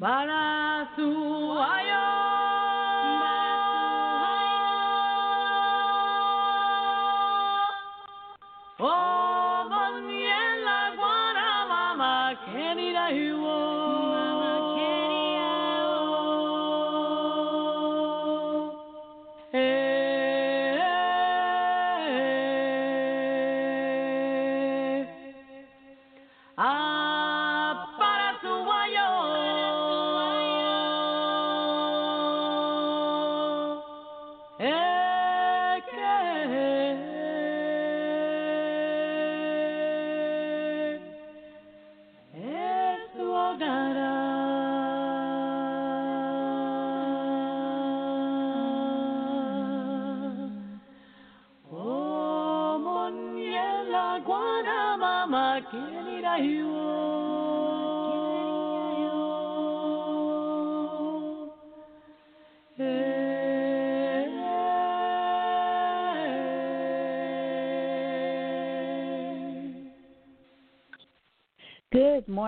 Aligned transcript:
Baratsu 0.00 1.12
ayo! 1.60 2.49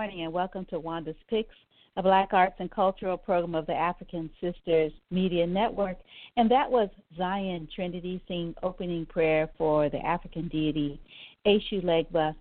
Morning 0.03 0.25
and 0.25 0.33
welcome 0.33 0.65
to 0.65 0.81
Wanda's 0.81 1.15
Picks, 1.29 1.55
a 1.95 2.03
Black 2.03 2.33
Arts 2.33 2.57
and 2.59 2.69
Cultural 2.69 3.15
program 3.17 3.55
of 3.55 3.65
the 3.67 3.73
African 3.73 4.29
Sisters 4.41 4.91
Media 5.11 5.47
Network. 5.47 5.95
And 6.35 6.51
that 6.51 6.69
was 6.69 6.89
Zion 7.17 7.69
Trinity 7.73 8.21
singing 8.27 8.53
opening 8.63 9.05
prayer 9.05 9.49
for 9.57 9.87
the 9.87 10.05
African 10.05 10.49
deity 10.49 10.99
Eshu 11.47 11.81
Legba, 11.85 12.35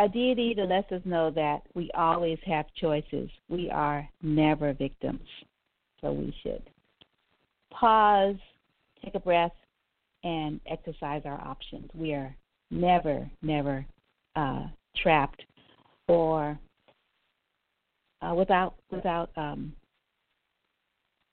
a 0.00 0.08
deity 0.08 0.54
that 0.56 0.66
lets 0.66 0.90
us 0.90 1.02
know 1.04 1.30
that 1.30 1.60
we 1.74 1.88
always 1.94 2.38
have 2.46 2.66
choices. 2.74 3.30
We 3.48 3.70
are 3.70 4.08
never 4.20 4.72
victims. 4.72 5.22
So 6.00 6.10
we 6.10 6.34
should 6.42 6.64
pause, 7.70 8.34
take 9.04 9.14
a 9.14 9.20
breath, 9.20 9.54
and 10.24 10.58
exercise 10.66 11.22
our 11.26 11.40
options. 11.40 11.88
We 11.94 12.12
are 12.12 12.34
never, 12.72 13.30
never 13.40 13.86
uh, 14.34 14.64
trapped 15.00 15.44
or 16.08 16.58
uh, 18.24 18.34
without 18.34 18.74
without 18.90 19.30
um, 19.36 19.72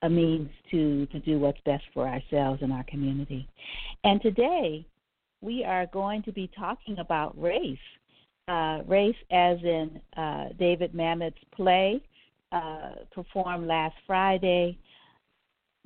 a 0.02 0.10
means 0.10 0.50
to 0.72 1.06
to 1.08 1.20
do 1.20 1.40
what's 1.40 1.60
best 1.66 1.84
for 1.94 2.08
ourselves 2.08 2.62
and 2.62 2.74
our 2.74 2.84
community. 2.86 3.48
And 4.04 4.22
today 4.22 4.86
we 5.42 5.64
are 5.64 5.88
going 5.88 6.22
to 6.24 6.32
be 6.32 6.50
talking 6.58 7.00
about 7.00 7.40
race, 7.42 7.78
uh, 8.48 8.82
race 8.88 9.16
as 9.32 9.58
in 9.64 10.00
uh, 10.18 10.50
David 10.60 10.94
Mamet's 10.94 11.38
play 11.56 12.02
uh, 12.52 12.92
performed 13.12 13.68
last 13.68 13.96
Friday 14.06 14.78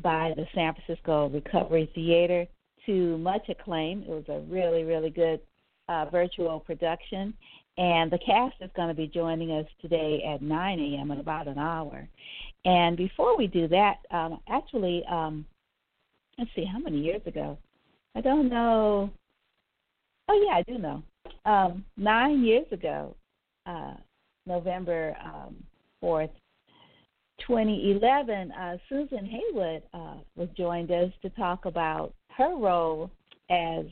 by 0.02 0.34
the 0.36 0.46
San 0.54 0.74
Francisco 0.74 1.30
Recovery 1.30 1.90
Theater 1.96 2.46
to 2.86 3.18
much 3.18 3.48
acclaim. 3.50 4.04
It 4.04 4.10
was 4.10 4.26
a 4.30 4.40
really 4.52 4.84
really 4.84 5.10
good 5.10 5.40
uh, 5.88 6.06
virtual 6.12 6.60
production, 6.60 7.34
and 7.78 8.12
the 8.12 8.20
cast 8.20 8.56
is 8.62 8.70
going 8.76 8.88
to 8.88 8.94
be 8.94 9.08
joining 9.08 9.52
us 9.52 9.66
today 9.82 10.24
at 10.34 10.42
9 10.42 10.80
a.m. 10.80 11.12
in 11.12 11.20
about 11.20 11.48
an 11.48 11.58
hour. 11.58 12.08
And 12.64 12.96
before 12.96 13.38
we 13.38 13.48
do 13.48 13.68
that, 13.68 13.98
um, 14.12 14.40
actually, 14.48 15.04
um, 15.10 15.46
let's 16.38 16.50
see, 16.56 16.66
how 16.66 16.80
many 16.80 17.00
years 17.00 17.22
ago? 17.26 17.58
I 18.16 18.22
don't 18.22 18.50
know. 18.50 19.10
Oh, 20.30 20.48
yeah, 20.48 20.56
I 20.58 20.64
do 20.64 20.78
know. 20.78 21.04
Um, 21.46 21.84
nine 21.98 22.44
years 22.44 22.66
ago, 22.72 23.16
uh, 23.66 23.94
November 24.48 25.16
um, 25.24 25.56
4th, 26.02 26.32
2011, 27.46 28.52
uh, 28.54 28.78
Susan 28.88 29.26
Heywood 29.26 29.84
uh, 29.94 30.16
was 30.36 30.48
joined 30.58 30.92
us 30.92 31.12
to 31.22 31.30
talk 31.32 31.66
about 31.66 32.14
her 32.38 32.56
role 32.56 33.12
as 33.50 33.86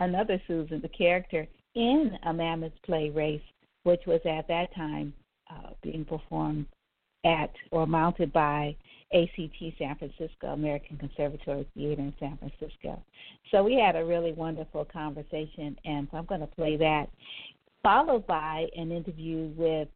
another 0.00 0.42
Susan, 0.46 0.80
the 0.80 0.88
character 0.88 1.46
in 1.78 2.18
a 2.24 2.32
Mamet's 2.32 2.76
play 2.84 3.08
race, 3.08 3.40
which 3.84 4.02
was 4.04 4.20
at 4.24 4.48
that 4.48 4.74
time 4.74 5.14
uh, 5.48 5.70
being 5.80 6.04
performed 6.04 6.66
at 7.24 7.52
or 7.70 7.86
mounted 7.86 8.32
by 8.32 8.76
ACT 9.14 9.78
San 9.78 9.96
Francisco, 9.96 10.48
American 10.48 10.98
Conservatory 10.98 11.66
Theater 11.74 12.02
in 12.02 12.12
San 12.18 12.36
Francisco. 12.36 13.00
So 13.52 13.62
we 13.62 13.74
had 13.74 13.94
a 13.94 14.04
really 14.04 14.32
wonderful 14.32 14.84
conversation, 14.86 15.78
and 15.84 16.08
so 16.10 16.18
I'm 16.18 16.26
going 16.26 16.40
to 16.40 16.48
play 16.48 16.76
that, 16.76 17.06
followed 17.82 18.26
by 18.26 18.66
an 18.76 18.90
interview 18.90 19.50
with 19.56 19.88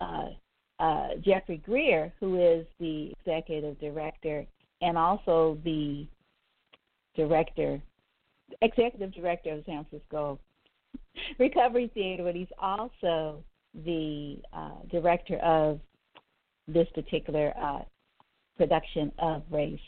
uh, 0.00 0.30
uh, 0.80 1.08
Geoffrey 1.24 1.62
Grier, 1.64 2.12
who 2.18 2.38
is 2.38 2.66
the 2.80 3.12
executive 3.20 3.78
director 3.80 4.44
and 4.82 4.98
also 4.98 5.56
the 5.64 6.06
director 7.14 7.80
executive 8.62 9.12
director 9.12 9.52
of 9.52 9.64
San 9.66 9.84
Francisco 9.84 10.38
Recovery 11.38 11.90
Theater, 11.94 12.24
but 12.24 12.34
he's 12.34 12.46
also 12.58 13.42
the 13.84 14.38
uh, 14.52 14.76
director 14.90 15.36
of 15.38 15.80
this 16.68 16.88
particular 16.94 17.52
uh, 17.60 17.80
production 18.56 19.12
of 19.18 19.42
Race 19.50 19.78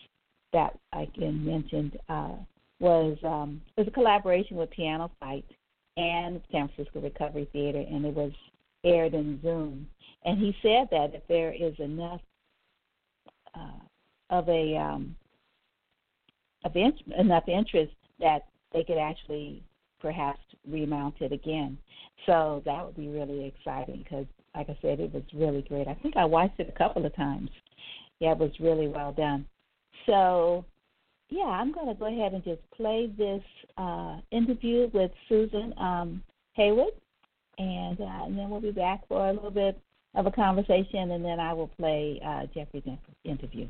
that 0.53 0.79
I 0.93 1.09
can 1.15 1.45
mentioned 1.45 1.99
uh, 2.09 2.37
was 2.81 3.17
um, 3.25 3.61
was 3.77 3.87
a 3.87 3.91
collaboration 3.91 4.57
with 4.57 4.71
Piano 4.71 5.11
Fight 5.21 5.45
and 5.97 6.41
San 6.53 6.69
Francisco 6.69 7.01
Recovery 7.01 7.49
Theater, 7.53 7.81
and 7.81 8.05
it 8.05 8.15
was 8.15 8.33
aired 8.85 9.15
in 9.15 9.41
Zoom. 9.43 9.87
And 10.25 10.39
he 10.39 10.55
said 10.63 10.89
that 10.91 11.15
if 11.15 11.23
there 11.29 11.53
is 11.53 11.75
enough 11.79 12.21
uh, 13.55 13.81
of 14.31 14.49
a 14.49 14.77
um, 14.77 15.17
of 16.65 16.77
in- 16.77 17.13
enough 17.19 17.49
interest 17.49 17.93
that 18.21 18.47
they 18.73 18.85
could 18.85 18.99
actually 18.99 19.63
perhaps 20.01 20.41
remount 20.69 21.15
it 21.21 21.33
again. 21.33 21.79
So 22.27 22.63
that 22.65 22.85
would 22.85 22.97
be 22.97 23.09
really 23.09 23.47
exciting 23.47 24.03
because, 24.03 24.27
like 24.55 24.69
I 24.69 24.79
said, 24.83 25.01
it 25.01 25.13
was 25.13 25.23
really 25.35 25.63
great. 25.63 25.89
I 25.89 25.95
think 25.95 26.17
I 26.17 26.25
watched 26.25 26.61
it 26.61 26.73
a 26.75 26.79
couple 26.79 27.05
of 27.05 27.15
times. 27.17 27.51
Yeah, 28.21 28.33
it 28.33 28.39
was 28.39 28.51
really 28.61 28.89
well 28.89 29.13
done. 29.13 29.47
So, 30.07 30.65
yeah, 31.31 31.45
I'm 31.45 31.73
going 31.73 31.87
to 31.87 31.95
go 31.95 32.07
ahead 32.07 32.33
and 32.33 32.45
just 32.45 32.61
play 32.77 33.11
this 33.17 33.43
uh, 33.77 34.19
interview 34.31 34.91
with 34.93 35.11
Susan 35.29 35.75
um, 35.79 36.23
Heywood, 36.55 36.93
and, 37.59 38.01
uh, 38.01 38.25
and 38.25 38.39
then 38.39 38.51
we'll 38.51 38.61
be 38.61 38.71
back 38.71 39.07
for 39.09 39.29
a 39.29 39.33
little 39.33 39.51
bit 39.51 39.79
of 40.15 40.27
a 40.27 40.31
conversation, 40.31 41.13
and 41.13 41.25
then 41.25 41.39
I 41.39 41.53
will 41.53 41.69
play 41.69 42.21
uh, 42.25 42.47
Geoffrey's 42.55 42.85
interview. 43.25 43.69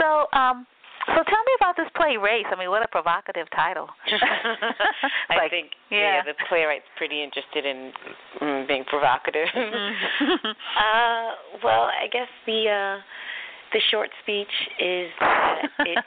So, 0.00 0.26
um, 0.32 0.66
so 1.14 1.22
tell 1.24 1.44
me 1.44 1.52
about 1.58 1.76
this 1.76 1.88
play, 1.96 2.16
Race. 2.16 2.46
I 2.50 2.58
mean, 2.58 2.70
what 2.70 2.84
a 2.84 2.88
provocative 2.88 3.46
title. 3.54 3.88
I 5.30 5.48
think 5.48 5.70
yeah. 5.90 6.20
yeah, 6.20 6.22
the 6.24 6.34
playwright's 6.48 6.88
pretty 6.96 7.22
interested 7.22 7.64
in 7.64 7.92
mm, 8.40 8.68
being 8.68 8.84
provocative. 8.84 9.48
Mm-hmm. 9.54 10.46
uh, 10.46 11.28
well, 11.64 11.88
I 11.88 12.06
guess 12.12 12.28
the 12.46 12.68
uh, 12.68 13.02
the 13.72 13.80
short 13.90 14.10
speech 14.22 14.52
is 14.78 15.08
it 15.80 16.04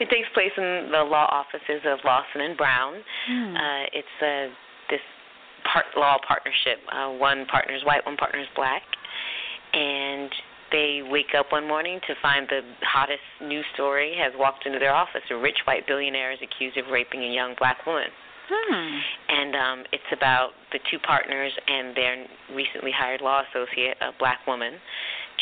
it 0.00 0.10
takes 0.10 0.28
place 0.34 0.52
in 0.56 0.90
the 0.92 1.02
law 1.04 1.26
offices 1.30 1.82
of 1.84 1.98
Lawson 2.04 2.40
and 2.40 2.56
Brown. 2.56 2.94
Hmm. 3.28 3.56
Uh, 3.56 3.84
it's 3.92 4.16
a 4.22 4.48
this 4.90 5.00
part 5.72 5.86
law 5.96 6.16
partnership. 6.26 6.78
Uh, 6.92 7.10
one 7.12 7.46
partner 7.46 7.74
is 7.74 7.84
white, 7.84 8.04
one 8.06 8.16
partner 8.16 8.40
is 8.40 8.48
black, 8.54 8.82
and 9.72 10.30
they 10.72 11.00
wake 11.02 11.34
up 11.38 11.52
one 11.52 11.66
morning 11.66 12.00
to 12.06 12.14
find 12.20 12.46
the 12.48 12.60
hottest 12.82 13.22
news 13.42 13.64
story 13.74 14.14
has 14.18 14.32
walked 14.36 14.66
into 14.66 14.78
their 14.78 14.94
office. 14.94 15.22
A 15.30 15.36
rich 15.36 15.58
white 15.66 15.86
billionaire 15.86 16.32
is 16.32 16.38
accused 16.42 16.76
of 16.76 16.86
raping 16.90 17.22
a 17.22 17.32
young 17.32 17.54
black 17.58 17.86
woman. 17.86 18.08
Hmm. 18.48 18.98
And 19.28 19.56
um, 19.56 19.84
it's 19.92 20.10
about 20.12 20.50
the 20.72 20.78
two 20.90 20.98
partners 21.00 21.52
and 21.66 21.96
their 21.96 22.26
recently 22.54 22.92
hired 22.94 23.20
law 23.20 23.42
associate, 23.50 23.96
a 24.00 24.10
black 24.18 24.46
woman. 24.46 24.74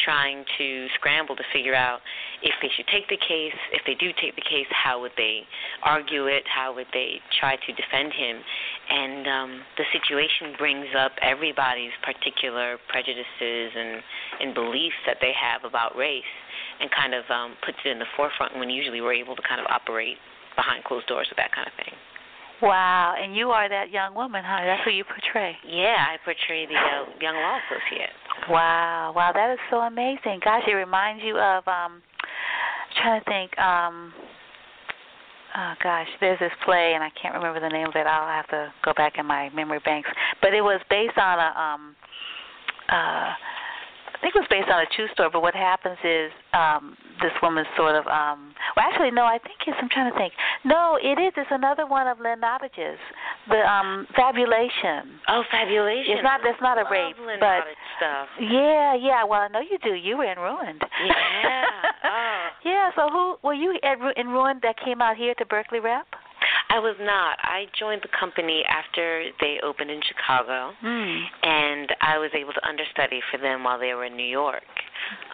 Trying 0.02 0.44
to 0.58 0.86
scramble 0.96 1.36
to 1.36 1.42
figure 1.52 1.74
out 1.74 2.00
if 2.42 2.54
they 2.62 2.68
should 2.76 2.86
take 2.88 3.08
the 3.08 3.16
case. 3.16 3.56
If 3.72 3.82
they 3.86 3.94
do 3.94 4.10
take 4.20 4.34
the 4.36 4.46
case, 4.46 4.66
how 4.70 5.00
would 5.00 5.12
they 5.16 5.42
argue 5.82 6.26
it? 6.26 6.44
How 6.46 6.74
would 6.74 6.88
they 6.92 7.20
try 7.38 7.56
to 7.56 7.70
defend 7.72 8.12
him? 8.12 8.36
And 8.90 9.26
um, 9.28 9.50
the 9.76 9.84
situation 9.92 10.54
brings 10.58 10.88
up 10.96 11.12
everybody's 11.22 11.94
particular 12.02 12.78
prejudices 12.88 13.70
and, 13.76 14.02
and 14.40 14.54
beliefs 14.54 14.98
that 15.06 15.18
they 15.20 15.32
have 15.32 15.64
about 15.64 15.96
race 15.96 16.22
and 16.80 16.90
kind 16.90 17.14
of 17.14 17.24
um, 17.30 17.54
puts 17.64 17.78
it 17.84 17.90
in 17.90 17.98
the 17.98 18.10
forefront 18.16 18.56
when 18.58 18.70
usually 18.70 19.00
we're 19.00 19.14
able 19.14 19.36
to 19.36 19.42
kind 19.42 19.60
of 19.60 19.66
operate 19.70 20.16
behind 20.56 20.84
closed 20.84 21.06
doors 21.06 21.26
with 21.30 21.36
that 21.36 21.52
kind 21.52 21.66
of 21.66 21.74
thing. 21.76 21.94
Wow, 22.62 23.14
and 23.18 23.36
you 23.36 23.50
are 23.50 23.68
that 23.68 23.90
young 23.90 24.14
woman, 24.14 24.42
huh? 24.46 24.62
That's 24.64 24.84
who 24.84 24.90
you 24.90 25.04
portray. 25.04 25.56
Yeah, 25.66 25.98
I 25.98 26.16
portray 26.24 26.66
the 26.66 26.78
uh, 26.78 27.10
young 27.20 27.34
law 27.34 27.58
associate. 27.66 28.14
Wow, 28.48 29.12
wow, 29.16 29.32
that 29.32 29.52
is 29.52 29.58
so 29.70 29.78
amazing. 29.78 30.40
Gosh, 30.44 30.62
it 30.66 30.74
reminds 30.74 31.22
you 31.22 31.38
of 31.38 31.66
um 31.66 32.02
I'm 32.02 33.02
trying 33.02 33.20
to 33.20 33.24
think, 33.24 33.58
um 33.58 34.12
oh 35.56 35.72
gosh, 35.82 36.08
there's 36.20 36.38
this 36.38 36.52
play 36.64 36.92
and 36.94 37.02
I 37.02 37.10
can't 37.20 37.34
remember 37.34 37.60
the 37.60 37.68
name 37.68 37.88
of 37.88 37.96
it. 37.96 38.06
I'll 38.06 38.28
have 38.28 38.48
to 38.48 38.72
go 38.84 38.92
back 38.96 39.14
in 39.18 39.26
my 39.26 39.50
memory 39.50 39.80
banks. 39.84 40.08
But 40.42 40.52
it 40.52 40.60
was 40.60 40.80
based 40.90 41.16
on 41.18 41.38
a 41.38 41.58
um 41.58 41.96
uh 42.88 43.32
think 44.24 44.32
it 44.34 44.40
was 44.40 44.48
based 44.48 44.72
on 44.72 44.80
a 44.80 44.88
true 44.96 45.04
story, 45.12 45.28
but 45.28 45.44
what 45.44 45.52
happens 45.52 46.00
is 46.00 46.32
um 46.56 46.96
this 47.20 47.36
woman 47.44 47.64
sort 47.76 47.94
of 47.94 48.08
um 48.08 48.56
well 48.74 48.84
actually 48.88 49.10
no 49.10 49.22
i 49.22 49.38
think 49.38 49.54
it's 49.68 49.76
i'm 49.80 49.88
trying 49.92 50.10
to 50.10 50.16
think. 50.16 50.32
No 50.64 50.96
it 50.96 51.20
is 51.20 51.32
it's 51.36 51.52
another 51.52 51.86
one 51.86 52.08
of 52.08 52.18
lynn 52.18 52.40
nottage's 52.40 52.98
the 53.52 53.60
um 53.60 54.08
fabulation. 54.16 55.20
Oh 55.28 55.44
fabulation. 55.52 56.16
It's 56.16 56.24
not 56.24 56.40
that's 56.42 56.60
not 56.64 56.80
a 56.80 56.88
rape 56.90 57.20
lynn 57.20 57.38
but 57.38 57.68
stuff. 58.00 58.32
Yeah 58.40 58.96
yeah 58.96 59.22
well 59.28 59.44
i 59.44 59.48
know 59.48 59.60
you 59.60 59.76
do 59.84 59.92
you 59.92 60.16
were 60.16 60.24
in 60.24 60.38
ruined. 60.38 60.80
Yeah 60.80 61.64
oh. 62.04 62.44
yeah 62.64 62.90
so 62.96 63.12
who 63.12 63.36
were 63.44 63.54
you 63.54 63.76
at, 63.84 64.00
in 64.16 64.28
ruined 64.28 64.60
that 64.62 64.76
came 64.82 65.02
out 65.02 65.16
here 65.16 65.34
to 65.36 65.44
berkeley 65.44 65.80
rep 65.80 66.08
I 66.74 66.80
was 66.80 66.96
not. 66.98 67.38
I 67.38 67.66
joined 67.78 68.02
the 68.02 68.10
company 68.18 68.64
after 68.66 69.30
they 69.38 69.62
opened 69.62 69.92
in 69.92 70.00
Chicago, 70.02 70.74
mm. 70.82 71.22
and 71.46 71.86
I 72.02 72.18
was 72.18 72.30
able 72.34 72.52
to 72.52 72.66
understudy 72.66 73.20
for 73.30 73.38
them 73.38 73.62
while 73.62 73.78
they 73.78 73.94
were 73.94 74.04
in 74.04 74.16
New 74.16 74.26
York. 74.26 74.66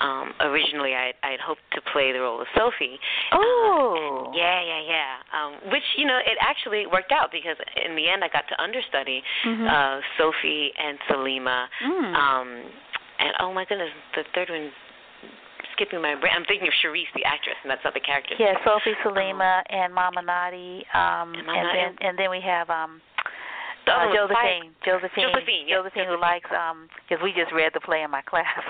Um, 0.00 0.34
originally, 0.40 0.92
I 0.92 1.16
I 1.24 1.30
had 1.30 1.40
hoped 1.40 1.64
to 1.72 1.80
play 1.92 2.12
the 2.12 2.20
role 2.20 2.42
of 2.42 2.46
Sophie. 2.52 3.00
Oh. 3.32 4.28
Um, 4.28 4.34
yeah, 4.36 4.60
yeah, 4.60 4.82
yeah. 4.84 5.12
Um, 5.32 5.72
which 5.72 5.86
you 5.96 6.04
know, 6.04 6.18
it 6.18 6.36
actually 6.42 6.84
worked 6.86 7.12
out 7.12 7.32
because 7.32 7.56
in 7.88 7.96
the 7.96 8.04
end, 8.06 8.22
I 8.22 8.28
got 8.28 8.44
to 8.52 8.60
understudy 8.60 9.22
mm-hmm. 9.46 9.64
uh, 9.64 10.00
Sophie 10.20 10.72
and 10.76 10.98
Salima. 11.08 11.64
Mm. 11.80 12.14
Um, 12.20 12.48
and 13.18 13.32
oh 13.40 13.54
my 13.54 13.64
goodness, 13.64 13.88
the 14.14 14.24
third 14.34 14.50
one 14.50 14.70
skipping 15.80 16.02
my 16.02 16.14
brain. 16.14 16.32
I'm 16.36 16.44
thinking 16.44 16.68
of 16.68 16.74
Cherise, 16.84 17.08
the 17.16 17.24
actress, 17.24 17.56
and 17.64 17.70
that's 17.70 17.80
not 17.84 17.94
the 17.94 18.04
character. 18.04 18.34
Yeah, 18.38 18.54
Sophie 18.64 18.92
Salima 19.00 19.64
um, 19.64 19.64
and 19.70 19.94
Mama 19.94 20.20
Nadi. 20.20 20.84
Um, 20.92 21.32
and, 21.32 21.48
and 21.48 21.68
then 21.72 21.90
and 22.00 22.18
then 22.18 22.28
we 22.28 22.40
have 22.44 22.68
um 22.68 23.00
uh, 23.86 24.12
Josephine, 24.12 24.74
Josephine, 24.84 25.30
Josephine, 25.32 25.64
yeah. 25.68 25.80
Josephine, 25.80 26.08
who 26.08 26.20
likes 26.20 26.50
um 26.52 26.88
because 27.06 27.22
we 27.22 27.32
just 27.32 27.52
read 27.52 27.72
the 27.72 27.80
play 27.80 28.02
in 28.02 28.10
my 28.10 28.22
class. 28.30 28.60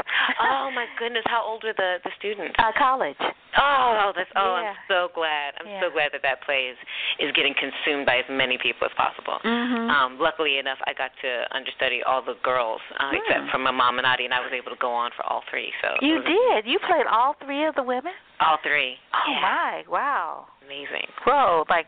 oh 0.41 0.71
my 0.75 0.87
goodness, 0.99 1.25
how 1.27 1.43
old 1.43 1.65
were 1.65 1.75
the 1.77 1.99
the 2.05 2.11
students? 2.19 2.55
Uh, 2.59 2.73
college. 2.77 3.19
Oh, 3.59 4.13
that's 4.15 4.31
oh, 4.37 4.63
yeah. 4.63 4.71
I'm 4.71 4.77
so 4.87 5.09
glad. 5.15 5.59
I'm 5.59 5.67
yeah. 5.67 5.81
so 5.83 5.91
glad 5.91 6.15
that 6.15 6.23
that 6.23 6.43
play 6.43 6.71
is 6.71 6.79
is 7.19 7.33
getting 7.35 7.55
consumed 7.59 8.07
by 8.07 8.23
as 8.23 8.29
many 8.31 8.59
people 8.63 8.87
as 8.87 8.95
possible. 8.97 9.39
Mm-hmm. 9.43 9.91
Um, 9.91 10.19
luckily 10.19 10.59
enough, 10.59 10.79
I 10.87 10.95
got 10.95 11.11
to 11.23 11.31
understudy 11.51 12.03
all 12.07 12.23
the 12.23 12.39
girls 12.43 12.81
uh, 12.99 13.11
mm. 13.11 13.19
except 13.19 13.51
for 13.51 13.59
Mama 13.59 14.03
Nadi, 14.03 14.25
and 14.25 14.35
I 14.35 14.41
was 14.41 14.53
able 14.55 14.71
to 14.71 14.81
go 14.81 14.93
on 14.93 15.11
for 15.17 15.27
all 15.27 15.43
three. 15.51 15.73
So 15.83 15.89
you 16.01 16.23
did. 16.23 16.67
You 16.67 16.79
played 16.87 17.07
all 17.11 17.35
three 17.43 17.67
of 17.67 17.75
the 17.75 17.83
women. 17.83 18.13
All 18.41 18.57
three. 18.63 18.97
Oh 19.13 19.33
yeah. 19.33 19.41
my! 19.41 19.85
Wow. 19.89 20.47
Amazing. 20.65 21.05
Whoa! 21.27 21.65
Like, 21.69 21.87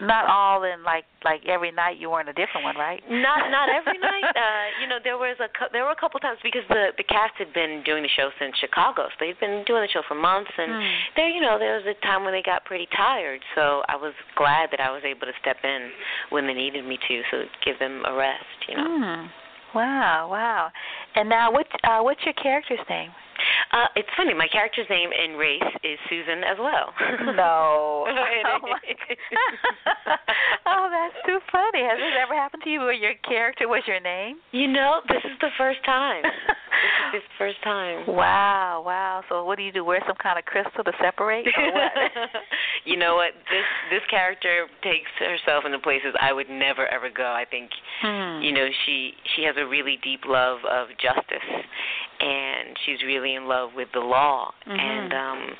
not 0.00 0.26
all 0.26 0.64
in 0.64 0.82
like 0.82 1.04
like 1.24 1.46
every 1.46 1.70
night 1.70 1.98
you 1.98 2.10
were 2.10 2.20
in 2.20 2.28
a 2.28 2.32
different 2.32 2.64
one, 2.64 2.76
right? 2.76 3.02
Not 3.08 3.50
not 3.50 3.68
every 3.70 3.98
night. 4.02 4.26
Uh, 4.26 4.66
you 4.82 4.88
know, 4.88 4.98
there 5.02 5.18
was 5.18 5.36
a 5.38 5.46
there 5.70 5.84
were 5.84 5.92
a 5.92 6.00
couple 6.00 6.18
times 6.18 6.38
because 6.42 6.62
the 6.68 6.90
the 6.96 7.04
cast 7.04 7.34
had 7.38 7.52
been 7.54 7.82
doing 7.86 8.02
the 8.02 8.08
show 8.08 8.30
since 8.40 8.56
Chicago, 8.58 9.06
so 9.06 9.16
they've 9.20 9.38
been 9.38 9.62
doing 9.66 9.82
the 9.82 9.92
show 9.92 10.02
for 10.08 10.16
months, 10.16 10.50
and 10.58 10.72
mm. 10.72 10.98
there 11.14 11.28
you 11.28 11.40
know 11.40 11.58
there 11.58 11.76
was 11.76 11.86
a 11.86 11.94
time 12.04 12.24
when 12.24 12.32
they 12.32 12.42
got 12.42 12.64
pretty 12.64 12.88
tired. 12.96 13.40
So 13.54 13.82
I 13.86 13.94
was 13.94 14.14
glad 14.36 14.70
that 14.72 14.80
I 14.80 14.90
was 14.90 15.02
able 15.04 15.30
to 15.30 15.36
step 15.40 15.58
in 15.62 15.90
when 16.30 16.46
they 16.46 16.54
needed 16.54 16.86
me 16.86 16.98
to, 16.98 17.22
so 17.30 17.44
give 17.64 17.78
them 17.78 18.02
a 18.04 18.14
rest. 18.14 18.58
You 18.68 18.76
know. 18.76 18.88
Mm. 18.88 19.28
Wow! 19.74 20.28
Wow! 20.30 20.70
And 21.14 21.28
now, 21.28 21.52
what 21.52 21.66
uh, 21.84 22.00
what's 22.00 22.20
your 22.24 22.34
character's 22.34 22.80
name? 22.88 23.10
Uh, 23.72 23.86
it's 23.96 24.08
funny. 24.16 24.34
My 24.34 24.48
character's 24.48 24.86
name 24.88 25.10
in 25.12 25.36
Race 25.36 25.62
is 25.84 25.98
Susan 26.08 26.42
as 26.42 26.56
well. 26.58 26.92
no. 27.36 28.06
oh, 28.08 28.08
oh, 30.66 30.88
that's 30.90 31.26
too 31.26 31.38
funny. 31.52 31.84
Has 31.84 31.98
this 31.98 32.16
ever 32.20 32.34
happened 32.34 32.62
to 32.64 32.70
you 32.70 32.80
where 32.80 32.92
your 32.92 33.14
character 33.28 33.68
was 33.68 33.82
your 33.86 34.00
name? 34.00 34.36
You 34.52 34.68
know, 34.68 35.00
this 35.08 35.22
is 35.24 35.38
the 35.40 35.50
first 35.58 35.84
time. 35.84 36.22
this 37.12 37.20
is 37.20 37.28
the 37.28 37.38
first 37.38 37.62
time. 37.62 38.06
Wow, 38.06 38.82
wow. 38.84 39.22
So 39.28 39.44
what 39.44 39.58
do 39.58 39.64
you 39.64 39.72
do? 39.72 39.84
Wear 39.84 40.00
some 40.06 40.16
kind 40.22 40.38
of 40.38 40.44
crystal 40.44 40.84
to 40.84 40.92
separate 41.00 41.46
or 41.46 41.72
what? 41.72 41.92
you 42.84 42.96
know 42.96 43.16
what? 43.16 43.34
This 43.50 43.66
this 43.90 44.02
character 44.10 44.66
takes 44.82 45.10
herself 45.18 45.64
into 45.66 45.78
places 45.78 46.14
I 46.20 46.32
would 46.32 46.48
never 46.48 46.86
ever 46.86 47.10
go. 47.10 47.26
I 47.26 47.44
think 47.44 47.70
hmm. 48.02 48.40
you 48.42 48.52
know, 48.52 48.68
she 48.86 49.12
she 49.36 49.42
has 49.44 49.56
a 49.58 49.66
really 49.66 49.98
deep 50.02 50.20
love 50.26 50.58
of 50.70 50.88
justice 51.00 51.48
and 52.20 52.76
she's 52.84 53.02
really 53.06 53.34
in 53.34 53.46
love 53.46 53.70
with 53.74 53.88
the 53.94 54.00
law 54.00 54.52
mm-hmm. 54.66 54.78
and 54.78 55.12
um 55.12 55.56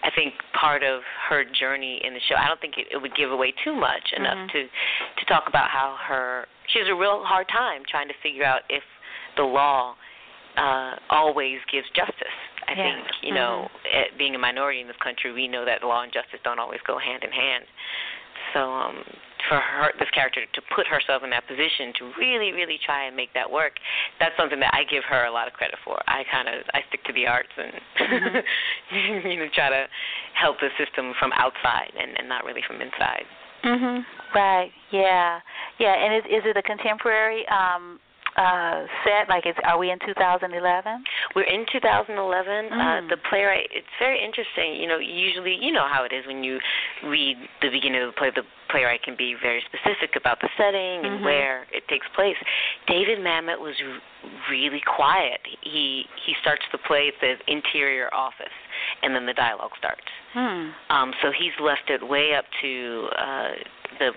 I 0.00 0.10
think 0.14 0.34
part 0.58 0.84
of 0.84 1.00
her 1.28 1.44
journey 1.44 2.00
in 2.04 2.14
the 2.14 2.20
show 2.28 2.36
I 2.36 2.46
don't 2.46 2.60
think 2.60 2.74
it, 2.78 2.86
it 2.92 2.98
would 2.98 3.14
give 3.16 3.30
away 3.30 3.52
too 3.64 3.74
much 3.74 4.12
enough 4.16 4.38
mm-hmm. 4.38 4.56
to 4.56 4.62
to 4.64 5.24
talk 5.26 5.44
about 5.48 5.68
how 5.70 5.96
her 6.06 6.46
she 6.72 6.78
has 6.78 6.88
a 6.88 6.94
real 6.94 7.24
hard 7.24 7.48
time 7.48 7.82
trying 7.88 8.08
to 8.08 8.14
figure 8.22 8.44
out 8.44 8.62
if 8.68 8.82
the 9.36 9.42
law 9.42 9.94
uh 10.56 10.94
always 11.10 11.58
gives 11.72 11.86
justice. 11.94 12.38
I 12.68 12.72
yes. 12.72 12.78
think, 12.78 13.06
you 13.22 13.34
know, 13.34 13.68
mm-hmm. 13.68 14.18
being 14.18 14.34
a 14.34 14.38
minority 14.38 14.80
in 14.80 14.86
this 14.86 14.96
country, 15.02 15.32
we 15.32 15.48
know 15.48 15.64
that 15.64 15.82
law 15.82 16.02
and 16.02 16.12
justice 16.12 16.40
don't 16.44 16.58
always 16.58 16.80
go 16.86 16.98
hand 16.98 17.24
in 17.24 17.32
hand. 17.32 17.64
So 18.54 18.60
um 18.70 19.04
for 19.48 19.58
her 19.58 19.92
this 19.98 20.10
character 20.10 20.42
to 20.52 20.60
put 20.74 20.86
herself 20.86 21.22
in 21.22 21.30
that 21.30 21.46
position 21.46 21.92
to 21.98 22.12
really 22.18 22.52
really 22.52 22.78
try 22.84 23.06
and 23.06 23.14
make 23.14 23.32
that 23.34 23.50
work 23.50 23.78
that's 24.18 24.36
something 24.36 24.60
that 24.60 24.72
i 24.74 24.82
give 24.84 25.04
her 25.04 25.24
a 25.26 25.32
lot 25.32 25.46
of 25.46 25.54
credit 25.54 25.78
for. 25.84 25.98
I 26.06 26.24
kind 26.30 26.48
of 26.48 26.64
i 26.74 26.80
stick 26.88 27.04
to 27.04 27.12
the 27.12 27.26
arts 27.26 27.52
and 27.56 27.72
mm-hmm. 27.72 29.26
you 29.30 29.36
know 29.38 29.48
try 29.54 29.70
to 29.70 29.86
help 30.34 30.58
the 30.60 30.68
system 30.78 31.12
from 31.18 31.32
outside 31.34 31.92
and, 31.98 32.18
and 32.18 32.28
not 32.28 32.44
really 32.44 32.62
from 32.66 32.80
inside. 32.80 33.24
Mhm 33.64 34.04
right. 34.34 34.70
Yeah. 34.90 35.40
Yeah. 35.78 35.94
And 35.94 36.14
is 36.16 36.24
is 36.30 36.42
it 36.44 36.56
a 36.56 36.62
contemporary 36.62 37.44
um 37.48 38.00
uh 38.38 38.86
set 39.02 39.28
like 39.28 39.44
it's 39.46 39.58
are 39.64 39.78
we 39.78 39.90
in 39.90 39.98
2011 40.06 41.02
we're 41.34 41.42
in 41.42 41.66
2011 41.72 42.14
mm. 42.14 42.70
uh 42.70 43.02
the 43.10 43.16
playwright 43.28 43.66
it's 43.74 43.90
very 43.98 44.22
interesting 44.22 44.80
you 44.80 44.86
know 44.86 44.98
usually 44.98 45.58
you 45.60 45.72
know 45.72 45.86
how 45.90 46.04
it 46.04 46.12
is 46.12 46.24
when 46.26 46.44
you 46.44 46.58
read 47.04 47.36
the 47.62 47.68
beginning 47.68 48.00
of 48.00 48.14
the 48.14 48.16
play 48.16 48.30
the 48.34 48.46
playwright 48.70 49.02
can 49.02 49.16
be 49.16 49.34
very 49.42 49.62
specific 49.66 50.14
about 50.14 50.38
the 50.40 50.48
setting 50.56 51.02
and 51.02 51.18
mm-hmm. 51.18 51.24
where 51.24 51.66
it 51.72 51.82
takes 51.88 52.06
place 52.14 52.36
david 52.86 53.18
mamet 53.18 53.58
was 53.58 53.74
r- 53.82 54.30
really 54.50 54.82
quiet 54.86 55.40
he 55.62 56.04
he 56.24 56.32
starts 56.40 56.62
the 56.70 56.78
play 56.86 57.08
at 57.08 57.18
the 57.20 57.34
interior 57.50 58.12
office 58.14 58.54
and 59.02 59.14
then 59.14 59.26
the 59.26 59.34
dialogue 59.34 59.72
starts 59.76 60.06
hmm. 60.32 60.70
um 60.94 61.12
so 61.22 61.32
he's 61.36 61.56
left 61.60 61.90
it 61.90 62.06
way 62.06 62.34
up 62.38 62.44
to 62.62 63.08
uh 63.18 63.50
the 63.98 64.10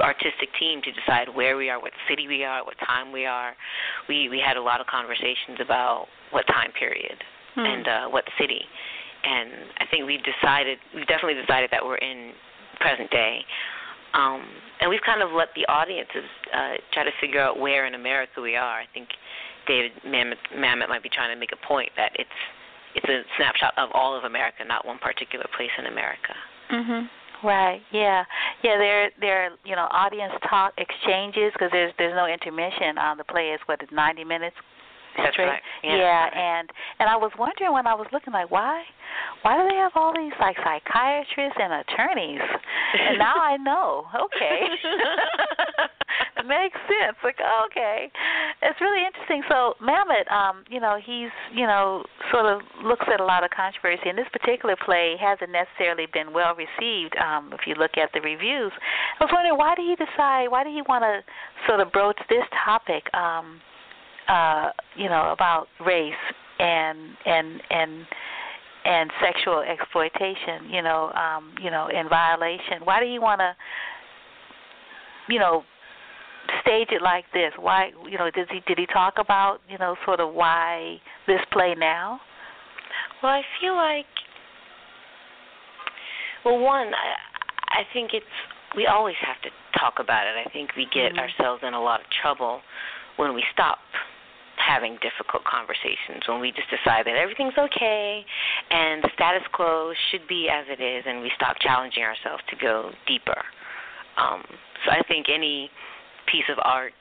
artistic 0.00 0.48
team 0.58 0.80
to 0.82 0.92
decide 0.92 1.28
where 1.34 1.56
we 1.56 1.70
are, 1.70 1.80
what 1.80 1.92
city 2.08 2.28
we 2.28 2.44
are, 2.44 2.64
what 2.64 2.76
time 2.86 3.12
we 3.12 3.26
are. 3.26 3.54
We 4.08 4.28
we 4.28 4.40
had 4.40 4.56
a 4.56 4.62
lot 4.62 4.80
of 4.80 4.86
conversations 4.86 5.58
about 5.60 6.06
what 6.30 6.46
time 6.46 6.72
period 6.72 7.16
hmm. 7.54 7.60
and 7.60 7.88
uh, 7.88 8.06
what 8.08 8.24
city, 8.38 8.62
and 9.24 9.50
I 9.78 9.86
think 9.90 10.06
we've 10.06 10.24
decided 10.24 10.78
we've 10.94 11.06
definitely 11.06 11.40
decided 11.40 11.70
that 11.72 11.84
we're 11.84 11.98
in 11.98 12.32
present 12.80 13.10
day. 13.10 13.40
Um, 14.14 14.44
and 14.80 14.90
we've 14.90 15.00
kind 15.06 15.22
of 15.22 15.32
let 15.32 15.48
the 15.56 15.64
audiences 15.72 16.28
uh, 16.52 16.76
try 16.92 17.04
to 17.04 17.10
figure 17.18 17.40
out 17.40 17.58
where 17.58 17.86
in 17.86 17.94
America 17.94 18.42
we 18.42 18.56
are. 18.56 18.80
I 18.80 18.84
think 18.92 19.08
David 19.66 19.92
Mamet, 20.04 20.36
Mamet 20.54 20.88
might 20.88 21.02
be 21.02 21.08
trying 21.08 21.34
to 21.34 21.40
make 21.40 21.52
a 21.52 21.66
point 21.66 21.90
that 21.96 22.12
it's 22.16 22.38
it's 22.94 23.08
a 23.08 23.22
snapshot 23.38 23.72
of 23.78 23.88
all 23.94 24.16
of 24.16 24.24
America, 24.24 24.64
not 24.66 24.86
one 24.86 24.98
particular 24.98 25.46
place 25.56 25.70
in 25.78 25.86
America. 25.86 26.34
Mhm. 26.70 27.08
Right. 27.44 27.80
Yeah. 27.92 28.24
Yeah. 28.62 28.78
There. 28.78 29.10
There. 29.20 29.50
You 29.64 29.76
know, 29.76 29.88
audience 29.90 30.32
talk 30.48 30.74
exchanges 30.78 31.52
because 31.52 31.70
there's 31.72 31.92
there's 31.98 32.14
no 32.14 32.26
intermission 32.26 32.98
on 32.98 33.18
the 33.18 33.24
play. 33.24 33.50
It's 33.54 33.62
what 33.66 33.82
is 33.82 33.88
ninety 33.92 34.24
minutes. 34.24 34.56
That's 35.16 35.36
right. 35.38 35.60
Yeah. 35.82 35.96
yeah. 35.96 36.58
And 36.58 36.70
and 36.98 37.08
I 37.08 37.16
was 37.16 37.32
wondering 37.38 37.72
when 37.72 37.86
I 37.86 37.94
was 37.94 38.06
looking 38.12 38.32
like 38.32 38.50
why 38.50 38.82
why 39.42 39.56
do 39.60 39.68
they 39.68 39.76
have 39.76 39.92
all 39.94 40.12
these 40.16 40.32
like 40.40 40.56
psychiatrists 40.56 41.58
and 41.60 41.72
attorneys? 41.72 42.40
And 42.92 43.18
now 43.18 43.34
I 43.36 43.56
know. 43.56 44.06
Okay. 44.14 44.68
makes 46.46 46.78
sense. 46.88 47.16
Like, 47.24 47.38
okay, 47.70 48.10
it's 48.62 48.80
really 48.80 49.04
interesting. 49.04 49.42
So 49.48 49.74
Mamet, 49.82 50.30
um, 50.30 50.64
you 50.70 50.80
know, 50.80 50.98
he's 51.02 51.30
you 51.54 51.66
know 51.66 52.04
sort 52.32 52.46
of 52.46 52.62
looks 52.84 53.04
at 53.12 53.20
a 53.20 53.24
lot 53.24 53.44
of 53.44 53.50
controversy, 53.50 54.08
and 54.08 54.18
this 54.18 54.28
particular 54.32 54.76
play 54.84 55.16
hasn't 55.20 55.50
necessarily 55.50 56.06
been 56.12 56.32
well 56.32 56.54
received. 56.54 57.16
Um, 57.16 57.52
if 57.52 57.66
you 57.66 57.74
look 57.74 57.96
at 57.96 58.10
the 58.14 58.20
reviews, 58.20 58.72
I 59.20 59.24
was 59.24 59.30
wondering 59.32 59.56
why 59.56 59.74
did 59.74 59.86
he 59.86 59.96
decide? 59.96 60.48
Why 60.48 60.64
did 60.64 60.72
he 60.72 60.82
want 60.88 61.02
to 61.04 61.20
sort 61.66 61.80
of 61.80 61.92
broach 61.92 62.18
this 62.28 62.44
topic? 62.64 63.12
Um, 63.14 63.60
uh, 64.28 64.70
you 64.96 65.08
know, 65.08 65.32
about 65.32 65.66
race 65.84 66.14
and 66.58 66.98
and 67.26 67.60
and 67.70 68.06
and 68.84 69.10
sexual 69.22 69.60
exploitation, 69.60 70.68
you 70.70 70.82
know, 70.82 71.12
um, 71.12 71.54
you 71.62 71.70
know, 71.70 71.88
in 71.88 72.08
violation. 72.08 72.82
Why 72.84 73.00
do 73.00 73.06
you 73.06 73.20
want 73.20 73.40
to, 73.40 73.54
you 75.28 75.38
know, 75.38 75.62
stage 76.62 76.88
it 76.90 77.02
like 77.02 77.24
this? 77.32 77.52
Why, 77.58 77.90
you 78.08 78.18
know, 78.18 78.30
did 78.30 78.48
he 78.50 78.60
did 78.66 78.78
he 78.78 78.86
talk 78.86 79.14
about, 79.18 79.58
you 79.68 79.78
know, 79.78 79.96
sort 80.04 80.20
of 80.20 80.34
why 80.34 80.98
this 81.26 81.40
play 81.52 81.74
now? 81.78 82.20
Well, 83.22 83.32
I 83.32 83.42
feel 83.60 83.74
like, 83.74 84.06
well, 86.44 86.58
one, 86.58 86.88
I, 86.88 87.80
I 87.80 87.82
think 87.92 88.10
it's 88.12 88.26
we 88.76 88.86
always 88.86 89.16
have 89.20 89.40
to 89.42 89.50
talk 89.78 89.94
about 89.98 90.26
it. 90.26 90.34
I 90.46 90.50
think 90.50 90.70
we 90.76 90.86
get 90.92 91.12
mm-hmm. 91.12 91.18
ourselves 91.18 91.62
in 91.66 91.74
a 91.74 91.80
lot 91.80 92.00
of 92.00 92.06
trouble 92.22 92.60
when 93.16 93.34
we 93.34 93.44
stop 93.52 93.78
having 94.56 94.98
difficult 95.02 95.42
conversations 95.44 96.22
when 96.28 96.40
we 96.40 96.52
just 96.52 96.68
decide 96.70 97.06
that 97.06 97.16
everything's 97.16 97.56
okay 97.58 98.24
and 98.70 99.02
the 99.02 99.10
status 99.14 99.42
quo 99.52 99.92
should 100.10 100.26
be 100.28 100.48
as 100.48 100.64
it 100.68 100.80
is 100.80 101.02
and 101.06 101.20
we 101.20 101.30
stop 101.34 101.56
challenging 101.60 102.02
ourselves 102.02 102.42
to 102.48 102.56
go 102.56 102.92
deeper. 103.06 103.42
Um, 104.16 104.44
so 104.84 104.92
I 104.92 105.02
think 105.08 105.26
any 105.32 105.70
piece 106.26 106.48
of 106.50 106.58
art 106.62 106.94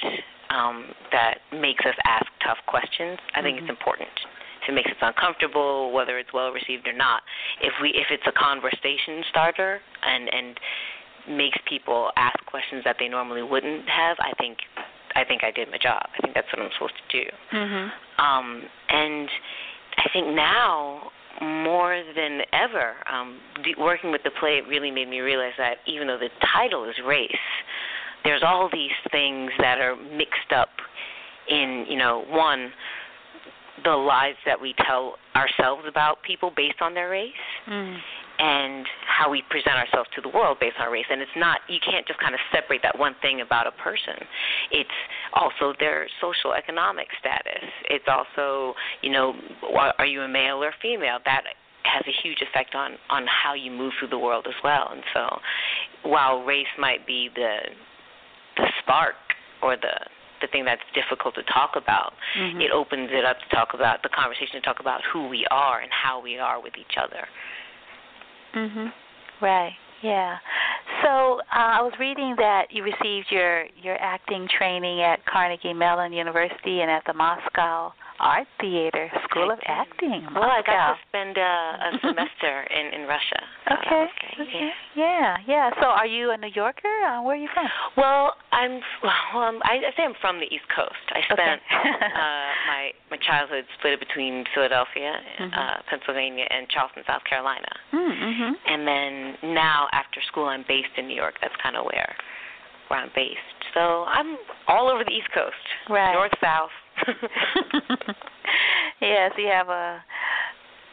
um, 0.50 0.86
that 1.12 1.40
makes 1.54 1.86
us 1.86 1.96
ask 2.06 2.26
tough 2.46 2.58
questions, 2.68 3.18
I 3.36 3.42
think 3.42 3.58
mm-hmm. 3.58 3.66
it's 3.66 3.70
important. 3.70 4.10
If 4.64 4.70
it 4.70 4.74
makes 4.74 4.92
us 4.92 4.98
uncomfortable, 5.02 5.92
whether 5.92 6.20
it's 6.20 6.34
well 6.34 6.52
received 6.52 6.88
or 6.88 6.94
not, 6.94 7.24
if 7.62 7.74
we 7.82 7.90
if 7.90 8.08
it's 8.12 8.24
a 8.28 8.32
conversation 8.32 9.24
starter 9.30 9.80
and 10.04 10.30
and 10.34 10.60
makes 11.38 11.58
people 11.68 12.12
ask 12.18 12.38
questions 12.46 12.84
that 12.84 12.98
they 13.00 13.08
normally 13.08 13.44
wouldn't 13.44 13.88
have, 13.90 14.18
I 14.20 14.34
think 14.38 14.60
I 15.16 15.24
think 15.24 15.44
I 15.44 15.52
did 15.52 15.70
my 15.70 15.78
job. 15.78 16.02
I 16.18 16.22
think 16.22 16.36
that's 16.36 16.48
what 16.54 16.62
I'm 16.62 16.72
supposed 16.74 16.94
to 17.10 17.24
do. 17.24 17.30
Mm-hmm. 17.54 18.24
Um, 18.24 18.64
and 18.90 19.30
I 19.98 20.10
think 20.14 20.28
now 20.36 21.12
more 21.42 22.04
than 22.16 22.42
ever, 22.54 22.96
um, 23.12 23.40
working 23.78 24.12
with 24.12 24.22
the 24.24 24.32
play, 24.40 24.58
it 24.58 24.68
really 24.68 24.92
made 24.92 25.10
me 25.10 25.22
realize 25.22 25.54
that 25.58 25.78
even 25.88 26.08
though 26.08 26.20
the 26.20 26.30
title 26.54 26.88
is 26.90 26.96
race, 27.06 27.32
there's 28.24 28.44
all 28.46 28.70
these 28.72 28.92
things 29.12 29.52
that 29.60 29.80
are 29.80 29.96
mixed 29.96 30.52
up 30.56 30.70
in, 31.50 31.86
you 31.90 31.98
know, 31.98 32.24
one, 32.30 32.72
the 33.84 33.92
lies 33.92 34.36
that 34.46 34.60
we 34.60 34.76
tell 34.86 35.16
ourselves 35.36 35.84
about 35.88 36.22
people 36.24 36.52
based 36.56 36.82
on 36.82 36.94
their 36.94 37.10
race. 37.10 37.32
Mm 37.68 37.98
and 38.42 38.88
how 39.06 39.30
we 39.30 39.44
present 39.52 39.76
ourselves 39.76 40.10
to 40.16 40.22
the 40.22 40.30
world 40.30 40.58
based 40.60 40.76
on 40.80 40.92
race. 40.92 41.06
And 41.10 41.22
it's 41.22 41.38
not 41.38 41.60
you 41.70 41.78
can't 41.80 42.08
just 42.08 42.20
kind 42.20 42.34
of 42.34 42.40
separate 42.52 42.82
that 42.82 42.98
one 42.98 43.16
thing 43.22 43.42
about 43.42 43.68
a 43.68 43.72
person. 43.72 44.18
It's 44.72 44.90
also 45.34 45.74
their 45.80 46.08
social 46.20 46.54
economic 46.54 47.08
status. 47.20 47.70
It's 47.90 48.06
also 48.08 48.74
you 49.02 49.12
know 49.12 49.34
are 49.98 50.06
you 50.06 50.22
a 50.22 50.28
male 50.28 50.64
or 50.64 50.74
female 50.82 51.20
that 51.26 51.44
has 51.84 52.04
a 52.08 52.16
huge 52.24 52.42
effect 52.42 52.74
on 52.74 52.94
on 53.12 53.26
how 53.28 53.54
you 53.54 53.70
move 53.70 53.94
through 54.00 54.10
the 54.10 54.18
world 54.18 54.48
as 54.48 54.58
well. 54.64 54.90
And 54.92 55.04
so 55.14 55.40
while 56.10 56.44
race 56.44 56.74
might 56.80 57.06
be 57.06 57.30
the 57.36 57.58
the 58.58 58.68
spark 58.82 59.16
or 59.62 59.76
the 59.76 59.94
the 60.42 60.48
thing 60.48 60.66
that's 60.66 60.82
difficult 60.96 61.36
to 61.36 61.44
talk 61.44 61.74
about. 61.76 62.14
Mm-hmm. 62.36 62.62
It 62.62 62.72
opens 62.72 63.10
it 63.12 63.24
up 63.24 63.38
to 63.40 63.56
talk 63.56 63.76
about 63.76 64.02
the 64.02 64.10
conversation 64.10 64.54
to 64.54 64.62
talk 64.62 64.80
about 64.80 65.02
who 65.14 65.28
we 65.28 65.46
are 65.52 65.82
and 65.82 65.92
how 65.92 66.20
we 66.20 66.40
are 66.40 66.60
with 66.60 66.74
each 66.80 66.98
other. 66.98 67.28
Mhm. 68.56 68.92
Right. 69.40 69.74
Yeah. 70.02 70.38
So 71.04 71.40
uh, 71.42 71.78
I 71.78 71.82
was 71.82 71.94
reading 72.00 72.36
that 72.38 72.72
you 72.72 72.84
received 72.84 73.28
your 73.30 73.66
your 73.82 73.98
acting 74.02 74.48
training 74.58 75.02
at 75.02 75.24
Carnegie 75.26 75.74
Mellon 75.74 76.12
University 76.12 76.82
and 76.82 76.90
at 76.90 77.04
the 77.06 77.14
Moscow 77.14 77.94
Art 78.22 78.48
Theater 78.62 79.10
School 79.30 79.50
of 79.52 79.60
Acting. 79.66 80.28
Well, 80.34 80.46
I 80.46 80.62
got 80.62 80.94
to 80.94 80.96
spend 81.10 81.38
uh, 81.38 81.42
a 81.42 81.90
semester 82.08 82.64
in 82.70 83.02
in 83.02 83.08
Russia. 83.08 83.42
So 83.68 83.76
okay. 83.82 84.06
Okay. 84.40 84.70
Yeah. 84.96 85.38
Yeah. 85.48 85.70
So, 85.82 85.88
are 85.88 86.06
you 86.06 86.32
a 86.32 86.38
New 86.38 86.54
Yorker? 86.54 86.88
Uh, 86.88 87.22
where 87.24 87.36
are 87.36 87.40
you 87.42 87.50
from? 87.54 87.68
Well, 87.98 88.36
I'm. 88.52 88.80
Well, 89.04 89.42
um, 89.42 89.60
I, 89.64 89.82
I 89.82 89.92
say 89.98 90.04
I'm 90.04 90.14
from 90.22 90.38
the 90.38 90.46
East 90.46 90.70
Coast. 90.76 91.06
I 91.10 91.22
spent 91.26 91.62
okay. 91.66 91.90
uh, 92.06 92.50
my 92.70 92.92
my 93.10 93.18
childhood 93.18 93.66
split 93.80 94.00
between 94.00 94.46
Philadelphia, 94.54 95.18
mm-hmm. 95.40 95.54
uh, 95.54 95.82
Pennsylvania, 95.90 96.46
and 96.50 96.70
Charleston, 96.70 97.04
South 97.08 97.24
Carolina. 97.28 97.72
Mm-hmm. 97.94 98.54
And 98.68 98.88
then 98.88 99.54
now, 99.54 99.88
after 99.92 100.22
school, 100.28 100.46
I'm 100.46 100.66
based 100.68 100.94
in 100.98 101.08
New 101.08 101.16
York. 101.16 101.36
That's 101.42 101.56
kind 101.62 101.76
of 101.76 101.86
where 101.86 102.16
where 102.90 103.00
I'm 103.00 103.12
based. 103.16 103.40
So 103.74 104.04
I'm 104.04 104.38
all 104.68 104.90
over 104.90 105.04
the 105.04 105.12
East 105.12 105.32
Coast, 105.34 105.56
right. 105.90 106.14
north, 106.14 106.36
south. 106.44 106.76
yes, 109.02 109.32
you 109.38 109.48
have 109.48 109.70
a 109.70 110.04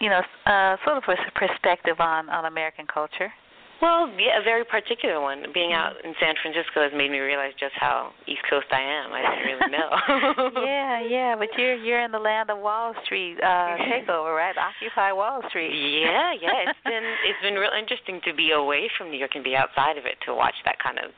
you 0.00 0.08
know 0.08 0.20
uh, 0.46 0.76
sort 0.84 0.96
of 0.98 1.02
a 1.08 1.16
perspective 1.38 1.96
on 2.00 2.28
on 2.30 2.44
American 2.46 2.86
culture. 2.92 3.32
Well, 3.80 4.10
yeah, 4.18 4.40
a 4.40 4.42
very 4.42 4.64
particular 4.64 5.20
one. 5.20 5.44
Being 5.54 5.72
out 5.72 5.92
in 6.02 6.12
San 6.18 6.34
Francisco 6.42 6.82
has 6.82 6.90
made 6.96 7.12
me 7.12 7.20
realize 7.20 7.52
just 7.60 7.74
how 7.78 8.10
East 8.26 8.42
Coast 8.50 8.66
I 8.72 8.80
am. 8.82 9.12
I 9.14 9.22
didn't 9.22 9.46
really 9.46 9.70
know. 9.70 10.60
yeah, 10.66 11.00
yeah, 11.06 11.36
but 11.38 11.46
you're 11.56 11.76
you're 11.76 12.02
in 12.02 12.10
the 12.10 12.18
land 12.18 12.50
of 12.50 12.58
Wall 12.58 12.92
Street 13.04 13.38
uh 13.40 13.78
takeover, 13.86 14.34
right? 14.36 14.56
Occupy 14.58 15.12
Wall 15.12 15.42
Street. 15.48 15.70
yeah, 16.02 16.32
yeah. 16.42 16.66
It's 16.66 16.80
been 16.84 17.04
it's 17.24 17.40
been 17.40 17.54
real 17.54 17.70
interesting 17.70 18.20
to 18.26 18.34
be 18.34 18.50
away 18.50 18.90
from 18.98 19.10
New 19.10 19.18
York 19.18 19.36
and 19.36 19.44
be 19.44 19.54
outside 19.54 19.96
of 19.96 20.06
it 20.06 20.16
to 20.26 20.34
watch 20.34 20.56
that 20.64 20.82
kind 20.82 20.98
of 20.98 21.12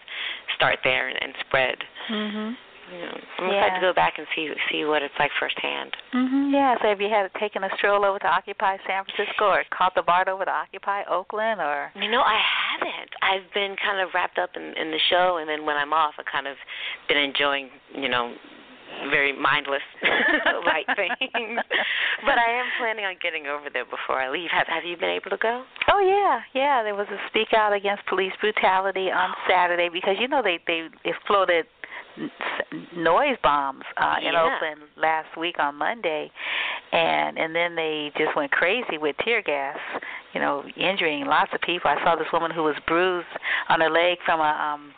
start 0.55 0.81
there 0.85 1.09
and, 1.09 1.17
and 1.23 1.33
spread. 1.47 1.79
Mhm. 2.13 2.55
Yeah. 2.93 3.13
I'm 3.39 3.47
excited 3.51 3.75
to 3.77 3.81
go 3.81 3.93
back 3.95 4.15
and 4.19 4.27
see 4.35 4.51
see 4.71 4.85
what 4.85 5.03
it's 5.03 5.15
like 5.19 5.31
firsthand. 5.39 5.97
Mhm. 6.13 6.53
Yeah. 6.53 6.75
So 6.83 6.89
have 6.89 7.01
you 7.01 7.09
had 7.09 7.31
taken 7.39 7.63
a 7.65 7.71
stroll 7.77 8.05
over 8.05 8.19
to 8.19 8.27
Occupy 8.27 8.79
San 8.87 9.05
Francisco, 9.05 9.47
or 9.47 9.65
caught 9.71 9.95
the 9.95 10.03
BART 10.03 10.29
over 10.29 10.45
to 10.45 10.51
Occupy 10.51 11.05
Oakland, 11.09 11.61
or? 11.61 11.93
You 11.95 12.11
know, 12.11 12.23
I 12.23 12.39
haven't. 12.39 13.11
I've 13.23 13.53
been 13.55 13.77
kind 13.83 14.01
of 14.01 14.11
wrapped 14.15 14.39
up 14.39 14.51
in 14.57 14.75
in 14.77 14.91
the 14.91 14.99
show, 15.09 15.39
and 15.39 15.49
then 15.49 15.65
when 15.65 15.77
I'm 15.77 15.93
off, 15.93 16.15
I 16.19 16.23
kind 16.31 16.47
of 16.47 16.57
been 17.09 17.19
enjoying, 17.19 17.71
you 17.95 18.09
know, 18.09 18.35
very 19.09 19.33
mindless 19.33 19.83
light 20.67 20.85
things. 20.97 21.61
but 22.27 22.37
I 22.39 22.51
am 22.59 22.67
planning 22.79 23.05
on 23.05 23.15
getting 23.23 23.47
over 23.47 23.71
there 23.73 23.85
before 23.85 24.21
I 24.21 24.29
leave. 24.29 24.51
Have 24.51 24.67
Have 24.67 24.85
you 24.85 24.97
been 24.97 25.11
able 25.11 25.31
to 25.31 25.37
go? 25.39 25.63
Oh 25.89 26.01
yeah, 26.01 26.41
yeah. 26.53 26.83
There 26.83 26.95
was 26.95 27.07
a 27.09 27.17
speak 27.29 27.55
out 27.57 27.73
against 27.73 28.05
police 28.07 28.33
brutality 28.41 29.11
on 29.11 29.33
Saturday 29.49 29.89
because 29.93 30.17
you 30.19 30.29
know 30.29 30.43
they 30.43 30.59
they 30.67 30.89
exploded 31.05 31.67
noise 32.97 33.37
bombs 33.43 33.83
uh, 33.97 34.17
in 34.19 34.33
yeah. 34.33 34.43
Oakland 34.43 34.81
last 34.97 35.37
week 35.37 35.59
on 35.59 35.75
Monday, 35.77 36.31
and 36.93 37.39
and 37.39 37.55
then 37.55 37.75
they 37.77 38.11
just 38.17 38.37
went 38.37 38.51
crazy 38.53 38.99
with 38.99 39.17
tear 39.25 39.43
gas, 39.43 39.79
you 40.35 40.41
know, 40.41 40.65
injuring 40.77 41.27
lots 41.27 41.51
of 41.55 41.61
people. 41.61 41.91
I 41.91 42.03
saw 42.05 42.17
this 42.17 42.29
woman 42.33 42.51
who 42.51 42.65
was 42.65 42.77
bruised 42.87 43.29
on 43.69 43.81
her 43.81 43.91
leg 43.91 44.19
from 44.25 44.41
a 44.41 44.43
um 44.43 44.93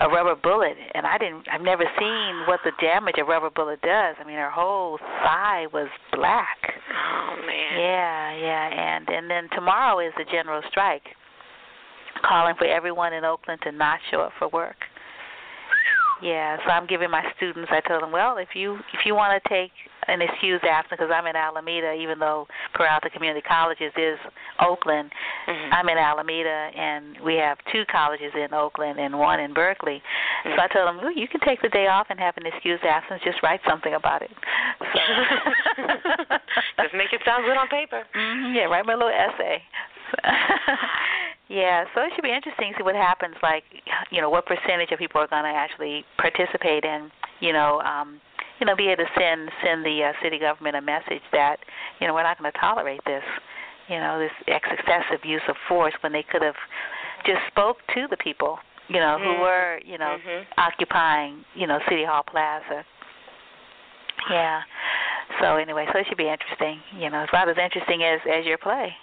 a 0.00 0.08
rubber 0.08 0.34
bullet 0.34 0.76
and 0.94 1.06
I 1.06 1.18
didn't 1.18 1.46
I've 1.52 1.60
never 1.60 1.84
seen 1.98 2.46
what 2.46 2.60
the 2.64 2.72
damage 2.80 3.16
a 3.18 3.24
rubber 3.24 3.50
bullet 3.50 3.82
does. 3.82 4.16
I 4.18 4.24
mean 4.24 4.36
her 4.36 4.50
whole 4.50 4.98
thigh 5.22 5.66
was 5.72 5.88
black. 6.12 6.58
Oh 6.90 7.36
man. 7.46 7.78
Yeah, 7.78 8.36
yeah, 8.36 8.96
and 8.96 9.08
and 9.08 9.30
then 9.30 9.48
tomorrow 9.54 9.98
is 10.00 10.12
the 10.16 10.24
general 10.32 10.62
strike 10.70 11.02
calling 12.26 12.54
for 12.58 12.66
everyone 12.66 13.12
in 13.12 13.24
Oakland 13.24 13.60
to 13.62 13.72
not 13.72 13.98
show 14.10 14.20
up 14.20 14.32
for 14.38 14.48
work. 14.48 14.76
Yeah, 16.22 16.58
so 16.64 16.70
I'm 16.70 16.86
giving 16.86 17.10
my 17.10 17.24
students. 17.36 17.70
I 17.72 17.80
tell 17.86 18.00
them, 18.00 18.12
well, 18.12 18.36
if 18.36 18.48
you 18.54 18.76
if 18.92 19.06
you 19.06 19.14
want 19.14 19.40
to 19.42 19.48
take 19.48 19.72
an 20.08 20.20
excused 20.22 20.64
absence, 20.64 20.98
because 20.98 21.12
I'm 21.14 21.26
in 21.26 21.36
Alameda, 21.36 21.92
even 21.92 22.18
though 22.18 22.46
Peralta 22.74 23.10
Community 23.10 23.42
Colleges 23.46 23.92
is 23.96 24.18
Oakland, 24.60 25.10
mm-hmm. 25.48 25.72
I'm 25.72 25.88
in 25.88 25.98
Alameda, 25.98 26.70
and 26.76 27.16
we 27.24 27.34
have 27.36 27.58
two 27.72 27.84
colleges 27.90 28.32
in 28.34 28.52
Oakland 28.52 28.98
and 28.98 29.18
one 29.18 29.40
in 29.40 29.54
Berkeley. 29.54 30.02
Mm-hmm. 30.44 30.56
So 30.56 30.62
I 30.62 30.68
tell 30.68 30.86
them, 30.86 30.98
well, 30.98 31.12
you 31.12 31.28
can 31.28 31.40
take 31.40 31.62
the 31.62 31.68
day 31.68 31.86
off 31.86 32.08
and 32.10 32.18
have 32.18 32.36
an 32.36 32.46
excused 32.46 32.84
absence. 32.84 33.22
Just 33.24 33.42
write 33.42 33.60
something 33.68 33.94
about 33.94 34.22
it. 34.22 34.30
So 36.76 36.84
just 36.84 36.94
make 36.94 37.12
it 37.12 37.20
sound 37.24 37.44
good 37.44 37.56
on 37.56 37.68
paper. 37.68 38.02
Mm-hmm, 38.14 38.54
yeah, 38.54 38.64
write 38.64 38.86
my 38.86 38.94
little 38.94 39.08
essay. 39.08 39.62
Yeah, 41.50 41.82
so 41.96 42.02
it 42.02 42.12
should 42.14 42.22
be 42.22 42.30
interesting 42.30 42.70
to 42.70 42.78
see 42.78 42.84
what 42.84 42.94
happens. 42.94 43.34
Like, 43.42 43.64
you 44.12 44.22
know, 44.22 44.30
what 44.30 44.46
percentage 44.46 44.92
of 44.92 45.00
people 45.00 45.20
are 45.20 45.26
going 45.26 45.42
to 45.42 45.50
actually 45.50 46.04
participate 46.16 46.84
and, 46.86 47.10
you 47.40 47.52
know, 47.52 47.82
um, 47.82 48.20
you 48.60 48.66
know, 48.66 48.76
be 48.76 48.86
able 48.86 49.02
to 49.02 49.10
send 49.18 49.50
send 49.58 49.84
the 49.84 49.98
uh, 49.98 50.12
city 50.22 50.38
government 50.38 50.76
a 50.76 50.80
message 50.80 51.26
that, 51.32 51.56
you 51.98 52.06
know, 52.06 52.14
we're 52.14 52.22
not 52.22 52.38
going 52.38 52.52
to 52.52 52.56
tolerate 52.56 53.00
this, 53.04 53.24
you 53.88 53.98
know, 53.98 54.20
this 54.20 54.30
excessive 54.46 55.26
use 55.26 55.42
of 55.48 55.56
force 55.66 55.94
when 56.04 56.12
they 56.12 56.22
could 56.22 56.40
have 56.40 56.54
just 57.26 57.40
spoke 57.50 57.78
to 57.94 58.06
the 58.08 58.16
people, 58.18 58.58
you 58.86 59.00
know, 59.00 59.18
mm-hmm. 59.18 59.34
who 59.34 59.42
were, 59.42 59.80
you 59.84 59.98
know, 59.98 60.18
mm-hmm. 60.22 60.46
occupying, 60.56 61.44
you 61.56 61.66
know, 61.66 61.80
City 61.88 62.04
Hall 62.04 62.22
Plaza. 62.22 62.84
Yeah. 64.30 64.60
So 65.42 65.56
anyway, 65.56 65.86
so 65.92 65.98
it 65.98 66.06
should 66.08 66.18
be 66.18 66.30
interesting. 66.30 66.78
You 66.96 67.10
know, 67.10 67.22
it's 67.22 67.32
about 67.32 67.48
as 67.48 67.58
interesting 67.58 68.04
as 68.04 68.20
as 68.30 68.46
your 68.46 68.58
play 68.58 68.94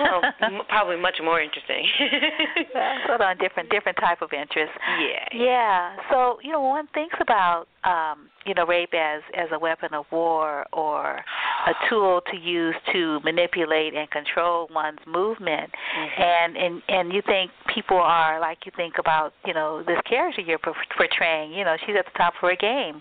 well, 0.00 0.22
probably 0.68 0.96
much 0.96 1.16
more 1.22 1.40
interesting. 1.40 1.86
sort 3.06 3.20
of 3.20 3.20
on 3.20 3.38
different 3.38 3.70
different 3.70 3.98
type 3.98 4.22
of 4.22 4.32
interest. 4.32 4.72
Yeah. 5.00 5.28
Yeah. 5.32 5.96
So 6.10 6.38
you 6.42 6.52
know, 6.52 6.60
one 6.60 6.88
thinks 6.94 7.16
about 7.20 7.66
um, 7.84 8.28
you 8.44 8.54
know 8.54 8.66
rape 8.66 8.94
as 8.94 9.22
as 9.36 9.48
a 9.52 9.58
weapon 9.58 9.94
of 9.94 10.04
war 10.10 10.66
or 10.72 11.20
a 11.66 11.72
tool 11.88 12.20
to 12.30 12.36
use 12.36 12.74
to 12.92 13.20
manipulate 13.24 13.94
and 13.94 14.10
control 14.10 14.68
one's 14.74 15.00
movement, 15.06 15.70
mm-hmm. 15.70 16.22
and 16.22 16.56
and 16.56 16.82
and 16.88 17.12
you 17.12 17.22
think 17.26 17.50
people 17.74 17.98
are 17.98 18.40
like 18.40 18.58
you 18.66 18.72
think 18.76 18.94
about 18.98 19.32
you 19.46 19.54
know 19.54 19.82
this 19.86 19.98
character 20.08 20.42
you're 20.42 20.58
portraying. 20.96 21.52
You 21.52 21.64
know, 21.64 21.76
she's 21.86 21.96
at 21.98 22.04
the 22.04 22.18
top 22.18 22.34
of 22.34 22.48
her 22.48 22.56
game. 22.56 23.00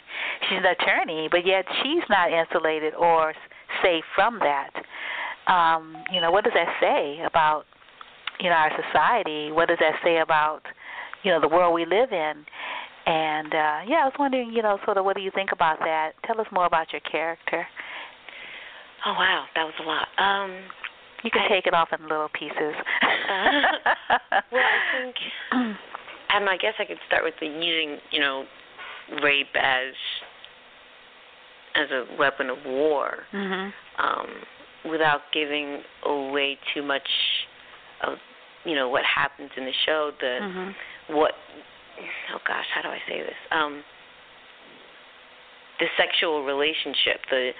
She's 0.49 0.59
an 0.59 0.65
attorney, 0.65 1.27
but 1.29 1.45
yet 1.45 1.65
she's 1.83 2.03
not 2.09 2.31
insulated 2.31 2.93
or 2.95 3.33
safe 3.83 4.03
from 4.15 4.39
that 4.39 4.69
um, 5.47 5.95
you 6.11 6.21
know, 6.21 6.31
what 6.31 6.43
does 6.43 6.53
that 6.53 6.67
say 6.81 7.23
about, 7.25 7.65
you 8.39 8.49
know, 8.49 8.55
our 8.55 8.71
society? 8.85 9.51
What 9.51 9.67
does 9.67 9.77
that 9.79 9.93
say 10.03 10.19
about, 10.19 10.61
you 11.23 11.31
know, 11.31 11.39
the 11.39 11.47
world 11.47 11.73
we 11.73 11.85
live 11.85 12.11
in? 12.11 12.45
And 13.05 13.53
uh, 13.53 13.79
yeah, 13.87 14.01
I 14.01 14.05
was 14.05 14.13
wondering, 14.17 14.51
you 14.51 14.63
know, 14.63 14.79
sort 14.85 14.97
of 14.97 15.05
what 15.05 15.15
do 15.15 15.21
you 15.21 15.31
think 15.33 15.51
about 15.51 15.79
that? 15.79 16.13
Tell 16.25 16.39
us 16.41 16.47
more 16.51 16.65
about 16.65 16.91
your 16.91 17.01
character. 17.01 17.67
Oh 19.05 19.13
wow, 19.13 19.45
that 19.53 19.63
was 19.63 19.73
a 19.79 19.83
lot. 19.83 20.07
Um, 20.17 20.57
you 21.23 21.29
can 21.29 21.43
I, 21.43 21.47
take 21.47 21.67
it 21.67 21.75
off 21.75 21.89
in 21.97 22.01
little 22.07 22.29
pieces. 22.29 22.55
uh, 22.57 24.41
well, 24.51 24.61
I 24.61 24.97
think, 24.97 25.15
and 25.51 26.49
I 26.49 26.57
guess 26.57 26.73
I 26.79 26.85
could 26.85 26.97
start 27.05 27.23
with 27.23 27.35
the 27.39 27.45
using, 27.45 27.97
you 28.11 28.19
know, 28.19 28.45
rape 29.21 29.55
as 29.55 29.93
as 31.75 31.91
a 31.91 32.17
weapon 32.17 32.49
of 32.49 32.57
war. 32.65 33.17
Mm-hmm. 33.33 34.03
Um, 34.03 34.27
without 34.89 35.21
giving 35.33 35.81
away 36.05 36.57
too 36.73 36.83
much 36.83 37.07
of 38.03 38.17
you 38.65 38.75
know 38.75 38.89
what 38.89 39.03
happens 39.03 39.51
in 39.57 39.65
the 39.65 39.71
show 39.85 40.11
the 40.19 40.39
mm-hmm. 40.41 41.15
what 41.15 41.31
oh 42.33 42.39
gosh 42.47 42.65
how 42.73 42.81
do 42.81 42.89
i 42.89 42.99
say 43.07 43.19
this 43.19 43.39
um 43.51 43.83
the 45.79 45.85
sexual 45.97 46.43
relationship 46.43 47.21
the 47.29 47.51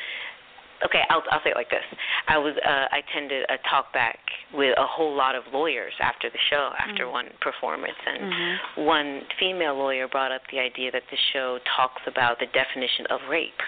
okay 0.83 1.01
i'll 1.09 1.23
i'll 1.31 1.39
say 1.43 1.51
it 1.51 1.55
like 1.55 1.69
this 1.69 1.85
i 2.27 2.37
was 2.37 2.55
uh 2.65 2.87
i 2.91 2.99
attended 3.07 3.43
a 3.49 3.57
talk 3.69 3.93
back 3.93 4.19
with 4.53 4.75
a 4.77 4.85
whole 4.85 5.15
lot 5.15 5.35
of 5.35 5.43
lawyers 5.53 5.93
after 6.01 6.29
the 6.29 6.39
show 6.49 6.71
after 6.79 7.03
mm-hmm. 7.03 7.13
one 7.13 7.25
performance 7.39 7.97
and 8.05 8.23
mm-hmm. 8.23 8.85
one 8.85 9.21
female 9.39 9.75
lawyer 9.75 10.07
brought 10.07 10.31
up 10.31 10.41
the 10.51 10.59
idea 10.59 10.91
that 10.91 11.03
the 11.11 11.17
show 11.33 11.59
talks 11.77 12.01
about 12.07 12.39
the 12.39 12.47
definition 12.47 13.05
of 13.09 13.19
rape 13.29 13.61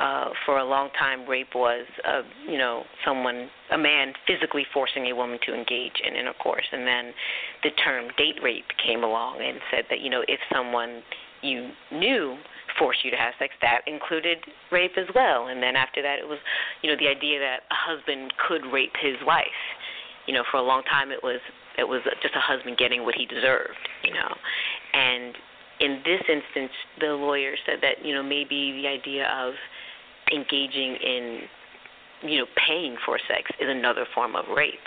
uh, 0.00 0.30
for 0.44 0.58
a 0.58 0.64
long 0.64 0.90
time, 0.98 1.28
rape 1.28 1.54
was, 1.54 1.86
uh, 2.04 2.22
you 2.48 2.58
know, 2.58 2.82
someone, 3.04 3.48
a 3.70 3.78
man 3.78 4.12
physically 4.26 4.66
forcing 4.72 5.06
a 5.06 5.14
woman 5.14 5.38
to 5.46 5.54
engage 5.54 6.02
in 6.04 6.16
intercourse. 6.16 6.64
And 6.72 6.86
then 6.86 7.12
the 7.62 7.70
term 7.84 8.08
date 8.16 8.42
rape 8.42 8.66
came 8.84 9.04
along 9.04 9.40
and 9.40 9.60
said 9.70 9.84
that, 9.90 10.00
you 10.00 10.10
know, 10.10 10.22
if 10.26 10.40
someone 10.52 11.02
you 11.42 11.70
knew 11.92 12.36
forced 12.78 13.04
you 13.04 13.10
to 13.10 13.16
have 13.16 13.34
sex, 13.38 13.54
that 13.60 13.82
included 13.86 14.38
rape 14.72 14.96
as 14.96 15.06
well. 15.14 15.46
And 15.46 15.62
then 15.62 15.76
after 15.76 16.02
that, 16.02 16.18
it 16.18 16.26
was, 16.26 16.38
you 16.82 16.90
know, 16.90 16.96
the 16.98 17.08
idea 17.08 17.38
that 17.38 17.60
a 17.70 17.74
husband 17.74 18.32
could 18.48 18.62
rape 18.72 18.94
his 19.00 19.14
wife. 19.24 19.46
You 20.26 20.34
know, 20.34 20.42
for 20.50 20.56
a 20.56 20.62
long 20.62 20.82
time, 20.84 21.12
it 21.12 21.22
was 21.22 21.40
it 21.76 21.84
was 21.84 22.00
just 22.22 22.34
a 22.34 22.40
husband 22.40 22.78
getting 22.78 23.04
what 23.04 23.14
he 23.14 23.26
deserved. 23.26 23.78
You 24.02 24.14
know, 24.14 24.34
and 24.94 25.36
in 25.80 26.00
this 26.04 26.22
instance, 26.28 26.72
the 26.98 27.12
lawyer 27.12 27.54
said 27.66 27.78
that 27.82 28.04
you 28.04 28.14
know 28.14 28.22
maybe 28.22 28.72
the 28.80 28.88
idea 28.88 29.28
of 29.28 29.54
engaging 30.32 30.96
in, 30.96 31.40
you 32.22 32.38
know, 32.38 32.46
paying 32.56 32.96
for 33.04 33.18
sex 33.28 33.50
is 33.60 33.68
another 33.68 34.06
form 34.14 34.36
of 34.36 34.44
rape. 34.54 34.86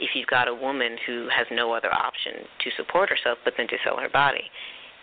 If 0.00 0.10
you've 0.14 0.28
got 0.28 0.46
a 0.46 0.54
woman 0.54 0.96
who 1.06 1.28
has 1.34 1.46
no 1.50 1.72
other 1.72 1.92
option 1.92 2.46
to 2.60 2.70
support 2.76 3.10
herself 3.10 3.38
but 3.44 3.54
then 3.56 3.66
to 3.68 3.76
sell 3.84 3.98
her 3.98 4.08
body, 4.08 4.44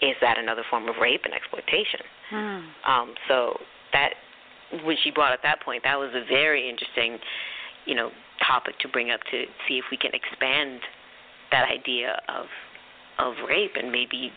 is 0.02 0.16
that 0.22 0.38
another 0.38 0.64
form 0.70 0.88
of 0.88 0.96
rape 1.02 1.22
and 1.26 1.34
exploitation? 1.34 2.02
Hmm. 2.30 2.60
Um, 2.90 3.16
so 3.28 3.60
that 3.94 4.14
when 4.84 4.98
she 5.04 5.12
brought 5.12 5.34
up 5.34 5.42
that 5.44 5.62
point, 5.62 5.84
that 5.84 5.98
was 6.00 6.12
a 6.14 6.26
very 6.28 6.70
interesting, 6.70 7.20
you 7.86 7.96
know, 7.96 8.12
topic 8.46 8.80
to 8.80 8.88
bring 8.88 9.12
up 9.12 9.22
to 9.32 9.46
see 9.68 9.78
if 9.78 9.86
we 9.92 9.98
can 9.98 10.12
expand 10.14 10.82
that 11.52 11.66
idea 11.70 12.20
of 12.30 12.46
of 13.18 13.36
rape 13.48 13.72
and 13.78 13.92
maybe 13.94 14.32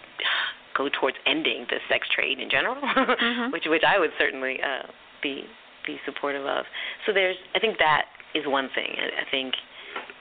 go 0.76 0.88
towards 0.88 1.16
ending 1.26 1.66
the 1.68 1.78
sex 1.88 2.06
trade 2.14 2.38
in 2.38 2.48
general, 2.48 2.76
mm-hmm. 2.80 3.50
which 3.50 3.64
which 3.66 3.82
I 3.82 3.98
would 3.98 4.10
certainly 4.18 4.58
uh, 4.62 4.86
be 5.22 5.44
be 5.86 5.96
supportive 6.04 6.44
of. 6.44 6.64
So 7.06 7.12
there's 7.12 7.36
I 7.54 7.58
think 7.58 7.78
that 7.78 8.06
is 8.34 8.44
one 8.46 8.68
thing. 8.74 8.90
I, 8.96 9.22
I 9.22 9.30
think 9.30 9.54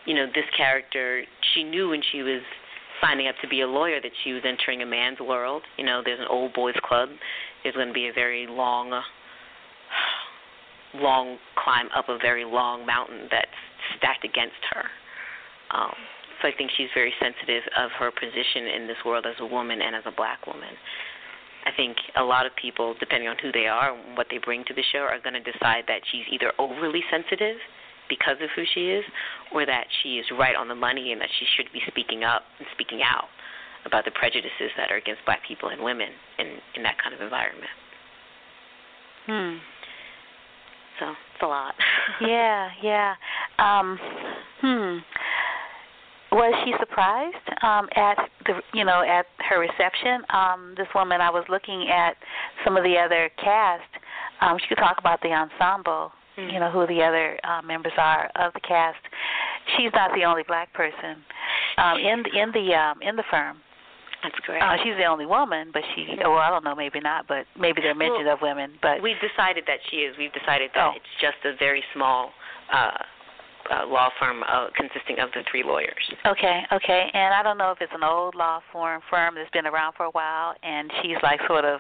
you 0.06 0.16
know 0.16 0.28
this 0.28 0.46
character 0.56 1.24
she 1.54 1.64
knew 1.64 1.90
when 1.90 2.02
she 2.12 2.24
was 2.24 2.42
signing 3.02 3.28
up 3.28 3.36
to 3.42 3.48
be 3.48 3.62
a 3.62 3.68
lawyer 3.68 4.02
that 4.02 4.12
she 4.24 4.34
was 4.34 4.44
entering 4.46 4.82
a 4.82 4.86
man's 4.86 5.20
world. 5.20 5.62
You 5.78 5.86
know, 5.86 6.02
there's 6.04 6.20
an 6.20 6.28
old 6.30 6.54
boys 6.54 6.76
club. 6.84 7.10
There's 7.64 7.76
going 7.76 7.90
to 7.90 7.94
be 7.94 8.08
a 8.08 8.14
very 8.14 8.48
long 8.48 8.90
long 10.96 11.38
climb 11.56 11.90
up 11.96 12.10
a 12.10 12.18
very 12.18 12.46
long 12.46 12.86
mountain 12.86 13.28
that's 13.30 13.48
stacked 13.98 14.24
against 14.26 14.62
her. 14.74 14.84
Um, 15.78 15.94
so 16.42 16.48
I 16.48 16.52
think 16.56 16.72
she's 16.78 16.90
very 16.94 17.14
sensitive 17.20 17.64
of 17.78 17.92
her 18.00 18.12
position 18.12 18.68
in 18.76 18.88
this 18.88 18.98
world 19.06 19.26
as 19.26 19.36
a 19.40 19.46
woman 19.46 19.82
and 19.82 19.96
as 19.96 20.04
a 20.06 20.12
black 20.12 20.46
woman. 20.46 20.74
I 21.68 21.76
think 21.76 21.98
a 22.16 22.24
lot 22.24 22.46
of 22.46 22.56
people, 22.56 22.96
depending 23.00 23.28
on 23.28 23.36
who 23.42 23.52
they 23.52 23.68
are 23.68 23.94
and 23.94 24.16
what 24.16 24.28
they 24.32 24.38
bring 24.38 24.64
to 24.66 24.74
the 24.74 24.84
show, 24.94 25.00
are 25.00 25.20
going 25.20 25.36
to 25.36 25.44
decide 25.44 25.84
that 25.88 26.00
she's 26.10 26.24
either 26.32 26.54
overly 26.58 27.04
sensitive 27.12 27.58
because 28.08 28.38
of 28.42 28.48
who 28.56 28.64
she 28.74 28.88
is, 28.88 29.04
or 29.54 29.66
that 29.66 29.84
she 30.02 30.16
is 30.16 30.26
right 30.40 30.56
on 30.56 30.70
the 30.70 30.76
money 30.76 31.12
and 31.12 31.20
that 31.20 31.28
she 31.38 31.46
should 31.58 31.68
be 31.74 31.82
speaking 31.88 32.24
up 32.24 32.44
and 32.58 32.68
speaking 32.72 33.02
out 33.04 33.28
about 33.86 34.06
the 34.06 34.12
prejudices 34.12 34.72
that 34.78 34.92
are 34.92 34.96
against 34.96 35.20
black 35.26 35.42
people 35.46 35.68
and 35.70 35.84
women 35.84 36.08
in 36.40 36.48
in 36.76 36.84
that 36.84 36.96
kind 37.04 37.14
of 37.14 37.20
environment. 37.20 37.76
Hmm. 39.26 39.60
So 41.00 41.12
it's 41.12 41.44
a 41.44 41.48
lot. 41.48 41.76
yeah, 42.22 42.70
yeah. 42.82 43.14
Um, 43.60 44.00
hmm 44.62 44.98
was 46.38 46.54
she 46.64 46.74
surprised 46.80 47.48
um, 47.64 47.90
at 47.98 48.18
the 48.46 48.62
you 48.74 48.86
know 48.86 49.02
at 49.02 49.26
her 49.50 49.60
reception? 49.60 50.22
Um, 50.30 50.76
this 50.78 50.88
woman, 50.94 51.20
I 51.20 51.30
was 51.30 51.44
looking 51.50 51.90
at 51.90 52.16
some 52.64 52.78
of 52.78 52.84
the 52.84 52.96
other 52.96 53.30
cast. 53.42 53.90
Um, 54.42 54.58
she 54.62 54.68
could 54.70 54.78
talk 54.78 54.98
about 55.00 55.20
the 55.22 55.34
ensemble. 55.34 56.14
Mm-hmm. 56.38 56.54
You 56.54 56.60
know 56.60 56.70
who 56.70 56.86
the 56.86 57.02
other 57.02 57.40
uh, 57.44 57.62
members 57.66 57.94
are 57.98 58.30
of 58.36 58.54
the 58.54 58.62
cast. 58.62 59.02
She's 59.76 59.92
not 59.94 60.12
the 60.14 60.24
only 60.24 60.44
black 60.48 60.72
person 60.74 61.26
um, 61.78 61.98
in 61.98 62.22
the, 62.22 62.30
in 62.38 62.52
the 62.54 62.74
um, 62.78 63.02
in 63.02 63.16
the 63.16 63.26
firm. 63.30 63.58
That's 64.24 64.38
great. 64.46 64.62
Uh, 64.62 64.78
she's 64.84 64.98
the 64.98 65.06
only 65.06 65.26
woman, 65.26 65.70
but 65.74 65.82
she. 65.96 66.06
Well, 66.22 66.38
I 66.38 66.50
don't 66.50 66.64
know, 66.64 66.76
maybe 66.76 67.00
not, 67.00 67.28
but 67.28 67.46
maybe 67.58 67.82
there 67.82 67.92
are 67.92 67.96
mentions 67.96 68.26
well, 68.26 68.36
of 68.36 68.42
women. 68.42 68.78
But 68.82 69.02
we've 69.02 69.20
decided 69.22 69.66
that 69.68 69.82
she 69.90 70.06
is. 70.06 70.16
We've 70.18 70.34
decided 70.34 70.72
that 70.74 70.94
oh. 70.94 70.98
it's 70.98 71.14
just 71.22 71.38
a 71.46 71.58
very 71.58 71.84
small 71.94 72.32
uh, 72.74 72.98
uh, 73.72 73.86
law 73.86 74.10
firm 74.20 74.44
uh, 74.44 74.68
consisting 74.76 75.20
of 75.20 75.30
the 75.34 75.44
three 75.50 75.64
lawyers. 75.64 76.04
Okay, 76.26 76.62
okay. 76.72 77.10
And 77.14 77.34
I 77.34 77.44
don't 77.44 77.58
know 77.58 77.72
if 77.72 77.80
it's 77.82 77.92
an 77.94 78.04
old 78.04 78.36
law 78.36 78.62
firm 78.72 79.02
firm 79.10 79.36
that's 79.36 79.50
been 79.52 79.66
around 79.66 79.94
for 79.96 80.06
a 80.06 80.12
while, 80.12 80.56
and 80.64 80.92
she's 81.02 81.18
like 81.24 81.40
sort 81.48 81.66
of 81.66 81.80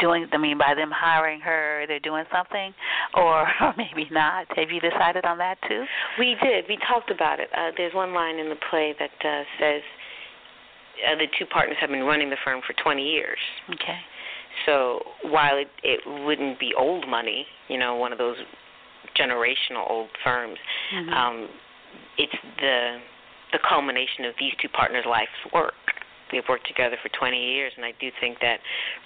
doing. 0.00 0.26
I 0.32 0.38
mean, 0.38 0.58
by 0.58 0.74
them 0.74 0.90
hiring 0.94 1.40
her, 1.40 1.84
they're 1.86 2.00
doing 2.00 2.24
something, 2.32 2.72
or, 3.14 3.46
or 3.60 3.74
maybe 3.76 4.08
not. 4.10 4.46
Have 4.56 4.70
you 4.70 4.80
decided 4.80 5.24
on 5.24 5.38
that 5.38 5.58
too? 5.68 5.84
We 6.18 6.36
did. 6.42 6.64
We 6.68 6.78
talked 6.88 7.10
about 7.10 7.40
it. 7.40 7.48
Uh, 7.56 7.70
there's 7.76 7.94
one 7.94 8.14
line 8.14 8.38
in 8.38 8.48
the 8.48 8.58
play 8.70 8.94
that 8.98 9.10
uh, 9.24 9.42
says 9.58 9.82
uh, 11.06 11.14
the 11.16 11.26
two 11.38 11.46
partners 11.46 11.76
have 11.80 11.90
been 11.90 12.04
running 12.04 12.30
the 12.30 12.36
firm 12.44 12.60
for 12.66 12.74
20 12.82 13.02
years. 13.02 13.38
Okay. 13.74 13.98
So 14.64 15.00
while 15.22 15.58
it, 15.58 15.68
it 15.82 16.00
wouldn't 16.24 16.58
be 16.58 16.72
old 16.76 17.06
money, 17.08 17.46
you 17.68 17.78
know, 17.78 17.96
one 17.96 18.12
of 18.12 18.18
those 18.18 18.36
generational 19.18 19.88
old 19.88 20.08
firms. 20.24 20.58
Mm-hmm. 20.94 21.12
Um, 21.12 21.48
it's 22.18 22.36
the 22.60 22.98
the 23.52 23.58
culmination 23.68 24.24
of 24.24 24.34
these 24.40 24.52
two 24.60 24.68
partners' 24.68 25.04
life's 25.08 25.30
work. 25.52 25.74
They've 26.32 26.44
worked 26.48 26.66
together 26.66 26.96
for 27.00 27.08
20 27.16 27.38
years, 27.38 27.72
and 27.76 27.84
I 27.84 27.92
do 28.00 28.10
think 28.18 28.38
that 28.40 28.58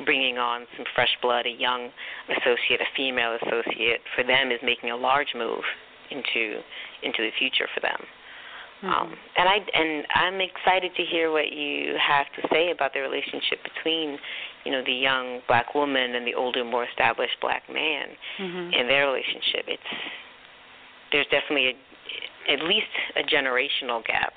bringing 0.07 0.39
on 0.39 0.65
some 0.77 0.87
fresh 0.95 1.13
blood, 1.21 1.45
a 1.45 1.53
young 1.53 1.91
associate, 2.33 2.81
a 2.81 2.89
female 2.97 3.37
associate, 3.37 4.01
for 4.17 4.25
them 4.25 4.51
is 4.51 4.59
making 4.65 4.91
a 4.91 4.97
large 4.97 5.35
move 5.37 5.61
into 6.11 6.61
into 7.03 7.21
the 7.23 7.31
future 7.39 7.69
for 7.75 7.81
them. 7.81 8.01
Mm-hmm. 8.83 8.89
Um, 8.89 9.15
and 9.37 9.49
I 9.49 9.57
and 9.75 10.07
I'm 10.15 10.41
excited 10.41 10.93
to 10.97 11.05
hear 11.05 11.31
what 11.31 11.53
you 11.53 11.95
have 12.01 12.27
to 12.41 12.49
say 12.49 12.71
about 12.71 12.95
the 12.95 13.01
relationship 13.01 13.61
between, 13.63 14.19
you 14.65 14.73
know, 14.73 14.83
the 14.85 14.93
young 14.93 15.41
black 15.49 15.75
woman 15.75 16.15
and 16.15 16.27
the 16.27 16.35
older, 16.35 16.65
more 16.65 16.85
established 16.85 17.37
black 17.41 17.63
man 17.73 18.09
mm-hmm. 18.39 18.73
in 18.75 18.89
their 18.89 19.07
relationship. 19.07 19.65
It's 19.67 19.83
there's 21.13 21.27
definitely 21.31 21.75
a, 21.75 22.53
at 22.53 22.63
least 22.63 22.87
a 23.17 23.23
generational 23.23 24.05
gap 24.05 24.33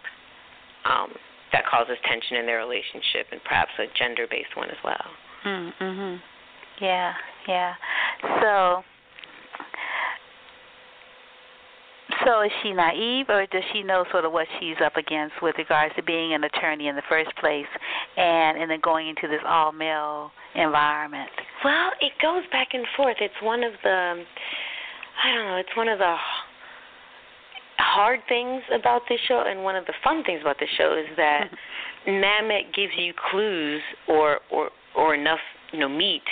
um, 0.86 1.14
that 1.52 1.66
causes 1.66 1.98
tension 2.10 2.38
in 2.38 2.46
their 2.46 2.58
relationship 2.58 3.28
and 3.32 3.44
perhaps 3.44 3.72
a 3.80 3.86
gender 3.98 4.26
based 4.30 4.56
one 4.56 4.70
as 4.70 4.78
well. 4.84 5.06
Mhm. 5.46 6.20
Yeah, 6.80 7.14
yeah. 7.48 7.74
So 8.42 8.84
so 12.26 12.42
is 12.42 12.52
she 12.62 12.74
naive 12.74 13.26
or 13.30 13.46
does 13.48 13.64
she 13.72 13.84
know 13.84 14.06
sort 14.12 14.26
of 14.26 14.32
what 14.32 14.48
she's 14.60 14.76
up 14.84 14.98
against 14.98 15.36
with 15.42 15.56
regards 15.58 15.96
to 15.96 16.04
being 16.04 16.34
an 16.34 16.44
attorney 16.44 16.88
in 16.88 16.96
the 16.96 17.04
first 17.10 17.36
place 17.38 17.68
and 18.18 18.58
and 18.58 18.70
then 18.70 18.80
going 18.82 19.08
into 19.08 19.28
this 19.28 19.42
all 19.46 19.72
male 19.72 20.32
environment? 20.56 21.30
Well, 21.64 21.92
it 22.02 22.14
goes 22.22 22.44
back 22.52 22.70
and 22.74 22.86
forth. 22.96 23.18
It's 23.20 23.34
one 23.42 23.64
of 23.64 23.74
the 23.84 24.24
I 25.24 25.34
don't 25.34 25.46
know, 25.46 25.58
it's 25.58 25.76
one 25.78 25.88
of 25.88 26.00
the 26.00 26.16
hard 27.78 28.20
things 28.28 28.62
about 28.74 29.02
this 29.10 29.20
show 29.28 29.44
and 29.46 29.64
one 29.64 29.76
of 29.76 29.86
the 29.86 29.94
fun 30.04 30.24
things 30.24 30.42
about 30.42 30.58
this 30.60 30.70
show 30.78 30.98
is 30.98 31.16
that 31.18 31.50
Mamet 32.08 32.74
gives 32.74 32.94
you 32.98 33.14
clues 33.32 33.82
or 34.08 34.40
or 34.52 34.70
or 34.96 35.16
enough 35.16 35.40
you 35.72 35.80
know 35.80 35.90
meat 35.90 36.24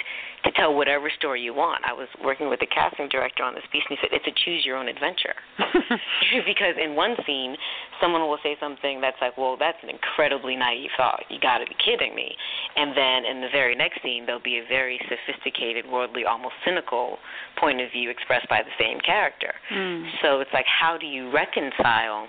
to 0.44 0.52
tell 0.54 0.74
whatever 0.74 1.10
story 1.18 1.42
you 1.42 1.54
want. 1.54 1.84
I 1.86 1.94
was 1.94 2.08
working 2.24 2.50
with 2.50 2.60
the 2.60 2.66
casting 2.68 3.10
director 3.10 3.44
on 3.44 3.54
this 3.54 3.64
piece, 3.72 3.84
and 3.90 3.98
he 3.98 4.02
said 4.02 4.10
it's 4.14 4.26
a 4.26 4.34
choose 4.46 4.66
your 4.66 4.78
own 4.78 4.88
adventure. 4.88 5.36
because 6.46 6.76
in 6.82 6.96
one 6.96 7.16
scene, 7.26 7.56
someone 8.02 8.22
will 8.22 8.40
say 8.44 8.56
something 8.60 9.02
that's 9.02 9.18
like, 9.22 9.38
"Well, 9.38 9.58
that's 9.58 9.78
an 9.84 9.90
incredibly 9.90 10.56
naive 10.56 10.90
thought. 10.98 11.24
You 11.30 11.40
got 11.40 11.60
to 11.60 11.66
be 11.66 11.76
kidding 11.84 12.16
me." 12.16 12.36
And 12.76 12.96
then 12.98 13.26
in 13.26 13.42
the 13.42 13.50
very 13.52 13.76
next 13.76 14.02
scene, 14.02 14.26
there'll 14.26 14.42
be 14.42 14.58
a 14.58 14.68
very 14.68 15.00
sophisticated, 15.08 15.86
worldly, 15.86 16.26
almost 16.26 16.56
cynical 16.66 17.18
point 17.60 17.82
of 17.82 17.92
view 17.92 18.10
expressed 18.10 18.50
by 18.50 18.62
the 18.64 18.74
same 18.80 19.00
character. 19.02 19.54
Mm. 19.72 20.10
So 20.22 20.40
it's 20.40 20.52
like, 20.54 20.66
how 20.66 20.98
do 20.98 21.06
you 21.06 21.32
reconcile? 21.32 22.28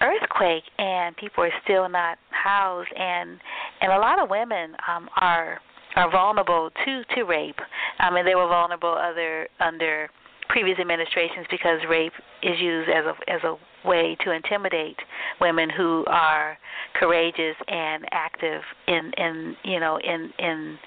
earthquake 0.00 0.64
and 0.78 1.16
people 1.16 1.44
are 1.44 1.52
still 1.64 1.88
not 1.88 2.18
housed 2.30 2.90
and 2.96 3.38
and 3.80 3.92
a 3.92 3.98
lot 3.98 4.20
of 4.20 4.28
women 4.28 4.74
um 4.88 5.08
are 5.16 5.60
are 5.94 6.10
vulnerable 6.10 6.70
to 6.84 7.02
to 7.14 7.22
rape. 7.22 7.60
I 7.98 8.10
mean 8.10 8.24
they 8.24 8.34
were 8.34 8.48
vulnerable 8.48 8.92
other 8.92 9.48
under 9.60 10.08
previous 10.52 10.78
administrations 10.78 11.46
because 11.50 11.80
rape 11.88 12.12
is 12.42 12.60
used 12.60 12.90
as 12.90 13.04
a 13.06 13.30
as 13.30 13.40
a 13.42 13.56
way 13.88 14.16
to 14.22 14.30
intimidate 14.30 14.98
women 15.40 15.68
who 15.70 16.04
are 16.06 16.56
courageous 16.94 17.56
and 17.68 18.04
active 18.12 18.60
in 18.86 19.10
in 19.16 19.56
you 19.64 19.80
know 19.80 19.98
in 19.98 20.30
in 20.38 20.78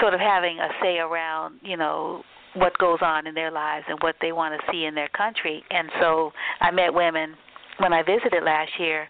sort 0.00 0.14
of 0.14 0.20
having 0.20 0.58
a 0.60 0.68
say 0.80 0.98
around 0.98 1.58
you 1.62 1.76
know 1.76 2.22
what 2.54 2.76
goes 2.78 2.98
on 3.02 3.26
in 3.26 3.34
their 3.34 3.50
lives 3.50 3.84
and 3.88 3.98
what 4.02 4.14
they 4.20 4.32
want 4.32 4.58
to 4.58 4.72
see 4.72 4.84
in 4.84 4.94
their 4.94 5.08
country. 5.08 5.62
And 5.70 5.90
so 6.00 6.32
I 6.60 6.70
met 6.70 6.92
women 6.92 7.34
when 7.78 7.92
I 7.92 8.02
visited 8.02 8.42
last 8.44 8.70
year 8.78 9.08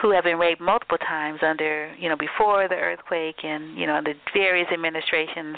who 0.00 0.12
have 0.12 0.24
been 0.24 0.38
raped 0.38 0.60
multiple 0.60 0.98
times 0.98 1.40
under 1.42 1.92
you 1.98 2.08
know 2.08 2.16
before 2.16 2.68
the 2.68 2.74
earthquake 2.74 3.36
and 3.42 3.76
you 3.76 3.86
know 3.86 4.00
the 4.04 4.14
various 4.32 4.68
administrations 4.72 5.56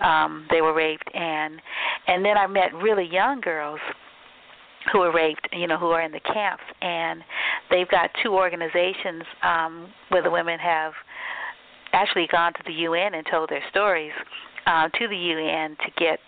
um 0.00 0.46
they 0.50 0.60
were 0.60 0.74
raped. 0.74 1.08
And 1.14 1.60
and 2.06 2.24
then 2.24 2.36
I 2.36 2.46
met 2.46 2.74
really 2.74 3.06
young 3.06 3.40
girls 3.40 3.80
who 4.92 5.00
were 5.00 5.12
raped 5.12 5.48
you 5.52 5.66
know 5.66 5.78
who 5.78 5.90
are 5.90 6.02
in 6.02 6.12
the 6.12 6.20
camps. 6.20 6.64
And 6.82 7.22
they've 7.70 7.88
got 7.88 8.10
two 8.22 8.34
organizations 8.34 9.22
um 9.42 9.92
where 10.08 10.22
the 10.22 10.30
women 10.30 10.58
have 10.58 10.92
actually 11.92 12.28
gone 12.30 12.52
to 12.52 12.60
the 12.66 12.72
UN 12.72 13.14
and 13.14 13.26
told 13.30 13.50
their 13.50 13.62
stories 13.70 14.12
uh, 14.66 14.88
to 14.88 15.08
the 15.08 15.16
UN 15.16 15.76
to 15.76 15.90
get 15.96 16.20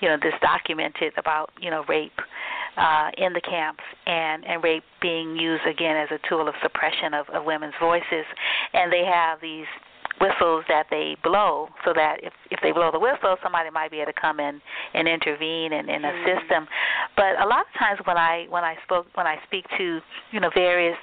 you 0.00 0.08
know 0.08 0.16
this 0.22 0.34
documented 0.40 1.12
about 1.16 1.50
you 1.60 1.70
know 1.70 1.84
rape 1.88 2.12
uh, 2.78 3.10
in 3.18 3.32
the 3.32 3.40
camps 3.40 3.82
and 4.06 4.44
and 4.46 4.62
rape 4.62 4.84
being 5.02 5.36
used 5.36 5.66
again 5.66 5.96
as 5.96 6.08
a 6.10 6.28
tool 6.28 6.48
of 6.48 6.54
suppression 6.62 7.14
of, 7.14 7.28
of 7.30 7.44
women's 7.44 7.74
voices. 7.80 8.24
And 8.72 8.92
they 8.92 9.04
have 9.04 9.40
these 9.40 9.66
whistles 10.20 10.64
that 10.68 10.86
they 10.90 11.16
blow 11.22 11.68
so 11.84 11.92
that 11.94 12.18
if 12.22 12.32
if 12.50 12.58
they 12.62 12.72
blow 12.72 12.90
the 12.90 12.98
whistle 12.98 13.36
somebody 13.42 13.70
might 13.70 13.90
be 13.90 13.98
able 13.98 14.12
to 14.12 14.20
come 14.20 14.40
in 14.40 14.60
and 14.94 15.06
intervene 15.06 15.72
and, 15.72 15.88
and 15.88 16.04
assist 16.04 16.48
them. 16.48 16.66
But 17.16 17.40
a 17.40 17.46
lot 17.46 17.66
of 17.66 17.78
times 17.78 18.00
when 18.04 18.16
i 18.16 18.46
when 18.48 18.64
i 18.64 18.74
spoke 18.84 19.06
when 19.14 19.26
i 19.26 19.36
speak 19.46 19.64
to 19.78 20.00
you 20.32 20.40
know 20.40 20.50
various 20.54 20.96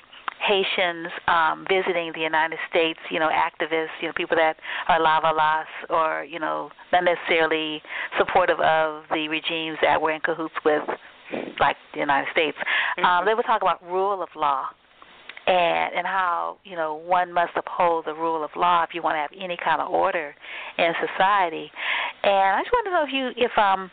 Haitians 0.45 1.07
um, 1.27 1.65
visiting 1.67 2.11
the 2.13 2.19
United 2.19 2.59
States, 2.69 2.99
you 3.09 3.19
know, 3.19 3.29
activists, 3.29 3.95
you 4.01 4.07
know, 4.07 4.13
people 4.15 4.35
that 4.37 4.57
are 4.87 4.99
lavalas 4.99 5.65
or, 5.89 6.25
you 6.25 6.39
know, 6.39 6.69
not 6.91 7.03
necessarily 7.03 7.81
supportive 8.17 8.59
of 8.59 9.03
the 9.13 9.27
regimes 9.29 9.77
that 9.81 9.99
were 10.01 10.11
in 10.11 10.21
cahoots 10.21 10.53
with, 10.63 10.83
like 11.59 11.77
the 11.93 11.99
United 11.99 12.27
States. 12.31 12.57
Mm-hmm. 12.97 13.05
Um, 13.05 13.25
they 13.25 13.33
would 13.33 13.45
talk 13.45 13.61
about 13.61 13.83
rule 13.83 14.21
of 14.21 14.29
law 14.35 14.65
and 15.47 15.93
and 15.93 16.07
how 16.07 16.57
you 16.63 16.75
know 16.75 16.95
one 16.95 17.31
must 17.31 17.51
uphold 17.55 18.05
the 18.05 18.13
rule 18.13 18.43
of 18.43 18.49
law 18.55 18.83
if 18.83 18.89
you 18.93 19.01
want 19.01 19.15
to 19.15 19.19
have 19.19 19.31
any 19.37 19.57
kind 19.63 19.81
of 19.81 19.91
order 19.91 20.33
in 20.77 20.91
society. 20.99 21.71
And 22.23 22.57
I 22.57 22.61
just 22.61 22.71
want 22.73 22.85
to 22.87 22.91
know 22.91 23.03
if 23.03 23.13
you 23.13 23.43
if 23.43 23.57
um 23.57 23.91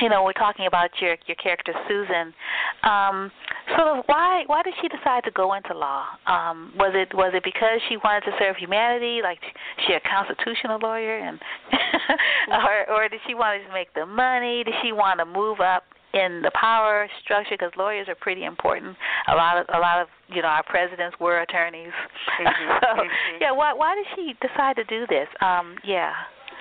you 0.00 0.08
know, 0.08 0.24
we're 0.24 0.32
talking 0.32 0.66
about 0.66 0.90
your 1.00 1.16
your 1.26 1.36
character 1.36 1.72
Susan. 1.88 2.34
Um, 2.82 3.30
sort 3.76 3.98
of 3.98 4.04
why 4.06 4.44
why 4.46 4.62
did 4.62 4.74
she 4.80 4.88
decide 4.88 5.24
to 5.24 5.30
go 5.30 5.54
into 5.54 5.74
law? 5.74 6.04
Um, 6.26 6.72
was 6.76 6.92
it 6.94 7.14
was 7.14 7.32
it 7.34 7.44
because 7.44 7.80
she 7.88 7.96
wanted 7.98 8.22
to 8.30 8.32
serve 8.38 8.56
humanity, 8.56 9.20
like 9.22 9.38
she 9.86 9.92
a 9.94 10.00
constitutional 10.00 10.78
lawyer, 10.82 11.18
and 11.18 11.38
or 12.50 12.90
or 12.90 13.08
did 13.08 13.20
she 13.26 13.34
want 13.34 13.62
to 13.66 13.72
make 13.72 13.92
the 13.94 14.06
money? 14.06 14.64
Did 14.64 14.74
she 14.82 14.92
want 14.92 15.20
to 15.20 15.26
move 15.26 15.60
up 15.60 15.84
in 16.14 16.40
the 16.42 16.50
power 16.58 17.08
structure 17.22 17.54
because 17.58 17.72
lawyers 17.76 18.08
are 18.08 18.14
pretty 18.14 18.44
important. 18.44 18.96
A 19.28 19.34
lot 19.34 19.58
of 19.58 19.66
a 19.74 19.78
lot 19.78 20.00
of 20.00 20.08
you 20.28 20.42
know 20.42 20.48
our 20.48 20.62
presidents 20.62 21.16
were 21.20 21.40
attorneys. 21.40 21.92
Mm-hmm. 22.40 22.72
so 22.80 23.02
mm-hmm. 23.02 23.36
yeah, 23.40 23.52
why 23.52 23.72
why 23.74 23.94
did 23.94 24.06
she 24.14 24.34
decide 24.46 24.76
to 24.76 24.84
do 24.84 25.06
this? 25.08 25.28
Um, 25.40 25.76
yeah. 25.84 26.12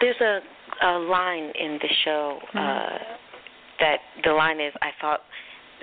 There's 0.01 0.19
a 0.21 0.39
a 0.85 0.99
line 0.99 1.51
in 1.59 1.79
the 1.81 1.89
show 2.03 2.39
mm-hmm. 2.53 2.57
uh, 2.57 2.97
that 3.79 3.97
the 4.23 4.31
line 4.31 4.59
is 4.59 4.73
I 4.81 4.89
thought 4.99 5.21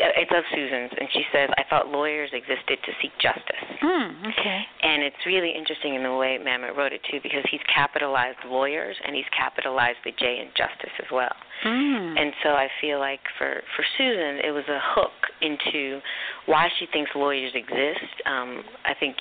it's 0.00 0.32
of 0.32 0.44
Susan's, 0.54 0.90
and 0.98 1.08
she 1.12 1.24
says, 1.32 1.50
"I 1.58 1.64
thought 1.68 1.88
lawyers 1.88 2.30
existed 2.32 2.78
to 2.84 2.92
seek 3.02 3.12
justice." 3.20 3.66
Mm, 3.82 4.32
okay. 4.32 4.60
And 4.82 5.02
it's 5.02 5.26
really 5.26 5.50
interesting 5.50 5.94
in 5.94 6.02
the 6.02 6.14
way 6.14 6.38
Mamet 6.40 6.76
wrote 6.76 6.92
it 6.92 7.02
too, 7.10 7.20
because 7.22 7.44
he's 7.50 7.60
capitalized 7.72 8.38
lawyers 8.46 8.96
and 9.04 9.14
he's 9.14 9.28
capitalized 9.36 9.98
the 10.04 10.12
J 10.12 10.40
in 10.40 10.48
justice 10.56 10.94
as 10.98 11.10
well. 11.12 11.34
Mm. 11.64 12.18
And 12.18 12.32
so 12.42 12.50
I 12.50 12.68
feel 12.80 12.98
like 12.98 13.20
for 13.38 13.62
for 13.76 13.84
Susan, 13.98 14.40
it 14.42 14.52
was 14.52 14.64
a 14.68 14.80
hook 14.82 15.12
into 15.42 16.00
why 16.46 16.68
she 16.78 16.86
thinks 16.86 17.10
lawyers 17.14 17.52
exist. 17.54 18.10
Um, 18.24 18.64
I 18.84 18.94
think 18.94 19.16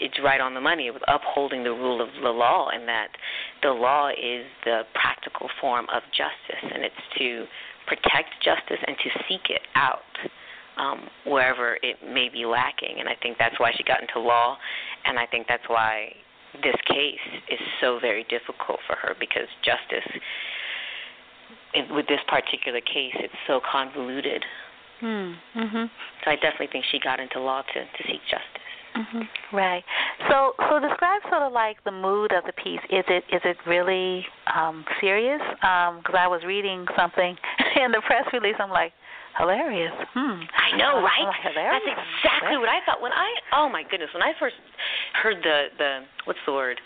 it's 0.00 0.18
right 0.22 0.40
on 0.40 0.54
the 0.54 0.60
money. 0.60 0.90
with 0.90 1.02
upholding 1.08 1.62
the 1.62 1.70
rule 1.70 2.00
of 2.00 2.08
the 2.22 2.30
law, 2.30 2.68
and 2.68 2.88
that 2.88 3.08
the 3.62 3.70
law 3.70 4.08
is 4.08 4.46
the 4.64 4.82
practical 4.94 5.48
form 5.60 5.86
of 5.94 6.02
justice, 6.10 6.70
and 6.74 6.84
it's 6.84 6.94
to 7.18 7.46
protect 7.86 8.30
justice 8.42 8.80
and 8.86 8.96
to 8.96 9.10
seek 9.28 9.50
it 9.50 9.62
out 9.74 10.00
um, 10.76 11.08
wherever 11.26 11.78
it 11.82 11.96
may 12.02 12.28
be 12.28 12.44
lacking. 12.44 13.00
And 13.00 13.08
I 13.08 13.16
think 13.22 13.38
that's 13.38 13.58
why 13.58 13.72
she 13.76 13.84
got 13.84 14.00
into 14.00 14.20
law, 14.20 14.56
and 15.04 15.18
I 15.18 15.26
think 15.26 15.46
that's 15.48 15.68
why 15.68 16.12
this 16.62 16.76
case 16.86 17.24
is 17.50 17.58
so 17.80 17.98
very 18.00 18.24
difficult 18.24 18.78
for 18.86 18.96
her 18.96 19.14
because 19.18 19.48
justice, 19.64 20.06
with 21.90 22.06
this 22.06 22.20
particular 22.28 22.80
case, 22.80 23.14
it's 23.18 23.34
so 23.46 23.60
convoluted. 23.60 24.44
Hmm. 25.00 25.34
Mhm. 25.54 25.90
So 26.24 26.30
I 26.30 26.36
definitely 26.36 26.68
think 26.68 26.84
she 26.90 27.00
got 27.00 27.18
into 27.18 27.40
law 27.40 27.62
to 27.62 27.84
to 27.84 28.02
seek 28.06 28.22
justice. 28.30 28.63
Mhm. 28.96 29.28
Right. 29.52 29.84
So 30.28 30.54
so 30.68 30.78
describe 30.78 31.22
sort 31.28 31.42
of 31.42 31.52
like 31.52 31.82
the 31.84 31.90
mood 31.90 32.32
of 32.32 32.44
the 32.44 32.52
piece. 32.52 32.80
Is 32.90 33.04
it 33.08 33.24
is 33.32 33.42
it 33.44 33.56
really 33.66 34.24
um 34.54 34.84
serious? 35.00 35.40
Um 35.62 35.98
because 35.98 36.14
I 36.18 36.26
was 36.26 36.42
reading 36.46 36.86
something 36.96 37.36
in 37.82 37.92
the 37.92 38.02
press 38.06 38.24
release 38.32 38.56
I'm 38.58 38.70
like 38.70 38.92
hilarious. 39.36 39.92
Hmm. 40.14 40.46
I 40.46 40.76
know, 40.76 41.02
right? 41.02 41.26
Like. 41.26 41.54
That's 41.54 41.90
exactly 41.90 42.56
what 42.56 42.68
I 42.68 42.78
thought 42.86 43.02
when 43.02 43.12
I 43.12 43.34
oh 43.52 43.68
my 43.68 43.82
goodness, 43.82 44.10
when 44.14 44.22
I 44.22 44.32
first 44.38 44.56
heard 45.22 45.42
the 45.42 45.66
the 45.78 46.00
what's 46.24 46.40
the 46.46 46.52
word? 46.52 46.80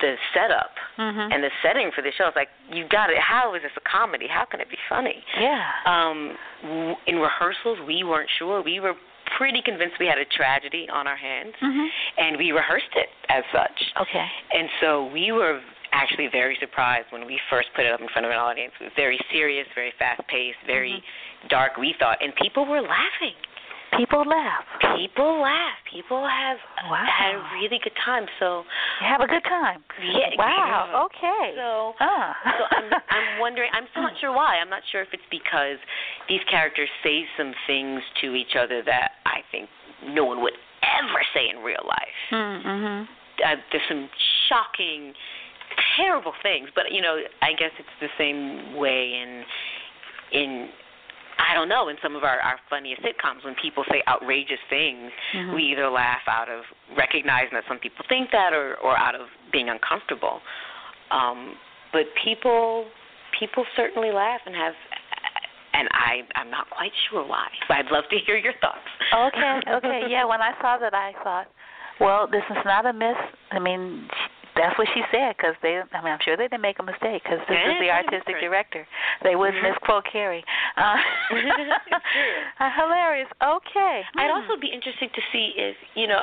the 0.00 0.14
setup 0.34 0.74
mm-hmm. 0.98 1.32
and 1.32 1.42
the 1.42 1.50
setting 1.62 1.90
for 1.94 2.02
the 2.02 2.10
show. 2.16 2.26
It's 2.26 2.36
like 2.36 2.48
you 2.70 2.86
got 2.88 3.10
it. 3.10 3.18
How 3.18 3.54
is 3.54 3.62
this 3.62 3.72
a 3.76 3.88
comedy? 3.88 4.26
How 4.28 4.44
can 4.44 4.60
it 4.60 4.68
be 4.68 4.76
funny? 4.88 5.22
Yeah. 5.40 5.62
Um, 5.86 6.36
w- 6.62 6.96
in 7.06 7.16
rehearsals, 7.16 7.78
we 7.86 8.04
weren't 8.04 8.28
sure. 8.38 8.62
We 8.62 8.80
were 8.80 8.94
pretty 9.36 9.62
convinced 9.62 9.96
we 9.98 10.06
had 10.06 10.18
a 10.18 10.24
tragedy 10.24 10.86
on 10.92 11.06
our 11.06 11.16
hands, 11.16 11.54
mm-hmm. 11.62 11.86
and 12.18 12.36
we 12.36 12.52
rehearsed 12.52 12.92
it 12.96 13.08
as 13.28 13.44
such. 13.52 13.78
Okay. 14.00 14.26
And 14.52 14.68
so 14.80 15.10
we 15.12 15.32
were 15.32 15.60
actually 15.92 16.28
very 16.30 16.56
surprised 16.60 17.06
when 17.10 17.24
we 17.26 17.38
first 17.48 17.68
put 17.76 17.84
it 17.84 17.92
up 17.92 18.00
in 18.00 18.08
front 18.08 18.26
of 18.26 18.32
an 18.32 18.38
audience. 18.38 18.72
It 18.80 18.84
was 18.84 18.92
very 18.96 19.18
serious, 19.30 19.66
very 19.74 19.92
fast 19.98 20.22
paced, 20.28 20.58
very 20.66 20.92
mm-hmm. 20.92 21.48
dark. 21.48 21.76
We 21.76 21.94
thought, 21.98 22.18
and 22.22 22.34
people 22.34 22.66
were 22.66 22.82
laughing. 22.82 23.38
People 23.96 24.24
laugh. 24.26 24.64
People 24.96 25.42
laugh. 25.42 25.78
People 25.92 26.26
have 26.26 26.58
wow. 26.90 27.04
had 27.06 27.34
a 27.34 27.42
really 27.54 27.78
good 27.82 27.94
time. 28.04 28.26
So 28.40 28.64
you 29.00 29.06
have 29.06 29.20
a 29.20 29.26
good 29.26 29.44
time. 29.44 29.82
Yeah. 30.02 30.34
Wow. 30.38 31.06
Okay. 31.06 31.54
So, 31.56 31.94
ah. 32.00 32.34
so 32.44 32.64
I'm 32.76 32.90
I'm 33.10 33.40
wondering. 33.40 33.70
I'm 33.72 33.84
still 33.90 34.02
not 34.02 34.12
sure 34.20 34.32
why. 34.32 34.58
I'm 34.60 34.70
not 34.70 34.82
sure 34.90 35.02
if 35.02 35.08
it's 35.12 35.28
because 35.30 35.78
these 36.28 36.40
characters 36.50 36.88
say 37.02 37.24
some 37.36 37.52
things 37.66 38.02
to 38.22 38.34
each 38.34 38.56
other 38.58 38.82
that 38.84 39.22
I 39.26 39.40
think 39.50 39.68
no 40.06 40.24
one 40.24 40.42
would 40.42 40.54
ever 40.82 41.20
say 41.34 41.48
in 41.48 41.62
real 41.62 41.84
life. 41.86 42.18
Mm-hmm. 42.32 43.02
Uh, 43.44 43.56
there's 43.70 43.88
some 43.88 44.08
shocking, 44.48 45.12
terrible 45.96 46.32
things, 46.42 46.68
but 46.74 46.84
you 46.90 47.02
know, 47.02 47.18
I 47.42 47.52
guess 47.52 47.70
it's 47.78 47.96
the 48.00 48.12
same 48.18 48.76
way 48.76 49.20
in 49.22 49.44
in 50.32 50.68
I 51.38 51.54
don't 51.54 51.68
know, 51.68 51.88
in 51.88 51.96
some 52.02 52.16
of 52.16 52.24
our, 52.24 52.38
our 52.40 52.58
funniest 52.70 53.02
sitcoms, 53.02 53.44
when 53.44 53.54
people 53.60 53.84
say 53.90 54.02
outrageous 54.08 54.60
things, 54.70 55.10
mm-hmm. 55.34 55.54
we 55.54 55.62
either 55.72 55.88
laugh 55.90 56.22
out 56.28 56.48
of 56.48 56.62
recognizing 56.96 57.54
that 57.54 57.64
some 57.68 57.78
people 57.78 58.04
think 58.08 58.30
that 58.32 58.52
or, 58.52 58.76
or 58.82 58.96
out 58.96 59.14
of 59.14 59.26
being 59.52 59.68
uncomfortable. 59.68 60.40
Um, 61.10 61.54
but 61.92 62.06
people 62.24 62.86
people 63.38 63.64
certainly 63.76 64.10
laugh 64.12 64.40
and 64.46 64.54
have 64.54 64.74
and 65.72 65.88
I 65.92 66.22
I'm 66.34 66.50
not 66.50 66.70
quite 66.70 66.92
sure 67.10 67.26
why. 67.26 67.48
But 67.68 67.78
I'd 67.78 67.90
love 67.90 68.04
to 68.10 68.18
hear 68.24 68.36
your 68.36 68.54
thoughts. 68.60 68.88
Okay, 69.12 69.60
okay. 69.70 70.00
Yeah, 70.08 70.24
when 70.24 70.40
I 70.40 70.52
saw 70.60 70.78
that 70.78 70.94
I 70.94 71.12
thought, 71.22 71.46
well, 72.00 72.26
this 72.30 72.42
is 72.50 72.62
not 72.64 72.86
a 72.86 72.92
miss. 72.92 73.16
I 73.50 73.58
mean, 73.58 74.08
that's 74.56 74.78
what 74.78 74.88
she 74.94 75.02
said 75.10 75.34
because 75.36 75.54
they. 75.62 75.80
I 75.80 75.98
mean, 76.02 76.12
I'm 76.12 76.22
sure 76.24 76.36
they 76.36 76.48
didn't 76.48 76.62
make 76.62 76.78
a 76.78 76.86
mistake 76.86 77.22
because 77.22 77.40
this 77.48 77.58
yeah, 77.58 77.74
is 77.74 77.78
the 77.82 77.90
artistic 77.90 78.36
director. 78.40 78.86
They 79.22 79.36
wouldn't 79.36 79.58
mm-hmm. 79.58 79.74
misquote 79.74 80.04
Carey. 80.10 80.44
Uh, 80.76 80.96
uh, 82.58 82.70
hilarious. 82.74 83.28
Okay. 83.40 84.02
I'd 84.16 84.26
hmm. 84.26 84.42
also 84.42 84.60
be 84.60 84.66
interested 84.66 85.08
to 85.14 85.20
see 85.32 85.52
if 85.56 85.76
you 85.94 86.08
know 86.08 86.18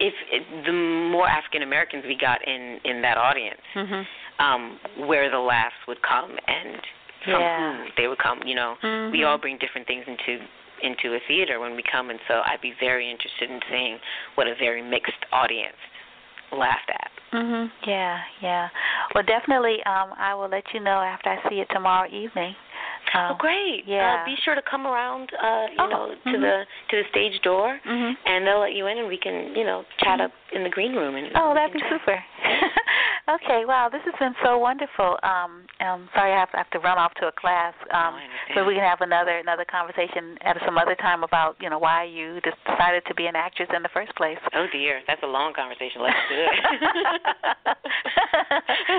if, 0.00 0.14
if 0.32 0.66
the 0.66 0.72
more 0.72 1.28
African 1.28 1.62
Americans 1.62 2.04
we 2.08 2.16
got 2.18 2.40
in 2.46 2.80
in 2.84 3.02
that 3.02 3.16
audience, 3.16 3.60
mm-hmm. 3.76 4.42
um, 4.42 4.80
where 5.06 5.30
the 5.30 5.38
laughs 5.38 5.78
would 5.86 6.02
come 6.02 6.30
and 6.30 6.80
from 7.24 7.40
yeah. 7.40 7.76
whom 7.76 7.88
they 7.96 8.08
would 8.08 8.18
come. 8.18 8.40
You 8.44 8.56
know, 8.56 8.74
mm-hmm. 8.82 9.12
we 9.12 9.24
all 9.24 9.38
bring 9.38 9.58
different 9.58 9.86
things 9.86 10.04
into 10.08 10.42
into 10.82 11.14
a 11.14 11.20
theater 11.28 11.60
when 11.60 11.76
we 11.76 11.84
come, 11.84 12.10
and 12.10 12.18
so 12.26 12.40
I'd 12.44 12.62
be 12.62 12.72
very 12.80 13.10
interested 13.10 13.50
in 13.50 13.60
seeing 13.70 13.98
what 14.34 14.48
a 14.48 14.54
very 14.58 14.82
mixed 14.82 15.22
audience 15.30 15.76
laughed 16.52 16.90
at. 16.90 17.10
Mhm. 17.32 17.70
Yeah, 17.86 18.18
yeah. 18.40 18.68
Well, 19.14 19.24
definitely. 19.24 19.82
Um, 19.84 20.14
I 20.18 20.34
will 20.34 20.48
let 20.48 20.64
you 20.74 20.80
know 20.80 21.00
after 21.00 21.30
I 21.30 21.48
see 21.48 21.60
it 21.60 21.68
tomorrow 21.70 22.08
evening. 22.10 22.54
Oh, 23.14 23.34
great! 23.38 23.84
Yeah. 23.86 24.22
Uh, 24.22 24.24
be 24.24 24.36
sure 24.44 24.54
to 24.54 24.62
come 24.68 24.86
around. 24.86 25.30
Uh, 25.34 25.66
you 25.72 25.78
oh, 25.78 25.88
know, 25.88 26.14
to 26.14 26.30
mm-hmm. 26.30 26.42
the 26.42 26.64
to 26.90 27.02
the 27.02 27.04
stage 27.10 27.40
door, 27.42 27.78
mm-hmm. 27.86 28.12
and 28.26 28.46
they'll 28.46 28.60
let 28.60 28.74
you 28.74 28.86
in, 28.86 28.98
and 28.98 29.08
we 29.08 29.18
can, 29.18 29.54
you 29.56 29.64
know, 29.64 29.84
chat 29.98 30.18
mm-hmm. 30.18 30.30
up 30.30 30.32
in 30.54 30.62
the 30.62 30.70
green 30.70 30.94
room. 30.94 31.16
And 31.16 31.28
oh, 31.34 31.54
that'd 31.54 31.72
be 31.72 31.80
chat. 31.80 31.90
super. 31.90 32.18
okay. 33.34 33.64
Wow, 33.66 33.88
this 33.90 34.02
has 34.04 34.14
been 34.18 34.34
so 34.44 34.58
wonderful. 34.58 35.18
Um, 35.22 35.66
um, 35.80 36.08
sorry, 36.14 36.32
I 36.32 36.38
have, 36.38 36.48
I 36.54 36.58
have 36.58 36.70
to 36.70 36.78
run 36.78 36.98
off 36.98 37.14
to 37.20 37.26
a 37.26 37.32
class. 37.32 37.74
Um, 37.92 38.14
oh, 38.14 38.54
so 38.54 38.64
we 38.64 38.74
can 38.74 38.84
have 38.84 39.00
another 39.00 39.38
another 39.38 39.64
conversation 39.64 40.38
at 40.42 40.56
some 40.64 40.78
other 40.78 40.94
time 40.94 41.22
about 41.24 41.56
you 41.60 41.70
know 41.70 41.78
why 41.78 42.04
you 42.04 42.40
just 42.44 42.56
decided 42.66 43.02
to 43.08 43.14
be 43.14 43.26
an 43.26 43.36
actress 43.36 43.68
in 43.74 43.82
the 43.82 43.90
first 43.92 44.14
place. 44.16 44.38
Oh 44.54 44.66
dear, 44.72 45.00
that's 45.06 45.22
a 45.22 45.26
long 45.26 45.52
conversation. 45.52 46.02
Let's 46.02 46.16
do 46.28 46.36
it. 46.38 46.50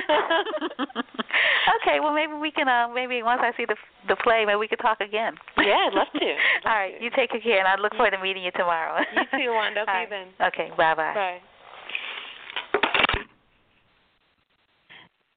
okay. 1.81 1.99
Well, 1.99 2.13
maybe 2.13 2.33
we 2.33 2.51
can. 2.51 2.67
Uh, 2.67 2.87
maybe 2.93 3.23
once 3.23 3.41
I 3.43 3.51
see 3.57 3.65
the 3.65 3.75
the 4.07 4.15
play, 4.23 4.43
maybe 4.45 4.57
we 4.57 4.67
could 4.67 4.79
talk 4.79 5.01
again. 5.01 5.35
Yeah, 5.57 5.87
I'd 5.87 5.93
love 5.93 6.07
to. 6.13 6.19
I'd 6.19 6.29
love 6.65 6.65
All 6.65 6.71
right. 6.71 6.97
to. 6.97 7.03
You 7.03 7.09
take 7.15 7.31
good 7.31 7.43
care, 7.43 7.59
and 7.59 7.67
I 7.67 7.75
look 7.81 7.93
forward 7.93 8.11
to 8.11 8.21
meeting 8.21 8.43
you 8.43 8.51
tomorrow. 8.51 8.99
You 9.15 9.39
too, 9.39 9.51
Wanda. 9.53 9.81
Okay 9.87 9.91
right. 9.91 10.09
then. 10.09 10.27
Okay. 10.47 10.69
Bye 10.77 10.95
bye. 10.95 11.13
Bye. 11.13 11.37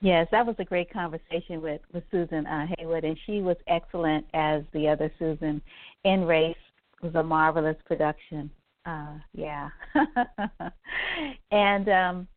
Yes, 0.00 0.29
that 0.33 0.44
was 0.44 0.55
a 0.59 0.64
great 0.64 0.92
conversation 0.92 1.62
with 1.62 1.81
with 1.94 2.05
Susan 2.11 2.46
uh, 2.46 2.66
Heywood, 2.77 3.05
and 3.05 3.18
she 3.24 3.40
was 3.40 3.57
excellent 3.68 4.27
as 4.35 4.62
the 4.74 4.87
other 4.87 5.11
Susan 5.18 5.62
in 6.05 6.24
Race. 6.24 6.57
It 7.03 7.07
was 7.07 7.14
a 7.14 7.22
marvelous 7.22 7.77
production. 7.87 8.50
Uh, 8.85 9.14
yeah, 9.33 9.70
and 11.50 11.88
um, 11.88 12.29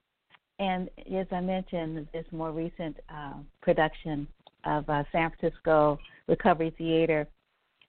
and 0.60 0.90
as 1.13 1.28
I 1.32 1.42
mentioned, 1.42 2.08
this 2.13 2.26
more 2.32 2.54
recent 2.54 2.96
uh, 3.13 3.34
production 3.62 4.28
of 4.65 4.89
uh, 4.89 5.04
San 5.12 5.32
Francisco 5.32 6.00
Recovery 6.28 6.74
Theater, 6.78 7.28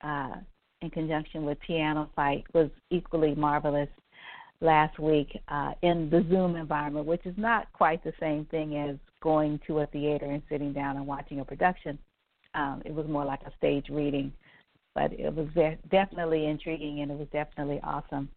uh, 0.03 0.37
in 0.81 0.91
conjunction 0.91 1.45
with 1.45 1.59
PianoFight, 1.69 2.45
was 2.55 2.71
equally 2.91 3.35
marvelous 3.35 3.89
last 4.61 4.99
week 4.99 5.41
uh, 5.49 5.73
in 5.83 6.11
the 6.11 6.25
Zoom 6.29 6.57
environment, 6.57 7.07
which 7.07 7.25
is 7.27 7.35
not 7.37 7.73
quite 7.73 8.03
the 8.05 8.13
same 8.21 8.45
thing 8.47 8.77
as 8.77 8.97
going 9.23 9.61
to 9.67 9.81
a 9.81 9.87
theater 9.87 10.27
and 10.27 10.43
sitting 10.49 10.73
down 10.73 10.97
and 10.97 11.07
watching 11.07 11.41
a 11.41 11.45
production. 11.45 11.99
Um, 12.55 12.83
it 12.85 12.95
was 12.95 13.07
more 13.09 13.25
like 13.25 13.43
a 13.43 13.53
stage 13.57 13.87
reading, 13.91 14.33
but 14.95 15.13
it 15.13 15.35
was 15.35 15.49
definitely 15.91 16.47
intriguing 16.47 17.01
and 17.01 17.11
it 17.11 17.19
was 17.19 17.29
definitely 17.33 17.81
awesome. 17.83 18.29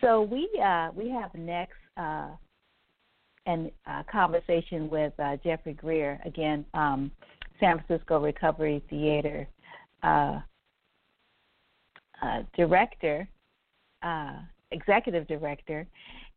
So 0.00 0.22
we 0.22 0.48
uh, 0.62 0.90
we 0.94 1.10
have 1.10 1.34
next 1.34 1.78
uh, 1.96 2.28
an 3.46 3.70
uh, 3.86 4.02
conversation 4.10 4.88
with 4.88 5.12
uh, 5.18 5.36
Geoffrey 5.42 5.74
Grier 5.74 6.20
again, 6.24 6.64
um, 6.74 7.10
San 7.60 7.82
Francisco 7.86 8.20
Recovery 8.20 8.82
Theater 8.90 9.46
uh, 10.02 10.40
uh, 12.22 12.42
director, 12.56 13.28
uh, 14.02 14.38
executive 14.70 15.26
director, 15.26 15.86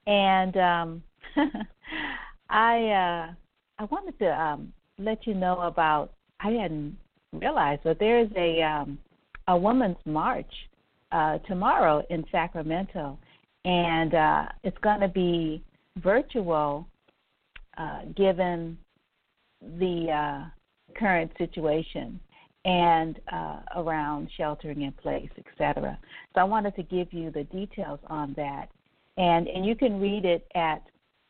and 0.05 0.57
um, 0.57 1.03
I 2.49 3.33
I 3.79 3.83
wanted 3.89 4.17
to 4.19 4.41
um, 4.41 4.73
let 4.97 5.27
you 5.27 5.33
know 5.33 5.61
about. 5.61 6.13
I 6.39 6.51
hadn't 6.51 6.97
realized, 7.33 7.81
but 7.83 7.99
there 7.99 8.19
is 8.19 8.29
a 8.35 8.61
um, 8.61 8.99
a 9.47 9.57
women's 9.57 9.97
march 10.05 10.51
uh, 11.11 11.37
tomorrow 11.39 12.03
in 12.09 12.23
Sacramento, 12.31 13.17
and 13.65 14.13
uh, 14.13 14.45
it's 14.63 14.77
going 14.79 14.99
to 14.99 15.07
be 15.07 15.63
virtual, 15.97 16.87
uh, 17.77 18.01
given 18.15 18.77
the 19.79 20.07
uh, 20.11 20.45
current 20.99 21.31
situation 21.37 22.19
and 22.65 23.19
uh, 23.31 23.59
around 23.77 24.29
sheltering 24.35 24.81
in 24.81 24.91
place, 24.91 25.29
et 25.37 25.45
cetera. 25.57 25.97
So 26.33 26.41
I 26.41 26.43
wanted 26.43 26.75
to 26.75 26.83
give 26.83 27.13
you 27.13 27.31
the 27.31 27.45
details 27.45 27.99
on 28.07 28.33
that, 28.35 28.67
and 29.17 29.47
and 29.47 29.65
you 29.65 29.75
can 29.75 30.01
read 30.01 30.25
it 30.25 30.45
at 30.55 30.81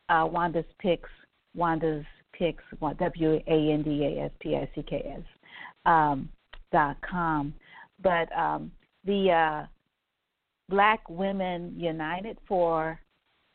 uh, 0.08 0.26
Wanda's 0.26 0.64
Picks, 0.80 1.10
Wanda's 1.54 2.04
Picks, 2.32 2.64
W 2.80 3.40
A 3.46 3.72
N 3.72 3.82
D 3.82 4.04
A 4.04 4.24
S 4.24 4.30
P 4.40 4.56
I 4.56 4.68
C 4.74 4.82
K 4.82 5.14
S 5.16 5.24
um, 5.86 6.28
dot 6.72 6.96
com. 7.08 7.54
But 8.02 8.28
um, 8.36 8.70
the 9.04 9.30
uh, 9.30 9.66
Black 10.68 11.08
Women 11.08 11.74
United 11.76 12.38
for 12.46 13.00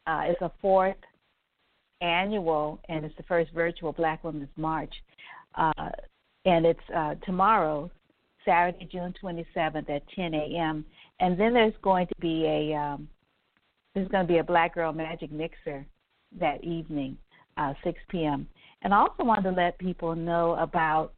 uh, 0.07 0.23
it's 0.25 0.41
a 0.41 0.51
fourth 0.61 0.95
annual, 2.01 2.79
and 2.89 3.05
it's 3.05 3.15
the 3.17 3.23
first 3.23 3.51
virtual 3.53 3.91
Black 3.93 4.23
Women's 4.23 4.49
March. 4.57 4.93
Uh, 5.55 5.89
and 6.45 6.65
it's 6.65 6.79
uh, 6.95 7.15
tomorrow, 7.25 7.89
Saturday, 8.45 8.87
June 8.91 9.13
27th 9.21 9.89
at 9.89 10.03
10 10.15 10.33
a.m. 10.33 10.85
And 11.19 11.39
then 11.39 11.53
there's 11.53 11.73
going 11.81 12.07
to 12.07 12.15
be 12.19 12.45
a 12.45 12.75
um, 12.75 13.07
there's 13.93 14.07
going 14.09 14.25
to 14.25 14.31
be 14.33 14.39
a 14.39 14.43
Black 14.43 14.75
Girl 14.75 14.91
Magic 14.91 15.31
Mixer 15.31 15.85
that 16.39 16.63
evening, 16.63 17.15
uh, 17.57 17.73
6 17.83 17.99
p.m. 18.09 18.47
And 18.81 18.93
I 18.93 18.97
also 18.97 19.23
wanted 19.23 19.43
to 19.43 19.51
let 19.51 19.77
people 19.77 20.15
know 20.15 20.55
about 20.55 21.13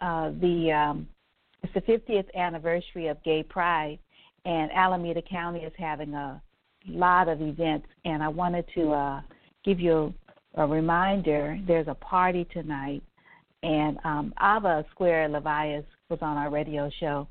uh, 0.00 0.30
the 0.40 0.72
um, 0.72 1.08
it's 1.62 1.74
the 1.74 1.80
50th 1.80 2.32
anniversary 2.34 3.08
of 3.08 3.22
Gay 3.24 3.42
Pride, 3.42 3.98
and 4.44 4.70
Alameda 4.72 5.22
County 5.22 5.60
is 5.60 5.72
having 5.76 6.14
a 6.14 6.40
lot 6.86 7.28
of 7.28 7.40
events. 7.40 7.88
And 8.04 8.22
I 8.22 8.28
wanted 8.28 8.64
to 8.74 8.92
uh, 8.92 9.20
give 9.64 9.80
you 9.80 10.14
a 10.54 10.66
reminder. 10.66 11.58
There's 11.66 11.88
a 11.88 11.94
party 11.94 12.46
tonight, 12.52 13.02
and 13.62 13.98
um, 14.04 14.34
Ava 14.40 14.84
Square 14.90 15.30
Levias 15.30 15.84
was 16.08 16.18
on 16.22 16.36
our 16.36 16.50
radio 16.50 16.90
show 17.00 17.26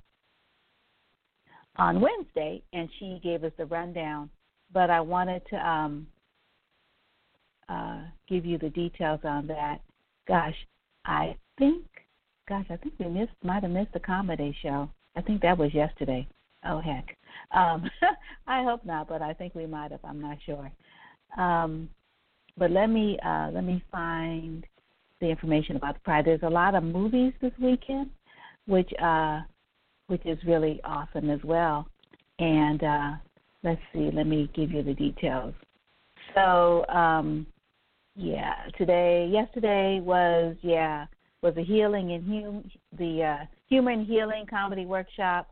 on 1.78 2.02
Wednesday, 2.02 2.62
and 2.74 2.90
she 3.00 3.20
gave 3.24 3.44
us 3.44 3.52
the 3.58 3.66
rundown. 3.66 4.30
But 4.74 4.90
I 4.90 5.00
wanted 5.00 5.42
to 5.50 5.56
um, 5.56 6.08
uh, 7.70 8.02
give 8.28 8.46
you 8.46 8.58
the 8.58 8.70
details 8.70 9.22
on 9.24 9.48
that. 9.48 9.80
Gosh, 10.28 10.56
I 11.06 11.38
think, 11.58 11.86
gosh, 12.50 12.66
I 12.70 12.76
think 12.78 12.96
we 13.00 13.08
missed, 13.08 13.32
might 13.44 13.64
have 13.64 13.72
missed 13.72 13.94
the 13.94 14.00
comedy 14.00 14.56
show. 14.62 14.90
I 15.16 15.22
think 15.22 15.42
that 15.42 15.58
was 15.58 15.74
yesterday. 15.74 16.28
Oh 16.66 16.82
heck, 16.82 17.16
um, 17.52 17.90
I 18.48 18.64
hope 18.64 18.84
not, 18.86 19.08
but 19.08 19.22
I 19.22 19.34
think 19.34 19.56
we 19.56 19.66
might 19.66 19.92
have. 19.92 20.02
I'm 20.04 20.20
not 20.20 20.38
sure. 20.46 20.72
Um, 21.38 21.90
but 22.58 22.72
let 22.72 22.88
me 22.88 23.18
uh, 23.24 23.52
let 23.54 23.64
me 23.64 23.84
find 23.92 24.66
the 25.20 25.28
information 25.28 25.76
about 25.76 25.96
the 25.96 26.00
Pride. 26.02 26.26
There's 26.26 26.44
a 26.44 26.50
lot 26.50 26.76
of 26.76 26.84
movies 26.84 27.34
this 27.42 27.54
weekend, 27.60 28.10
which 28.66 28.92
uh, 29.02 29.42
which 30.08 30.26
is 30.26 30.38
really 30.46 30.80
awesome 30.84 31.30
as 31.30 31.40
well. 31.44 31.88
And 32.40 32.84
uh, 32.84 33.12
let's 33.64 33.82
see, 33.94 34.10
let 34.14 34.28
me 34.28 34.50
give 34.54 34.72
you 34.72 34.84
the 34.84 34.94
details. 34.94 35.54
So 36.36 36.86
um, 36.88 37.46
yeah, 38.16 38.56
today, 38.78 39.30
yesterday 39.32 40.00
was 40.00 40.56
yeah 40.62 41.08
was 41.42 41.56
a 41.58 41.64
healing 41.64 42.12
and 42.14 42.24
hum, 42.28 42.72
the 42.98 43.24
uh, 43.24 43.46
human 43.68 44.06
healing 44.06 44.46
comedy 44.50 44.86
workshop 44.86 45.50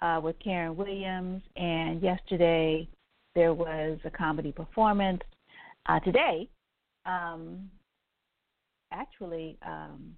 uh, 0.00 0.20
with 0.22 0.36
Karen 0.42 0.76
Williams, 0.76 1.42
and 1.56 2.02
yesterday 2.02 2.88
there 3.34 3.54
was 3.54 3.98
a 4.04 4.10
comedy 4.10 4.52
performance. 4.52 5.20
Uh, 5.86 5.98
today, 6.00 6.48
um, 7.06 7.70
actually, 8.92 9.56
um, 9.66 10.16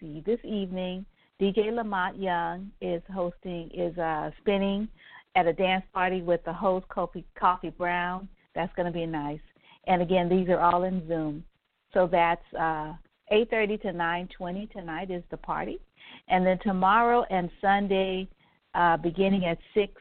see 0.00 0.22
this 0.26 0.40
evening, 0.44 1.04
DJ 1.40 1.72
Lamont 1.72 2.18
Young 2.18 2.70
is 2.80 3.02
hosting 3.12 3.70
is 3.74 3.96
uh, 3.98 4.30
spinning 4.40 4.88
at 5.34 5.46
a 5.46 5.52
dance 5.52 5.84
party 5.92 6.22
with 6.22 6.44
the 6.44 6.52
host 6.52 6.86
Kofi 6.88 7.24
Coffee 7.38 7.70
Brown. 7.70 8.28
That's 8.54 8.72
going 8.74 8.86
to 8.86 8.92
be 8.92 9.06
nice. 9.06 9.40
And 9.86 10.02
again, 10.02 10.28
these 10.28 10.48
are 10.48 10.60
all 10.60 10.84
in 10.84 11.06
Zoom. 11.08 11.44
So 11.92 12.08
that's 12.10 12.44
uh, 12.54 12.94
8:30 13.32 13.82
to 13.82 13.88
9:20 13.88 14.70
tonight 14.70 15.10
is 15.10 15.22
the 15.30 15.36
party, 15.36 15.80
and 16.28 16.46
then 16.46 16.58
tomorrow 16.62 17.24
and 17.30 17.50
Sunday, 17.60 18.28
uh, 18.74 18.96
beginning 18.96 19.46
at 19.46 19.58
6 19.74 19.92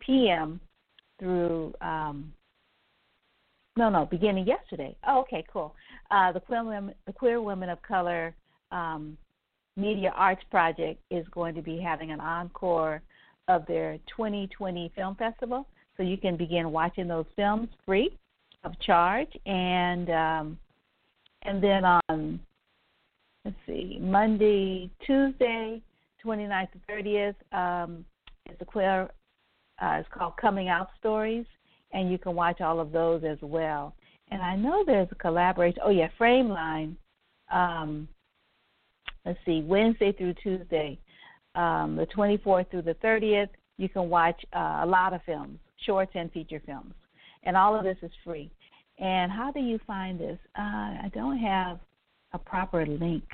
p.m. 0.00 0.60
through 1.18 1.74
um, 1.80 2.32
no 3.76 3.88
no 3.88 4.06
beginning 4.06 4.46
yesterday. 4.46 4.96
Oh, 5.06 5.20
okay, 5.20 5.44
cool. 5.52 5.74
Uh, 6.10 6.32
the 6.32 6.40
queer 6.40 6.64
women, 6.64 6.94
the 7.06 7.12
queer 7.12 7.40
women 7.40 7.68
of 7.68 7.80
color 7.82 8.34
um, 8.72 9.16
media 9.76 10.12
arts 10.16 10.42
project 10.50 11.00
is 11.10 11.26
going 11.30 11.54
to 11.54 11.62
be 11.62 11.78
having 11.78 12.10
an 12.10 12.20
encore 12.20 13.02
of 13.48 13.66
their 13.66 13.98
2020 14.16 14.92
film 14.94 15.14
festival, 15.16 15.66
so 15.96 16.02
you 16.02 16.16
can 16.16 16.36
begin 16.36 16.70
watching 16.70 17.08
those 17.08 17.26
films 17.36 17.68
free 17.84 18.16
of 18.64 18.78
charge. 18.80 19.30
And 19.46 20.10
um, 20.10 20.58
and 21.42 21.62
then 21.62 21.84
on 21.84 22.40
let's 23.44 23.56
see, 23.66 23.98
Monday, 24.00 24.90
Tuesday, 25.06 25.80
29th 26.24 26.68
to 26.72 26.78
30th, 26.90 27.34
um, 27.84 28.04
it's 28.46 28.60
a 28.60 28.64
queer. 28.64 29.08
Uh, 29.80 29.98
it's 30.00 30.08
called 30.12 30.36
Coming 30.40 30.68
Out 30.68 30.88
Stories, 30.98 31.46
and 31.92 32.10
you 32.10 32.18
can 32.18 32.34
watch 32.34 32.60
all 32.60 32.80
of 32.80 32.90
those 32.90 33.22
as 33.24 33.38
well. 33.40 33.94
And 34.30 34.42
I 34.42 34.56
know 34.56 34.84
there's 34.84 35.08
a 35.10 35.14
collaboration. 35.14 35.80
Oh 35.84 35.90
yeah, 35.90 36.08
Frameline. 36.20 36.96
Um, 37.50 38.08
let's 39.24 39.38
see, 39.46 39.62
Wednesday 39.62 40.12
through 40.12 40.34
Tuesday, 40.42 40.98
um, 41.54 41.96
the 41.96 42.06
24th 42.06 42.70
through 42.70 42.82
the 42.82 42.94
30th. 42.96 43.48
You 43.78 43.88
can 43.88 44.10
watch 44.10 44.40
uh, 44.54 44.80
a 44.82 44.86
lot 44.86 45.12
of 45.14 45.22
films, 45.24 45.58
shorts 45.86 46.12
and 46.14 46.30
feature 46.32 46.60
films, 46.66 46.94
and 47.44 47.56
all 47.56 47.76
of 47.76 47.84
this 47.84 47.96
is 48.02 48.10
free. 48.24 48.50
And 48.98 49.30
how 49.30 49.52
do 49.52 49.60
you 49.60 49.78
find 49.86 50.18
this? 50.18 50.38
Uh, 50.58 50.62
I 51.04 51.10
don't 51.14 51.38
have 51.38 51.78
a 52.32 52.38
proper 52.38 52.84
link 52.84 53.24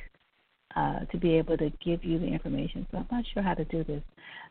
uh, 0.77 1.01
to 1.01 1.17
be 1.17 1.35
able 1.35 1.57
to 1.57 1.71
give 1.85 2.05
you 2.05 2.19
the 2.19 2.27
information, 2.27 2.87
so 2.91 2.99
I'm 2.99 3.07
not 3.11 3.25
sure 3.33 3.43
how 3.43 3.55
to 3.55 3.65
do 3.65 3.83
this. 3.85 4.03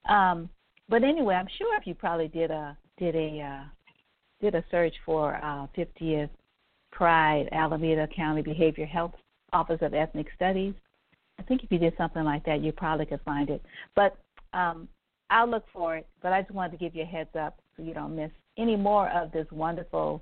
Um, 0.09 0.49
but 0.89 1.03
anyway, 1.03 1.35
I'm 1.35 1.47
sure 1.57 1.77
if 1.77 1.87
you 1.87 1.93
probably 1.93 2.27
did 2.27 2.51
a 2.51 2.77
did 2.97 3.15
a 3.15 3.41
uh, 3.41 3.63
did 4.43 4.55
a 4.55 4.63
search 4.69 4.93
for 5.05 5.35
uh, 5.35 5.67
50th 5.77 6.29
Pride 6.91 7.47
Alameda 7.51 8.07
County 8.15 8.41
Behavior 8.41 8.85
Health 8.85 9.13
Office 9.53 9.79
of 9.81 9.93
Ethnic 9.93 10.27
Studies, 10.35 10.73
I 11.39 11.43
think 11.43 11.63
if 11.63 11.71
you 11.71 11.79
did 11.79 11.93
something 11.97 12.23
like 12.23 12.45
that, 12.45 12.61
you 12.61 12.71
probably 12.71 13.05
could 13.05 13.21
find 13.25 13.49
it. 13.49 13.63
But 13.95 14.17
um, 14.53 14.87
I'll 15.29 15.49
look 15.49 15.63
for 15.73 15.95
it. 15.97 16.07
But 16.21 16.33
I 16.33 16.41
just 16.41 16.53
wanted 16.53 16.71
to 16.71 16.77
give 16.77 16.93
you 16.93 17.03
a 17.03 17.05
heads 17.05 17.35
up 17.39 17.57
so 17.75 17.83
you 17.83 17.93
don't 17.93 18.15
miss 18.15 18.31
any 18.57 18.75
more 18.75 19.09
of 19.09 19.31
this 19.31 19.47
wonderful 19.51 20.21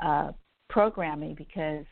uh, 0.00 0.32
programming 0.68 1.34
because 1.34 1.84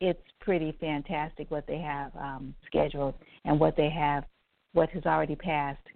it's 0.00 0.22
pretty 0.40 0.76
fantastic 0.80 1.50
what 1.50 1.66
they 1.66 1.78
have 1.78 2.10
um, 2.16 2.54
scheduled 2.66 3.14
and 3.44 3.60
what 3.60 3.76
they 3.76 3.90
have, 3.90 4.24
what 4.72 4.88
has 4.90 5.04
already 5.06 5.36
passed. 5.36 5.86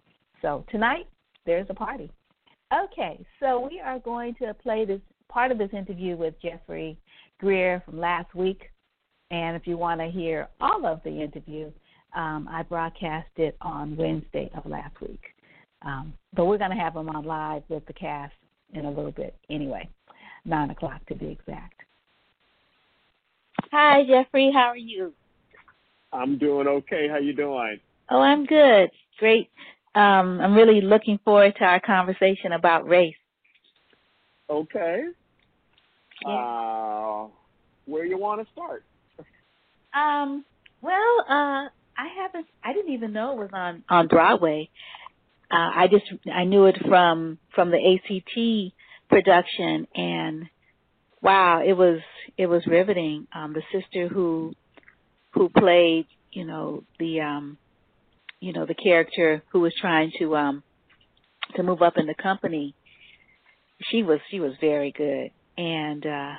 So 0.43 0.65
tonight 0.71 1.09
there's 1.47 1.67
a 1.71 1.75
party. 1.75 2.11
Okay, 2.73 3.25
so 3.41 3.67
we 3.69 3.81
are 3.81 3.99
going 3.99 4.35
to 4.37 4.55
play 4.55 4.85
this 4.85 5.01
part 5.29 5.51
of 5.51 5.59
this 5.59 5.71
interview 5.73 6.17
with 6.17 6.35
Geoffrey 6.41 6.99
Grier 7.41 7.83
from 7.85 7.99
last 7.99 8.35
week. 8.35 8.71
And 9.31 9.57
if 9.57 9.67
you 9.67 9.77
want 9.77 10.01
to 10.01 10.07
hear 10.07 10.49
all 10.61 10.87
of 10.87 11.03
the 11.05 11.23
interview, 11.23 11.71
um, 12.15 12.49
I 12.51 12.63
broadcast 12.63 13.31
it 13.37 13.57
on 13.61 13.97
Wednesday 13.97 14.51
of 14.57 14.67
last 14.67 15.01
week. 15.01 15.23
Um, 15.83 16.15
but 16.35 16.47
we're 16.47 16.59
going 16.59 16.71
to 16.71 16.77
have 16.77 16.95
them 16.95 17.09
on 17.09 17.25
live 17.25 17.63
with 17.69 17.85
the 17.87 17.93
cast 17.93 18.33
in 18.73 18.85
a 18.85 18.91
little 18.91 19.11
bit 19.11 19.35
anyway, 19.51 19.89
9 20.45 20.71
o'clock 20.71 21.05
to 21.07 21.15
be 21.15 21.27
exact. 21.27 21.81
Hi, 23.71 24.05
Geoffrey. 24.07 24.51
How 24.53 24.69
are 24.69 24.77
you? 24.77 25.13
I'm 26.13 26.39
doing 26.39 26.69
okay. 26.69 27.09
How 27.11 27.19
you 27.19 27.35
doing? 27.35 27.79
Oh, 28.11 28.21
I'm 28.21 28.47
good. 28.47 28.91
Great. 29.19 29.51
Um, 29.95 30.41
I'm 30.41 30.55
really 30.55 30.81
looking 30.81 31.19
forward 31.25 31.55
to 31.59 31.65
our 31.65 31.81
conversation 31.81 32.53
about 32.53 32.89
race. 32.89 33.15
Okay. 34.49 35.05
Yeah. 36.27 36.33
Uh, 36.33 37.27
where 37.87 38.05
you 38.05 38.19
want 38.19 38.47
to 38.47 38.53
start? 38.53 38.85
Um. 39.95 40.45
Well, 40.81 41.25
uh, 41.29 41.69
I 41.97 42.09
haven't. 42.17 42.47
I 42.63 42.73
didn't 42.73 42.93
even 42.93 43.13
know 43.13 43.33
it 43.33 43.39
was 43.39 43.51
on 43.53 43.85
on 43.89 44.09
Broadway. 44.09 44.69
Uh, 45.51 45.71
I 45.75 45.89
just 45.91 46.05
I 46.33 46.45
knew 46.45 46.67
it 46.67 46.77
from 46.89 47.39
from 47.55 47.71
the 47.71 47.79
ACT 47.79 48.75
production, 49.09 49.87
and 49.95 50.49
wow, 51.23 51.63
it 51.65 51.75
was 51.75 52.01
it 52.37 52.47
was 52.47 52.67
riveting. 52.67 53.27
Um, 53.35 53.55
the 53.55 53.63
sister 53.73 54.09
who 54.09 54.55
who 55.33 55.49
played, 55.49 56.07
you 56.33 56.45
know, 56.45 56.85
the 56.99 57.21
um, 57.21 57.59
you 58.41 58.53
know, 58.53 58.67
the 58.67 58.75
character 58.75 59.43
who 59.53 59.61
was 59.61 59.73
trying 59.81 60.13
to 60.19 60.37
um 60.37 60.63
to 61.57 61.63
move 61.63 61.83
up 61.83 61.97
in 61.97 62.07
the 62.07 62.15
company, 62.15 62.75
she 63.83 64.03
was 64.03 64.21
she 64.31 64.41
was 64.41 64.53
very 64.61 64.93
good, 64.93 65.31
and 65.57 66.05
uh, 66.07 66.35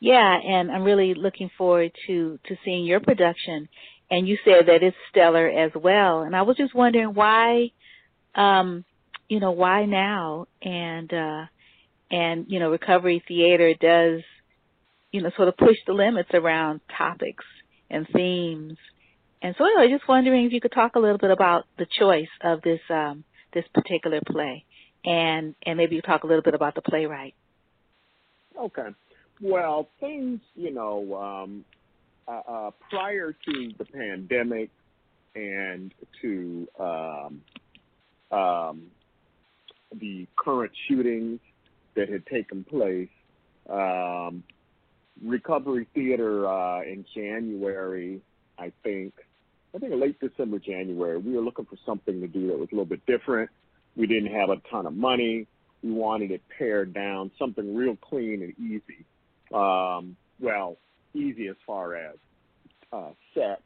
yeah, 0.00 0.38
and 0.38 0.70
I'm 0.70 0.84
really 0.84 1.14
looking 1.14 1.50
forward 1.56 1.92
to 2.06 2.38
to 2.46 2.56
seeing 2.64 2.84
your 2.84 3.00
production. 3.00 3.68
And 4.08 4.28
you 4.28 4.38
said 4.44 4.66
that 4.66 4.84
it's 4.84 4.96
stellar 5.10 5.48
as 5.48 5.72
well, 5.74 6.22
and 6.22 6.36
I 6.36 6.42
was 6.42 6.56
just 6.56 6.76
wondering 6.76 7.12
why, 7.14 7.72
um, 8.36 8.84
you 9.28 9.40
know, 9.40 9.50
why 9.50 9.84
now? 9.84 10.46
And 10.62 11.12
uh, 11.12 11.46
and 12.10 12.46
you 12.48 12.58
know 12.58 12.70
recovery 12.70 13.22
theater 13.26 13.74
does 13.74 14.22
you 15.12 15.22
know 15.22 15.30
sort 15.36 15.48
of 15.48 15.56
push 15.56 15.76
the 15.86 15.92
limits 15.92 16.30
around 16.34 16.80
topics 16.96 17.44
and 17.90 18.06
themes 18.12 18.76
and 19.42 19.54
so 19.58 19.64
anyway 19.64 19.92
just 19.92 20.08
wondering 20.08 20.44
if 20.44 20.52
you 20.52 20.60
could 20.60 20.72
talk 20.72 20.94
a 20.94 20.98
little 20.98 21.18
bit 21.18 21.30
about 21.30 21.64
the 21.78 21.86
choice 21.98 22.28
of 22.42 22.62
this 22.62 22.80
um 22.90 23.24
this 23.52 23.64
particular 23.74 24.20
play 24.26 24.64
and 25.06 25.54
and 25.64 25.78
maybe 25.78 25.96
you 25.96 26.02
talk 26.02 26.24
a 26.24 26.26
little 26.26 26.42
bit 26.42 26.54
about 26.54 26.74
the 26.74 26.82
playwright 26.82 27.34
okay 28.60 28.88
Well, 29.40 29.88
things, 30.00 30.40
you 30.54 30.72
know, 30.72 31.14
um, 31.14 31.64
uh, 32.26 32.40
uh, 32.48 32.70
prior 32.88 33.32
to 33.32 33.72
the 33.76 33.84
pandemic 33.84 34.70
and 35.34 35.92
to 36.22 36.66
um, 36.80 37.40
um, 38.30 38.82
the 39.94 40.26
current 40.36 40.72
shootings 40.88 41.40
that 41.94 42.08
had 42.08 42.26
taken 42.26 42.64
place, 42.64 43.08
um, 43.68 44.42
Recovery 45.22 45.86
Theater 45.94 46.48
uh, 46.48 46.82
in 46.82 47.04
January, 47.14 48.20
I 48.58 48.72
think, 48.82 49.14
I 49.74 49.78
think 49.78 49.92
late 49.94 50.18
December, 50.20 50.58
January, 50.58 51.18
we 51.18 51.32
were 51.32 51.42
looking 51.42 51.66
for 51.66 51.76
something 51.84 52.20
to 52.20 52.26
do 52.26 52.46
that 52.48 52.58
was 52.58 52.68
a 52.72 52.74
little 52.74 52.86
bit 52.86 53.04
different. 53.06 53.50
We 53.96 54.06
didn't 54.06 54.32
have 54.32 54.50
a 54.50 54.56
ton 54.70 54.86
of 54.86 54.94
money. 54.94 55.46
We 55.82 55.92
wanted 55.92 56.30
it 56.30 56.42
pared 56.58 56.92
down, 56.92 57.30
something 57.38 57.74
real 57.74 57.96
clean 57.96 58.42
and 58.42 58.54
easy. 58.58 59.04
Um, 59.54 60.16
well, 60.40 60.76
easy 61.14 61.48
as 61.48 61.56
far 61.66 61.96
as 61.96 62.16
uh, 62.92 63.10
set 63.34 63.62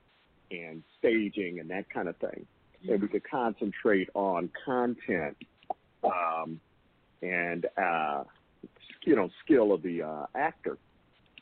and 0.51 0.83
staging 0.99 1.61
and 1.61 1.71
that 1.71 1.91
kind 1.91 2.09
of 2.09 2.17
thing. 2.17 2.47
Mm-hmm. 2.83 2.93
And 2.93 3.03
we 3.03 3.09
could 3.09 3.29
concentrate 3.29 4.09
on 4.15 4.51
content 4.65 5.37
um, 6.05 6.61
and 7.23 7.67
uh, 7.77 8.25
you 9.05 9.17
know 9.17 9.31
skill 9.45 9.73
of 9.73 9.83
the 9.83 10.03
uh, 10.03 10.27
actor. 10.35 10.79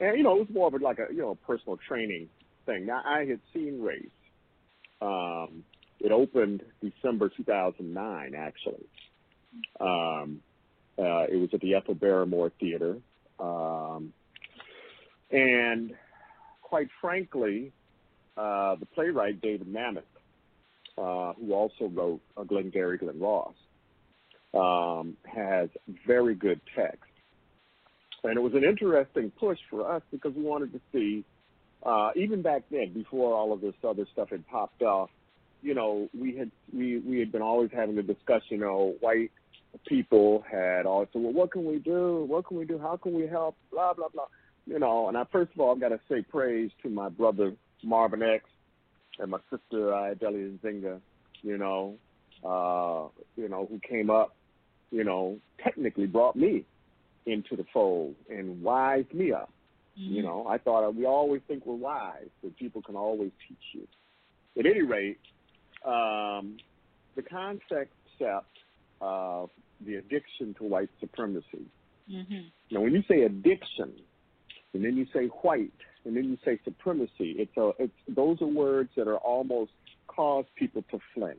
And 0.00 0.16
you 0.16 0.24
know 0.24 0.36
it 0.36 0.40
was 0.40 0.50
more 0.52 0.68
of 0.68 0.74
a, 0.74 0.78
like 0.78 0.98
a 0.98 1.12
you 1.12 1.20
know 1.20 1.36
personal 1.46 1.78
training 1.88 2.28
thing. 2.66 2.86
Now 2.86 3.02
I 3.04 3.24
had 3.24 3.40
seen 3.52 3.80
Race. 3.80 4.06
Um, 5.00 5.64
it 6.00 6.12
opened 6.12 6.62
December 6.80 7.28
2009, 7.28 8.34
actually. 8.34 8.86
Um, 9.80 10.40
uh, 10.98 11.26
it 11.30 11.36
was 11.36 11.50
at 11.52 11.60
the 11.60 11.74
Ethel 11.74 11.94
Barrymore 11.94 12.52
Theater. 12.60 12.98
Um, 13.38 14.12
and 15.30 15.94
quite 16.62 16.88
frankly, 17.00 17.72
uh, 18.36 18.76
the 18.76 18.86
playwright 18.86 19.40
David 19.40 19.66
Mamet, 19.66 20.02
uh, 20.96 21.32
who 21.34 21.52
also 21.52 21.86
wrote 21.92 22.20
uh, 22.36 22.44
Glengarry 22.44 22.98
Glen 22.98 23.18
Ross, 23.20 23.54
um, 24.54 25.16
has 25.24 25.68
very 26.06 26.34
good 26.34 26.60
text. 26.74 27.02
And 28.24 28.36
it 28.36 28.40
was 28.40 28.54
an 28.54 28.64
interesting 28.64 29.30
push 29.38 29.58
for 29.70 29.90
us 29.90 30.02
because 30.10 30.34
we 30.34 30.42
wanted 30.42 30.72
to 30.72 30.80
see, 30.92 31.24
uh, 31.84 32.10
even 32.16 32.42
back 32.42 32.62
then, 32.70 32.92
before 32.92 33.34
all 33.34 33.52
of 33.52 33.60
this 33.60 33.74
other 33.86 34.06
stuff 34.12 34.30
had 34.30 34.46
popped 34.48 34.82
off, 34.82 35.10
you 35.62 35.74
know, 35.74 36.08
we 36.18 36.36
had 36.36 36.50
we 36.72 36.98
we 36.98 37.18
had 37.18 37.32
been 37.32 37.42
always 37.42 37.70
having 37.72 37.96
the 37.96 38.02
discussion, 38.02 38.46
you 38.50 38.58
know, 38.58 38.94
white 39.00 39.30
people 39.86 40.44
had 40.50 40.86
also, 40.86 41.18
well, 41.18 41.32
what 41.32 41.52
can 41.52 41.64
we 41.64 41.78
do? 41.78 42.24
What 42.26 42.46
can 42.46 42.56
we 42.56 42.64
do? 42.64 42.78
How 42.78 42.96
can 42.96 43.12
we 43.12 43.26
help? 43.26 43.56
Blah 43.70 43.94
blah 43.94 44.08
blah. 44.08 44.26
You 44.66 44.78
know, 44.78 45.08
and 45.08 45.16
I 45.16 45.24
first 45.30 45.52
of 45.54 45.60
all 45.60 45.72
I've 45.72 45.80
got 45.80 45.90
to 45.90 46.00
say 46.08 46.22
praise 46.22 46.70
to 46.82 46.88
my 46.88 47.08
brother 47.08 47.52
Marvin 47.82 48.22
X 48.22 48.44
and 49.18 49.30
my 49.30 49.38
sister 49.50 49.90
Ayodele 49.92 50.58
Nzinga, 50.58 51.00
you 51.42 51.58
know, 51.58 51.94
uh, 52.44 53.08
you 53.36 53.48
know, 53.48 53.66
who 53.66 53.80
came 53.88 54.10
up, 54.10 54.34
you 54.90 55.04
know, 55.04 55.38
technically 55.62 56.06
brought 56.06 56.36
me 56.36 56.64
into 57.26 57.56
the 57.56 57.64
fold 57.72 58.14
and 58.30 58.62
wised 58.62 59.12
me 59.12 59.32
up. 59.32 59.50
Mm-hmm. 59.98 60.14
You 60.14 60.22
know, 60.22 60.46
I 60.48 60.58
thought 60.58 60.88
we 60.94 61.06
always 61.06 61.42
think 61.48 61.66
we're 61.66 61.74
wise, 61.74 62.28
but 62.42 62.56
people 62.56 62.82
can 62.82 62.96
always 62.96 63.30
teach 63.48 63.58
you. 63.72 63.86
At 64.58 64.66
any 64.66 64.82
rate, 64.82 65.18
um, 65.88 66.58
the 67.16 67.22
concept 67.22 67.92
of 69.00 69.50
the 69.84 69.94
addiction 69.96 70.54
to 70.54 70.64
white 70.64 70.90
supremacy. 71.00 71.66
Mm-hmm. 72.10 72.48
Now, 72.70 72.80
when 72.80 72.92
you 72.92 73.02
say 73.08 73.22
addiction, 73.22 73.92
and 74.74 74.84
then 74.84 74.96
you 74.96 75.06
say 75.12 75.26
white, 75.42 75.72
and 76.04 76.16
then 76.16 76.24
you 76.24 76.38
say 76.44 76.58
supremacy, 76.64 77.36
it's 77.38 77.56
a, 77.56 77.70
it's 77.78 77.92
those 78.08 78.40
are 78.42 78.46
words 78.46 78.90
that 78.96 79.08
are 79.08 79.18
almost 79.18 79.72
cause 80.06 80.44
people 80.56 80.84
to 80.90 80.98
flinch. 81.14 81.38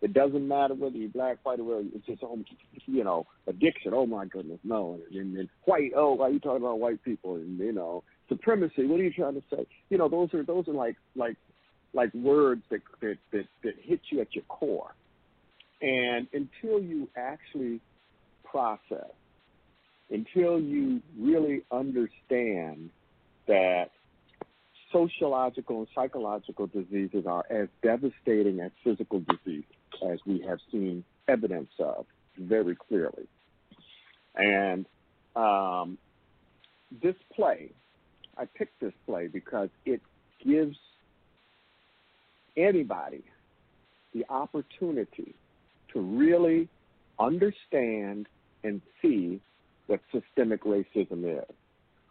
It 0.00 0.12
doesn't 0.12 0.46
matter 0.46 0.74
whether 0.74 0.96
you're 0.96 1.08
black, 1.08 1.38
white, 1.42 1.58
or 1.58 1.64
whether 1.64 1.88
it's 1.94 2.06
just 2.06 2.22
um, 2.22 2.44
you 2.86 3.02
know 3.02 3.26
addiction. 3.46 3.92
Oh 3.94 4.06
my 4.06 4.26
goodness, 4.26 4.60
no. 4.62 4.98
And, 5.12 5.36
and 5.36 5.48
white. 5.64 5.92
Oh, 5.96 6.12
why 6.14 6.26
are 6.26 6.30
you 6.30 6.38
talking 6.38 6.62
about 6.62 6.78
white 6.78 7.02
people? 7.02 7.36
And 7.36 7.58
you 7.58 7.72
know 7.72 8.04
supremacy. 8.28 8.86
What 8.86 9.00
are 9.00 9.04
you 9.04 9.12
trying 9.12 9.34
to 9.34 9.42
say? 9.50 9.66
You 9.90 9.98
know 9.98 10.08
those 10.08 10.32
are 10.34 10.44
those 10.44 10.68
are 10.68 10.74
like 10.74 10.96
like 11.16 11.36
like 11.94 12.12
words 12.14 12.62
that 12.70 12.80
that 13.00 13.18
that, 13.32 13.46
that 13.62 13.74
hit 13.82 14.00
you 14.10 14.20
at 14.20 14.34
your 14.34 14.44
core. 14.44 14.94
And 15.80 16.26
until 16.32 16.80
you 16.80 17.08
actually 17.16 17.80
process, 18.44 19.12
until 20.10 20.60
you 20.60 21.00
really 21.18 21.62
understand 21.70 22.90
that 23.46 23.90
sociological 24.92 25.78
and 25.78 25.88
psychological 25.94 26.66
diseases 26.66 27.24
are 27.26 27.44
as 27.50 27.68
devastating 27.82 28.60
as 28.60 28.72
physical 28.82 29.20
disease, 29.20 29.64
as 30.10 30.18
we 30.26 30.40
have 30.48 30.58
seen 30.72 31.04
evidence 31.28 31.70
of 31.78 32.06
very 32.38 32.74
clearly. 32.74 33.26
And 34.34 34.86
um, 35.36 35.98
this 37.02 37.16
play, 37.34 37.70
I 38.36 38.46
picked 38.46 38.80
this 38.80 38.92
play 39.06 39.26
because 39.26 39.68
it 39.84 40.00
gives 40.44 40.76
anybody 42.56 43.22
the 44.14 44.24
opportunity 44.28 45.34
to 45.92 46.00
really 46.00 46.68
understand 47.18 48.26
and 48.64 48.80
see 49.02 49.40
what 49.86 50.00
systemic 50.12 50.64
racism 50.64 51.38
is. 51.38 51.54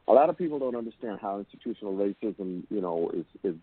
A 0.07 0.13
lot 0.13 0.29
of 0.29 0.37
people 0.37 0.59
don't 0.59 0.75
understand 0.75 1.19
how 1.21 1.39
institutional 1.39 1.93
racism, 1.93 2.63
you 2.69 2.81
know, 2.81 3.11
is, 3.13 3.25
is 3.43 3.55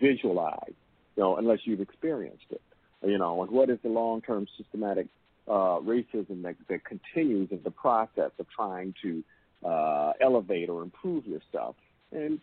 visualized, 0.00 0.74
you 1.16 1.22
know, 1.22 1.36
unless 1.36 1.58
you've 1.64 1.80
experienced 1.80 2.46
it. 2.50 2.62
You 3.04 3.18
know, 3.18 3.42
and 3.42 3.50
what 3.50 3.68
is 3.68 3.78
the 3.82 3.88
long-term 3.88 4.46
systematic 4.56 5.08
uh, 5.48 5.80
racism 5.80 6.42
that, 6.44 6.54
that 6.68 6.84
continues 6.84 7.48
in 7.50 7.60
the 7.64 7.70
process 7.70 8.30
of 8.38 8.46
trying 8.48 8.94
to 9.02 9.24
uh, 9.66 10.12
elevate 10.20 10.68
or 10.68 10.82
improve 10.82 11.26
yourself. 11.26 11.74
And 12.12 12.40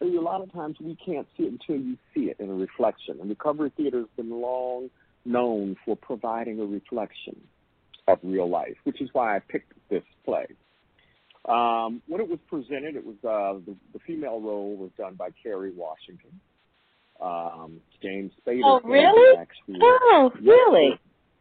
a, 0.00 0.04
a 0.04 0.20
lot 0.20 0.42
of 0.42 0.52
times 0.52 0.76
we 0.80 0.96
can't 1.04 1.26
see 1.36 1.44
it 1.44 1.52
until 1.52 1.84
you 1.84 1.96
see 2.14 2.30
it 2.30 2.36
in 2.38 2.50
a 2.50 2.54
reflection. 2.54 3.18
And 3.20 3.28
recovery 3.28 3.72
theater 3.76 3.98
has 3.98 4.08
been 4.16 4.30
long 4.30 4.90
known 5.24 5.76
for 5.84 5.96
providing 5.96 6.60
a 6.60 6.64
reflection 6.64 7.40
of 8.06 8.18
real 8.22 8.48
life, 8.48 8.76
which 8.84 9.00
is 9.00 9.10
why 9.12 9.36
I 9.36 9.40
picked 9.40 9.72
this 9.90 10.02
play. 10.24 10.46
Um, 11.48 12.02
when 12.08 12.20
it 12.20 12.28
was 12.28 12.38
presented, 12.48 12.96
it 12.96 13.04
was 13.04 13.16
uh, 13.24 13.60
the, 13.64 13.76
the 13.92 13.98
female 14.06 14.40
role 14.40 14.76
was 14.76 14.90
done 14.98 15.14
by 15.14 15.28
Kerry 15.42 15.72
Washington. 15.72 16.40
Um, 17.20 17.80
James 18.02 18.32
Spader. 18.46 18.60
Oh, 18.64 18.80
really? 18.84 19.38
Actually, 19.38 19.78
oh, 19.82 20.30
really? 20.40 20.98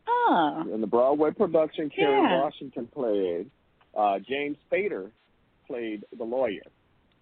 Oh. 0.08 0.64
In 0.74 0.82
the 0.82 0.88
Broadway 0.88 1.32
production, 1.32 1.90
Kerry 1.90 2.22
yeah. 2.22 2.40
Washington 2.42 2.88
played. 2.88 3.52
Uh, 3.96 4.20
James 4.20 4.58
Spader 4.72 5.12
played 5.68 6.06
the 6.18 6.24
lawyer. 6.24 6.64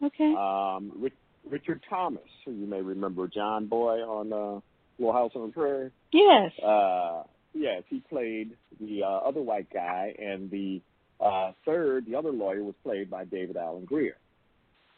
Okay. 0.04 0.34
Um, 0.38 1.10
Richard 1.50 1.82
Thomas, 1.90 2.24
who 2.44 2.52
you 2.52 2.66
may 2.66 2.82
remember, 2.82 3.28
John 3.28 3.68
Boy 3.68 4.00
on 4.00 4.34
uh, 4.34 4.60
Little 4.98 5.14
House 5.14 5.32
on 5.36 5.48
the 5.48 5.54
Prairie. 5.54 5.92
Yes. 6.12 6.52
Uh, 6.64 7.24
yes, 7.54 7.84
he 7.90 8.00
played 8.10 8.56
the 8.80 9.04
uh, 9.04 9.28
other 9.28 9.42
white 9.42 9.72
guy, 9.72 10.16
and 10.18 10.50
the 10.50 10.82
uh, 11.20 11.52
third, 11.66 12.06
the 12.08 12.16
other 12.16 12.32
lawyer, 12.32 12.64
was 12.64 12.76
played 12.84 13.10
by 13.10 13.26
David 13.26 13.58
Alan 13.58 13.86
Grier. 13.86 14.18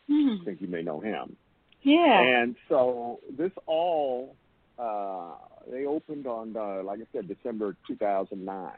Hmm. 0.08 0.38
I 0.42 0.46
think 0.46 0.62
you 0.62 0.68
may 0.68 0.82
know 0.82 1.00
him. 1.00 1.36
Yeah. 1.84 2.22
And 2.22 2.56
so 2.70 3.20
this 3.38 3.52
all 3.66 4.36
uh, 4.80 5.32
they 5.72 5.86
opened 5.86 6.28
on, 6.28 6.56
uh, 6.56 6.84
like 6.84 7.00
I 7.00 7.08
said, 7.12 7.28
December 7.28 7.76
2009, 7.88 8.72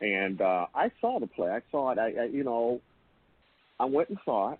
and 0.00 0.40
uh, 0.40 0.66
I 0.74 0.90
saw 1.00 1.20
the 1.20 1.26
play. 1.26 1.50
I 1.50 1.60
saw 1.70 1.92
it. 1.92 1.98
I, 1.98 2.22
I, 2.22 2.24
you 2.24 2.44
know, 2.44 2.80
I 3.78 3.84
went 3.84 4.08
and 4.08 4.18
saw 4.24 4.52
it, 4.52 4.58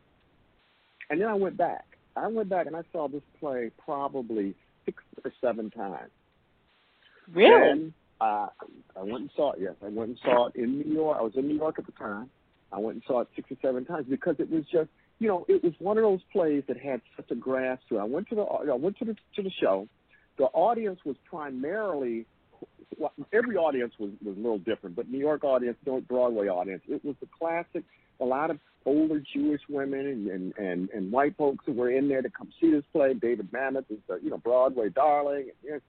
and 1.11 1.21
then 1.21 1.29
I 1.29 1.35
went 1.35 1.57
back. 1.57 1.85
I 2.17 2.27
went 2.29 2.49
back 2.49 2.67
and 2.67 2.77
I 2.77 2.83
saw 2.93 3.09
this 3.09 3.23
play 3.41 3.71
probably 3.85 4.55
six 4.85 5.03
or 5.25 5.33
seven 5.41 5.71
times. 5.71 6.11
Really? 7.33 7.71
And, 7.71 7.93
uh, 8.21 8.49
I 8.97 9.03
went 9.03 9.21
and 9.21 9.31
saw 9.35 9.53
it. 9.53 9.59
Yes, 9.61 9.75
I 9.85 9.89
went 9.89 10.11
and 10.11 10.19
saw 10.25 10.47
it 10.47 10.57
in 10.57 10.79
New 10.79 10.93
York. 10.95 11.17
I 11.19 11.23
was 11.23 11.33
in 11.37 11.49
New 11.49 11.57
York 11.57 11.79
at 11.79 11.87
the 11.87 11.93
time. 11.93 12.31
I 12.73 12.79
went 12.79 12.97
and 12.97 13.03
saw 13.07 13.21
it 13.21 13.29
six 13.37 13.51
or 13.51 13.57
seven 13.63 13.85
times 13.85 14.07
because 14.09 14.37
it 14.39 14.51
was 14.51 14.65
just, 14.71 14.89
you 15.19 15.29
know, 15.29 15.45
it 15.49 15.63
was 15.63 15.73
one 15.79 15.97
of 15.97 16.03
those 16.03 16.21
plays 16.33 16.63
that 16.69 16.79
had 16.79 17.01
such 17.17 17.31
a 17.31 17.35
grasp 17.35 17.83
to 17.89 17.99
it. 17.99 18.01
I 18.01 18.05
went 18.05 18.29
to 18.29 18.35
the, 18.35 18.43
I 18.43 18.75
went 18.75 18.99
to 18.99 19.05
the 19.05 19.17
to 19.37 19.43
the 19.43 19.51
show. 19.61 19.89
The 20.39 20.45
audience 20.45 21.01
was 21.05 21.17
primarily, 21.29 22.27
well, 22.99 23.13
every 23.33 23.57
audience 23.57 23.95
was 23.99 24.11
was 24.25 24.37
a 24.37 24.41
little 24.41 24.59
different, 24.59 24.97
but 24.97 25.09
New 25.09 25.19
York 25.19 25.45
audience, 25.45 25.77
Broadway 26.09 26.49
audience, 26.49 26.83
it 26.89 27.05
was 27.05 27.15
the 27.21 27.29
classic. 27.39 27.85
A 28.21 28.25
lot 28.25 28.51
of 28.51 28.59
older 28.87 29.23
Jewish 29.33 29.63
women 29.69 30.29
and, 30.31 30.55
and, 30.59 30.91
and, 30.91 31.11
white 31.11 31.37
folks 31.37 31.65
who 31.67 31.73
were 31.73 31.91
in 31.91 32.09
there 32.09 32.23
to 32.23 32.31
come 32.31 32.51
see 32.61 32.71
this 32.71 32.85
play. 32.93 33.15
David 33.15 33.51
Mamet 33.51 33.85
is 33.91 33.99
the 34.09 34.21
you 34.23 34.31
know 34.31 34.39
Broadway 34.39 34.89
darling, 34.91 35.51
and, 35.71 35.81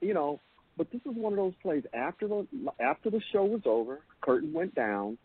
you 0.00 0.14
know. 0.14 0.40
But 0.76 0.90
this 0.90 1.00
is 1.02 1.16
one 1.16 1.32
of 1.32 1.36
those 1.36 1.54
plays 1.62 1.84
after 1.94 2.26
the 2.26 2.46
after 2.80 3.08
the 3.10 3.20
show 3.32 3.44
was 3.44 3.62
over, 3.64 4.00
curtain 4.20 4.52
went 4.52 4.74
down. 4.74 5.18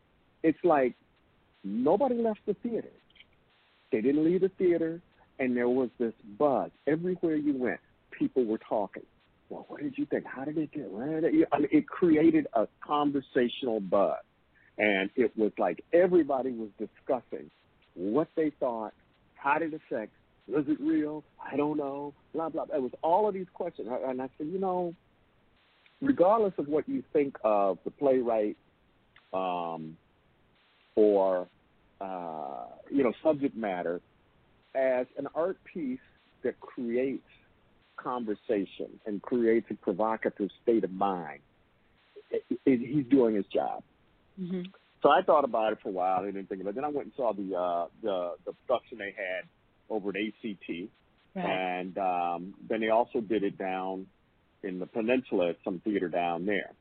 It's 0.43 0.59
like 0.63 0.95
nobody 1.63 2.15
left 2.15 2.41
the 2.45 2.53
theater. 2.55 2.91
They 3.91 4.01
didn't 4.01 4.23
leave 4.23 4.41
the 4.41 4.49
theater, 4.49 5.01
and 5.39 5.57
there 5.57 5.69
was 5.69 5.89
this 5.97 6.13
buzz 6.37 6.69
everywhere 6.87 7.35
you 7.35 7.57
went. 7.57 7.79
People 8.11 8.45
were 8.45 8.59
talking. 8.59 9.03
Well, 9.49 9.65
what 9.67 9.81
did 9.81 9.97
you 9.97 10.05
think? 10.05 10.25
How 10.25 10.45
did 10.45 10.57
it 10.57 10.71
get? 10.71 10.91
Where 10.91 11.21
did 11.21 11.33
it? 11.33 11.47
I 11.51 11.59
mean, 11.59 11.69
it 11.71 11.87
created 11.87 12.47
a 12.53 12.67
conversational 12.85 13.79
buzz, 13.79 14.17
and 14.79 15.09
it 15.15 15.37
was 15.37 15.51
like 15.59 15.83
everybody 15.93 16.51
was 16.51 16.69
discussing 16.79 17.51
what 17.93 18.29
they 18.35 18.51
thought, 18.59 18.93
how 19.35 19.59
did 19.59 19.73
it 19.73 19.81
affect, 19.85 20.13
was 20.47 20.65
it 20.67 20.79
real? 20.79 21.23
I 21.39 21.57
don't 21.57 21.77
know. 21.77 22.13
Blah 22.33 22.49
blah. 22.49 22.63
It 22.73 22.81
was 22.81 22.91
all 23.03 23.27
of 23.27 23.33
these 23.33 23.47
questions, 23.53 23.87
and 23.89 24.21
I 24.21 24.29
said, 24.37 24.47
you 24.47 24.59
know, 24.59 24.95
regardless 26.01 26.53
of 26.57 26.67
what 26.67 26.87
you 26.89 27.03
think 27.13 27.35
of 27.43 27.77
the 27.83 27.91
playwright 27.91 28.57
um, 29.33 29.97
or 30.95 31.47
uh, 32.01 32.65
you 32.89 33.03
know 33.03 33.13
subject 33.21 33.55
matter, 33.55 34.01
as 34.73 35.05
an 35.17 35.27
art 35.35 35.57
piece 35.71 35.99
that 36.43 36.59
creates 36.59 37.27
conversation 37.97 38.87
and 39.05 39.21
creates 39.21 39.67
a 39.69 39.75
provocative 39.75 40.49
state 40.63 40.83
of 40.83 40.91
mind, 40.91 41.41
it, 42.31 42.43
it, 42.65 42.79
he's 42.79 43.05
doing 43.05 43.35
his 43.35 43.45
job. 43.53 43.83
Mm-hmm. 44.39 44.61
So 45.01 45.09
I 45.09 45.21
thought 45.21 45.43
about 45.43 45.73
it 45.73 45.79
for 45.81 45.89
a 45.89 45.91
while. 45.91 46.21
I 46.21 46.25
didn't 46.25 46.47
think 46.47 46.61
about 46.61 46.71
it. 46.71 46.75
Then 46.75 46.85
I 46.85 46.89
went 46.89 47.07
and 47.07 47.13
saw 47.15 47.33
the 47.33 47.55
uh, 47.55 47.87
the 48.01 48.31
the 48.45 48.53
production 48.65 48.97
they 48.97 49.15
had 49.15 49.47
over 49.89 50.09
at 50.09 50.15
ACT, 50.15 50.69
right. 51.35 51.45
and 51.45 51.97
um, 51.97 52.53
then 52.69 52.81
they 52.81 52.89
also 52.89 53.21
did 53.21 53.43
it 53.43 53.57
down 53.57 54.07
in 54.63 54.79
the 54.79 54.85
peninsula 54.85 55.49
at 55.49 55.57
some 55.63 55.79
theater 55.83 56.09
down 56.09 56.45
there. 56.45 56.71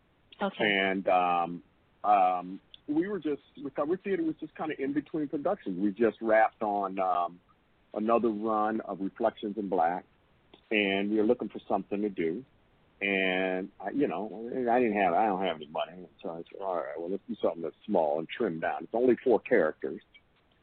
Okay. 0.42 0.56
And 0.61 1.09
um, 1.09 1.62
um, 2.04 2.61
we 2.86 3.06
were 3.09 3.18
just 3.18 3.42
Recover 3.62 3.96
Theater 3.96 4.22
was 4.22 4.34
just 4.40 4.54
kind 4.54 4.72
of 4.72 4.78
in 4.78 4.92
between 4.92 5.28
productions. 5.28 5.78
We 5.78 5.90
just 5.90 6.18
wrapped 6.20 6.62
on 6.62 6.98
um, 6.98 7.38
another 7.94 8.28
run 8.28 8.80
of 8.80 9.00
Reflections 9.00 9.56
in 9.59 9.68
Black, 9.68 10.04
and 10.70 11.11
we 11.11 11.18
were 11.18 11.24
looking 11.24 11.48
for 11.48 11.61
something 11.68 12.02
to 12.02 12.09
do. 12.09 12.44
And 13.01 13.68
I, 13.80 13.90
you 13.90 14.09
know, 14.09 14.51
I 14.53 14.80
didn't 14.80 14.96
have, 14.96 15.14
I 15.14 15.26
don't 15.26 15.42
have 15.42 15.57
any 15.57 15.68
money, 15.68 16.09
so 16.22 16.30
I 16.30 16.36
said, 16.38 16.61
all 16.61 16.76
right, 16.76 16.99
well, 16.99 17.11
let's 17.11 17.22
do 17.28 17.36
something 17.40 17.62
that's 17.62 17.76
small 17.86 18.18
and 18.18 18.28
trimmed 18.28 18.62
down. 18.62 18.82
It's 18.82 18.94
only 18.94 19.16
four 19.22 19.38
characters. 19.38 20.01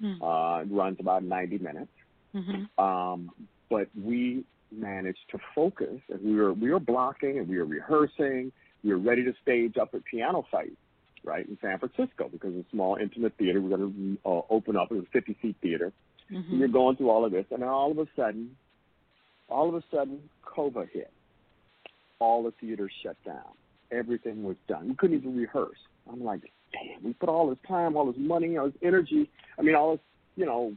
Mm. 0.02 0.18
Uh, 0.22 0.64
it 0.64 0.68
runs 0.70 0.98
about 1.00 1.24
90 1.24 1.60
minutes. 1.60 1.92
Mm-hmm. 2.36 2.84
Um, 2.84 3.32
but 3.70 3.88
we 3.96 4.44
managed 4.72 5.20
to 5.32 5.40
focus, 5.54 6.02
and 6.10 6.22
we 6.22 6.36
were 6.36 6.54
we 6.54 6.72
were 6.72 6.80
blocking, 6.80 7.40
and 7.40 7.48
we 7.48 7.58
were 7.58 7.66
rehearsing. 7.66 8.52
We 8.84 8.92
were 8.92 9.00
ready 9.00 9.24
to 9.24 9.34
stage 9.42 9.78
up 9.78 9.94
a 9.94 10.00
PianoFight, 10.14 10.76
right 11.24 11.48
in 11.48 11.58
San 11.62 11.80
Francisco, 11.80 12.30
because 12.32 12.54
it's 12.56 12.68
a 12.68 12.72
small, 12.72 12.98
intimate 13.02 13.34
theater. 13.38 13.62
We're 13.62 13.78
going 13.78 14.20
to 14.24 14.30
uh, 14.30 14.42
open 14.50 14.76
up. 14.76 14.92
It 14.92 14.96
was 14.96 15.06
a 15.06 15.12
50 15.12 15.38
seat 15.42 15.56
theater. 15.62 15.92
Mm-hmm. 16.32 16.60
We 16.60 16.64
are 16.66 16.68
going 16.68 16.98
through 16.98 17.10
all 17.10 17.26
of 17.26 17.32
this, 17.32 17.46
and 17.52 17.62
then 17.62 17.70
all 17.70 17.92
of 17.92 17.98
a 17.98 18.08
sudden, 18.16 18.56
all 19.48 19.70
of 19.70 19.76
a 19.76 19.84
sudden, 19.92 20.30
COVID 20.46 20.90
hit. 20.92 21.12
All 22.20 22.44
the 22.44 22.52
theaters 22.60 22.92
shut 23.04 23.18
down. 23.26 23.54
Everything 23.92 24.44
was 24.44 24.56
done. 24.68 24.90
We 24.90 24.96
couldn't 24.96 25.18
even 25.18 25.36
rehearse. 25.36 25.78
I'm 26.12 26.24
like, 26.24 26.42
damn, 26.72 27.04
we 27.04 27.14
put 27.14 27.30
all 27.30 27.50
this 27.50 27.60
time, 27.68 27.96
all 27.96 28.06
this 28.06 28.16
money, 28.18 28.58
all 28.58 28.66
this 28.66 28.76
energy. 28.82 29.30
I 29.58 29.62
mean, 29.62 29.76
all 29.76 29.94
this, 29.94 30.02
you 30.36 30.46
know, 30.46 30.74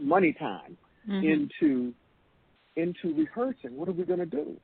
money 0.00 0.32
time 0.32 0.76
mm-hmm. 1.08 1.26
into 1.26 1.92
into 2.76 3.14
rehearsing. 3.14 3.76
What 3.76 3.88
are 3.88 3.92
we 3.92 4.04
going 4.04 4.18
to 4.18 4.26
do? 4.26 4.56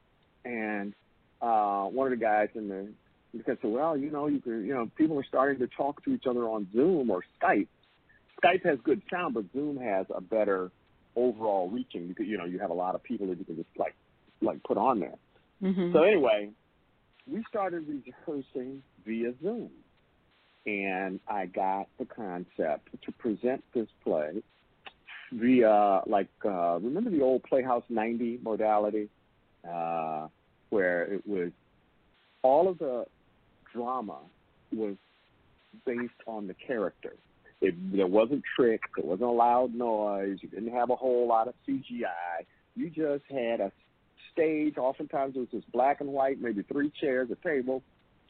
And 0.45 0.93
uh, 1.41 1.85
one 1.85 2.13
of 2.13 2.19
the 2.19 2.23
guys 2.23 2.49
in 2.55 2.69
the 2.69 2.89
because 3.33 3.57
said, 3.63 3.71
well, 3.71 3.97
you 3.97 4.11
know, 4.11 4.27
you 4.27 4.41
can, 4.41 4.65
you 4.67 4.75
know, 4.75 4.91
people 4.97 5.19
are 5.19 5.25
starting 5.25 5.59
to 5.61 5.67
talk 5.75 6.05
to 6.05 6.13
each 6.13 6.27
other 6.29 6.45
on 6.45 6.69
Zoom 6.75 7.11
or 7.11 7.23
Skype. 7.41 7.69
Skype 8.43 8.65
has 8.65 8.79
good 8.85 9.01
sound, 9.11 9.35
but 9.35 9.45
Zoom 9.55 9.79
has 9.79 10.07
a 10.15 10.21
better 10.21 10.71
overall 11.17 11.71
reaching 11.71 12.09
because 12.09 12.27
you 12.27 12.39
know 12.39 12.45
you 12.45 12.59
have 12.59 12.71
a 12.71 12.75
lot 12.75 12.95
of 12.95 13.03
people 13.03 13.27
that 13.27 13.39
you 13.39 13.45
can 13.45 13.57
just 13.57 13.69
like 13.77 13.95
like 14.43 14.62
put 14.64 14.76
on 14.76 15.01
there. 15.01 15.16
Mm-hmm. 15.62 15.93
So 15.93 16.03
anyway, 16.03 16.51
we 17.30 17.45
started 17.49 17.86
rehearsing 17.88 18.82
via 19.07 19.32
Zoom, 19.43 19.70
and 20.66 21.20
I 21.28 21.47
got 21.47 21.88
the 21.99 22.05
concept 22.05 22.88
to 23.05 23.12
present 23.12 23.62
this 23.74 23.88
play 24.03 24.43
via 25.32 26.03
like 26.07 26.28
uh, 26.45 26.78
remember 26.80 27.11
the 27.11 27.22
old 27.22 27.43
Playhouse 27.45 27.84
90 27.88 28.40
modality, 28.43 29.09
uh, 29.68 30.28
where 30.70 31.05
it 31.05 31.26
was 31.26 31.51
all 32.43 32.68
of 32.68 32.78
the 32.78 33.05
drama 33.72 34.18
was 34.74 34.97
based 35.86 36.11
on 36.26 36.47
the 36.47 36.55
character. 36.55 37.14
It, 37.61 37.74
there 37.97 38.09
wasn't 38.09 38.43
tricks. 38.57 38.88
There 38.97 39.07
wasn't 39.07 39.28
a 39.28 39.32
loud 39.32 39.74
noise. 39.74 40.38
You 40.40 40.49
didn't 40.49 40.72
have 40.72 40.90
a 40.90 40.97
whole 40.97 41.28
lot 41.28 41.47
of 41.47 41.55
CGI. 41.66 42.45
You 42.74 42.90
just 42.90 43.24
had 43.30 43.61
a 43.61 43.70
stage. 44.33 44.76
Oftentimes 44.78 45.37
it 45.37 45.41
was 45.41 45.49
just 45.51 45.70
black 45.72 46.01
and 46.01 46.11
white, 46.11 46.41
maybe 46.41 46.62
three 46.62 46.91
chairs, 47.01 47.28
a 47.30 47.49
table, 47.49 47.83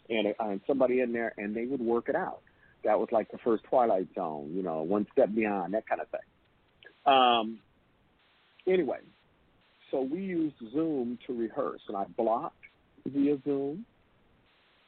and, 0.08 0.34
and 0.38 0.60
somebody 0.66 1.00
in 1.00 1.12
there, 1.12 1.32
and 1.38 1.54
they 1.54 1.66
would 1.66 1.80
work 1.80 2.08
it 2.08 2.16
out. 2.16 2.40
That 2.84 2.98
was 2.98 3.08
like 3.12 3.30
the 3.30 3.38
first 3.38 3.64
Twilight 3.64 4.08
Zone, 4.14 4.52
you 4.54 4.62
know, 4.62 4.82
one 4.82 5.06
step 5.12 5.34
beyond, 5.34 5.74
that 5.74 5.86
kind 5.86 6.00
of 6.00 6.08
thing. 6.08 6.20
Um, 7.06 7.58
anyway, 8.66 8.98
so 9.90 10.02
we 10.02 10.20
used 10.20 10.56
Zoom 10.72 11.18
to 11.26 11.32
rehearse, 11.32 11.80
and 11.88 11.96
I 11.96 12.04
blocked 12.16 12.56
via 13.06 13.38
Zoom. 13.44 13.84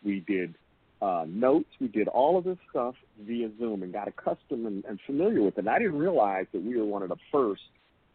We 0.04 0.20
did 0.20 0.54
uh, 1.00 1.24
notes. 1.28 1.68
We 1.80 1.88
did 1.88 2.08
all 2.08 2.36
of 2.38 2.44
this 2.44 2.58
stuff 2.70 2.94
via 3.20 3.50
Zoom 3.58 3.82
and 3.82 3.92
got 3.92 4.08
accustomed 4.08 4.66
and, 4.66 4.84
and 4.84 4.98
familiar 5.06 5.42
with 5.42 5.58
it. 5.58 5.60
And 5.60 5.68
I 5.68 5.78
didn't 5.78 5.98
realize 5.98 6.46
that 6.52 6.62
we 6.62 6.76
were 6.76 6.84
one 6.84 7.02
of 7.02 7.08
the 7.08 7.16
first 7.30 7.62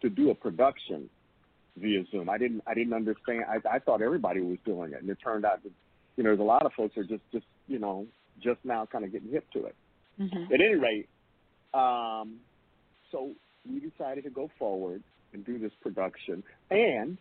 to 0.02 0.10
do 0.10 0.30
a 0.30 0.36
production 0.36 1.10
via 1.80 2.04
Zoom. 2.12 2.30
I 2.30 2.38
didn't. 2.38 2.64
I 2.68 2.74
didn't 2.74 2.94
understand. 2.94 3.44
I, 3.50 3.76
I 3.76 3.80
thought 3.80 4.02
everybody 4.02 4.42
was 4.42 4.58
doing 4.66 4.94
it, 4.94 5.02
and 5.02 5.10
it 5.10 5.18
turned 5.24 5.46
out 5.46 5.64
that 5.64 5.72
you 6.18 6.24
know 6.24 6.30
there's 6.30 6.40
a 6.40 6.44
lot 6.44 6.66
of 6.66 6.74
folks 6.74 6.98
are 6.98 7.04
just 7.04 7.24
just 7.32 7.46
you 7.68 7.80
know 7.80 8.06
just 8.42 8.60
now 8.64 8.86
kind 8.86 9.06
of 9.06 9.12
getting 9.12 9.30
hip 9.30 9.46
to 9.54 9.66
it. 9.66 9.76
Mm-hmm. 10.20 10.54
At 10.54 10.60
any 10.62 10.76
rate, 10.76 11.10
um, 11.74 12.38
so 13.12 13.32
we 13.70 13.80
decided 13.80 14.24
to 14.26 14.30
go 14.30 14.50
forward 14.60 15.04
and 15.34 15.46
do 15.46 15.60
this 15.60 15.72
production. 15.82 16.44
And 16.72 17.18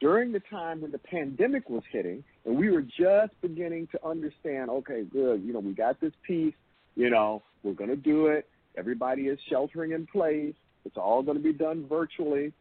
during 0.00 0.32
the 0.32 0.42
time 0.50 0.80
when 0.80 0.92
the 0.92 0.98
pandemic 0.98 1.68
was 1.70 1.82
hitting, 1.90 2.22
and 2.44 2.56
we 2.56 2.70
were 2.70 2.82
just 2.82 3.32
beginning 3.40 3.88
to 3.92 4.06
understand, 4.06 4.70
okay, 4.70 5.04
good, 5.10 5.42
you 5.42 5.52
know, 5.52 5.60
we 5.60 5.72
got 5.72 6.00
this 6.00 6.12
piece, 6.26 6.54
you 6.96 7.10
know, 7.10 7.42
we're 7.62 7.72
going 7.72 7.90
to 7.90 7.96
do 7.96 8.26
it. 8.26 8.48
Everybody 8.76 9.22
is 9.22 9.38
sheltering 9.48 9.92
in 9.92 10.06
place. 10.06 10.54
It's 10.84 10.96
all 10.96 11.22
going 11.22 11.36
to 11.36 11.42
be 11.42 11.52
done 11.52 11.86
virtually. 11.88 12.52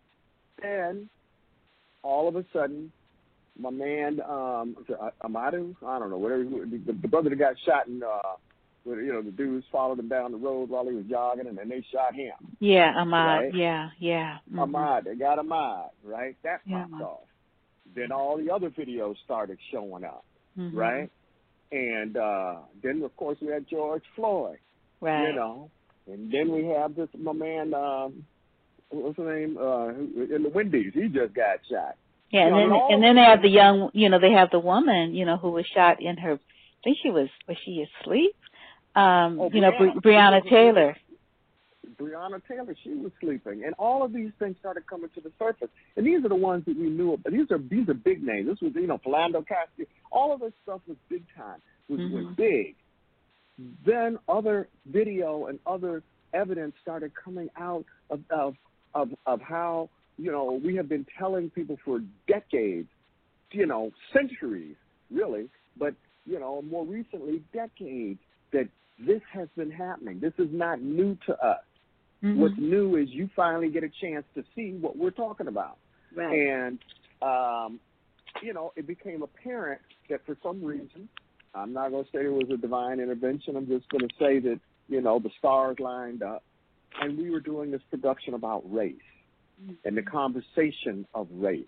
And 0.64 1.10
all 2.03 2.28
of 2.28 2.36
a 2.36 2.45
sudden, 2.53 2.91
my 3.58 3.70
man 3.70 4.20
um, 4.22 4.76
Amadu, 5.24 5.76
I 5.86 5.99
don't 5.99 6.10
know, 6.10 6.18
whatever, 6.18 6.43
the, 6.43 6.82
the 6.86 7.08
brother 7.08 7.30
that 7.30 7.39
got 7.39 7.56
shot 7.66 7.88
in 7.88 8.03
uh, 8.03 8.36
you 8.86 9.12
know 9.14 9.22
the 9.22 9.32
dudes 9.32 9.66
followed 9.72 9.99
him 9.99 10.08
down 10.08 10.32
the 10.32 10.38
road 10.38 10.70
while 10.70 10.88
he 10.88 10.93
was 10.93 11.06
jogging, 11.10 11.47
and 11.47 11.58
then 11.58 11.70
they 11.70 11.84
shot 11.91 12.14
him. 12.14 12.34
Yeah, 12.60 12.93
Ahmaud. 12.93 13.41
Right? 13.41 13.56
Yeah, 13.56 13.89
yeah. 13.99 14.38
Mm-hmm. 14.51 14.60
Ahmaud, 14.60 15.06
they 15.06 15.16
got 15.16 15.39
Ahmaud, 15.39 15.89
right? 16.03 16.36
That 16.43 16.62
yeah, 16.66 16.86
popped 16.89 17.03
off. 17.03 17.20
Then 17.95 18.12
all 18.12 18.38
the 18.38 18.51
other 18.51 18.70
videos 18.70 19.16
started 19.24 19.58
showing 19.72 20.03
up, 20.03 20.26
mm-hmm. 20.58 20.78
right? 20.78 21.12
And 21.72 22.18
uh 22.18 22.56
then 22.84 23.01
of 23.03 23.16
course 23.18 23.38
we 23.41 23.47
had 23.47 23.68
George 23.68 24.03
Floyd, 24.16 24.60
right? 25.01 25.30
You 25.30 25.36
know, 25.36 25.72
and 26.08 26.32
then 26.32 26.51
we 26.51 26.66
have 26.66 26.95
this 26.95 27.10
my 27.18 27.34
man, 27.34 27.74
um, 27.74 28.26
what's 29.04 29.18
his 29.18 29.26
name? 29.26 29.58
Uh, 29.58 29.89
in 30.36 30.43
the 30.43 30.50
Wendy's, 30.54 30.93
he 30.93 31.08
just 31.08 31.34
got 31.34 31.60
shot. 31.70 31.96
Yeah, 32.32 32.48
and 32.48 32.52
know, 32.52 32.70
then 32.70 32.93
and 32.93 33.04
then 33.04 33.16
they 33.16 33.22
have 33.22 33.41
the 33.41 33.50
young, 33.50 33.89
you 33.93 34.10
know, 34.10 34.20
they 34.20 34.32
have 34.32 34.50
the 34.52 34.60
woman, 34.60 35.14
you 35.14 35.26
know, 35.26 35.38
who 35.38 35.52
was 35.52 35.66
shot 35.74 36.02
in 36.02 36.18
her. 36.18 36.34
I 36.34 36.84
think 36.84 36.98
she 37.02 37.10
was 37.10 37.30
was 37.48 37.58
she 37.64 37.86
asleep? 38.02 38.36
um, 38.96 39.39
oh, 39.39 39.50
you 39.54 39.62
know, 39.62 39.72
Breonna, 39.72 40.02
Breonna 40.02 40.50
Taylor. 40.50 40.96
Breonna 42.00 42.41
Taylor, 42.48 42.76
she 42.84 42.93
was 42.93 43.12
sleeping, 43.22 43.64
and 43.66 43.74
all 43.78 44.04
of 44.04 44.14
these 44.14 44.32
things 44.39 44.56
started 44.60 44.88
coming 44.88 45.10
to 45.16 45.22
the 45.22 45.32
surface. 45.38 45.70
And 45.96 46.06
these 46.06 46.24
are 46.26 46.30
the 46.30 46.36
ones 46.36 46.64
that 46.66 46.78
we 46.78 46.89
knew. 46.89 47.14
About. 47.14 47.32
These 47.32 47.52
are 47.52 47.58
these 47.58 47.88
are 47.89 47.93
big 47.93 48.24
names. 48.24 48.48
This 48.48 48.62
was, 48.62 48.72
you 48.76 48.88
know, 48.88 49.00
Philando 49.06 49.46
Castile. 49.46 49.86
All 50.12 50.34
of 50.34 50.39
this 50.39 50.54
stuff 50.64 50.82
was 50.88 50.98
big 51.10 51.24
time. 51.36 51.62
Was 51.89 52.00
mm-hmm. 52.00 52.16
was 52.16 52.36
big. 52.36 52.76
Then 53.86 54.18
other 54.28 54.68
video 54.86 55.48
and 55.48 55.60
other 55.66 56.04
evidence 56.34 56.74
started 56.82 57.12
coming 57.16 57.50
out 57.58 57.86
of 58.10 58.22
of 58.30 58.56
of, 58.96 59.10
of 59.26 59.41
how 59.41 59.89
you 60.18 60.32
know 60.32 60.60
we 60.64 60.76
have 60.76 60.89
been 60.89 61.06
telling 61.20 61.52
people 61.52 61.78
for 61.86 62.00
decades, 62.28 62.88
you 63.52 63.68
know, 63.68 63.91
centuries, 64.14 64.76
really, 65.12 65.50
but 65.78 65.93
you 66.26 66.39
know, 66.39 66.62
more 66.64 66.86
recently, 66.86 67.43
decades, 67.54 68.20
that 68.52 68.68
this 69.00 69.22
has 69.32 69.48
been 69.56 69.72
happening. 69.72 70.20
This 70.20 70.34
is 70.39 70.48
not 70.52 70.82
new 70.82 71.18
to 71.28 71.34
us. 71.34 71.60
Mm-hmm. 72.24 72.39
What's 72.39 72.56
new 72.58 72.96
is 72.96 73.10
you 73.12 73.30
finally 73.36 73.70
get 73.70 73.84
a 73.84 73.91
chance 74.02 74.26
to 74.36 74.43
see 74.56 74.78
what 74.80 74.98
we're 74.98 75.12
talking 75.12 75.48
about. 75.48 75.78
Right. 76.16 76.34
And, 76.34 76.80
um, 77.22 77.80
you 78.41 78.54
know, 78.54 78.72
it 78.76 78.88
became 78.88 79.22
apparent 79.22 79.82
that 80.10 80.26
for 80.26 80.38
some 80.41 80.64
reason, 80.64 81.10
I'm 81.54 81.74
not 81.74 81.91
going 81.91 82.06
to 82.06 82.10
say 82.12 82.26
it 82.26 82.32
was 82.32 82.50
a 82.52 82.58
divine 82.58 83.00
intervention. 83.00 83.56
I'm 83.56 83.68
just 83.68 83.88
going 83.89 84.08
to 84.08 84.16
say 84.18 84.39
that, 84.39 84.60
you 84.88 85.02
know, 85.02 85.20
the 85.20 85.30
stars 85.38 85.78
lined 85.80 86.24
up 86.24 86.43
and 87.02 87.18
we 87.18 87.30
were 87.30 87.39
doing 87.39 87.72
this 87.72 87.82
production 87.89 88.34
about 88.34 88.64
race 88.72 88.96
mm-hmm. 89.62 89.74
and 89.84 89.98
the 89.98 90.02
conversation 90.02 91.06
of 91.14 91.28
race 91.32 91.66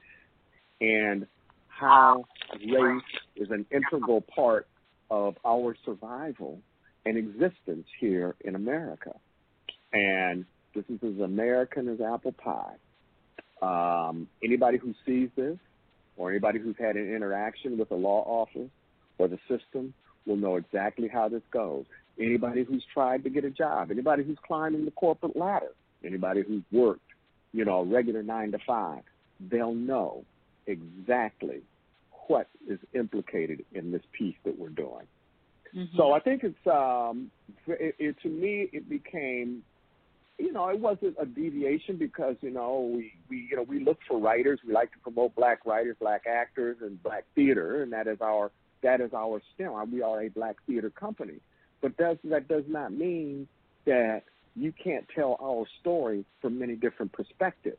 and 0.82 1.28
how 1.68 2.26
race 2.72 3.02
is 3.36 3.50
an 3.52 3.66
integral 3.72 4.22
part 4.22 4.68
of 5.10 5.36
our 5.46 5.76
survival 5.86 6.60
and 7.06 7.18
existence 7.18 7.88
here 8.00 8.36
in 8.42 8.56
America. 8.56 9.14
And 9.94 10.46
this 10.76 10.84
is 10.90 11.00
as 11.04 11.20
American 11.22 11.88
as 11.88 12.02
apple 12.02 12.34
pie. 12.34 12.76
Um, 13.62 14.28
anybody 14.44 14.78
who 14.78 14.94
sees 15.06 15.30
this 15.36 15.58
or 16.18 16.30
anybody 16.30 16.60
who's 16.60 16.76
had 16.78 16.96
an 16.96 17.14
interaction 17.14 17.78
with 17.78 17.90
the 17.90 17.96
law 17.96 18.24
office 18.26 18.70
or 19.18 19.28
the 19.28 19.40
system 19.48 19.94
will 20.26 20.36
know 20.36 20.58
exactly 20.58 21.08
how 21.08 21.30
this 21.30 21.42
goes. 21.52 21.86
Anybody 22.20 22.64
who's 22.64 22.84
tried 22.94 23.24
to 23.24 23.30
get 23.30 23.46
a 23.46 23.50
job, 23.50 23.92
anybody 23.92 24.24
who's 24.24 24.38
climbing 24.46 24.86
the 24.86 24.92
corporate 24.92 25.36
ladder, 25.36 25.72
anybody 26.04 26.42
who's 26.48 26.64
worked, 26.72 27.02
you 27.54 27.64
know, 27.64 27.80
a 27.80 27.86
regular 27.86 28.24
nine 28.24 28.52
to 28.52 28.60
five, 28.66 29.04
they'll 29.40 29.76
know 29.76 30.24
exactly 30.66 31.62
what 32.28 32.48
is 32.68 32.80
implicated 32.94 33.64
in 33.74 33.92
this 33.92 34.02
piece 34.18 34.36
that 34.46 34.58
we're 34.58 34.70
doing. 34.70 35.06
Mm-hmm. 35.76 35.96
So 35.96 36.12
I 36.12 36.20
think 36.20 36.44
it's 36.44 36.68
um, 36.68 37.30
it, 37.68 37.96
it, 38.00 38.16
to 38.24 38.30
me 38.30 38.70
it 38.74 38.90
became 38.90 39.64
you 40.38 40.54
know, 40.54 40.70
it 40.70 40.80
wasn't 40.80 41.16
a 41.20 41.26
deviation 41.26 41.98
because 41.98 42.36
you 42.42 42.52
know 42.52 42.92
we 42.94 43.14
we 43.30 43.48
you 43.50 43.56
know 43.56 43.64
we 43.64 43.84
look 43.84 43.98
for 44.08 44.20
writers. 44.20 44.60
We 44.66 44.74
like 44.74 44.92
to 44.92 45.00
promote 45.00 45.36
black 45.36 45.66
writers, 45.66 45.96
black 46.00 46.24
actors, 46.28 46.78
and 46.82 47.02
black 47.02 47.26
theater, 47.34 47.82
and 47.82 47.92
that 47.94 48.08
is 48.08 48.20
our 48.22 48.52
that 48.84 49.02
is 49.02 49.12
our 49.14 49.42
stem. 49.56 49.92
We 49.92 50.04
are 50.04 50.22
a 50.22 50.30
black 50.30 50.58
theater 50.68 50.92
company, 50.92 51.40
but 51.82 51.96
does 51.98 52.18
that 52.26 52.48
does 52.48 52.64
not 52.68 52.92
mean 52.92 53.48
that 53.86 54.24
you 54.56 54.74
can't 54.84 55.06
tell 55.14 55.38
our 55.42 55.66
story 55.80 56.26
from 56.42 56.60
many 56.60 56.76
different 56.76 57.12
perspectives. 57.12 57.78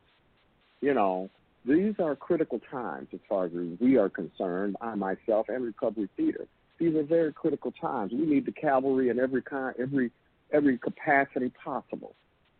You 0.81 0.93
know, 0.93 1.29
these 1.65 1.93
are 1.99 2.15
critical 2.15 2.59
times 2.71 3.09
as 3.13 3.19
far 3.27 3.45
as 3.45 3.51
we 3.79 3.97
are 3.97 4.09
concerned. 4.09 4.77
I 4.79 4.95
myself 4.95 5.47
and 5.49 5.63
Recovery 5.63 6.09
Theater. 6.15 6.47
These 6.79 6.95
are 6.95 7.03
very 7.03 7.33
critical 7.33 7.73
times. 7.73 8.13
We 8.13 8.25
need 8.25 8.45
the 8.45 8.53
cavalry 8.53 9.09
in 9.09 9.19
every 9.19 9.41
kind, 9.41 9.75
every 9.77 10.11
every 10.51 10.77
capacity 10.77 11.51
possible 11.63 12.15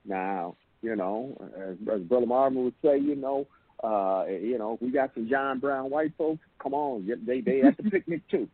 now, 0.05 0.55
you 0.81 0.95
know, 0.95 1.37
as, 1.55 1.75
as 1.93 2.01
Brother 2.01 2.25
Marvin 2.25 2.63
would 2.63 2.73
say, 2.83 2.97
you 2.97 3.15
know, 3.15 3.47
uh, 3.83 4.25
you 4.27 4.57
know, 4.57 4.77
we 4.81 4.91
got 4.91 5.13
some 5.13 5.29
John 5.29 5.59
Brown 5.59 5.89
white 5.89 6.11
folks. 6.17 6.41
Come 6.61 6.73
on, 6.73 7.09
they 7.25 7.39
they 7.39 7.61
at 7.61 7.77
the 7.77 7.83
picnic 7.83 8.21
too. 8.29 8.49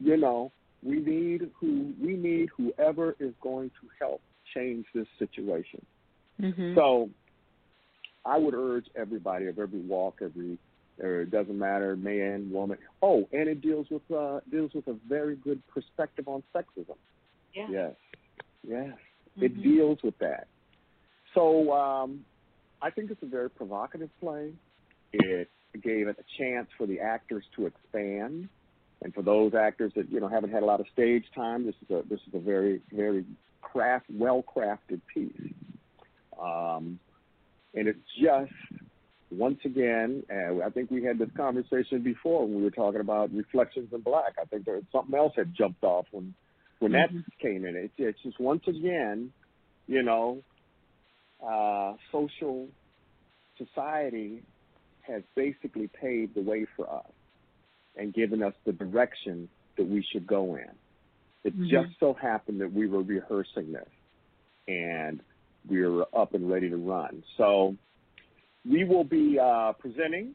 You 0.00 0.16
know, 0.16 0.50
we 0.84 1.00
need 1.00 1.50
who 1.58 1.92
we 2.00 2.16
need 2.16 2.48
whoever 2.56 3.16
is 3.18 3.32
going 3.40 3.70
to 3.80 3.88
help 3.98 4.20
change 4.54 4.86
this 4.94 5.06
situation. 5.18 5.84
Mm-hmm. 6.40 6.74
So, 6.74 7.10
I 8.24 8.38
would 8.38 8.54
urge 8.54 8.86
everybody 8.94 9.46
of 9.46 9.58
every 9.58 9.80
walk, 9.80 10.18
every 10.22 10.58
or 11.00 11.22
it 11.22 11.30
doesn't 11.30 11.58
matter, 11.58 11.96
man, 11.96 12.50
woman. 12.52 12.78
Oh, 13.02 13.28
and 13.32 13.48
it 13.48 13.60
deals 13.60 13.86
with 13.90 14.02
uh, 14.14 14.40
deals 14.50 14.72
with 14.74 14.86
a 14.86 14.96
very 15.08 15.36
good 15.36 15.62
perspective 15.68 16.28
on 16.28 16.42
sexism. 16.54 16.96
Yeah. 17.54 17.66
Yes, 17.70 17.92
yes, 18.66 18.86
mm-hmm. 18.86 19.44
it 19.44 19.62
deals 19.62 19.98
with 20.02 20.18
that. 20.18 20.46
So 21.34 21.72
um, 21.72 22.24
I 22.80 22.90
think 22.90 23.10
it's 23.10 23.22
a 23.22 23.26
very 23.26 23.50
provocative 23.50 24.10
play. 24.20 24.52
It 25.12 25.48
gave 25.82 26.08
it 26.08 26.16
a 26.18 26.42
chance 26.42 26.68
for 26.78 26.86
the 26.86 27.00
actors 27.00 27.44
to 27.56 27.66
expand, 27.66 28.48
and 29.04 29.14
for 29.14 29.22
those 29.22 29.52
actors 29.54 29.92
that 29.94 30.10
you 30.10 30.18
know 30.18 30.28
haven't 30.28 30.50
had 30.50 30.62
a 30.62 30.66
lot 30.66 30.80
of 30.80 30.86
stage 30.92 31.24
time, 31.34 31.66
this 31.66 31.74
is 31.82 31.90
a 31.90 32.02
this 32.08 32.20
is 32.26 32.34
a 32.34 32.38
very 32.38 32.80
very 32.90 33.24
craft 33.60 34.06
well 34.10 34.42
crafted 34.42 35.00
piece. 35.12 35.52
Um, 36.40 36.98
and 37.74 37.86
it's 37.86 37.98
just 38.20 38.50
once 39.30 39.58
again, 39.64 40.22
uh, 40.32 40.64
I 40.64 40.70
think 40.70 40.90
we 40.90 41.04
had 41.04 41.18
this 41.18 41.28
conversation 41.36 42.02
before 42.02 42.46
when 42.46 42.56
we 42.56 42.62
were 42.62 42.70
talking 42.70 43.00
about 43.00 43.32
reflections 43.32 43.90
in 43.92 44.00
black. 44.00 44.34
I 44.40 44.46
think 44.46 44.64
there 44.64 44.80
something 44.90 45.14
else 45.14 45.34
had 45.36 45.54
jumped 45.54 45.84
off 45.84 46.06
when 46.10 46.34
when 46.78 46.92
mm-hmm. 46.92 47.16
that 47.18 47.24
came 47.40 47.66
in. 47.66 47.76
It's, 47.76 47.94
it's 47.98 48.22
just 48.22 48.40
once 48.40 48.62
again, 48.66 49.32
you 49.86 50.02
know, 50.02 50.42
uh, 51.46 51.92
social 52.10 52.68
society 53.58 54.42
has 55.02 55.22
basically 55.36 55.88
paved 56.00 56.34
the 56.34 56.40
way 56.40 56.66
for 56.74 56.90
us 56.90 57.12
and 57.96 58.12
given 58.12 58.42
us 58.42 58.54
the 58.64 58.72
direction 58.72 59.48
that 59.76 59.86
we 59.86 60.04
should 60.12 60.26
go 60.26 60.56
in. 60.56 60.70
It 61.44 61.54
mm-hmm. 61.54 61.68
just 61.68 61.98
so 62.00 62.14
happened 62.14 62.60
that 62.60 62.72
we 62.72 62.86
were 62.86 63.02
rehearsing 63.02 63.72
this 63.72 63.88
and 64.66 65.20
we 65.68 65.86
were 65.86 66.06
up 66.16 66.34
and 66.34 66.50
ready 66.50 66.70
to 66.70 66.76
run. 66.76 67.22
So 67.36 67.76
we 68.68 68.84
will 68.84 69.04
be 69.04 69.38
uh, 69.38 69.72
presenting 69.78 70.34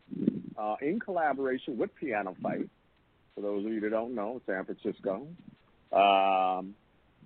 uh, 0.58 0.76
in 0.82 1.00
collaboration 1.00 1.78
with 1.78 1.90
PianoFight. 2.02 2.70
For 3.36 3.42
those 3.42 3.66
of 3.66 3.72
you 3.72 3.80
that 3.82 3.90
don't 3.90 4.14
know, 4.14 4.42
San 4.46 4.66
Francisco. 4.66 5.28
Um, 5.92 6.76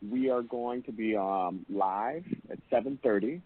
we 0.09 0.29
are 0.29 0.41
going 0.41 0.83
to 0.83 0.91
be 0.91 1.15
um, 1.15 1.65
live 1.69 2.23
at 2.49 2.59
7:30 2.71 3.41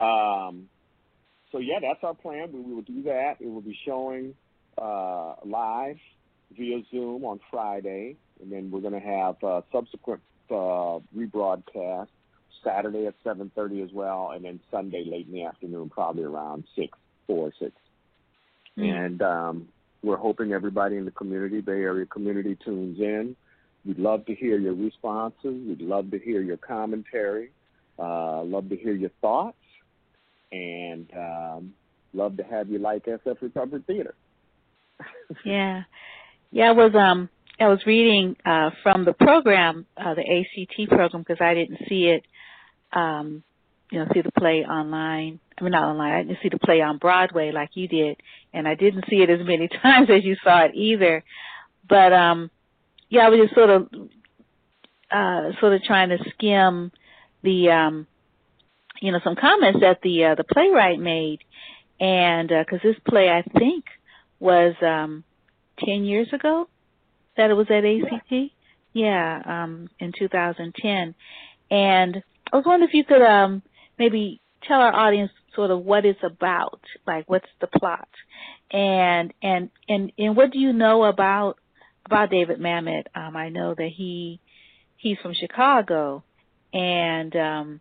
Um, 0.00 0.68
so 1.50 1.58
yeah, 1.58 1.78
that's 1.80 2.02
our 2.02 2.14
plan. 2.14 2.52
We, 2.52 2.60
we 2.60 2.74
will 2.74 2.82
do 2.82 3.02
that. 3.04 3.36
It 3.40 3.48
will 3.48 3.60
be 3.60 3.78
showing 3.84 4.34
uh, 4.78 5.34
live 5.44 5.98
via 6.56 6.82
Zoom 6.90 7.24
on 7.24 7.40
Friday, 7.50 8.16
and 8.40 8.50
then 8.50 8.70
we're 8.70 8.80
going 8.80 8.94
to 8.94 9.00
have 9.00 9.42
uh, 9.44 9.60
subsequent 9.70 10.20
uh, 10.50 10.98
rebroadcast 11.16 12.08
Saturday 12.64 13.06
at 13.06 13.14
7:30 13.24 13.84
as 13.84 13.92
well, 13.92 14.32
and 14.34 14.44
then 14.44 14.60
Sunday 14.70 15.04
late 15.06 15.26
in 15.26 15.32
the 15.32 15.44
afternoon, 15.44 15.90
probably 15.90 16.24
around 16.24 16.64
six, 16.76 16.96
four, 17.26 17.52
six. 17.58 17.72
Mm-hmm. 18.78 18.82
And 18.82 19.22
um, 19.22 19.68
we're 20.02 20.16
hoping 20.16 20.52
everybody 20.52 20.96
in 20.96 21.04
the 21.04 21.10
community, 21.12 21.60
Bay 21.60 21.82
Area 21.82 22.06
community, 22.06 22.56
tunes 22.64 22.98
in. 22.98 23.36
We'd 23.84 23.98
love 23.98 24.26
to 24.26 24.34
hear 24.34 24.58
your 24.58 24.74
responses. 24.74 25.36
We'd 25.66 25.80
love 25.80 26.10
to 26.10 26.18
hear 26.18 26.40
your 26.42 26.56
commentary. 26.56 27.50
Uh, 27.98 28.42
love 28.42 28.68
to 28.68 28.76
hear 28.76 28.94
your 28.94 29.10
thoughts. 29.20 29.56
And 30.50 31.08
um, 31.16 31.74
love 32.12 32.36
to 32.36 32.42
have 32.44 32.68
you 32.68 32.78
like 32.78 33.06
SF 33.06 33.40
Republic 33.40 33.82
Theater. 33.86 34.14
yeah, 35.44 35.82
yeah. 36.50 36.68
I 36.68 36.72
was 36.72 36.94
um 36.94 37.28
I 37.58 37.68
was 37.68 37.80
reading 37.86 38.36
uh 38.44 38.70
from 38.82 39.04
the 39.04 39.12
program, 39.12 39.86
uh 39.96 40.14
the 40.14 40.22
ACT 40.22 40.88
program, 40.90 41.22
because 41.26 41.40
I 41.40 41.54
didn't 41.54 41.80
see 41.88 42.06
it, 42.08 42.24
um, 42.92 43.42
you 43.92 43.98
know, 43.98 44.06
see 44.14 44.22
the 44.22 44.32
play 44.32 44.64
online. 44.64 45.38
I 45.58 45.62
mean, 45.62 45.72
not 45.72 45.84
online. 45.84 46.12
I 46.12 46.22
didn't 46.22 46.38
see 46.42 46.48
the 46.48 46.58
play 46.58 46.80
on 46.80 46.96
Broadway 46.96 47.52
like 47.52 47.70
you 47.74 47.86
did, 47.86 48.16
and 48.54 48.66
I 48.66 48.74
didn't 48.74 49.04
see 49.08 49.16
it 49.16 49.28
as 49.28 49.46
many 49.46 49.68
times 49.82 50.08
as 50.10 50.24
you 50.24 50.34
saw 50.42 50.64
it 50.64 50.74
either. 50.74 51.22
But 51.86 52.12
um, 52.14 52.50
yeah, 53.10 53.26
I 53.26 53.28
was 53.28 53.40
just 53.40 53.54
sort 53.54 53.68
of, 53.68 53.88
uh, 55.10 55.60
sort 55.60 55.74
of 55.74 55.82
trying 55.82 56.08
to 56.08 56.18
skim 56.30 56.90
the, 57.42 57.70
um, 57.70 58.06
you 59.02 59.12
know, 59.12 59.20
some 59.22 59.36
comments 59.36 59.80
that 59.80 60.00
the 60.02 60.24
uh, 60.24 60.34
the 60.36 60.44
playwright 60.44 60.98
made, 60.98 61.40
and 62.00 62.48
because 62.48 62.80
uh, 62.82 62.88
this 62.88 62.96
play 63.06 63.28
I 63.28 63.42
think 63.58 63.84
was 64.40 64.74
um, 64.80 65.22
ten 65.78 66.04
years 66.04 66.28
ago 66.32 66.66
that 67.36 67.50
it 67.50 67.54
was 67.54 67.66
at 67.68 67.84
ACT. 67.84 68.52
Yeah, 68.94 69.42
um, 69.46 69.88
in 70.00 70.12
2010, 70.18 71.14
and 71.70 72.22
I 72.52 72.56
was 72.56 72.66
wondering 72.66 72.90
if 72.90 72.94
you 72.94 73.04
could 73.04 73.22
um, 73.22 73.62
maybe 74.02 74.40
tell 74.66 74.80
our 74.80 74.94
audience 74.94 75.30
sort 75.54 75.70
of 75.70 75.84
what 75.84 76.04
it's 76.04 76.24
about, 76.24 76.80
like 77.06 77.28
what's 77.28 77.52
the 77.60 77.68
plot, 77.78 78.08
and 78.70 79.32
and 79.42 79.70
and 79.88 80.12
and 80.18 80.36
what 80.36 80.50
do 80.50 80.58
you 80.58 80.72
know 80.72 81.04
about 81.04 81.58
about 82.06 82.30
David 82.30 82.58
Mamet? 82.58 83.04
Um, 83.14 83.36
I 83.36 83.48
know 83.48 83.74
that 83.74 83.90
he 83.96 84.40
he's 84.96 85.18
from 85.22 85.34
Chicago, 85.34 86.24
and 86.72 87.34
um, 87.36 87.80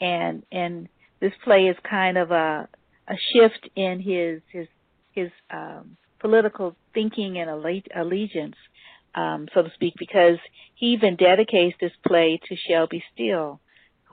and 0.00 0.44
and 0.52 0.88
this 1.20 1.32
play 1.44 1.62
is 1.66 1.76
kind 1.88 2.16
of 2.16 2.30
a 2.30 2.68
a 3.08 3.16
shift 3.32 3.68
in 3.74 4.00
his 4.00 4.40
his 4.52 4.68
his 5.12 5.30
um, 5.50 5.96
political 6.20 6.76
thinking 6.94 7.38
and 7.38 7.50
allegiance, 7.50 8.56
um, 9.14 9.48
so 9.52 9.62
to 9.62 9.70
speak, 9.74 9.94
because 9.98 10.38
he 10.74 10.86
even 10.92 11.16
dedicates 11.16 11.76
this 11.80 11.92
play 12.06 12.40
to 12.48 12.56
Shelby 12.68 13.02
Steele, 13.12 13.60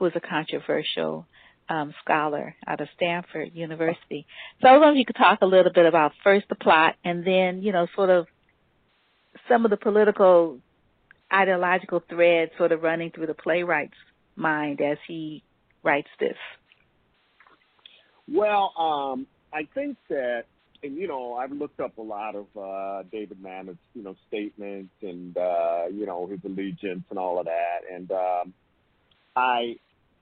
who 0.00 0.06
is 0.06 0.12
a 0.16 0.20
controversial 0.20 1.26
um, 1.68 1.94
scholar 2.02 2.56
out 2.66 2.80
of 2.80 2.88
Stanford 2.96 3.50
University. 3.54 4.26
So 4.60 4.68
I 4.68 4.72
was 4.72 4.80
wondering 4.80 4.96
if 4.96 5.00
you 5.00 5.04
could 5.04 5.22
talk 5.22 5.38
a 5.42 5.46
little 5.46 5.70
bit 5.72 5.86
about 5.86 6.12
first 6.24 6.48
the 6.48 6.54
plot 6.56 6.96
and 7.04 7.24
then, 7.24 7.62
you 7.62 7.70
know, 7.70 7.86
sort 7.94 8.08
of 8.08 8.26
some 9.46 9.64
of 9.64 9.70
the 9.70 9.76
political 9.76 10.58
ideological 11.32 12.02
threads 12.08 12.50
sort 12.56 12.72
of 12.72 12.82
running 12.82 13.10
through 13.12 13.26
the 13.26 13.34
playwright's 13.34 13.94
mind 14.36 14.80
as 14.80 14.96
he 15.06 15.44
writes 15.84 16.08
this. 16.18 16.36
Well, 18.26 18.72
um, 18.78 19.26
I 19.52 19.68
think 19.74 19.98
that, 20.08 20.44
and 20.82 20.96
you 20.96 21.08
know, 21.08 21.34
I've 21.34 21.52
looked 21.52 21.78
up 21.78 21.98
a 21.98 22.02
lot 22.02 22.34
of 22.34 22.46
uh, 22.58 23.02
David 23.12 23.40
Mamet's, 23.42 23.78
you 23.94 24.02
know, 24.02 24.16
statements 24.28 24.94
and 25.02 25.36
uh, 25.36 25.84
you 25.92 26.06
know 26.06 26.26
his 26.26 26.40
allegiance 26.44 27.04
and 27.10 27.18
all 27.18 27.38
of 27.38 27.44
that, 27.44 27.80
and 27.92 28.10
um, 28.10 28.54
I, 29.36 29.76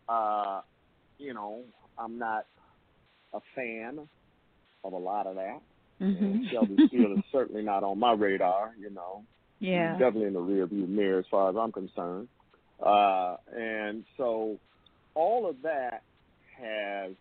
uh, 0.09 0.61
you 1.19 1.35
know, 1.35 1.63
I'm 1.99 2.19
not 2.19 2.47
a 3.33 3.41
fan 3.55 4.09
of 4.85 4.93
a 4.93 4.97
lot 4.97 5.27
of 5.27 5.37
that. 5.37 5.61
Mm-hmm. 6.01 6.25
And 6.25 6.47
Shelby 6.51 6.77
Steele 6.89 7.13
is 7.13 7.25
certainly 7.33 7.63
not 7.63 7.83
on 7.83 7.99
my 7.99 8.13
radar, 8.13 8.73
you 8.79 8.91
know. 8.91 9.25
Yeah. 9.59 9.93
He's 9.93 10.01
definitely 10.01 10.29
in 10.29 10.35
the 10.35 10.41
rearview 10.41 10.89
mirror 10.89 11.19
as 11.19 11.25
far 11.31 11.51
as 11.51 11.57
I'm 11.57 11.73
concerned. 11.73 12.29
Uh, 12.85 13.37
and 13.57 14.05
so 14.17 14.59
all 15.15 15.49
of 15.49 15.57
that 15.63 16.03
has, 16.57 17.13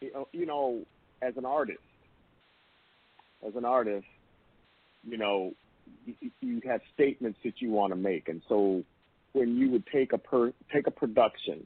you 0.00 0.46
know, 0.46 0.84
as 1.22 1.34
an 1.36 1.46
artist, 1.46 1.78
as 3.46 3.54
an 3.56 3.64
artist, 3.64 4.06
you 5.02 5.16
know, 5.16 5.54
you, 6.04 6.30
you 6.40 6.60
have 6.66 6.80
statements 6.92 7.38
that 7.44 7.60
you 7.60 7.70
want 7.70 7.92
to 7.92 7.96
make, 7.96 8.28
and 8.28 8.42
so 8.48 8.82
when 9.32 9.56
you 9.56 9.70
would 9.70 9.86
take 9.86 10.12
a 10.12 10.18
per, 10.18 10.52
take 10.72 10.86
a 10.86 10.90
production 10.90 11.64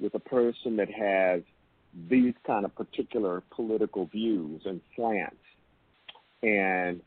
with 0.00 0.14
a 0.14 0.18
person 0.18 0.76
that 0.76 0.90
has 0.90 1.42
these 2.08 2.34
kind 2.46 2.64
of 2.64 2.74
particular 2.74 3.42
political 3.50 4.06
views 4.06 4.62
and 4.64 4.80
slants. 4.96 5.36
And 6.42 7.00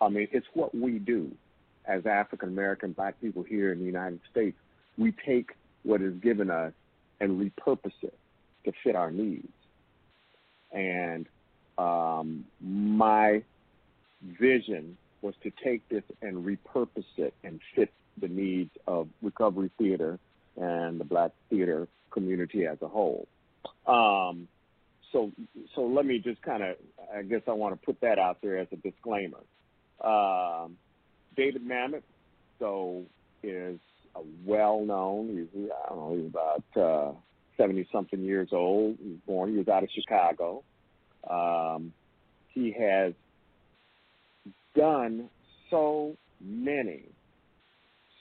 I 0.00 0.08
mean, 0.08 0.28
it's 0.32 0.46
what 0.54 0.74
we 0.74 0.98
do 0.98 1.30
as 1.86 2.04
African 2.06 2.48
American 2.48 2.92
black 2.92 3.20
people 3.20 3.42
here 3.42 3.72
in 3.72 3.78
the 3.78 3.84
United 3.84 4.20
States. 4.30 4.56
We 4.96 5.12
take 5.26 5.52
what 5.84 6.02
is 6.02 6.14
given 6.20 6.50
us 6.50 6.72
and 7.20 7.40
repurpose 7.40 7.92
it 8.02 8.16
to 8.64 8.72
fit 8.82 8.96
our 8.96 9.10
needs. 9.10 9.48
And 10.72 11.26
um, 11.78 12.44
my 12.60 13.42
vision 14.22 14.96
was 15.22 15.34
to 15.42 15.52
take 15.64 15.88
this 15.88 16.02
and 16.22 16.44
repurpose 16.44 17.04
it 17.16 17.34
and 17.44 17.60
fit 17.74 17.92
the 18.20 18.28
needs 18.28 18.70
of 18.86 19.08
recovery 19.22 19.70
theater 19.78 20.18
and 20.60 21.00
the 21.00 21.04
black 21.04 21.30
theater 21.50 21.88
community 22.10 22.66
as 22.66 22.78
a 22.82 22.88
whole. 22.88 23.26
Um, 23.86 24.48
so, 25.12 25.32
so 25.74 25.82
let 25.82 26.04
me 26.04 26.18
just 26.18 26.42
kind 26.42 26.62
of, 26.62 26.76
I 27.14 27.22
guess 27.22 27.42
I 27.48 27.52
want 27.52 27.78
to 27.78 27.86
put 27.86 28.00
that 28.00 28.18
out 28.18 28.38
there 28.42 28.58
as 28.58 28.68
a 28.72 28.76
disclaimer. 28.76 29.40
Um, 30.02 30.76
David 31.36 31.62
Mamet, 31.66 32.02
so 32.58 33.04
is 33.42 33.78
a 34.14 34.20
well-known. 34.44 35.48
He's, 35.54 35.70
I 35.70 35.88
don't 35.88 35.98
know, 35.98 36.16
he's 36.16 36.26
about 36.26 36.64
uh, 36.76 37.12
something 37.92 38.20
years 38.20 38.48
old. 38.52 38.98
He 39.02 39.10
was 39.10 39.18
born. 39.26 39.52
He 39.52 39.58
was 39.58 39.68
out 39.68 39.82
of 39.82 39.90
Chicago. 39.90 40.62
Um, 41.28 41.92
he 42.48 42.74
has 42.78 43.14
done 44.76 45.28
so 45.70 46.16
many 46.40 47.04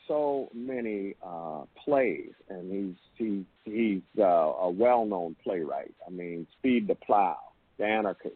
so 0.07 0.49
many 0.53 1.15
uh, 1.25 1.63
plays, 1.83 2.31
and 2.49 2.71
he's 2.71 2.95
he's 3.15 3.45
he's 3.65 4.01
uh, 4.19 4.23
a 4.23 4.69
well-known 4.69 5.35
playwright. 5.43 5.93
I 6.05 6.09
mean, 6.09 6.47
Speed 6.57 6.87
the 6.87 6.95
Plow, 6.95 7.37
The 7.77 7.85
Anarchist, 7.85 8.35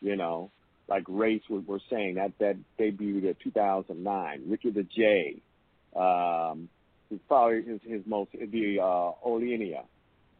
you 0.00 0.16
know, 0.16 0.50
like 0.88 1.04
Race 1.08 1.42
we 1.48 1.58
were 1.60 1.80
saying 1.90 2.16
that 2.16 2.32
that 2.38 2.56
debuted 2.78 3.24
in 3.24 3.36
2009. 3.42 4.42
Ricky 4.46 4.70
the 4.70 4.82
J, 4.82 5.36
um, 5.96 6.68
probably 7.28 7.62
his, 7.62 7.80
his 7.84 8.02
most 8.06 8.32
the 8.32 8.78
uh, 8.80 9.12
Oleanna, 9.24 9.82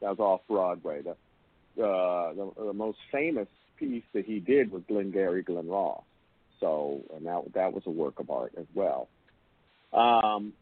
that 0.00 0.10
was 0.10 0.18
off 0.18 0.40
Broadway. 0.48 1.02
The, 1.02 1.82
uh, 1.82 2.34
the 2.34 2.52
the 2.66 2.72
most 2.72 2.98
famous 3.10 3.48
piece 3.78 4.04
that 4.12 4.26
he 4.26 4.40
did 4.40 4.70
was 4.70 4.82
Glengarry 4.88 5.42
Glen 5.42 5.68
Ross. 5.68 6.02
So, 6.60 7.00
and 7.16 7.26
that 7.26 7.42
that 7.54 7.72
was 7.72 7.82
a 7.86 7.90
work 7.90 8.20
of 8.20 8.30
art 8.30 8.52
as 8.58 8.66
well. 8.74 9.08
Um, 9.92 10.52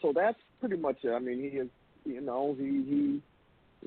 so 0.00 0.12
that's 0.14 0.38
pretty 0.60 0.76
much 0.76 0.98
it. 1.02 1.10
I 1.10 1.18
mean, 1.18 1.40
he 1.40 1.58
is, 1.58 1.68
you 2.04 2.20
know, 2.20 2.54
he 2.58 2.64
he, 2.64 3.22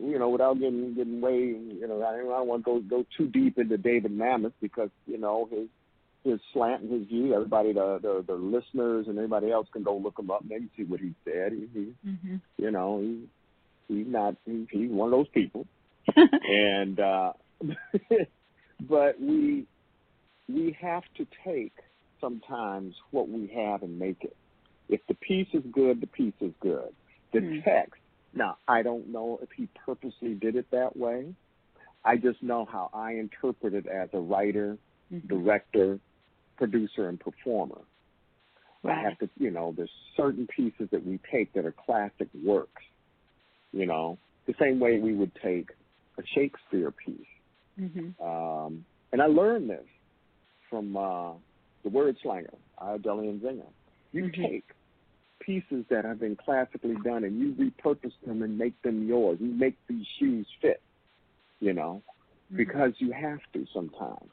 you 0.01 0.19
know, 0.19 0.29
without 0.29 0.59
getting 0.59 0.93
getting 0.93 1.21
way, 1.21 1.37
you 1.37 1.87
know, 1.87 2.03
I 2.03 2.17
don't 2.17 2.47
want 2.47 2.65
to 2.65 2.71
go 2.71 2.79
go 2.81 3.05
too 3.17 3.27
deep 3.27 3.57
into 3.57 3.77
David 3.77 4.11
Mamet 4.11 4.53
because 4.61 4.89
you 5.07 5.17
know 5.17 5.47
his 5.51 5.67
his 6.23 6.39
slant 6.53 6.83
and 6.83 6.91
his 6.91 7.07
view. 7.07 7.33
Everybody, 7.33 7.73
the 7.73 7.99
the, 8.01 8.23
the 8.27 8.33
listeners 8.33 9.07
and 9.07 9.17
everybody 9.17 9.51
else 9.51 9.67
can 9.71 9.83
go 9.83 9.95
look 9.97 10.19
him 10.19 10.31
up 10.31 10.41
and 10.41 10.49
they 10.49 10.57
can 10.57 10.69
see 10.75 10.83
what 10.83 10.99
he 10.99 11.13
said. 11.23 11.53
He, 11.53 11.69
he 11.73 11.93
mm-hmm. 12.07 12.35
you 12.57 12.71
know, 12.71 12.99
he 12.99 13.27
he's 13.87 14.07
not 14.07 14.35
he, 14.45 14.67
he's 14.71 14.91
one 14.91 15.13
of 15.13 15.19
those 15.19 15.29
people, 15.29 15.65
and 16.15 16.99
uh 16.99 17.33
but 18.81 19.21
we 19.21 19.65
we 20.49 20.77
have 20.81 21.03
to 21.17 21.27
take 21.45 21.73
sometimes 22.21 22.95
what 23.11 23.29
we 23.29 23.51
have 23.55 23.83
and 23.83 23.99
make 23.99 24.17
it. 24.21 24.35
If 24.89 25.01
the 25.07 25.15
piece 25.15 25.47
is 25.53 25.63
good, 25.71 26.01
the 26.01 26.07
piece 26.07 26.33
is 26.41 26.51
good. 26.59 26.93
The 27.33 27.39
mm 27.39 27.63
text, 27.63 27.99
now 28.33 28.57
I 28.67 28.81
don't 28.81 29.11
know 29.11 29.39
if 29.41 29.49
he 29.55 29.67
purposely 29.85 30.35
did 30.35 30.55
it 30.55 30.67
that 30.71 30.95
way. 30.95 31.33
I 32.03 32.17
just 32.17 32.41
know 32.43 32.65
how 32.71 32.89
I 32.93 33.13
interpret 33.13 33.73
it 33.73 33.87
as 33.87 34.09
a 34.13 34.19
writer, 34.19 34.77
mm-hmm. 35.11 35.27
director, 35.27 35.99
producer, 36.57 37.09
and 37.09 37.19
performer. 37.19 37.81
Right. 38.83 38.99
I 38.99 39.09
have 39.09 39.17
to, 39.19 39.29
you 39.37 39.49
know, 39.49 39.73
there's 39.75 39.89
certain 40.15 40.47
pieces 40.55 40.87
that 40.91 41.05
we 41.05 41.19
take 41.31 41.53
that 41.53 41.65
are 41.65 41.73
classic 41.85 42.27
works. 42.43 42.83
You 43.71 43.87
know, 43.87 44.19
the 44.45 44.53
same 44.59 44.79
way 44.79 44.99
we 44.99 45.13
would 45.13 45.31
take 45.43 45.69
a 46.19 46.23
Shakespeare 46.35 46.91
piece. 46.91 47.25
Mm-hmm. 47.79 48.23
Um, 48.23 48.85
and 49.11 49.21
I 49.21 49.25
learned 49.25 49.69
this 49.69 49.85
from 50.69 50.95
uh, 50.95 51.31
the 51.83 51.89
word 51.89 52.15
slanger, 52.23 52.53
Ayodele 52.81 53.39
Nzinga. 53.39 53.65
You 54.11 54.25
mm-hmm. 54.25 54.41
take 54.41 54.65
pieces 55.45 55.85
that 55.89 56.05
have 56.05 56.19
been 56.19 56.35
classically 56.35 56.95
done 57.03 57.23
and 57.23 57.39
you 57.39 57.53
repurpose 57.53 58.13
them 58.25 58.41
and 58.41 58.57
make 58.57 58.81
them 58.81 59.07
yours. 59.07 59.37
You 59.39 59.53
make 59.53 59.77
these 59.87 60.05
shoes 60.19 60.47
fit, 60.61 60.81
you 61.59 61.73
know, 61.73 62.01
mm-hmm. 62.05 62.57
because 62.57 62.93
you 62.97 63.11
have 63.11 63.39
to 63.53 63.65
sometimes. 63.73 64.31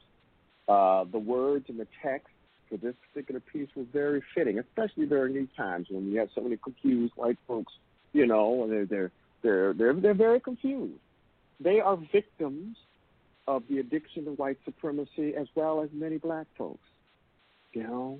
Uh, 0.67 1.03
the 1.11 1.19
words 1.19 1.65
and 1.69 1.79
the 1.79 1.87
text 2.01 2.27
for 2.69 2.77
this 2.77 2.95
particular 3.11 3.41
piece 3.41 3.69
was 3.75 3.85
very 3.91 4.23
fitting, 4.33 4.57
especially 4.59 5.05
during 5.05 5.33
these 5.33 5.53
times 5.55 5.87
when 5.89 6.09
you 6.11 6.19
have 6.19 6.29
so 6.33 6.41
many 6.41 6.57
confused 6.57 7.13
white 7.15 7.37
folks, 7.47 7.73
you 8.13 8.25
know, 8.25 8.63
and 8.63 8.71
they're 8.71 8.85
they're 8.85 9.11
they're 9.41 9.73
they're, 9.73 9.93
they're 9.93 10.13
very 10.13 10.39
confused. 10.39 10.99
they 11.59 11.79
are 11.79 11.97
victims 12.11 12.77
of 13.47 13.63
the 13.69 13.79
addiction 13.79 14.25
to 14.25 14.31
white 14.31 14.57
supremacy 14.63 15.35
as 15.35 15.47
well 15.55 15.81
as 15.83 15.89
many 15.91 16.17
black 16.17 16.47
folks. 16.57 16.87
You 17.73 17.83
know, 17.83 18.19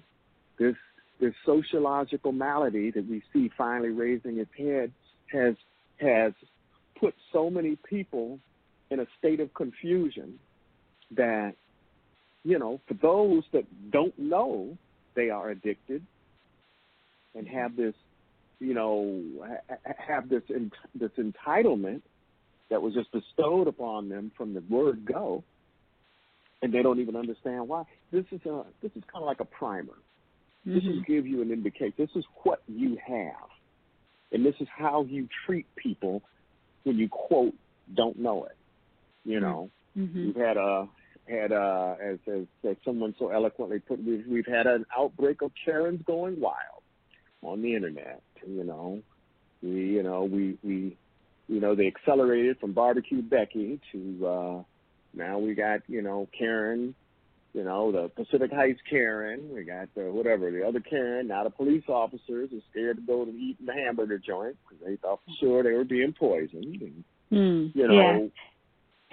this 0.60 0.76
this 1.20 1.34
sociological 1.45 2.32
malady 2.32 2.91
that 2.91 3.07
we 3.07 3.22
see 3.32 3.49
finally 3.57 3.89
raising 3.89 4.39
its 4.39 4.51
head 4.57 4.91
has 5.32 5.55
has 5.97 6.34
put 6.99 7.14
so 7.32 7.49
many 7.49 7.78
people 7.88 8.39
in 8.89 8.99
a 8.99 9.05
state 9.20 9.39
of 9.39 9.53
confusion 9.53 10.39
that 11.11 11.55
you 12.43 12.59
know, 12.59 12.80
for 12.88 12.93
those 12.95 13.43
that 13.53 13.66
don't 13.91 14.18
know 14.20 14.78
they 15.16 15.30
are 15.30 15.49
addicted 15.49 16.05
and 17.36 17.47
have 17.47 17.76
this, 17.76 17.93
you 18.59 18.74
know, 18.74 19.22
have 19.97 20.30
this 20.30 20.43
this 20.95 21.11
entitlement 21.18 22.01
that 22.70 22.82
was 22.82 22.93
just 22.93 23.11
bestowed 23.11 23.68
upon 23.68 24.09
them 24.09 24.32
from 24.38 24.53
the 24.53 24.64
word 24.70 25.05
go, 25.05 25.43
and 26.61 26.74
they 26.74 26.82
don't 26.82 26.99
even 26.99 27.16
understand 27.16 27.68
why. 27.68 27.84
This 28.11 28.26
is 28.32 28.41
a 28.45 28.64
this 28.82 28.91
is 28.95 29.03
kind 29.11 29.24
of 29.24 29.26
like 29.26 29.39
a 29.39 29.45
primer. 29.45 29.93
Mm-hmm. 30.68 30.76
This 30.76 30.84
will 30.86 31.01
give 31.01 31.28
you 31.28 31.41
an 31.41 31.51
indication. 31.51 31.93
This 31.97 32.09
is 32.16 32.26
what 32.43 32.61
you 32.68 32.97
have, 33.05 33.49
and 34.32 34.45
this 34.45 34.55
is 34.59 34.68
how 34.76 35.03
you 35.03 35.28
treat 35.45 35.66
people 35.76 36.22
when 36.84 36.97
you 36.97 37.09
quote 37.09 37.53
don't 37.93 38.18
know 38.18 38.45
it. 38.45 38.57
You 39.26 39.39
know, 39.39 39.70
mm-hmm. 39.97 40.28
we've 40.28 40.36
had 40.36 40.57
a 40.57 40.88
had 41.28 41.51
a 41.51 41.97
as, 42.01 42.20
as 42.28 42.45
as 42.70 42.76
someone 42.84 43.16
so 43.20 43.30
eloquently 43.30 43.80
put, 43.80 44.03
we've 44.03 44.26
we've 44.28 44.45
had 44.45 44.68
an 44.68 44.86
outbreak 44.97 45.41
of 45.41 45.51
Karens 45.66 46.01
going 46.05 46.39
wild 46.39 46.84
on 47.41 47.61
the 47.61 47.76
internet. 47.76 48.22
You 48.45 48.64
know, 48.64 49.01
we 49.61 49.70
you 49.70 50.03
know 50.03 50.24
we 50.24 50.57
we 50.64 50.97
you 51.47 51.59
know 51.59 51.76
they 51.76 51.88
accelerated 51.88 52.59
from 52.59 52.74
barbecue 52.74 53.22
Becky 53.22 53.80
to 53.91 54.28
uh, 54.28 54.64
now 55.14 55.39
we 55.39 55.53
got 55.53 55.82
you 55.88 56.01
know 56.01 56.28
Karen, 56.38 56.95
you 57.54 57.64
know 57.64 57.91
the 57.91 58.10
Pacific 58.10 58.51
Heights 58.51 58.82
Karen. 58.89 59.49
We 59.54 59.64
got 59.64 59.89
the 59.95 60.12
whatever 60.12 60.51
the 60.51 60.68
other 60.68 60.80
Karen. 60.80 61.28
Now 61.28 61.43
the 61.43 61.49
police 61.49 61.84
officers 61.88 62.49
are 62.51 62.62
scared 62.72 62.97
to 62.97 63.04
go 63.04 63.26
to 63.26 63.32
eat 63.32 63.58
in 63.60 63.66
the 63.66 63.74
hamburger 63.74 64.18
joint 64.18 64.58
because 64.68 64.86
they 64.86 64.95
thought 64.97 65.20
for 65.26 65.34
sure 65.39 65.64
they 65.64 65.72
were 65.72 65.84
being 65.84 66.14
poisoned. 66.14 66.82
And, 66.82 67.04
mm, 67.32 67.76
you 67.76 67.88
know. 67.88 67.93
Yeah 67.93 68.28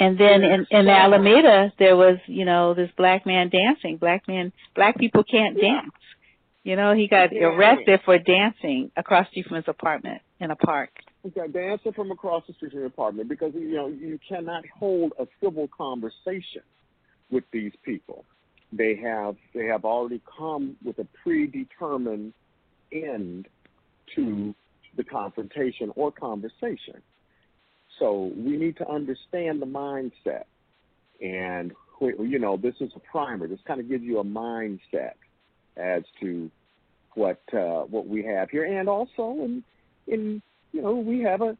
and 0.00 0.18
then 0.18 0.42
in, 0.42 0.66
in 0.70 0.88
Alameda, 0.88 1.74
there 1.78 1.94
was, 1.94 2.16
you 2.26 2.46
know, 2.46 2.72
this 2.72 2.90
black 2.96 3.26
man 3.26 3.50
dancing. 3.50 3.98
Black 3.98 4.26
men, 4.26 4.50
black 4.74 4.96
people 4.98 5.22
can't 5.22 5.58
yeah. 5.60 5.82
dance. 5.82 5.92
You 6.62 6.76
know, 6.76 6.94
he 6.94 7.06
got 7.06 7.32
yeah. 7.32 7.42
arrested 7.42 8.00
for 8.06 8.18
dancing 8.18 8.90
across 8.96 9.26
the 9.26 9.30
street 9.42 9.46
from 9.46 9.56
his 9.56 9.68
apartment 9.68 10.22
in 10.40 10.50
a 10.50 10.56
park. 10.56 10.88
He 11.22 11.28
got 11.28 11.52
dancing 11.52 11.92
from 11.92 12.10
across 12.10 12.44
the 12.46 12.54
street 12.54 12.72
from 12.72 12.80
his 12.82 12.90
apartment 12.90 13.28
because 13.28 13.52
you 13.54 13.74
know 13.74 13.88
you 13.88 14.18
cannot 14.26 14.64
hold 14.78 15.12
a 15.18 15.26
civil 15.42 15.68
conversation 15.68 16.62
with 17.30 17.44
these 17.52 17.72
people. 17.84 18.24
They 18.72 18.96
have 18.96 19.36
they 19.54 19.66
have 19.66 19.84
already 19.84 20.20
come 20.38 20.76
with 20.84 20.98
a 20.98 21.06
predetermined 21.22 22.32
end 22.92 23.48
to 24.16 24.54
the 24.96 25.04
confrontation 25.04 25.92
or 25.96 26.12
conversation. 26.12 27.02
So 27.98 28.32
we 28.36 28.56
need 28.56 28.76
to 28.78 28.88
understand 28.88 29.60
the 29.60 29.66
mindset. 29.66 30.44
And, 31.20 31.72
you 32.00 32.38
know, 32.38 32.56
this 32.56 32.74
is 32.80 32.90
a 32.96 33.00
primer. 33.00 33.46
This 33.46 33.60
kind 33.66 33.78
of 33.78 33.88
gives 33.88 34.02
you 34.02 34.18
a 34.20 34.24
mindset 34.24 35.14
as 35.76 36.02
to 36.20 36.50
what 37.14 37.40
uh, 37.52 37.82
what 37.82 38.06
we 38.06 38.24
have 38.24 38.50
here. 38.50 38.64
And 38.64 38.88
also, 38.88 39.36
in, 39.44 39.64
in 40.06 40.42
you 40.72 40.82
know, 40.82 40.94
we 40.94 41.20
have 41.20 41.42
a. 41.42 41.56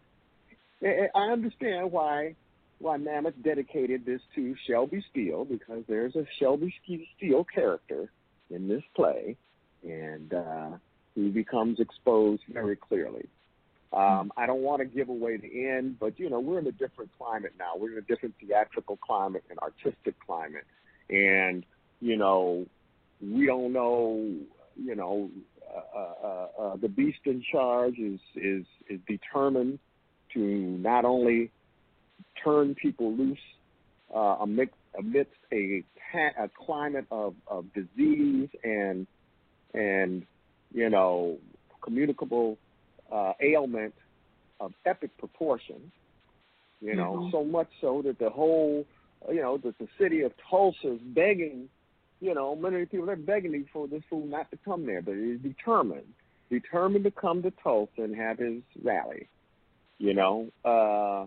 I 0.83 1.31
understand 1.31 1.93
why 1.93 2.37
why 2.81 2.97
Mamet 2.97 3.35
dedicated 3.45 4.05
this 4.07 4.21
to 4.35 4.55
Shelby 4.67 5.05
Steele 5.11 5.45
because 5.45 5.85
there's 5.87 6.17
a 6.17 6.25
Shelby 6.39 6.75
Steele 7.17 7.45
character 7.45 8.11
in 8.51 8.69
this 8.69 8.83
play, 8.97 9.37
and 9.83 10.33
uh, 10.33 10.71
he 11.15 11.29
becomes 11.29 11.79
exposed 11.79 12.43
very 12.49 12.77
clearly. 12.77 13.29
Um, 13.93 14.33
I 14.37 14.47
don't 14.47 14.63
want 14.63 14.81
to 14.81 14.87
give 14.87 15.09
away 15.09 15.37
the 15.37 15.69
end, 15.69 15.99
but 15.99 16.19
you 16.19 16.31
know 16.31 16.41
we're 16.41 16.61
in 16.61 16.67
a 16.67 16.73
different 16.73 17.11
climate 17.19 17.53
now. 17.59 17.73
We're 17.77 17.93
in 17.93 17.99
a 17.99 18.03
different 18.03 18.35
theatrical 18.41 18.97
climate 18.97 19.45
and 19.51 19.59
artistic 19.59 20.15
climate, 20.25 20.65
and 21.11 21.65
you 22.01 22.17
know 22.17 22.67
we 23.21 23.47
don't 23.47 23.73
know. 23.73 24.33
You 24.83 24.95
know, 24.95 25.29
uh, 25.75 25.99
uh, 25.99 26.47
uh, 26.63 26.77
the 26.77 26.89
beast 26.89 27.19
in 27.25 27.43
charge 27.53 27.99
is 27.99 28.21
is 28.37 28.65
is 28.89 29.01
determined 29.07 29.81
to 30.35 30.41
not 30.41 31.05
only 31.05 31.51
turn 32.45 32.75
people 32.75 33.15
loose 33.15 33.39
uh, 34.15 34.37
amidst, 34.41 34.75
amidst 34.99 35.33
a, 35.53 35.85
a 36.15 36.51
climate 36.67 37.07
of, 37.11 37.35
of 37.47 37.67
disease 37.75 38.49
and 38.65 39.07
and 39.73 40.27
you 40.73 40.91
know 40.91 41.39
communicable 41.83 42.59
uh, 43.13 43.33
ailment 43.41 43.95
of 44.61 44.73
epic 44.85 45.17
proportions. 45.19 45.91
You 46.81 46.97
know, 46.97 47.13
mm-hmm. 47.13 47.31
so 47.31 47.45
much 47.45 47.69
so 47.81 48.03
that 48.07 48.19
the 48.19 48.31
whole, 48.31 48.87
you 49.29 49.43
know, 49.43 49.59
that 49.59 49.77
the 49.79 49.89
city 49.99 50.23
of 50.23 50.33
Tulsa 50.49 50.95
is 50.95 51.01
begging, 51.15 51.69
you 52.21 52.35
know, 52.35 52.57
many 52.57 52.87
people 52.87 53.05
they're 53.05 53.17
begging 53.17 53.67
for 53.71 53.87
this 53.87 54.03
fool 54.09 54.27
not 54.27 54.51
to 54.51 54.59
come 54.65 54.87
there, 54.87 55.03
but 55.03 55.15
he's 55.15 55.41
determined, 55.41 56.15
determined 56.51 57.05
to 57.05 57.11
come 57.11 57.43
to 57.43 57.53
Tulsa 57.63 57.91
and 57.99 58.17
have 58.17 58.39
his 58.39 58.63
rally. 58.83 59.29
You 59.99 60.15
know, 60.15 60.49
uh, 60.65 61.27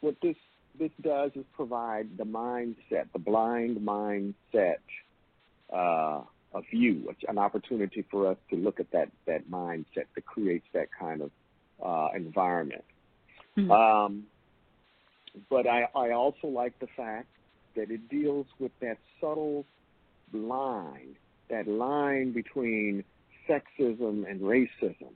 what 0.00 0.16
this 0.22 0.36
this 0.78 0.90
does 1.00 1.30
is 1.34 1.44
provide 1.54 2.18
the 2.18 2.24
mindset, 2.24 3.06
the 3.12 3.18
blind 3.18 3.78
mindset 3.78 4.76
uh, 5.72 6.20
a 6.54 6.60
view, 6.70 7.12
an 7.28 7.38
opportunity 7.38 8.04
for 8.10 8.30
us 8.30 8.36
to 8.50 8.56
look 8.56 8.80
at 8.80 8.90
that 8.92 9.10
that 9.26 9.50
mindset 9.50 10.06
that 10.14 10.26
creates 10.26 10.66
that 10.72 10.88
kind 10.98 11.22
of 11.22 11.30
uh, 11.84 12.08
environment. 12.14 12.84
Mm-hmm. 13.56 13.70
Um, 13.70 14.24
but 15.50 15.66
I, 15.66 15.88
I 15.94 16.12
also 16.12 16.48
like 16.48 16.78
the 16.78 16.88
fact 16.96 17.28
that 17.74 17.90
it 17.90 18.08
deals 18.08 18.46
with 18.58 18.72
that 18.80 18.98
subtle 19.20 19.66
line, 20.32 21.16
that 21.50 21.68
line 21.68 22.32
between 22.32 23.04
sexism 23.48 24.28
and 24.28 24.40
racism, 24.40 25.12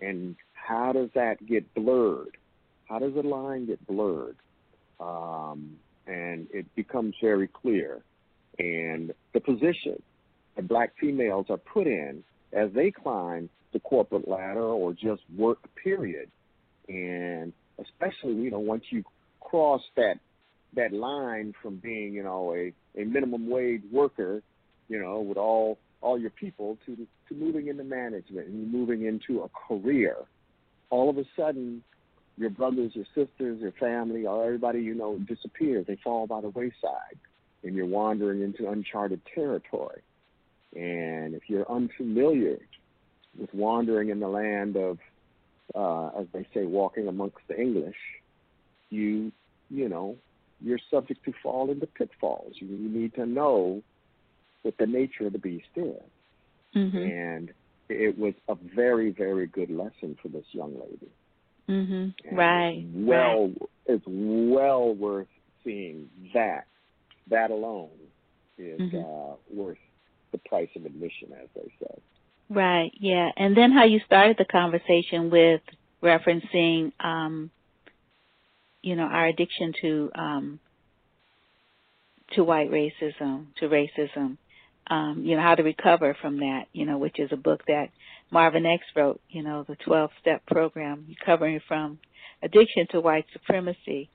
and 0.00 0.36
how 0.54 0.92
does 0.92 1.10
that 1.14 1.44
get 1.46 1.72
blurred? 1.74 2.36
How 2.88 2.98
does 2.98 3.14
the 3.14 3.22
line 3.22 3.66
get 3.66 3.84
blurred? 3.86 4.36
Um, 5.00 5.76
and 6.06 6.46
it 6.52 6.66
becomes 6.74 7.14
very 7.20 7.48
clear. 7.48 8.02
And 8.58 9.12
the 9.32 9.40
position 9.40 10.02
that 10.56 10.68
black 10.68 10.92
females 11.00 11.46
are 11.48 11.56
put 11.56 11.86
in 11.86 12.22
as 12.52 12.70
they 12.72 12.90
climb 12.90 13.48
the 13.72 13.80
corporate 13.80 14.28
ladder 14.28 14.62
or 14.62 14.92
just 14.92 15.22
work 15.36 15.58
period. 15.82 16.30
And 16.88 17.52
especially, 17.78 18.34
you 18.34 18.50
know, 18.50 18.60
once 18.60 18.84
you 18.90 19.02
cross 19.40 19.82
that 19.96 20.16
that 20.76 20.92
line 20.92 21.54
from 21.62 21.76
being, 21.76 22.14
you 22.14 22.22
know, 22.22 22.52
a, 22.52 22.72
a 23.00 23.04
minimum 23.04 23.48
wage 23.48 23.82
worker, 23.92 24.42
you 24.88 25.00
know, 25.00 25.20
with 25.20 25.38
all 25.38 25.78
all 26.00 26.18
your 26.18 26.30
people 26.30 26.78
to 26.86 26.96
to 27.28 27.34
moving 27.34 27.68
into 27.68 27.84
management 27.84 28.48
and 28.48 28.70
moving 28.70 29.06
into 29.06 29.42
a 29.42 29.48
career, 29.48 30.16
all 30.90 31.08
of 31.10 31.18
a 31.18 31.24
sudden 31.36 31.82
your 32.36 32.50
brothers, 32.50 32.92
your 32.94 33.06
sisters, 33.14 33.60
your 33.60 33.72
family, 33.72 34.26
or 34.26 34.44
everybody 34.44 34.80
you 34.80 34.94
know 34.94 35.18
disappears. 35.18 35.86
They 35.86 35.98
fall 36.02 36.26
by 36.26 36.40
the 36.40 36.48
wayside, 36.50 37.18
and 37.62 37.74
you're 37.74 37.86
wandering 37.86 38.42
into 38.42 38.68
uncharted 38.68 39.20
territory. 39.34 40.02
And 40.74 41.34
if 41.34 41.42
you're 41.48 41.70
unfamiliar 41.70 42.58
with 43.38 43.52
wandering 43.54 44.10
in 44.10 44.20
the 44.20 44.28
land 44.28 44.76
of, 44.76 44.98
uh, 45.74 46.08
as 46.20 46.26
they 46.32 46.46
say, 46.52 46.64
walking 46.64 47.06
amongst 47.06 47.38
the 47.48 47.58
English, 47.58 47.96
you, 48.90 49.32
you 49.70 49.88
know, 49.88 50.16
you're 50.60 50.80
subject 50.90 51.24
to 51.24 51.32
fall 51.42 51.70
into 51.70 51.86
pitfalls. 51.86 52.54
You, 52.56 52.66
you 52.66 52.88
need 52.88 53.14
to 53.14 53.26
know 53.26 53.82
what 54.62 54.76
the 54.78 54.86
nature 54.86 55.26
of 55.26 55.32
the 55.32 55.38
beast 55.38 55.66
is. 55.76 56.00
Mm-hmm. 56.74 56.96
And 56.96 57.52
it 57.88 58.18
was 58.18 58.34
a 58.48 58.56
very, 58.74 59.10
very 59.10 59.46
good 59.46 59.70
lesson 59.70 60.16
for 60.20 60.28
this 60.28 60.46
young 60.52 60.74
lady. 60.74 61.10
Mm-hmm. 61.68 62.36
Right. 62.36 62.84
It's 62.86 62.88
well, 62.94 63.46
right. 63.46 63.70
it's 63.86 64.04
well 64.06 64.94
worth 64.94 65.28
seeing 65.64 66.08
that. 66.34 66.66
That 67.30 67.50
alone 67.50 67.88
is 68.58 68.80
mm-hmm. 68.80 68.98
uh, 68.98 69.36
worth 69.50 69.78
the 70.32 70.38
price 70.38 70.68
of 70.76 70.84
admission, 70.84 71.28
as 71.42 71.48
they 71.54 71.72
say. 71.80 72.02
Right. 72.50 72.92
Yeah. 72.98 73.30
And 73.36 73.56
then 73.56 73.72
how 73.72 73.84
you 73.84 74.00
started 74.04 74.36
the 74.38 74.44
conversation 74.44 75.30
with 75.30 75.62
referencing, 76.02 76.92
um, 77.00 77.50
you 78.82 78.96
know, 78.96 79.04
our 79.04 79.26
addiction 79.26 79.72
to 79.80 80.10
um, 80.14 80.60
to 82.32 82.44
white 82.44 82.70
racism, 82.70 83.46
to 83.60 83.68
racism. 83.68 84.36
Um, 84.86 85.22
you 85.24 85.34
know, 85.34 85.42
how 85.42 85.54
to 85.54 85.62
recover 85.62 86.14
from 86.20 86.40
that. 86.40 86.66
You 86.74 86.84
know, 86.84 86.98
which 86.98 87.18
is 87.18 87.30
a 87.32 87.36
book 87.36 87.62
that 87.68 87.88
Marvin 88.34 88.66
X 88.66 88.84
wrote. 88.96 89.22
You 89.30 89.44
know, 89.44 89.64
the 89.68 89.78
12-step 89.88 90.46
program 90.46 91.06
recovering 91.08 91.60
from 91.68 92.00
addiction 92.42 92.86
to 92.92 93.00
white 93.00 93.26
supremacy. 93.34 94.10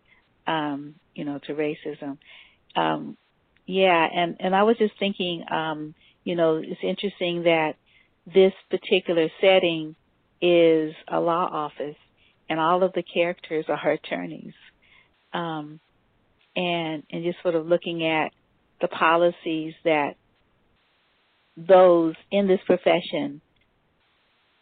um, 0.48 0.96
you 1.16 1.26
know, 1.26 1.40
to 1.48 1.54
racism. 1.56 2.18
Um, 2.76 3.18
yeah, 3.68 4.08
and 4.14 4.38
and 4.42 4.56
I 4.56 4.64
was 4.64 4.78
just 4.78 4.94
thinking, 5.00 5.46
um, 5.52 5.96
you 6.26 6.36
know, 6.36 6.58
it's 6.58 6.82
interesting 6.84 7.44
that 7.44 7.76
this 8.34 8.54
particular 8.72 9.30
setting 9.42 9.96
is 10.42 10.96
a 11.10 11.20
law 11.20 11.48
office, 11.52 11.98
and 12.50 12.60
all 12.60 12.84
of 12.84 12.94
the 12.94 13.04
characters 13.04 13.66
are 13.70 13.92
attorneys, 13.92 14.54
um, 15.34 15.80
and 16.56 17.04
and 17.12 17.24
just 17.24 17.42
sort 17.44 17.56
of 17.56 17.68
looking 17.68 18.06
at 18.08 18.32
the 18.82 18.90
policies 18.90 19.76
that 19.86 20.16
those 21.58 22.16
in 22.32 22.48
this 22.48 22.62
profession, 22.66 23.42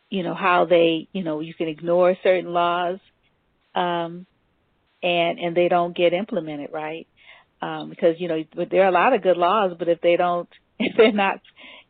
you 0.10 0.24
know, 0.24 0.34
how 0.34 0.66
they, 0.66 1.08
you 1.12 1.24
know, 1.24 1.40
you 1.40 1.54
can 1.54 1.68
ignore 1.68 2.16
certain 2.24 2.52
laws, 2.54 3.00
um, 3.76 4.26
and 5.04 5.40
and 5.40 5.56
they 5.56 5.68
don't 5.68 5.96
get 5.96 6.14
implemented 6.14 6.70
right, 6.72 7.08
um, 7.62 7.90
because 7.90 8.16
you 8.20 8.28
know 8.28 8.44
there 8.70 8.84
are 8.84 8.90
a 8.90 8.92
lot 8.92 9.14
of 9.14 9.22
good 9.22 9.38
laws, 9.38 9.76
but 9.78 9.88
if 9.88 10.02
they 10.02 10.16
don't, 10.16 10.50
if 10.80 10.96
they're 10.98 11.12
not, 11.12 11.42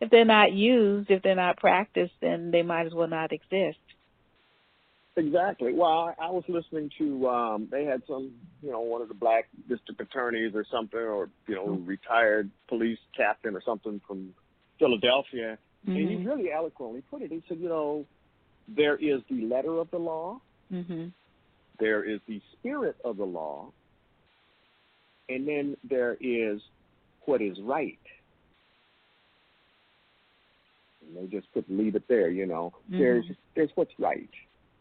if 0.02 0.10
they're 0.10 0.26
not 0.26 0.54
used, 0.54 1.10
if 1.10 1.22
they're 1.24 1.36
not 1.36 1.58
practiced, 1.58 2.14
then 2.22 2.52
they 2.52 2.62
might 2.62 2.88
as 2.88 2.94
well 2.94 3.08
not 3.08 3.32
exist. 3.32 3.80
Exactly. 5.18 5.74
Well, 5.74 6.14
I, 6.20 6.28
I 6.28 6.30
was 6.30 6.44
listening 6.48 6.92
to 7.00 7.28
um 7.28 7.68
they 7.72 7.86
had 7.86 8.04
some, 8.08 8.34
you 8.62 8.72
know, 8.72 8.82
one 8.82 9.02
of 9.02 9.08
the 9.08 9.16
black 9.16 9.50
district 9.68 10.00
attorneys 10.00 10.54
or 10.54 10.64
something 10.72 11.00
or, 11.00 11.30
you 11.48 11.56
know, 11.56 11.68
mm-hmm. 11.68 11.86
retired 11.86 12.52
police 12.70 13.00
captain 13.16 13.56
or 13.56 13.62
something 13.66 14.00
from 14.08 14.34
Philadelphia. 14.78 15.58
Mm-hmm. 15.88 15.92
And 15.92 16.10
he 16.10 16.16
mm-hmm. 16.16 16.28
really 16.28 16.52
eloquently 16.52 17.02
put 17.10 17.22
it. 17.22 17.32
He 17.32 17.42
said, 17.48 17.60
you 17.60 17.70
know, 17.70 18.06
there 18.68 18.96
is 18.96 19.22
the 19.30 19.46
letter 19.46 19.80
of 19.80 19.90
the 19.92 19.98
law. 19.98 20.40
Mm-hmm. 20.72 21.08
There 21.80 22.04
is 22.04 22.20
the 22.28 22.42
spirit 22.54 22.98
of 23.06 23.18
the 23.18 23.26
law. 23.26 23.68
And 25.30 25.48
then 25.48 25.78
there 25.88 26.18
is 26.20 26.62
what 27.26 27.42
is 27.42 27.58
right. 27.62 28.00
And 31.02 31.18
they 31.18 31.36
just 31.36 31.52
put 31.54 31.66
leave 31.70 31.96
it 31.96 32.04
there, 32.08 32.30
you 32.30 32.46
know. 32.46 32.74
Mm-hmm. 32.90 33.00
There's 33.00 33.26
there's 33.56 33.70
what's 33.76 33.94
right 33.98 34.30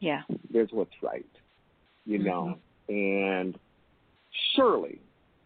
yeah. 0.00 0.22
There's 0.50 0.70
what's 0.72 0.94
right. 1.02 1.26
You 2.04 2.18
mm-hmm. 2.18 2.26
know. 2.26 2.58
And 2.88 3.58
surely, 4.54 5.00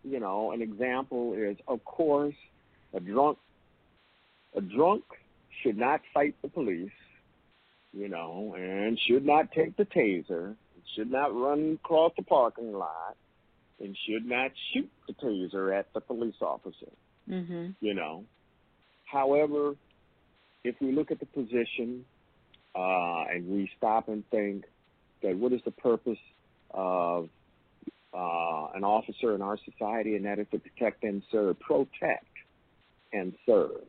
you 0.05 0.21
know, 0.21 0.53
an 0.53 0.63
example 0.63 1.35
is 1.35 1.57
of 1.69 1.85
course 1.85 2.35
a 2.95 3.01
drunk 3.01 3.39
a 4.57 4.61
drunk 4.61 5.05
should 5.63 5.77
not 5.77 6.01
fight 6.13 6.35
the 6.43 6.49
police, 6.49 6.91
you 7.93 8.09
know, 8.09 8.55
and 8.57 8.99
should 9.09 9.25
not 9.25 9.53
take 9.53 9.77
the 9.77 9.85
taser, 9.85 10.55
should 10.97 11.11
not 11.11 11.35
run 11.35 11.79
across 11.83 12.13
the 12.17 12.23
parking 12.23 12.73
lot, 12.73 13.17
and 13.81 13.97
should 14.07 14.27
not 14.27 14.51
shoot 14.73 14.91
the 15.07 15.15
taser 15.15 15.77
at 15.77 15.93
the 15.95 16.01
police 16.01 16.35
officer. 16.41 16.93
Mm-hmm. 17.29 17.71
You 17.81 17.95
know. 17.95 18.25
However, 19.05 19.75
if 20.63 20.77
we 20.81 20.93
look 20.93 21.11
at 21.11 21.19
the 21.19 21.27
position 21.27 22.05
uh, 22.77 23.25
and 23.31 23.49
we 23.49 23.71
stop 23.77 24.09
and 24.09 24.23
think 24.31 24.65
that 25.23 25.37
what 25.37 25.53
is 25.53 25.61
the 25.65 25.73
purpose 25.73 26.19
of 26.71 27.29
uh, 28.15 28.67
an 28.75 28.85
officer 28.85 29.35
in 29.35 29.43
our 29.43 29.59
society, 29.65 30.17
and 30.17 30.25
that 30.25 30.39
is 30.39 30.47
to 30.53 30.59
protect 30.59 31.05
and 31.05 31.23
serve, 31.31 31.59
protect 31.61 32.27
and 33.13 33.35
serve. 33.47 33.83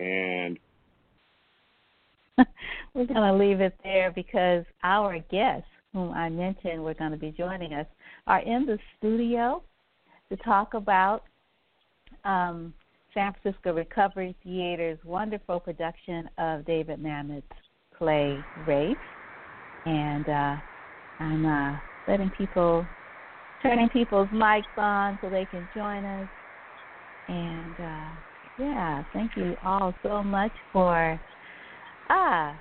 And 0.00 0.58
we're 2.94 3.06
going 3.06 3.16
to 3.16 3.34
leave 3.34 3.60
it 3.60 3.74
there 3.84 4.10
because 4.10 4.64
our 4.82 5.18
guests, 5.30 5.68
whom 5.92 6.12
I 6.12 6.28
mentioned 6.30 6.82
were 6.82 6.94
going 6.94 7.10
to 7.10 7.16
be 7.18 7.32
joining 7.32 7.74
us, 7.74 7.86
are 8.26 8.40
in 8.40 8.64
the 8.64 8.78
studio 8.98 9.62
to 10.30 10.36
talk 10.38 10.74
about 10.74 11.24
um, 12.24 12.72
San 13.12 13.34
Francisco 13.42 13.74
Recovery 13.74 14.34
Theater's 14.42 14.98
wonderful 15.04 15.60
production 15.60 16.30
of 16.38 16.64
David 16.64 17.02
Mamet's 17.02 17.46
play 17.96 18.38
Race, 18.66 18.96
and 19.84 20.28
uh, 20.28 20.56
I'm 21.18 21.44
uh, 21.44 21.76
letting 22.08 22.30
people, 22.30 22.86
turning 23.62 23.88
people's 23.90 24.28
mics 24.28 24.62
on 24.76 25.18
so 25.20 25.28
they 25.28 25.44
can 25.44 25.68
join 25.74 26.04
us. 26.04 26.28
And 27.28 27.74
uh, 27.78 28.10
yeah, 28.60 29.02
thank 29.12 29.36
you 29.36 29.56
all 29.64 29.94
so 30.02 30.22
much 30.22 30.52
for 30.72 31.18
ah 32.10 32.54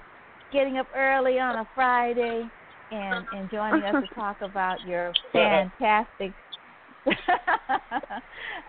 getting 0.51 0.77
up 0.77 0.87
early 0.95 1.39
on 1.39 1.57
a 1.57 1.67
Friday 1.75 2.49
and 2.91 3.25
and 3.35 3.49
joining 3.51 3.83
us 3.83 4.03
to 4.07 4.15
talk 4.15 4.37
about 4.41 4.77
your 4.85 5.11
fantastic 5.33 6.33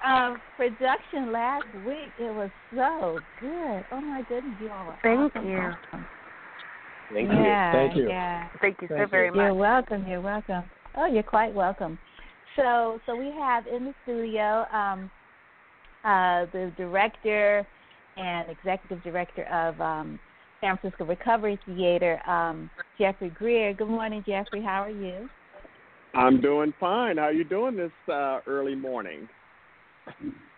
um, 0.05 0.41
production 0.57 1.33
last 1.33 1.73
week. 1.85 2.13
It 2.19 2.33
was 2.33 2.51
so 2.75 3.19
good. 3.41 3.85
Oh 3.93 4.01
my 4.01 4.23
goodness, 4.29 4.55
you 4.61 4.71
all. 4.71 4.97
Thank 5.03 5.35
awesome, 5.37 5.49
you. 5.49 5.59
Awesome. 5.59 6.07
Thank 7.13 7.29
yeah, 7.29 7.73
you. 7.73 7.79
Thank 7.79 7.97
you. 7.97 8.09
Yeah. 8.09 8.49
Thank 8.61 8.77
you 8.83 8.89
Thank 8.89 9.01
so 9.03 9.11
very 9.11 9.27
you. 9.27 9.33
much. 9.33 9.45
You're 9.45 9.55
welcome. 9.55 10.07
You're 10.07 10.21
welcome. 10.21 10.63
Oh, 10.97 11.07
you're 11.07 11.23
quite 11.23 11.53
welcome. 11.53 11.99
So, 12.57 13.01
so 13.07 13.17
we 13.17 13.33
have 13.39 13.67
in 13.67 13.85
the 13.85 13.95
studio 14.03 14.67
um, 14.73 15.11
uh, 16.05 16.47
the 16.53 16.73
director 16.77 17.67
and 18.17 18.51
executive 18.51 19.03
director 19.03 19.45
of 19.45 19.81
um, 19.81 20.19
San 20.61 20.77
Francisco 20.79 21.05
Recovery 21.05 21.59
Theater, 21.67 22.21
um, 22.29 22.71
Geoffrey 22.99 23.31
Grier. 23.31 23.73
Good 23.73 23.89
morning, 23.89 24.23
Geoffrey. 24.27 24.63
How 24.63 24.83
are 24.83 24.91
you? 24.91 25.29
I'm 26.15 26.41
doing 26.41 26.73
fine. 26.81 27.19
How 27.19 27.25
are 27.25 27.33
you 27.33 27.45
doing 27.45 27.77
this 27.77 27.93
uh, 28.13 28.41
early 28.47 28.75
morning? 28.75 29.29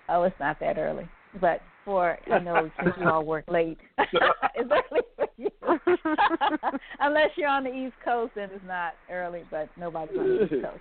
Oh, 0.09 0.23
it's 0.25 0.39
not 0.41 0.59
that 0.61 0.79
early, 0.79 1.09
but 1.41 1.61
for 1.85 2.19
I 2.31 2.39
know 2.39 2.71
since 2.83 2.95
you 3.01 3.09
all 3.09 3.25
work 3.25 3.45
late, 3.49 3.79
it's 3.99 4.71
early 4.71 5.03
for 5.17 5.29
you. 5.37 5.51
Unless 7.01 7.31
you're 7.37 7.49
on 7.49 7.65
the 7.65 7.73
East 7.73 7.95
Coast, 8.05 8.33
then 8.35 8.51
it's 8.53 8.65
not 8.67 8.95
early. 9.11 9.43
But 9.51 9.69
nobody's 9.77 10.17
on 10.19 10.29
the 10.29 10.45
East 10.45 10.55
Coast. 10.65 10.81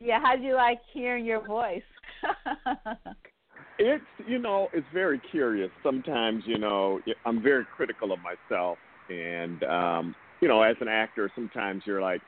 Yeah, 0.00 0.20
how 0.22 0.36
do 0.36 0.42
you 0.42 0.54
like 0.54 0.80
hearing 0.92 1.24
your 1.24 1.44
voice? 1.46 1.82
it's 3.78 4.04
you 4.26 4.38
know 4.38 4.68
it's 4.72 4.86
very 4.92 5.20
curious. 5.30 5.70
Sometimes 5.82 6.42
you 6.46 6.58
know 6.58 7.00
I'm 7.24 7.42
very 7.42 7.64
critical 7.76 8.12
of 8.12 8.18
myself, 8.20 8.78
and 9.08 9.62
um, 9.64 10.14
you 10.40 10.48
know 10.48 10.62
as 10.62 10.76
an 10.80 10.88
actor, 10.88 11.30
sometimes 11.34 11.82
you're 11.86 12.02
like, 12.02 12.20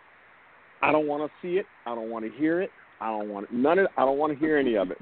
I 0.83 0.93
don't 0.93 1.07
want 1.07 1.31
to 1.31 1.47
see 1.47 1.59
it, 1.59 1.67
I 1.87 1.95
don't 1.95 2.11
want 2.11 2.25
to 2.25 2.39
hear 2.39 2.61
it, 2.61 2.71
I 3.01 3.09
don't 3.09 3.29
want 3.29 3.53
none 3.53 3.79
of 3.79 3.89
I 3.97 4.05
don't 4.05 4.19
want 4.19 4.33
to 4.33 4.39
hear 4.39 4.59
any 4.59 4.77
of 4.77 4.91
it. 4.91 4.99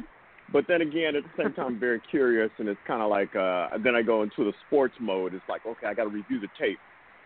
But 0.52 0.64
then 0.68 0.80
again, 0.80 1.16
at 1.16 1.24
the 1.24 1.42
same 1.42 1.52
time, 1.54 1.66
I'm 1.66 1.80
very 1.80 2.00
curious, 2.08 2.50
and 2.58 2.68
it's 2.68 2.80
kind 2.86 3.02
of 3.02 3.10
like 3.10 3.34
uh, 3.34 3.68
then 3.82 3.96
I 3.96 4.02
go 4.02 4.22
into 4.22 4.44
the 4.44 4.52
sports 4.66 4.94
mode. 5.00 5.34
It's 5.34 5.44
like, 5.48 5.66
okay, 5.66 5.86
I 5.88 5.94
got 5.94 6.04
to 6.04 6.10
review 6.10 6.40
the 6.40 6.48
tape. 6.58 6.78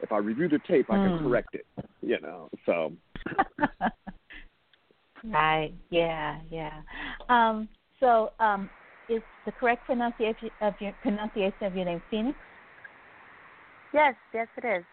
If 0.03 0.12
I 0.12 0.16
review 0.16 0.49
the 0.49 0.61
tape, 0.66 0.86
I 0.91 0.95
can 0.95 1.18
mm. 1.18 1.22
correct 1.22 1.55
it. 1.55 1.66
You 2.01 2.20
know, 2.20 2.49
so. 2.64 2.93
right. 5.24 5.72
Yeah. 5.90 6.38
Yeah. 6.50 6.80
Um, 7.28 7.68
so, 7.98 8.32
um, 8.40 8.70
is 9.08 9.22
the 9.46 9.52
correct 9.52 9.86
pronunciation 9.86 10.50
of 10.60 10.74
your 10.80 10.92
pronunciation 11.02 11.62
of 11.62 11.74
your 11.74 11.84
name 11.84 12.02
Phoenyx? 12.12 12.34
Yes. 13.92 14.14
Yes, 14.32 14.46
it 14.56 14.64
is. 14.64 14.84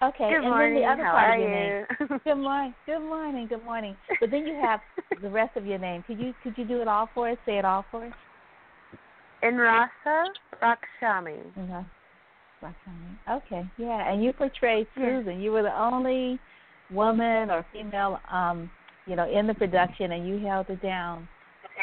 Okay, 0.00 0.30
good 0.30 0.42
and 0.42 0.50
morning. 0.50 0.74
then 0.74 0.82
the 0.82 0.88
other 0.88 1.04
How 1.04 1.12
part 1.12 1.30
are 1.30 1.34
of 1.34 1.40
your 1.40 1.48
you? 1.48 2.08
name. 2.08 2.20
Good 2.24 2.34
morning. 2.36 2.74
Good 2.86 3.00
morning. 3.00 3.46
Good 3.48 3.64
morning. 3.64 3.96
But 4.20 4.30
then 4.30 4.46
you 4.46 4.54
have 4.54 4.80
the 5.22 5.28
rest 5.28 5.56
of 5.56 5.66
your 5.66 5.78
name. 5.78 6.04
Could 6.04 6.20
you 6.20 6.32
could 6.42 6.56
you 6.56 6.64
do 6.64 6.80
it 6.80 6.86
all 6.88 7.10
for 7.14 7.30
us? 7.30 7.38
Say 7.46 7.58
it 7.58 7.64
all 7.64 7.84
for 7.90 8.04
us. 8.04 8.12
NRaca 9.42 10.26
Rakshami. 10.62 11.38
Uh-huh. 11.56 11.82
Rakshami. 12.62 13.38
Okay. 13.38 13.68
Yeah, 13.76 14.08
and 14.10 14.22
you 14.22 14.32
portrayed 14.32 14.86
Susan. 14.94 15.40
You 15.40 15.50
were 15.52 15.62
the 15.62 15.80
only 15.80 16.38
woman 16.90 17.50
or 17.50 17.64
female, 17.72 18.20
um, 18.30 18.70
you 19.08 19.16
know, 19.16 19.28
in 19.30 19.46
the 19.46 19.54
production, 19.54 20.12
and 20.12 20.28
you 20.28 20.38
held 20.46 20.68
it 20.68 20.82
down 20.82 21.26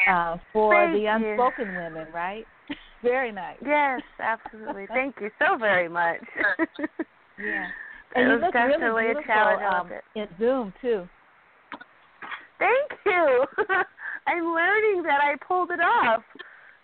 uh, 0.08 0.36
for 0.52 0.72
Thank 0.72 0.92
the 0.94 1.00
you. 1.00 1.08
unspoken 1.08 1.74
women, 1.74 2.06
right? 2.14 2.46
very 3.02 3.32
nice. 3.32 3.58
Yes, 3.64 4.00
absolutely. 4.20 4.86
Thank 4.94 5.16
you 5.20 5.30
so 5.38 5.56
very 5.58 5.88
much. 5.88 6.20
yeah. 7.38 7.66
And 8.14 8.28
it 8.28 8.34
you 8.34 8.46
look 8.46 8.54
really 8.54 9.04
beautiful 9.04 9.22
a 9.22 9.26
challenge 9.26 9.62
um, 9.64 9.90
in 10.14 10.28
Zoom 10.38 10.72
too. 10.80 11.08
Thank 12.58 13.00
you. 13.04 13.44
I'm 14.26 14.44
learning 14.44 15.02
that 15.02 15.20
I 15.22 15.34
pulled 15.46 15.70
it 15.70 15.80
off. 15.80 16.22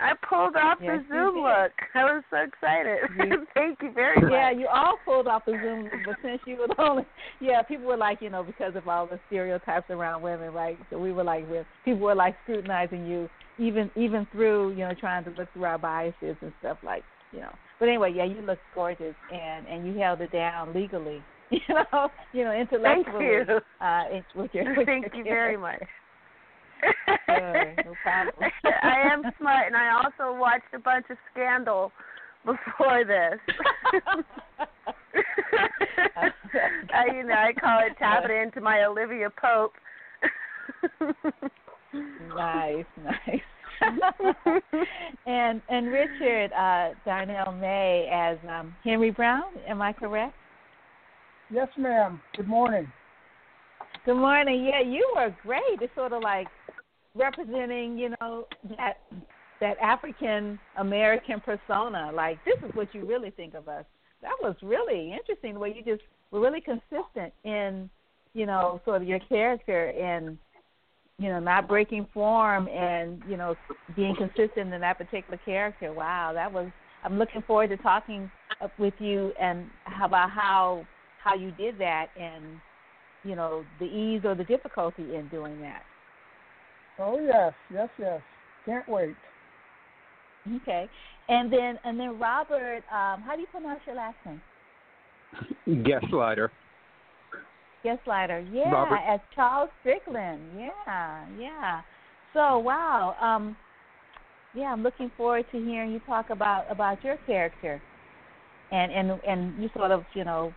I 0.03 0.15
pulled 0.29 0.57
off 0.57 0.79
yes, 0.81 1.01
the 1.09 1.15
Zoom 1.15 1.37
look. 1.37 1.73
I 1.95 2.05
was 2.05 2.25
so 2.31 2.39
excited. 2.39 2.99
Thank 3.55 3.79
you 3.83 3.93
very 3.93 4.21
much. 4.21 4.33
Yeah, 4.33 4.51
you 4.51 4.67
all 4.67 4.99
pulled 5.05 5.27
off 5.29 5.45
the 5.47 5.53
Zoom, 5.63 5.89
but 6.05 6.17
since 6.23 6.41
you 6.47 6.57
were 6.57 6.69
the 6.69 6.83
only, 6.83 7.05
yeah, 7.41 7.63
people 7.63 7.87
were 7.87 7.97
like, 7.97 8.21
you 8.21 8.31
know, 8.31 8.43
because 8.43 8.75
of 8.77 8.89
all 8.89 9.07
the 9.07 9.21
stereotypes 9.29 9.91
around 9.91 10.23
women, 10.23 10.53
right? 10.53 10.79
So 10.91 10.99
we 10.99 11.13
were 11.13 11.25
like, 11.25 11.49
we 11.49 11.61
people 11.85 12.03
were 12.03 12.15
like 12.15 12.37
scrutinizing 12.45 13.07
you, 13.07 13.29
even 13.59 13.91
even 13.97 14.27
through, 14.33 14.71
you 14.73 14.79
know, 14.79 14.95
trying 14.99 15.25
to 15.25 15.31
look 15.31 15.53
through 15.53 15.65
our 15.65 15.79
biases 15.79 16.37
and 16.41 16.53
stuff 16.61 16.79
like, 16.83 17.05
you 17.33 17.41
know. 17.41 17.55
But 17.79 17.89
anyway, 17.89 18.13
yeah, 18.15 18.25
you 18.25 18.41
looked 18.43 18.63
gorgeous, 18.75 19.15
and 19.33 19.67
and 19.67 19.87
you 19.87 20.01
held 20.01 20.21
it 20.21 20.33
down 20.33 20.75
legally 20.75 21.23
you 21.53 21.75
know, 21.93 22.09
you 22.33 22.45
know, 22.45 22.53
intellectually. 22.53 23.45
Thank 23.47 23.49
you. 23.49 23.61
Uh, 23.87 24.05
with 24.35 24.51
your, 24.55 24.77
with 24.77 24.87
Thank 24.87 25.07
your 25.13 25.17
you 25.17 25.25
very 25.25 25.57
much. 25.59 25.83
Sure, 27.27 27.75
no 27.85 27.95
problem. 28.03 28.51
I 28.83 29.01
am 29.13 29.23
smart, 29.39 29.67
and 29.67 29.77
I 29.77 29.95
also 30.03 30.39
watched 30.39 30.75
a 30.75 30.79
bunch 30.79 31.07
of 31.11 31.17
Scandal 31.33 31.93
before 32.45 33.05
this. 33.05 33.39
I, 36.95 37.07
you 37.15 37.23
know, 37.25 37.35
I 37.35 37.53
call 37.59 37.81
it 37.87 37.97
tap 37.99 38.25
it 38.25 38.31
into 38.31 38.61
my 38.61 38.85
Olivia 38.85 39.31
Pope. 39.31 39.73
nice, 42.35 42.85
nice. 43.05 43.41
and 45.27 45.61
and 45.69 45.87
Richard 45.89 46.53
uh, 46.53 46.91
Darnell 47.05 47.53
May 47.53 48.09
as 48.13 48.39
um, 48.49 48.75
Henry 48.85 49.11
Brown. 49.11 49.45
Am 49.69 49.83
I 49.83 49.93
correct? 49.93 50.35
Yes, 51.51 51.69
ma'am. 51.77 52.21
Good 52.37 52.49
morning. 52.49 52.87
Good 54.05 54.17
morning. 54.17 54.65
Yeah, 54.65 54.83
you 54.83 55.13
were 55.15 55.35
great. 55.43 55.81
It's 55.81 55.95
sort 55.95 56.13
of 56.13 56.23
like 56.23 56.49
representing, 57.15 57.97
you 57.97 58.15
know, 58.21 58.47
that 58.77 58.99
that 59.61 59.79
African 59.79 60.59
American 60.77 61.41
persona. 61.41 62.11
Like 62.13 62.39
this 62.45 62.57
is 62.69 62.75
what 62.75 62.93
you 62.95 63.07
really 63.07 63.31
think 63.31 63.55
of 63.55 63.69
us. 63.69 63.85
That 64.21 64.35
was 64.43 64.57
really 64.61 65.13
interesting. 65.13 65.55
The 65.55 65.61
way 65.61 65.75
you 65.77 65.85
just 65.85 66.03
were 66.33 66.41
really 66.41 66.61
consistent 66.61 67.33
in, 67.45 67.89
you 68.35 68.45
know, 68.45 68.81
sort 68.85 69.03
of 69.03 69.09
your 69.09 69.21
character 69.21 69.91
and, 69.91 70.37
you 71.19 71.29
know, 71.29 71.39
not 71.39 71.69
breaking 71.69 72.09
form 72.13 72.67
and 72.69 73.23
you 73.29 73.37
know 73.37 73.55
being 73.95 74.17
consistent 74.17 74.75
in 74.75 74.81
that 74.81 74.99
particular 74.99 75.39
character. 75.45 75.93
Wow, 75.93 76.33
that 76.35 76.53
was. 76.53 76.69
I'm 77.05 77.19
looking 77.19 77.43
forward 77.43 77.69
to 77.71 77.77
talking 77.77 78.31
with 78.79 78.95
you 78.99 79.33
and 79.41 79.67
about 80.03 80.31
how 80.31 80.87
how 81.23 81.35
you 81.35 81.53
did 81.53 81.79
that 81.79 82.09
and 82.19 82.61
you 83.25 83.37
know 83.37 83.65
the 83.79 83.87
ease 83.87 84.23
or 84.25 84.35
the 84.35 84.45
difficulty 84.45 85.15
in 85.15 85.29
doing 85.29 85.61
that. 85.61 85.83
Oh 86.99 87.21
yes, 87.21 87.53
yes, 87.73 87.89
yes. 87.99 88.21
Can't 88.67 88.89
wait. 88.89 89.17
Okay, 90.57 90.89
and 91.29 91.53
then 91.53 91.79
and 91.85 91.99
then 91.99 92.19
Robert, 92.19 92.83
um, 92.93 93.23
how 93.23 93.35
do 93.35 93.41
you 93.41 93.47
pronounce 93.53 93.81
your 93.87 93.97
last 93.97 94.17
name? 94.27 94.41
Geshlider. 95.69 96.51
Geshlider, 97.85 98.47
yeah, 98.53 98.71
Robert. 98.71 99.01
as 99.09 99.21
Charles 99.35 99.71
Strickland, 99.81 100.41
yeah, 100.57 101.25
yeah. 101.39 101.81
So 102.33 102.59
wow, 102.59 103.17
um, 103.21 103.57
yeah, 104.55 104.67
I'm 104.67 104.83
looking 104.83 105.11
forward 105.17 105.47
to 105.53 105.59
hearing 105.59 105.93
you 105.93 106.01
talk 106.01 106.31
about 106.31 106.71
about 106.71 107.03
your 107.05 107.17
character, 107.27 107.81
and 108.71 108.93
and 108.93 109.21
and 109.27 109.63
you 109.63 109.71
sort 109.75 109.91
of 109.91 110.05
you 110.15 110.25
know 110.25 110.53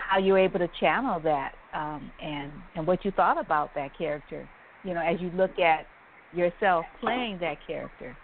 how 0.00 0.18
you 0.18 0.32
were 0.32 0.38
able 0.38 0.58
to 0.58 0.68
channel 0.80 1.20
that, 1.20 1.54
um, 1.74 2.10
and 2.20 2.52
and 2.74 2.86
what 2.86 3.04
you 3.04 3.10
thought 3.12 3.38
about 3.38 3.74
that 3.74 3.96
character, 3.96 4.48
you 4.82 4.94
know, 4.94 5.00
as 5.00 5.20
you 5.20 5.30
look 5.30 5.58
at 5.58 5.88
yourself 6.32 6.84
playing 7.00 7.38
that 7.38 7.58
character. 7.66 8.16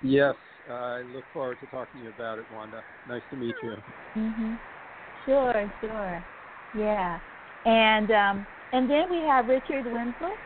Yes, 0.00 0.34
I 0.70 1.02
look 1.02 1.24
forward 1.32 1.58
to 1.60 1.66
talking 1.66 2.00
to 2.00 2.04
you 2.04 2.10
about 2.10 2.38
it, 2.38 2.46
Wanda. 2.50 2.82
Nice 3.06 3.22
to 3.30 3.36
meet 3.36 3.54
you. 3.62 3.76
Mhm. 4.16 4.58
Sure, 5.24 5.70
sure. 5.80 6.24
Yeah. 6.72 7.18
And 7.64 8.10
um 8.10 8.46
and 8.72 8.90
then 8.90 9.08
we 9.10 9.22
have 9.22 9.48
Richard 9.48 9.86
Wenzel. 9.86 10.38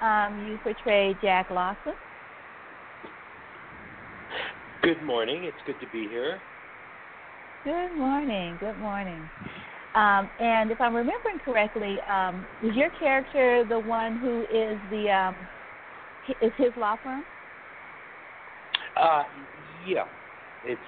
Um, 0.00 0.38
you 0.38 0.58
portray 0.58 1.14
Jack 1.14 1.50
Lawson. 1.50 1.94
Good 4.82 5.02
morning. 5.02 5.44
It's 5.44 5.60
good 5.64 5.80
to 5.80 5.86
be 5.86 6.08
here. 6.08 6.42
Good 7.64 7.96
morning. 7.96 8.58
Good 8.60 8.78
morning. 8.78 9.30
Um, 9.94 10.28
and 10.38 10.70
if 10.70 10.78
I'm 10.82 10.94
remembering 10.94 11.38
correctly, 11.42 11.98
um, 12.02 12.44
is 12.62 12.76
your 12.76 12.90
character 12.90 13.64
the 13.64 13.78
one 13.78 14.18
who 14.18 14.42
is 14.50 14.78
the 14.90 15.10
um, 15.10 15.36
is 16.42 16.52
his 16.58 16.76
law 16.76 16.96
firm? 17.02 17.24
Uh, 18.96 19.24
yeah, 19.82 20.04
it's 20.62 20.82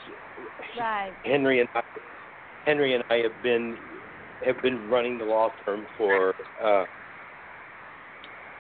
Right. 0.79 1.15
Henry 1.25 1.61
and 1.61 1.69
I. 1.75 1.81
Henry 2.67 2.95
and 2.95 3.03
I 3.09 3.17
have 3.17 3.43
been 3.43 3.79
have 4.45 4.59
been 4.59 4.87
running 4.91 5.17
the 5.17 5.25
law 5.25 5.55
firm 5.65 5.87
for 5.97 6.35
uh, 6.63 6.85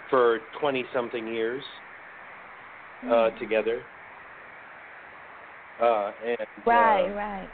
for 0.08 0.38
twenty 0.58 0.86
something 0.94 1.26
years 1.26 1.64
uh, 3.04 3.30
Mhm. 3.30 3.38
together. 3.38 3.82
Uh, 5.78 6.12
and 6.24 6.36
Right. 6.64 7.10
uh, 7.10 7.14
Right. 7.14 7.50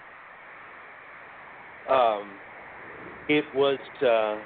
Um, 1.89 2.39
it 3.29 3.45
was. 3.55 3.79
Uh, 4.01 4.45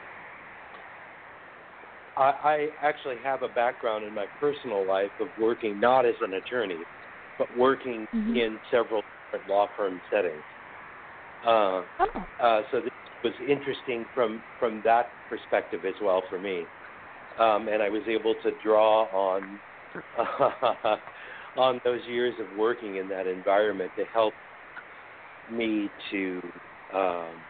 I, 2.16 2.22
I 2.22 2.68
actually 2.80 3.18
have 3.22 3.42
a 3.42 3.48
background 3.48 4.04
in 4.04 4.14
my 4.14 4.26
personal 4.40 4.86
life 4.86 5.10
of 5.20 5.28
working 5.36 5.78
not 5.78 6.06
as 6.06 6.14
an 6.22 6.34
attorney, 6.34 6.84
but 7.38 7.54
working 7.54 8.06
Mhm. 8.14 8.36
in 8.36 8.60
several 8.70 9.02
different 9.30 9.48
law 9.48 9.68
firm 9.76 10.00
settings. 10.10 10.44
Uh, 11.42 11.84
Oh. 11.98 12.26
uh, 12.38 12.62
so 12.70 12.80
this 12.80 12.90
was 13.22 13.34
interesting 13.40 14.06
from 14.14 14.42
from 14.58 14.80
that 14.82 15.12
perspective 15.28 15.84
as 15.84 15.94
well 16.00 16.22
for 16.28 16.38
me, 16.38 16.68
um, 17.36 17.68
and 17.68 17.82
I 17.82 17.90
was 17.90 18.06
able 18.08 18.34
to 18.36 18.52
draw 18.62 19.04
on 19.06 19.60
on 21.56 21.80
those 21.84 22.04
years 22.06 22.38
of 22.38 22.50
working 22.50 22.96
in 22.96 23.08
that 23.08 23.26
environment 23.26 23.92
to 23.96 24.04
help 24.06 24.36
me 25.48 25.90
to 26.10 26.40
um, 26.92 27.42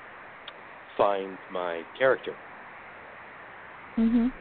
find 0.97 1.39
my 1.49 1.85
character. 1.97 2.37
Mhm. 3.99 4.33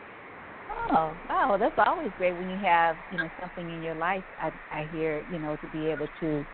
Oh, 0.69 1.17
wow, 1.29 1.57
that's 1.57 1.75
always 1.77 2.11
great 2.17 2.33
when 2.33 2.49
you 2.49 2.57
have 2.65 2.97
you 3.09 3.17
know 3.17 3.29
something 3.39 3.69
in 3.69 3.81
your 3.81 3.95
life. 3.95 4.23
I 4.39 4.51
I 4.71 4.83
hear 4.85 5.23
you 5.29 5.39
know 5.39 5.55
to 5.57 5.67
be 5.67 5.89
able 5.89 6.07
to. 6.19 6.45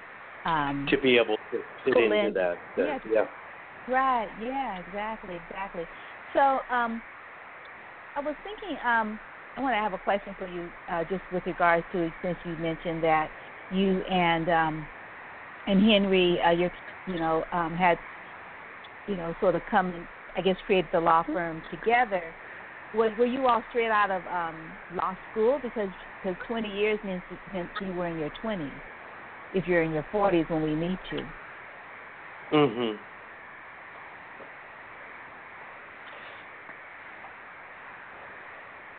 Um, 0.45 0.85
To 0.89 0.97
be 0.97 1.17
able 1.17 1.37
to 1.51 1.63
fit 1.83 1.95
into 1.97 2.27
in. 2.27 2.33
that, 2.33 2.59
that 2.75 3.01
Yeah. 3.05 3.27
yeah. 3.27 3.27
Right. 3.87 4.29
Yeah. 4.37 4.79
Exactly. 4.79 5.35
Exactly. 5.35 5.87
So, 6.33 6.61
um, 6.69 7.03
I 8.15 8.21
was 8.21 8.35
thinking. 8.43 8.77
Um, 8.83 9.19
I 9.57 9.61
want 9.61 9.73
to 9.73 9.79
have 9.79 9.93
a 9.93 9.97
question 9.97 10.33
for 10.37 10.47
you, 10.47 10.71
uh, 10.87 11.03
just 11.03 11.23
with 11.29 11.45
regards 11.45 11.85
to 11.91 12.11
since 12.21 12.39
you 12.43 12.55
mentioned 12.55 13.03
that 13.03 13.31
you 13.69 14.01
and 14.03 14.49
um, 14.49 14.87
and 15.67 15.81
Henry, 15.81 16.39
uh, 16.41 16.51
you 16.51 16.69
you 17.05 17.19
know, 17.19 17.45
um, 17.51 17.75
had 17.75 17.99
you 19.07 19.15
know 19.15 19.35
sort 19.39 19.55
of 19.55 19.65
come, 19.65 20.07
I 20.35 20.41
guess, 20.41 20.57
created 20.65 20.91
the 20.91 20.99
law 20.99 21.23
firm 21.23 21.61
together. 21.69 22.35
Was 22.93 23.11
were 23.17 23.25
you 23.25 23.47
all 23.47 23.63
straight 23.69 23.91
out 23.91 24.11
of 24.11 24.27
um, 24.27 24.71
law 24.91 25.15
school? 25.29 25.59
Because 25.59 25.89
because 26.21 26.37
20 26.45 26.67
years 26.69 26.99
means 27.03 27.23
means 27.53 27.69
you 27.79 27.93
were 27.93 28.07
in 28.07 28.17
your 28.17 28.29
20s. 28.43 28.81
If 29.53 29.67
you're 29.67 29.83
in 29.83 29.91
your 29.91 30.05
40s 30.13 30.49
when 30.49 30.61
we 30.61 30.75
meet 30.75 30.99
you. 31.11 31.27
Mhm. 32.51 32.99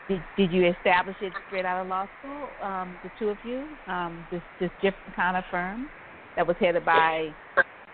Did, 0.08 0.22
did 0.36 0.52
you 0.52 0.66
establish 0.68 1.16
it 1.20 1.32
straight 1.46 1.64
out 1.64 1.80
of 1.80 1.86
law 1.86 2.06
school, 2.18 2.56
um, 2.60 2.98
the 3.02 3.10
two 3.18 3.30
of 3.30 3.38
you? 3.42 3.78
Um, 3.86 4.26
this 4.30 4.42
this 4.58 4.70
different 4.80 5.14
kind 5.14 5.36
of 5.36 5.44
firm 5.50 5.88
that 6.36 6.46
was 6.46 6.56
headed 6.60 6.84
by, 6.84 7.34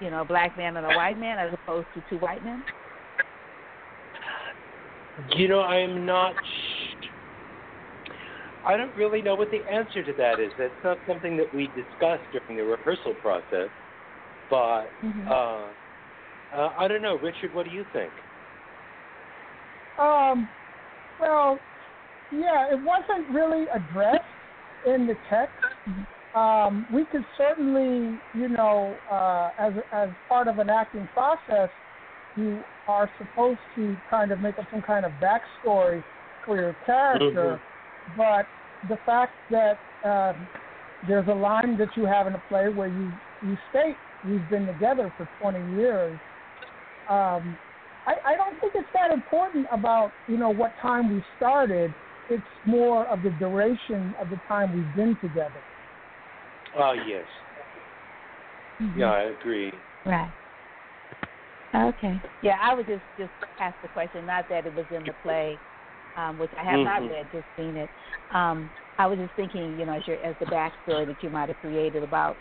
you 0.01 0.11
know, 0.11 0.23
a 0.23 0.25
black 0.25 0.57
man 0.57 0.77
and 0.77 0.87
a 0.87 0.95
white 0.95 1.19
man 1.19 1.39
as 1.39 1.53
opposed 1.53 1.89
to 1.95 2.03
two 2.09 2.19
white 2.19 2.45
men? 2.45 2.65
You 5.37 5.49
know, 5.49 5.61
I 5.61 5.77
am 5.77 6.07
not. 6.07 6.35
I 8.65 8.77
don't 8.77 8.95
really 8.95 9.23
know 9.23 9.35
what 9.35 9.51
the 9.51 9.65
answer 9.67 10.03
to 10.05 10.13
that 10.15 10.39
is. 10.39 10.53
That's 10.59 10.75
not 10.85 10.99
something 11.07 11.37
that 11.39 11.53
we 11.53 11.69
discussed 11.69 12.25
during 12.31 12.57
the 12.57 12.65
rehearsal 12.65 13.15
process. 13.15 13.71
But 14.49 14.95
Mhm. 15.03 15.27
uh, 15.27 15.73
uh, 16.55 16.75
I 16.77 16.89
don't 16.89 17.03
know, 17.03 17.17
Richard. 17.17 17.53
What 17.53 17.65
do 17.65 17.71
you 17.71 17.85
think? 17.93 18.15
Um, 19.99 20.49
well, 21.19 21.61
yeah, 22.31 22.71
it 22.71 22.79
wasn't 22.79 23.29
really 23.29 23.67
addressed 23.75 24.23
in 24.87 25.07
the 25.07 25.17
text. 25.29 25.57
Um, 26.35 26.87
we 26.93 27.05
could 27.07 27.25
certainly, 27.37 28.19
you 28.35 28.49
know, 28.49 28.95
uh, 29.11 29.51
as 29.59 29.73
as 29.93 30.11
part 30.29 30.49
of 30.49 30.59
an 30.59 30.69
acting 30.71 31.09
process, 31.15 31.71
you 32.37 32.63
are 32.87 33.11
supposed 33.19 33.61
to 33.77 33.97
kind 34.11 34.31
of 34.33 34.41
make 34.41 34.59
up 34.59 34.67
some 34.71 34.83
kind 34.83 35.05
of 35.05 35.13
backstory 35.13 36.03
for 36.45 36.57
your 36.57 36.75
character. 36.87 37.61
But 38.17 38.47
the 38.89 38.99
fact 39.07 39.33
that 39.51 39.79
um, 40.05 40.47
there's 41.07 41.29
a 41.29 41.35
line 41.35 41.77
that 41.79 41.89
you 41.97 42.05
have 42.05 42.27
in 42.27 42.35
a 42.35 42.43
play 42.49 42.69
where 42.69 42.89
you 42.89 43.13
you 43.43 43.57
state 43.71 43.97
we've 44.25 44.49
been 44.51 44.67
together 44.67 45.13
for 45.17 45.29
20 45.41 45.77
years. 45.77 46.19
Um, 47.09 47.57
I, 48.07 48.15
I 48.25 48.37
don't 48.37 48.59
think 48.61 48.73
it's 48.75 48.89
that 48.95 49.13
important 49.13 49.67
about 49.73 50.13
you 50.27 50.37
know 50.37 50.51
what 50.51 50.75
time 50.81 51.15
we 51.15 51.23
started. 51.37 51.95
It's 52.31 52.43
more 52.67 53.07
of 53.07 53.23
the 53.23 53.31
duration 53.31 54.15
of 54.21 54.29
the 54.29 54.39
time 54.49 54.75
we've 54.75 54.97
been 54.97 55.17
together. 55.21 55.63
Oh, 56.77 56.93
yes. 56.93 57.27
Mhm. 58.81 58.97
Yeah, 58.97 59.11
I 59.11 59.23
agree. 59.23 59.83
Right. 60.05 60.33
Okay. 61.75 62.21
Yeah, 62.41 62.57
I 62.63 62.75
would 62.75 62.87
just 62.87 63.05
just 63.19 63.33
ask 63.59 63.77
the 63.83 63.89
question, 63.89 64.25
not 64.25 64.49
that 64.49 64.67
it 64.67 64.75
was 64.75 64.87
in 64.91 65.05
the 65.05 65.13
play, 65.13 65.61
um, 66.17 66.39
which 66.39 66.53
I 66.59 66.65
have 66.65 66.81
mm-hmm. 66.81 66.85
not 66.85 67.11
read, 67.11 67.31
just 67.31 67.47
seen 67.57 67.77
it. 67.77 67.91
Um, 68.31 68.71
I 68.99 69.07
was 69.07 69.19
just 69.19 69.35
thinking, 69.35 69.79
you 69.79 69.85
know, 69.85 69.95
as 69.95 70.07
your 70.07 70.17
as 70.19 70.37
the 70.39 70.47
backstory 70.47 71.07
that 71.07 71.23
you 71.23 71.31
might 71.31 71.49
have 71.49 71.59
created 71.61 72.03
about, 72.03 72.39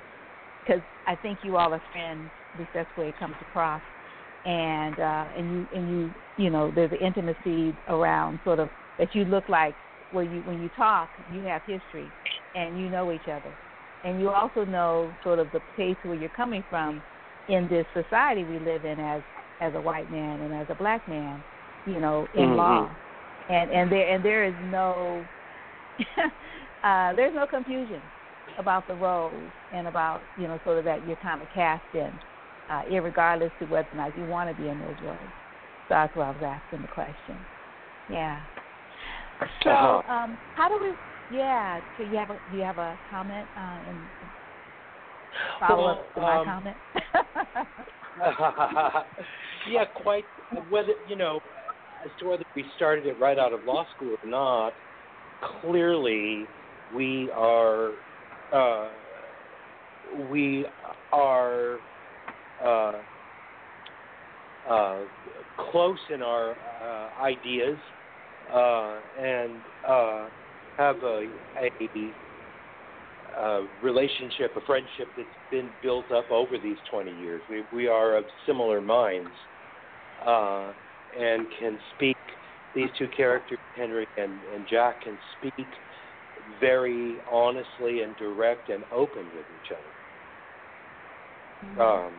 because 0.63 0.81
I 1.05 1.15
think 1.15 1.39
you 1.43 1.57
all 1.57 1.73
are 1.73 1.81
friends. 1.91 2.31
At 2.53 2.59
least 2.59 2.71
that's 2.73 2.89
the 2.95 3.01
way 3.01 3.09
it 3.09 3.19
comes 3.19 3.35
across. 3.41 3.81
And 4.45 4.97
uh, 4.99 5.25
and 5.35 5.51
you 5.51 5.67
and 5.73 5.89
you 5.89 6.13
you 6.37 6.49
know 6.49 6.71
there's 6.71 6.91
an 6.91 6.97
intimacy 6.99 7.75
around 7.87 8.39
sort 8.43 8.59
of 8.59 8.69
that 8.97 9.13
you 9.13 9.25
look 9.25 9.49
like 9.49 9.75
where 10.11 10.23
you 10.23 10.41
when 10.41 10.61
you 10.61 10.69
talk 10.69 11.09
you 11.29 11.43
have 11.43 11.61
history 11.65 12.13
and 12.55 12.79
you 12.79 12.89
know 12.89 13.11
each 13.11 13.27
other 13.27 13.53
and 14.03 14.19
you 14.19 14.29
also 14.29 14.65
know 14.65 15.11
sort 15.23 15.39
of 15.39 15.47
the 15.53 15.59
place 15.75 15.95
where 16.03 16.15
you're 16.15 16.29
coming 16.29 16.63
from 16.69 17.01
in 17.49 17.67
this 17.69 17.85
society 17.93 18.43
we 18.43 18.59
live 18.59 18.85
in 18.85 18.99
as 18.99 19.21
as 19.59 19.73
a 19.75 19.81
white 19.81 20.11
man 20.11 20.39
and 20.41 20.53
as 20.53 20.67
a 20.69 20.75
black 20.75 21.07
man, 21.09 21.43
you 21.85 21.99
know, 21.99 22.27
in 22.35 22.41
mm-hmm. 22.41 22.57
law. 22.57 22.95
And 23.49 23.71
and 23.71 23.91
there 23.91 24.13
and 24.13 24.23
there 24.23 24.45
is 24.45 24.53
no 24.65 25.25
uh 26.83 27.13
there's 27.15 27.33
no 27.33 27.47
confusion 27.47 28.01
about 28.57 28.87
the 28.87 28.95
roles 28.95 29.33
and 29.73 29.87
about, 29.87 30.21
you 30.39 30.47
know, 30.47 30.59
sort 30.63 30.79
of 30.79 30.85
that 30.85 31.05
you're 31.07 31.17
kind 31.17 31.41
of 31.41 31.47
cast 31.53 31.83
in, 31.93 32.11
uh, 32.71 32.81
regardless 33.01 33.51
to 33.59 33.65
whether 33.65 33.87
or 33.93 33.97
not 33.97 34.17
you 34.17 34.25
want 34.25 34.49
to 34.49 34.61
be 34.61 34.67
in 34.67 34.79
those 34.79 34.95
roles. 35.03 35.17
So 35.87 35.89
that's 35.89 36.15
why 36.15 36.27
I 36.27 36.31
was 36.31 36.41
asking 36.43 36.81
the 36.81 36.87
question. 36.87 37.37
Yeah. 38.09 38.41
So, 39.63 39.69
uh-huh. 39.69 40.11
um, 40.11 40.37
how 40.55 40.67
do 40.69 40.79
we? 40.81 40.91
Yeah. 41.29 41.81
Do 41.97 42.03
you 42.03 42.17
have 42.17 42.29
a 42.29 42.39
do 42.49 42.57
you 42.57 42.63
have 42.63 42.77
a 42.77 42.97
comment 43.09 43.47
uh, 43.55 43.79
and 43.87 43.97
follow 45.59 45.83
well, 45.83 45.91
up 45.91 46.13
to 46.15 46.21
my 46.21 46.37
um, 46.37 46.45
comment? 46.45 46.77
yeah, 49.69 49.85
quite. 49.95 50.25
Whether 50.69 50.93
you 51.07 51.15
know, 51.15 51.39
as 52.05 52.11
to 52.19 52.27
whether 52.27 52.43
we 52.55 52.65
started 52.75 53.05
it 53.05 53.19
right 53.19 53.37
out 53.37 53.53
of 53.53 53.63
law 53.65 53.85
school 53.95 54.15
or 54.23 54.29
not, 54.29 54.73
clearly 55.61 56.45
we 56.95 57.29
are 57.35 57.91
uh, 58.53 58.89
we 60.29 60.65
are 61.11 61.79
uh, 62.63 62.93
uh, 64.69 64.97
close 65.71 65.99
in 66.13 66.21
our 66.21 66.55
uh, 66.81 67.09
ideas 67.21 67.77
uh, 68.53 68.99
and 69.19 69.51
uh, 69.87 70.27
have 70.77 70.97
a, 71.03 71.27
a 71.59 72.13
a 73.37 73.67
relationship, 73.83 74.55
a 74.55 74.61
friendship 74.61 75.07
that's 75.15 75.27
been 75.51 75.69
built 75.83 76.11
up 76.11 76.29
over 76.31 76.57
these 76.57 76.77
20 76.89 77.11
years. 77.11 77.41
We, 77.49 77.63
we 77.71 77.87
are 77.87 78.15
of 78.15 78.25
similar 78.45 78.81
minds 78.81 79.29
uh, 80.25 80.71
and 81.19 81.45
can 81.59 81.77
speak, 81.95 82.17
these 82.75 82.89
two 82.97 83.07
characters, 83.15 83.59
Henry 83.75 84.07
and, 84.17 84.31
and 84.53 84.65
Jack, 84.69 85.01
can 85.01 85.17
speak 85.37 85.65
very 86.59 87.17
honestly 87.31 88.01
and 88.01 88.15
direct 88.17 88.69
and 88.69 88.83
open 88.91 89.25
with 89.35 89.45
each 89.63 89.71
other. 89.71 89.81
Mm-hmm. 91.65 91.81
Um, 91.81 92.13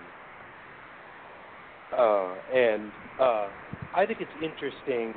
uh, 1.96 2.34
and 2.54 2.92
uh, 3.18 3.48
I 3.94 4.06
think 4.06 4.20
it's 4.20 4.30
interesting. 4.42 5.14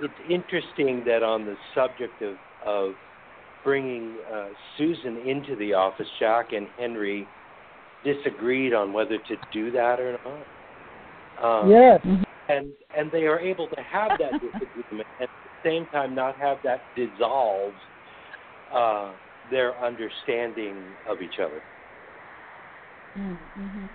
It's 0.00 0.14
interesting 0.28 1.02
that 1.06 1.22
on 1.22 1.44
the 1.44 1.56
subject 1.74 2.20
of, 2.22 2.34
of 2.64 2.94
bringing 3.64 4.18
uh, 4.32 4.48
Susan 4.76 5.16
into 5.16 5.56
the 5.56 5.74
office, 5.74 6.06
Jack 6.18 6.52
and 6.52 6.68
Henry 6.78 7.28
disagreed 8.04 8.72
on 8.72 8.92
whether 8.92 9.18
to 9.18 9.36
do 9.52 9.70
that 9.72 10.00
or 10.00 10.16
not. 10.24 11.62
Um, 11.62 11.70
yes. 11.70 12.00
And 12.48 12.72
and 12.96 13.12
they 13.12 13.26
are 13.26 13.38
able 13.38 13.68
to 13.68 13.82
have 13.82 14.12
that 14.18 14.32
disagreement 14.40 15.08
at 15.20 15.28
the 15.44 15.68
same 15.68 15.86
time 15.86 16.14
not 16.14 16.38
have 16.38 16.58
that 16.64 16.86
dissolve 16.96 17.74
uh, 18.72 19.12
their 19.50 19.78
understanding 19.78 20.94
of 21.06 21.20
each 21.20 21.38
other. 21.38 21.62
Mm-hmm. 23.16 23.86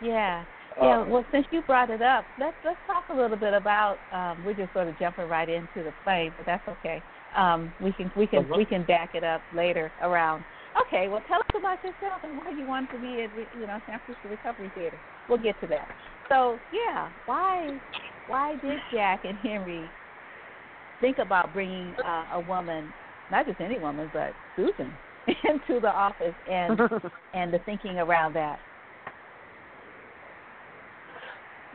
Yeah. 0.00 0.44
Yeah, 0.80 1.00
um, 1.00 1.10
well, 1.10 1.24
since 1.32 1.46
you 1.50 1.62
brought 1.62 1.90
it 1.90 2.02
up, 2.02 2.28
let's 2.38 2.56
let's 2.62 2.78
talk 2.86 3.04
a 3.10 3.14
little 3.14 3.36
bit 3.36 3.52
about. 3.52 4.00
Um, 4.12 4.44
we're 4.44 4.54
just 4.54 4.72
sort 4.72 4.86
of 4.86 4.96
jumping 4.98 5.26
right 5.26 5.48
into 5.48 5.82
the 5.82 5.92
play, 6.04 6.32
but 6.36 6.46
that's 6.46 6.66
okay. 6.68 7.02
Um, 7.36 7.72
we 7.78 7.92
can 7.92 8.10
we 8.16 8.26
can 8.26 8.48
we 8.48 8.64
can 8.64 8.84
back 8.84 9.14
it 9.14 9.24
up 9.24 9.44
later 9.52 9.92
around. 10.02 10.44
Okay, 10.86 11.08
well, 11.08 11.22
tell 11.28 11.38
us 11.38 11.46
about 11.56 11.82
yourself 11.82 12.22
and 12.22 12.36
why 12.36 12.50
you 12.50 12.66
want 12.66 12.90
to 12.90 12.98
be 12.98 13.22
at 13.22 13.30
you 13.56 13.66
know 13.66 13.80
San 13.86 14.00
Francisco 14.04 14.28
Recovery 14.28 14.70
Theater. 14.74 14.98
We'll 15.28 15.38
get 15.38 15.60
to 15.60 15.66
that. 15.68 15.88
So 16.28 16.60
yeah, 16.72 17.10
why 17.26 17.78
why 18.26 18.56
did 18.56 18.78
Jack 18.92 19.20
and 19.24 19.38
Henry 19.38 19.90
think 21.00 21.18
about 21.18 21.52
bringing 21.52 21.94
uh, 22.04 22.26
a 22.32 22.40
woman, 22.40 22.92
not 23.30 23.46
just 23.46 23.60
any 23.60 23.78
woman, 23.78 24.10
but 24.12 24.34
Susan, 24.56 24.96
into 25.26 25.80
the 25.80 25.90
office 25.90 26.34
and 26.50 26.80
and 27.34 27.52
the 27.52 27.58
thinking 27.60 27.98
around 27.98 28.34
that? 28.34 28.58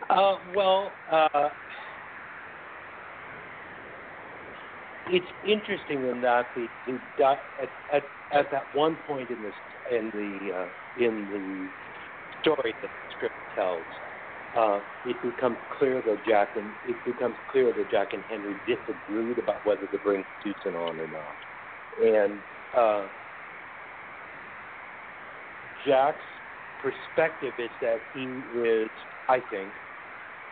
Uh, 0.10 0.38
well, 0.56 0.92
uh, 1.12 1.50
it's 5.08 5.28
interesting 5.44 6.06
in 6.06 6.22
that 6.22 6.54
the, 6.56 6.70
the 6.86 7.00
at, 7.24 7.74
at 7.92 8.12
at 8.32 8.52
that 8.52 8.68
one 8.74 8.96
point 8.96 9.30
in 9.30 9.42
this 9.42 9.54
in 9.90 10.12
the 10.14 10.52
uh, 10.52 10.68
in 10.96 11.28
the 11.30 11.70
story 12.40 12.76
that 12.82 12.92
the 12.92 13.08
script 13.12 13.36
tells, 13.54 13.88
uh, 14.56 14.82
it 15.04 15.22
becomes 15.22 15.58
clear 15.70 16.02
that 16.02 16.24
Jack 16.26 16.56
and 16.56 16.74
it 16.84 17.04
becomes 17.04 17.38
clear 17.48 17.74
that 17.74 17.90
Jack 17.90 18.14
and 18.14 18.24
Henry 18.30 18.60
disagreed 18.66 19.40
about 19.40 19.66
whether 19.66 19.88
to 19.88 19.98
bring 19.98 20.24
Susan 20.42 20.76
on 20.76 21.00
or 21.00 21.08
not, 21.08 21.38
and 22.02 22.42
uh, 22.74 23.08
Jack's 25.86 26.24
perspective 26.80 27.54
is 27.58 27.72
that 27.82 28.04
he 28.12 28.44
is, 28.54 28.90
I 29.28 29.40
think, 29.40 29.76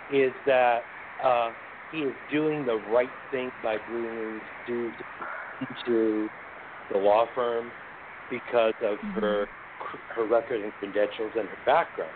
is 0.10 0.34
that 0.45 0.90
uh, 1.23 1.53
he 1.91 1.99
is 1.99 2.13
doing 2.31 2.65
the 2.65 2.76
right 2.91 3.09
thing 3.31 3.51
by 3.63 3.77
bringing 3.89 4.39
Sue 4.65 4.91
into 5.59 6.30
the 6.91 6.97
law 6.97 7.26
firm 7.35 7.72
because 8.30 8.73
of 8.81 8.97
mm-hmm. 8.97 9.19
her 9.19 9.47
her 10.15 10.27
record 10.27 10.61
and 10.61 10.72
credentials 10.73 11.31
and 11.38 11.47
her 11.47 11.57
background. 11.65 12.11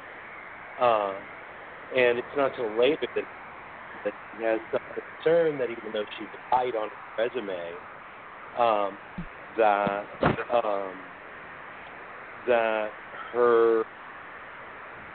Uh, 0.80 1.14
and 1.98 2.18
it's 2.18 2.28
not 2.38 2.52
until 2.52 2.78
later 2.80 3.08
that 3.16 3.24
that 4.04 4.14
he 4.38 4.44
has 4.44 4.60
some 4.72 4.82
concern 4.94 5.58
that 5.58 5.70
even 5.70 5.92
though 5.94 6.06
she 6.18 6.26
lied 6.52 6.76
on 6.76 6.90
her 6.90 7.24
resume, 7.24 7.74
um, 8.58 8.98
that 9.58 10.06
um, 10.54 10.94
that 12.48 12.90
her 13.34 13.84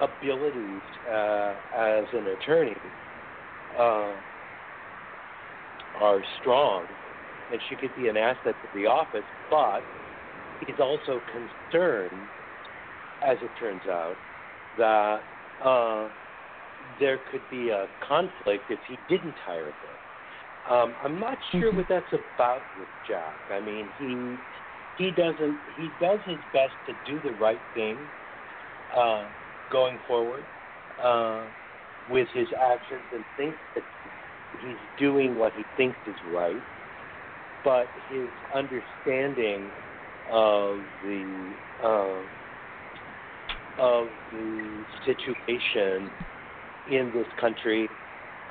abilities 0.00 0.82
uh, 1.10 1.54
as 1.76 2.04
an 2.12 2.26
attorney 2.26 2.74
uh, 3.78 4.12
are 6.00 6.22
strong, 6.40 6.86
and 7.52 7.60
she 7.68 7.76
could 7.76 7.94
be 7.96 8.08
an 8.08 8.16
asset 8.16 8.54
to 8.62 8.68
the 8.74 8.86
office, 8.86 9.24
but 9.50 9.80
he's 10.66 10.78
also 10.80 11.20
concerned, 11.32 12.12
as 13.26 13.36
it 13.42 13.50
turns 13.58 13.82
out, 13.88 14.16
that 14.78 15.20
uh, 15.64 16.08
there 16.98 17.18
could 17.30 17.42
be 17.50 17.70
a 17.70 17.86
conflict 18.06 18.64
if 18.70 18.78
he 18.88 18.96
didn't 19.08 19.34
hire 19.44 19.64
her. 19.66 20.74
Um, 20.74 20.94
I'm 21.02 21.18
not 21.18 21.38
sure 21.50 21.68
mm-hmm. 21.68 21.78
what 21.78 21.86
that's 21.88 22.12
about 22.12 22.60
with 22.78 22.88
Jack. 23.08 23.34
I 23.50 23.60
mean, 23.60 23.88
he 23.98 25.04
he 25.04 25.10
doesn't 25.10 25.58
he 25.76 25.88
does 26.00 26.18
his 26.26 26.36
best 26.52 26.72
to 26.86 26.92
do 27.10 27.18
the 27.24 27.34
right 27.36 27.60
thing 27.74 27.96
uh, 28.94 29.26
going 29.72 29.98
forward 30.06 30.44
uh, 31.02 31.44
with 32.10 32.28
his 32.34 32.48
actions 32.58 33.02
and 33.12 33.24
thinks 33.36 33.56
that 33.74 33.84
he's 34.62 34.76
doing 34.98 35.36
what 35.36 35.52
he 35.54 35.64
thinks 35.76 35.96
is 36.06 36.14
right, 36.32 36.56
but 37.64 37.86
his 38.10 38.28
understanding 38.54 39.70
of 40.30 40.78
the 41.02 41.52
uh, 41.82 42.22
of 43.78 44.08
the 44.32 44.84
situation 45.06 46.10
in 46.90 47.10
this 47.14 47.26
country 47.40 47.88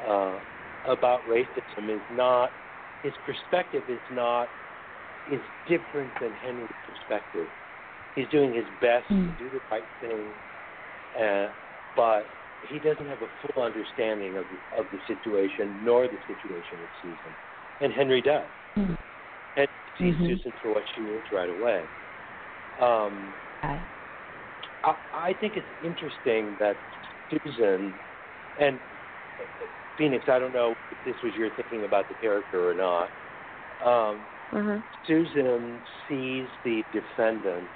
uh, 0.07 0.40
about 0.86 1.22
racism 1.27 1.90
is 1.90 2.02
not 2.15 2.49
his 3.03 3.14
perspective 3.26 3.84
is 3.88 3.99
not 4.11 4.48
is 5.31 5.40
different 5.68 6.10
than 6.19 6.31
Henry's 6.44 6.68
perspective. 6.88 7.48
He's 8.15 8.27
doing 8.30 8.53
his 8.53 8.65
best 8.81 9.10
mm. 9.11 9.38
to 9.38 9.44
do 9.44 9.49
the 9.52 9.61
right 9.69 9.84
thing, 10.02 10.26
uh, 11.22 11.48
but 11.95 12.26
he 12.68 12.80
doesn't 12.80 13.07
have 13.07 13.22
a 13.22 13.48
full 13.48 13.64
understanding 13.64 14.38
of 14.38 14.45
the, 14.52 14.80
of 14.80 14.86
the 14.91 14.99
situation 15.07 15.84
nor 15.84 16.07
the 16.07 16.19
situation 16.27 16.80
with 16.80 16.90
Susan, 17.02 17.34
and 17.81 17.94
Henry 17.94 18.22
does. 18.22 18.45
Mm-hmm. 18.77 18.94
And 19.57 19.68
sees 19.98 20.14
mm-hmm. 20.15 20.26
Susan 20.26 20.52
for 20.61 20.73
what 20.73 20.84
she 20.95 21.02
is 21.02 21.22
right 21.31 21.49
away. 21.49 21.84
Um, 22.81 23.34
I, 24.84 24.95
I 25.14 25.34
think 25.40 25.53
it's 25.56 25.65
interesting 25.84 26.56
that 26.60 26.76
Susan 27.30 27.94
and 28.60 28.80
Phoenyx, 29.99 30.30
I 30.30 30.40
don't 30.40 30.53
know 30.53 30.76
if 30.91 30.98
this 31.06 31.15
was 31.23 31.34
your 31.38 31.49
thinking 31.56 31.86
about 31.86 32.07
the 32.07 32.15
character 32.22 32.69
or 32.69 32.73
not. 32.73 33.10
Um, 33.84 34.22
mm-hmm. 34.52 34.80
Susan 35.07 35.80
sees 36.07 36.48
the 36.64 36.84
defendant 36.94 37.68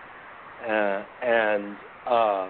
uh, 0.67 1.03
and 1.21 1.75
uh, 2.07 2.49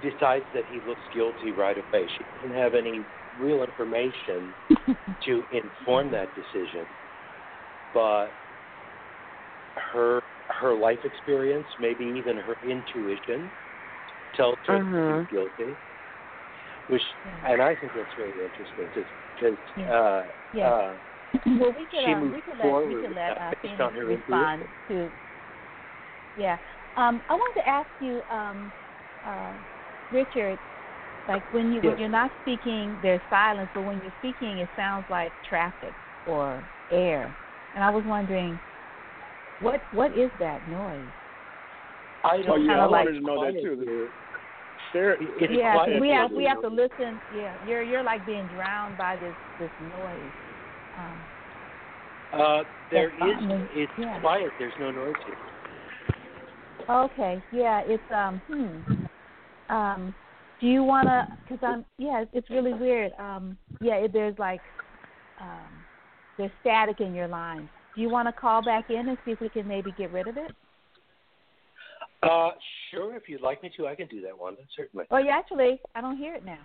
decides 0.00 0.44
that 0.52 0.64
he 0.66 0.80
looks 0.80 1.02
guilty 1.12 1.52
right 1.52 1.76
away. 1.78 2.08
She 2.16 2.24
doesn't 2.34 2.54
have 2.54 2.74
any 2.74 3.06
real 3.38 3.62
information 3.62 4.54
to 5.24 5.44
inform 5.50 6.10
that 6.12 6.34
decision, 6.34 6.86
but 7.92 8.36
her 9.76 10.20
her 10.48 10.74
life 10.74 11.00
experience, 11.04 11.66
maybe 11.78 12.04
even 12.04 12.36
her 12.36 12.56
intuition, 12.62 13.50
tells 14.34 14.58
her 14.66 14.78
he's 15.18 15.28
guilty. 15.28 15.76
Which, 16.86 17.02
and 17.44 17.60
I 17.60 17.74
think 17.74 17.92
that's 17.94 18.16
really 18.16 18.44
interesting 18.44 18.88
because 19.34 19.58
yeah. 19.74 19.92
uh, 19.92 20.22
yeah. 20.52 20.68
uh, 20.68 20.96
well, 21.58 21.74
we 21.76 21.86
could, 21.90 22.04
she 22.04 22.12
um, 22.12 22.30
we 22.30 22.40
could 22.42 22.58
let 22.58 22.86
we 22.86 22.94
could 22.94 23.14
let 23.14 23.36
uh, 23.38 23.50
based 23.62 23.80
on 23.80 23.94
her 23.94 24.06
respond 24.06 24.62
intuition. 24.88 25.10
to. 25.10 25.12
Yeah, 26.36 26.58
um, 26.96 27.22
I 27.28 27.34
wanted 27.34 27.60
to 27.62 27.68
ask 27.68 27.88
you, 27.98 28.22
um, 28.30 28.72
uh, 29.24 29.54
Richard, 30.10 30.58
like 31.28 31.42
when 31.50 31.72
you 31.72 31.80
yes. 31.82 31.90
when 31.90 31.98
you're 31.98 32.08
not 32.08 32.30
speaking, 32.42 32.98
there's 33.02 33.20
silence, 33.28 33.70
but 33.74 33.82
when 33.82 34.00
you're 34.00 34.12
speaking, 34.18 34.58
it 34.58 34.68
sounds 34.76 35.04
like 35.08 35.32
traffic 35.48 35.94
or 36.24 36.64
air, 36.90 37.34
and 37.74 37.82
I 37.82 37.90
was 37.90 38.04
wondering, 38.04 38.60
what 39.60 39.86
what 39.90 40.16
is 40.16 40.30
that 40.38 40.66
noise? 40.68 41.10
I 42.24 42.38
don't 42.42 42.48
oh, 42.48 42.56
yeah, 42.56 42.68
kinda 42.68 42.82
I 42.82 42.86
like 42.86 43.06
wanted 43.06 43.20
to 43.20 43.26
know 43.26 43.44
that 43.44 43.62
too. 43.62 44.10
There, 44.92 45.16
it's 45.20 45.52
yeah, 45.52 45.72
quiet 45.72 46.00
we 46.00 46.08
have 46.10 46.30
we 46.30 46.44
have 46.44 46.60
to 46.62 46.68
listen. 46.68 47.20
Yeah, 47.30 47.56
you're 47.64 47.82
you're 47.82 48.02
like 48.02 48.24
being 48.24 48.46
drowned 48.48 48.96
by 48.96 49.16
this 49.16 49.34
this 49.58 49.70
noise. 49.80 50.32
Um, 50.96 51.20
Uh, 52.32 52.64
there 52.90 53.12
That's 53.18 53.40
fine. 53.40 53.68
It's 53.72 53.92
Yeah. 53.96 54.18
quiet. 54.20 54.52
There's 54.58 54.74
no 54.78 54.90
noise 54.90 55.16
here. 55.24 55.36
Okay, 56.88 57.42
yeah, 57.50 57.82
it's 57.84 58.10
um 58.10 58.40
hmm. 58.48 58.95
Um 59.68 60.14
do 60.60 60.66
you 60.66 60.82
want 60.82 61.08
to 61.08 61.26
cuz 61.48 61.58
I'm 61.62 61.84
yeah, 61.98 62.24
it's 62.32 62.50
really 62.50 62.74
weird. 62.74 63.12
Um 63.18 63.56
yeah, 63.80 63.96
it, 63.96 64.12
there's 64.12 64.38
like 64.38 64.60
um 65.40 65.84
there's 66.38 66.50
static 66.60 67.00
in 67.00 67.14
your 67.14 67.28
line. 67.28 67.68
Do 67.94 68.02
you 68.02 68.10
want 68.10 68.28
to 68.28 68.32
call 68.32 68.62
back 68.62 68.90
in 68.90 69.08
and 69.08 69.16
see 69.24 69.30
if 69.30 69.40
we 69.40 69.48
can 69.48 69.66
maybe 69.66 69.92
get 69.96 70.12
rid 70.12 70.28
of 70.28 70.36
it? 70.36 70.54
Uh, 72.22 72.50
sure. 72.90 73.16
If 73.16 73.28
you'd 73.28 73.40
like 73.40 73.62
me 73.62 73.70
to, 73.76 73.86
I 73.86 73.94
can 73.94 74.06
do 74.08 74.20
that 74.22 74.38
one. 74.38 74.56
Certainly. 74.76 75.06
Oh, 75.10 75.18
yeah, 75.18 75.36
actually, 75.38 75.80
I 75.94 76.00
don't 76.00 76.16
hear 76.16 76.34
it 76.34 76.44
now. 76.44 76.58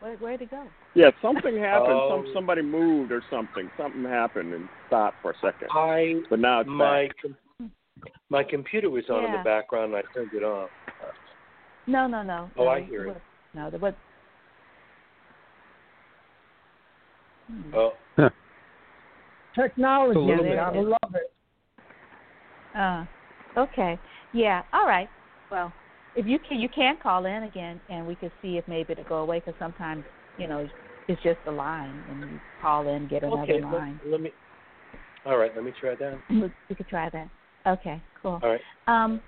Where 0.00 0.16
where'd 0.16 0.42
it 0.42 0.50
go? 0.50 0.66
yeah, 0.94 1.10
something 1.22 1.56
happened. 1.56 1.92
Oh. 1.92 2.24
Some 2.24 2.34
somebody 2.34 2.62
moved 2.62 3.12
or 3.12 3.22
something. 3.30 3.70
Something 3.78 4.04
happened 4.04 4.52
and 4.52 4.68
stopped 4.88 5.16
for 5.22 5.30
a 5.30 5.34
second. 5.40 5.68
I 5.72 6.16
But 6.28 6.40
now 6.40 6.60
it's 6.60 6.68
my 6.68 7.06
back. 7.06 7.16
com- 7.22 7.70
my 8.28 8.42
computer 8.42 8.90
was 8.90 9.04
on 9.08 9.24
in 9.24 9.32
the 9.32 9.38
background. 9.44 9.94
and 9.94 10.02
I 10.04 10.12
turned 10.12 10.32
it 10.34 10.42
off. 10.42 10.68
No, 11.86 12.06
no, 12.06 12.22
no. 12.22 12.50
Oh, 12.56 12.64
no, 12.64 12.70
I 12.70 12.82
hear 12.82 13.08
it. 13.08 13.22
No, 13.52 13.70
there 13.70 13.80
was. 13.80 13.94
Hmm. 17.50 17.74
Oh, 17.74 17.94
Technology, 19.54 20.18
A 20.18 20.22
little 20.22 20.44
bit. 20.44 20.58
I 20.58 20.70
love 20.80 21.14
it. 21.14 21.32
Uh, 22.74 23.04
okay. 23.56 23.98
Yeah. 24.32 24.62
All 24.72 24.86
right. 24.86 25.08
Well, 25.50 25.72
if 26.14 26.26
you 26.26 26.38
can, 26.38 26.58
you 26.58 26.68
can 26.68 26.96
call 27.00 27.26
in 27.26 27.44
again, 27.44 27.80
and 27.88 28.04
we 28.06 28.16
can 28.16 28.32
see 28.42 28.56
if 28.56 28.66
maybe 28.66 28.92
it'll 28.92 29.04
go 29.04 29.18
away. 29.18 29.40
Because 29.40 29.54
sometimes, 29.58 30.04
you 30.36 30.48
know, 30.48 30.66
it's 31.06 31.22
just 31.22 31.38
a 31.46 31.50
line, 31.52 32.04
and 32.08 32.30
you 32.30 32.40
call 32.60 32.88
in, 32.88 33.06
get 33.06 33.22
another 33.22 33.42
okay. 33.42 33.62
line. 33.62 34.00
Let, 34.02 34.12
let 34.12 34.20
me. 34.22 34.32
All 35.24 35.36
right. 35.36 35.54
Let 35.54 35.64
me 35.64 35.72
try 35.78 35.94
that. 35.94 36.18
We, 36.30 36.50
we 36.68 36.74
could 36.74 36.88
try 36.88 37.10
that. 37.10 37.28
Okay. 37.66 38.02
Cool. 38.20 38.40
All 38.42 38.50
right. 38.50 38.60
Um, 38.88 39.20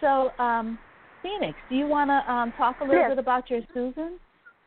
so, 0.00 0.32
um, 0.38 0.78
Phoenyx, 1.24 1.54
do 1.68 1.74
you 1.76 1.86
want 1.86 2.10
to 2.10 2.32
um 2.32 2.52
talk 2.56 2.80
a 2.80 2.84
little 2.84 3.00
Yes. 3.00 3.10
bit 3.10 3.18
about 3.18 3.50
your 3.50 3.60
Susan? 3.74 4.18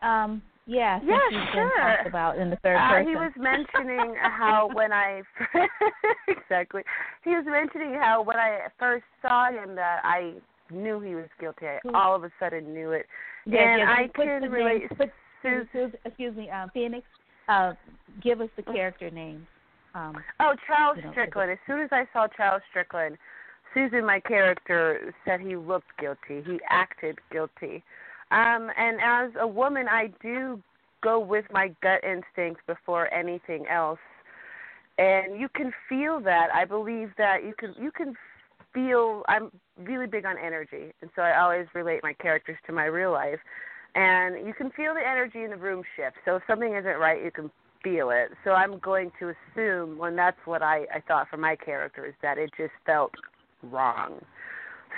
Um, 0.01 0.41
yeah. 0.65 0.99
Yeah, 1.03 1.17
sure. 1.53 1.71
talked 1.79 2.07
about 2.07 2.37
in 2.37 2.49
the 2.49 2.55
third 2.57 2.77
Uh, 2.77 2.89
person. 2.89 3.09
he 3.09 3.15
was 3.15 3.31
mentioning 3.37 4.15
how 4.21 4.69
when 4.73 4.91
I 4.93 5.21
exactly 6.27 6.83
he 7.23 7.31
was 7.31 7.45
mentioning 7.45 7.95
how 7.99 8.21
when 8.21 8.37
I 8.37 8.67
first 8.79 9.05
saw 9.21 9.49
him 9.51 9.75
that 9.75 10.01
I 10.03 10.33
knew 10.71 10.99
he 10.99 11.15
was 11.15 11.27
guilty. 11.39 11.67
I 11.67 11.79
all 11.93 12.15
of 12.15 12.23
a 12.23 12.31
sudden 12.39 12.73
knew 12.73 12.91
it, 12.91 13.05
Yeah, 13.45 13.59
and 13.73 13.79
yeah, 13.81 13.91
I 13.97 14.07
put 14.13 14.25
can 14.25 14.41
the 14.43 14.49
relate. 14.49 14.79
Name, 14.81 14.89
put, 14.97 15.09
Sus- 15.43 15.67
Sus- 15.73 15.99
excuse 16.05 16.35
me, 16.35 16.49
um, 16.49 16.69
Phoenyx. 16.75 17.03
Uh, 17.49 17.73
give 18.21 18.39
us 18.39 18.49
the 18.55 18.61
character 18.63 19.09
name. 19.09 19.45
Um, 19.95 20.15
Oh, 20.39 20.55
Charles 20.67 20.95
you 20.97 21.03
know, 21.03 21.11
Strickland. 21.11 21.51
As 21.51 21.57
soon 21.67 21.81
as 21.81 21.89
I 21.91 22.05
saw 22.13 22.27
Charles 22.37 22.61
Strickland, 22.69 23.17
Susan, 23.73 24.05
my 24.05 24.19
character, 24.19 25.13
said 25.25 25.39
he 25.39 25.55
looked 25.55 25.97
guilty. 25.99 26.43
He 26.45 26.59
acted 26.69 27.19
guilty. 27.31 27.83
Um, 28.31 28.69
and 28.77 28.99
as 29.03 29.31
a 29.39 29.47
woman, 29.47 29.87
I 29.89 30.11
do 30.21 30.61
go 31.01 31.19
with 31.19 31.45
my 31.51 31.73
gut 31.81 32.03
instinct 32.03 32.65
before 32.67 33.13
anything 33.13 33.65
else. 33.67 33.99
And 34.97 35.39
you 35.39 35.49
can 35.49 35.71
feel 35.89 36.19
that. 36.21 36.47
I 36.53 36.65
believe 36.65 37.11
that 37.17 37.43
you 37.43 37.53
can 37.57 37.73
you 37.81 37.91
can 37.91 38.15
feel 38.73 39.23
I'm 39.27 39.51
really 39.77 40.07
big 40.07 40.25
on 40.25 40.35
energy. 40.37 40.93
And 41.01 41.09
so 41.15 41.21
I 41.21 41.39
always 41.41 41.67
relate 41.73 42.01
my 42.03 42.13
characters 42.13 42.57
to 42.67 42.73
my 42.73 42.85
real 42.85 43.11
life. 43.11 43.39
And 43.95 44.47
you 44.47 44.53
can 44.53 44.71
feel 44.71 44.93
the 44.93 45.05
energy 45.05 45.43
in 45.43 45.49
the 45.49 45.57
room 45.57 45.83
shift. 45.95 46.17
So 46.23 46.37
if 46.37 46.43
something 46.47 46.75
isn't 46.75 46.97
right, 46.97 47.21
you 47.23 47.31
can 47.31 47.51
feel 47.83 48.11
it. 48.11 48.29
So 48.43 48.51
I'm 48.51 48.79
going 48.79 49.11
to 49.19 49.33
assume 49.33 49.97
when 49.97 50.15
that's 50.15 50.37
what 50.45 50.61
I, 50.61 50.85
I 50.93 51.01
thought 51.07 51.27
for 51.29 51.37
my 51.37 51.55
character 51.55 52.05
is 52.05 52.13
that 52.21 52.37
it 52.37 52.51
just 52.57 52.71
felt 52.85 53.11
wrong. 53.63 54.19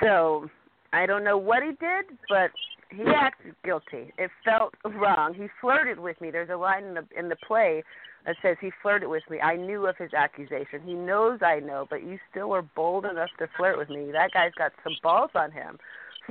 So 0.01 0.49
I 0.91 1.05
don't 1.05 1.23
know 1.23 1.37
what 1.37 1.63
he 1.63 1.69
did, 1.69 2.17
but 2.29 2.51
he 2.89 3.03
acted 3.03 3.55
guilty. 3.63 4.13
It 4.17 4.29
felt 4.45 4.73
wrong. 4.85 5.33
He 5.33 5.47
flirted 5.59 5.99
with 5.99 6.19
me. 6.21 6.31
There's 6.31 6.49
a 6.49 6.55
line 6.55 6.83
in 6.83 6.93
the 6.93 7.05
in 7.17 7.29
the 7.29 7.35
play 7.47 7.83
that 8.25 8.35
says 8.41 8.57
he 8.61 8.71
flirted 8.81 9.09
with 9.09 9.23
me. 9.29 9.39
I 9.39 9.55
knew 9.55 9.87
of 9.87 9.97
his 9.97 10.13
accusation. 10.13 10.81
He 10.85 10.93
knows 10.93 11.39
I 11.41 11.59
know, 11.59 11.87
but 11.89 12.03
you 12.03 12.19
still 12.31 12.49
were 12.49 12.61
bold 12.61 13.05
enough 13.05 13.29
to 13.39 13.47
flirt 13.57 13.77
with 13.77 13.89
me. 13.89 14.11
That 14.11 14.31
guy's 14.33 14.53
got 14.57 14.71
some 14.83 14.93
balls 15.01 15.31
on 15.35 15.51
him. 15.51 15.77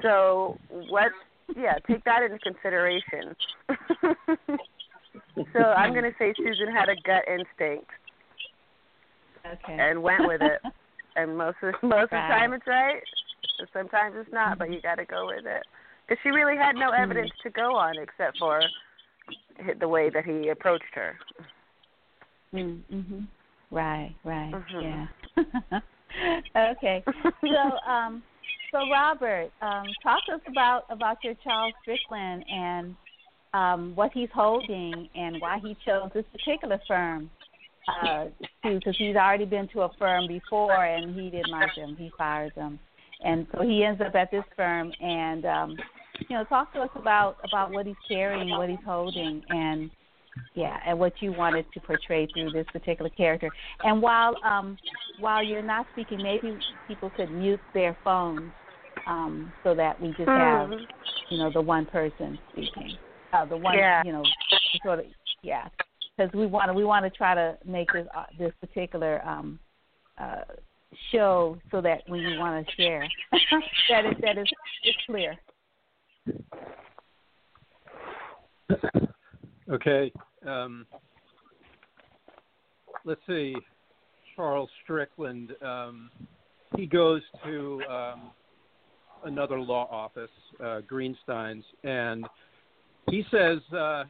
So 0.00 0.58
what 0.70 1.12
yeah, 1.56 1.74
take 1.86 2.04
that 2.04 2.22
into 2.22 2.38
consideration. 2.38 3.34
so 5.52 5.58
I'm 5.58 5.92
going 5.92 6.04
to 6.04 6.14
say 6.18 6.32
Susan 6.36 6.68
had 6.72 6.88
a 6.88 6.94
gut 7.04 7.24
instinct 7.28 7.90
okay. 9.46 9.76
and 9.78 10.02
went 10.02 10.26
with 10.26 10.40
it. 10.40 10.60
and 11.16 11.36
most 11.36 11.56
of 11.62 11.74
most 11.82 12.04
of 12.04 12.10
the 12.10 12.16
time 12.16 12.52
it's 12.52 12.66
right. 12.66 13.02
Sometimes 13.72 14.14
it's 14.18 14.32
not, 14.32 14.58
but 14.58 14.70
you 14.70 14.80
got 14.80 14.96
to 14.96 15.04
go 15.04 15.26
with 15.26 15.46
it. 15.46 15.62
Because 16.06 16.20
she 16.22 16.30
really 16.30 16.56
had 16.56 16.74
no 16.74 16.90
evidence 16.90 17.30
to 17.42 17.50
go 17.50 17.76
on 17.76 17.94
except 17.98 18.38
for 18.38 18.60
the 19.78 19.88
way 19.88 20.10
that 20.10 20.24
he 20.24 20.48
approached 20.48 20.84
her. 20.94 21.16
Mm-hmm. 22.54 23.20
Right, 23.70 24.14
right, 24.24 24.52
Mhm. 24.52 25.08
yeah. 25.36 25.80
okay, 26.72 27.02
so 27.40 27.90
um, 27.90 28.22
so 28.70 28.78
Robert, 28.90 29.50
um, 29.62 29.86
talk 30.02 30.24
to 30.26 30.34
us 30.34 30.40
about 30.46 30.84
about 30.90 31.18
your 31.24 31.34
Charles 31.42 31.72
Strickland 31.82 32.44
and 32.50 32.96
um, 33.54 33.92
what 33.94 34.10
he's 34.12 34.28
holding 34.34 35.08
and 35.14 35.40
why 35.40 35.58
he 35.62 35.76
chose 35.86 36.10
this 36.14 36.24
particular 36.32 36.80
firm. 36.86 37.30
Uh, 37.88 38.26
too, 38.62 38.76
because 38.76 38.96
he's 38.96 39.16
already 39.16 39.44
been 39.44 39.66
to 39.68 39.82
a 39.82 39.90
firm 39.98 40.28
before 40.28 40.84
and 40.84 41.14
he 41.14 41.30
didn't 41.30 41.50
like 41.50 41.74
them. 41.74 41.96
He 41.96 42.12
fired 42.16 42.52
them, 42.54 42.78
and 43.24 43.46
so 43.52 43.62
he 43.62 43.84
ends 43.84 44.00
up 44.00 44.14
at 44.14 44.30
this 44.30 44.44
firm. 44.56 44.92
And 45.00 45.44
um, 45.44 45.76
you 46.28 46.36
know, 46.36 46.44
talk 46.44 46.72
to 46.74 46.80
us 46.80 46.90
about 46.94 47.38
about 47.44 47.72
what 47.72 47.86
he's 47.86 47.96
carrying, 48.06 48.50
what 48.50 48.68
he's 48.68 48.78
holding, 48.86 49.42
and 49.48 49.90
yeah, 50.54 50.78
and 50.86 50.98
what 50.98 51.12
you 51.20 51.32
wanted 51.32 51.66
to 51.74 51.80
portray 51.80 52.28
through 52.32 52.52
this 52.52 52.66
particular 52.72 53.10
character. 53.10 53.50
And 53.82 54.00
while 54.00 54.36
um, 54.44 54.76
while 55.18 55.42
you're 55.42 55.62
not 55.62 55.86
speaking, 55.92 56.22
maybe 56.22 56.58
people 56.86 57.10
could 57.10 57.32
mute 57.32 57.60
their 57.74 57.96
phones 58.04 58.52
um, 59.06 59.52
so 59.64 59.74
that 59.74 60.00
we 60.00 60.08
just 60.10 60.28
have 60.28 60.70
Mhm. 60.70 60.86
you 61.30 61.38
know 61.38 61.50
the 61.50 61.60
one 61.60 61.86
person 61.86 62.38
speaking, 62.52 62.96
uh, 63.32 63.44
the 63.44 63.56
one 63.56 63.76
Yeah. 63.76 64.02
you 64.04 64.12
know 64.12 64.24
sort 64.84 65.00
of 65.00 65.06
yeah, 65.42 65.66
because 66.16 66.32
we 66.32 66.46
want 66.46 66.68
to 66.68 66.74
we 66.74 66.84
want 66.84 67.04
to 67.04 67.10
try 67.10 67.34
to 67.34 67.56
make 67.64 67.92
this 67.92 68.06
uh, 68.16 68.24
this 68.38 68.52
particular 68.60 69.26
um, 69.26 69.58
uh, 70.18 70.42
show 71.10 71.58
so 71.70 71.80
that 71.80 72.02
when 72.06 72.20
want 72.38 72.66
to 72.66 72.72
share 72.74 73.06
that 73.90 74.06
is 74.06 74.14
that 74.22 74.38
is 74.38 74.46
it's 74.84 74.98
clear. 75.06 75.38
Okay. 79.70 80.12
Um, 80.46 80.86
let's 83.04 83.20
see. 83.26 83.54
Charles 84.36 84.70
Strickland. 84.82 85.52
Um, 85.62 86.10
he 86.76 86.86
goes 86.86 87.22
to 87.44 87.82
um, 87.88 88.30
another 89.24 89.60
law 89.60 89.88
office, 89.90 90.30
uh, 90.62 90.80
Greenstein's, 90.80 91.64
and 91.84 92.26
he 93.10 93.24
says 93.30 93.58
uh, 93.76 94.04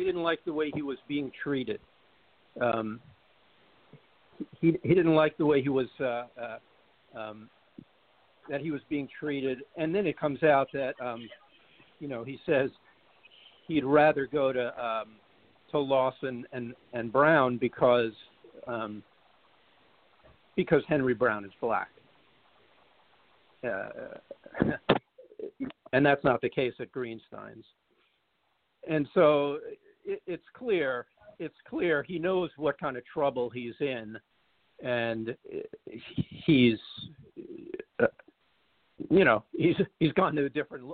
he 0.00 0.06
didn't 0.06 0.22
like 0.22 0.42
the 0.46 0.52
way 0.52 0.70
he 0.74 0.80
was 0.80 0.96
being 1.08 1.30
treated. 1.42 1.78
Um, 2.58 3.00
he 4.62 4.78
he 4.82 4.94
didn't 4.94 5.14
like 5.14 5.36
the 5.36 5.44
way 5.44 5.60
he 5.60 5.68
was 5.68 5.88
uh, 6.00 6.24
uh, 6.40 6.58
um, 7.14 7.50
that 8.48 8.62
he 8.62 8.70
was 8.70 8.80
being 8.88 9.06
treated, 9.18 9.58
and 9.76 9.94
then 9.94 10.06
it 10.06 10.18
comes 10.18 10.42
out 10.42 10.68
that 10.72 10.94
um, 11.04 11.28
you 11.98 12.08
know 12.08 12.24
he 12.24 12.40
says 12.46 12.70
he'd 13.68 13.84
rather 13.84 14.26
go 14.26 14.54
to 14.54 14.68
um, 14.82 15.16
to 15.70 15.78
Lawson 15.78 16.46
and 16.54 16.74
and 16.94 17.12
Brown 17.12 17.58
because 17.58 18.12
um, 18.66 19.02
because 20.56 20.82
Henry 20.88 21.12
Brown 21.12 21.44
is 21.44 21.52
black. 21.60 21.90
Uh, 23.62 23.90
and 25.92 26.06
that's 26.06 26.24
not 26.24 26.40
the 26.40 26.48
case 26.48 26.72
at 26.80 26.90
Greenstein's. 26.90 27.66
And 28.88 29.06
so 29.12 29.58
it, 30.10 30.22
it's 30.26 30.44
clear, 30.54 31.06
it's 31.38 31.54
clear 31.68 32.02
he 32.02 32.18
knows 32.18 32.50
what 32.56 32.78
kind 32.78 32.96
of 32.96 33.04
trouble 33.06 33.48
he's 33.48 33.74
in, 33.80 34.18
and 34.82 35.36
he's, 36.46 36.78
uh, 38.02 38.06
you 39.10 39.24
know, 39.24 39.44
he's 39.52 39.76
he's 39.98 40.12
gone 40.12 40.34
to 40.34 40.44
a 40.44 40.50
different 40.50 40.84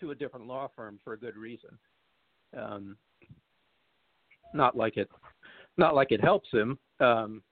to 0.00 0.10
a 0.10 0.14
different 0.14 0.46
law 0.46 0.68
firm 0.74 0.98
for 1.04 1.12
a 1.12 1.18
good 1.18 1.36
reason. 1.36 1.70
Um, 2.58 2.96
not 4.52 4.76
like 4.76 4.96
it, 4.96 5.08
not 5.76 5.94
like 5.94 6.12
it 6.12 6.22
helps 6.22 6.48
him. 6.50 6.78
Um, 7.00 7.42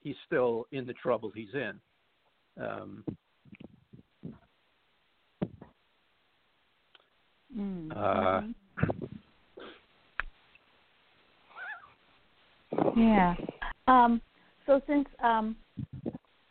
he's 0.00 0.16
still 0.26 0.66
in 0.72 0.86
the 0.86 0.94
trouble 0.94 1.30
he's 1.34 1.54
in. 1.54 1.80
Um, 2.62 3.04
mm-hmm. 7.56 7.92
uh, 7.94 8.42
yeah. 12.96 13.34
Um, 13.86 14.20
so 14.66 14.80
since 14.86 15.06
um, 15.22 15.56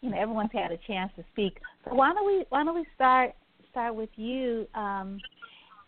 you 0.02 0.10
know 0.10 0.18
everyone's 0.18 0.52
had 0.53 0.72
a 0.72 0.77
chance 0.88 1.11
to 1.15 1.23
speak, 1.31 1.60
so 1.85 1.95
why 1.95 2.14
don't 2.14 2.26
we 2.26 2.45
why 2.49 2.64
don't 2.64 2.76
we 2.76 2.85
start 2.95 3.34
start 3.69 3.95
with 3.95 4.10
you, 4.15 4.68
um, 4.76 5.19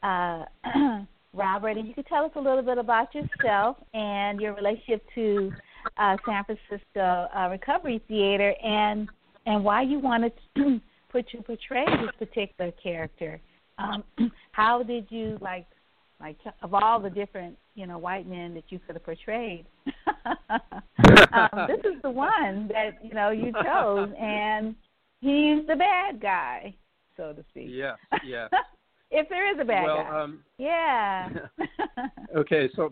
uh, 0.01 0.45
Robert, 1.33 1.77
and 1.77 1.87
you 1.87 1.93
could 1.93 2.07
tell 2.07 2.25
us 2.25 2.31
a 2.35 2.39
little 2.39 2.61
bit 2.61 2.77
about 2.77 3.09
yourself 3.13 3.77
and 3.93 4.39
your 4.39 4.53
relationship 4.53 5.05
to 5.15 5.51
uh, 5.97 6.15
San 6.25 6.43
Francisco 6.45 7.27
uh, 7.35 7.49
Recovery 7.49 8.01
Theater 8.07 8.53
and 8.63 9.09
and 9.45 9.63
why 9.63 9.81
you 9.81 9.99
wanted 9.99 10.31
to 10.57 10.79
put 11.11 11.25
you 11.33 11.41
portray 11.41 11.85
this 11.85 12.27
particular 12.27 12.71
character. 12.81 13.39
Um, 13.77 14.03
how 14.51 14.83
did 14.83 15.07
you 15.09 15.37
like 15.41 15.67
like 16.23 16.37
of 16.61 16.73
all 16.73 16.99
the 16.99 17.09
different 17.09 17.57
you 17.75 17.85
know 17.85 17.97
white 17.97 18.27
men 18.27 18.53
that 18.55 18.63
you 18.69 18.79
could 18.79 18.95
have 18.95 19.03
portrayed? 19.03 19.65
um, 21.33 21.67
this 21.67 21.79
is 21.79 22.01
the 22.01 22.09
one 22.09 22.69
that 22.69 22.91
you 23.03 23.13
know 23.13 23.29
you 23.29 23.51
chose, 23.63 24.09
and 24.19 24.75
he's 25.21 25.67
the 25.67 25.75
bad 25.75 26.21
guy, 26.21 26.73
so 27.17 27.33
to 27.33 27.43
speak. 27.49 27.67
Yes, 27.69 27.97
yes. 28.25 28.49
if 29.11 29.27
there 29.29 29.53
is 29.53 29.59
a 29.59 29.65
bad 29.65 29.83
well, 29.83 29.97
guy. 29.97 30.21
Um, 30.21 30.39
yeah. 30.57 31.29
okay, 32.35 32.69
so 32.75 32.89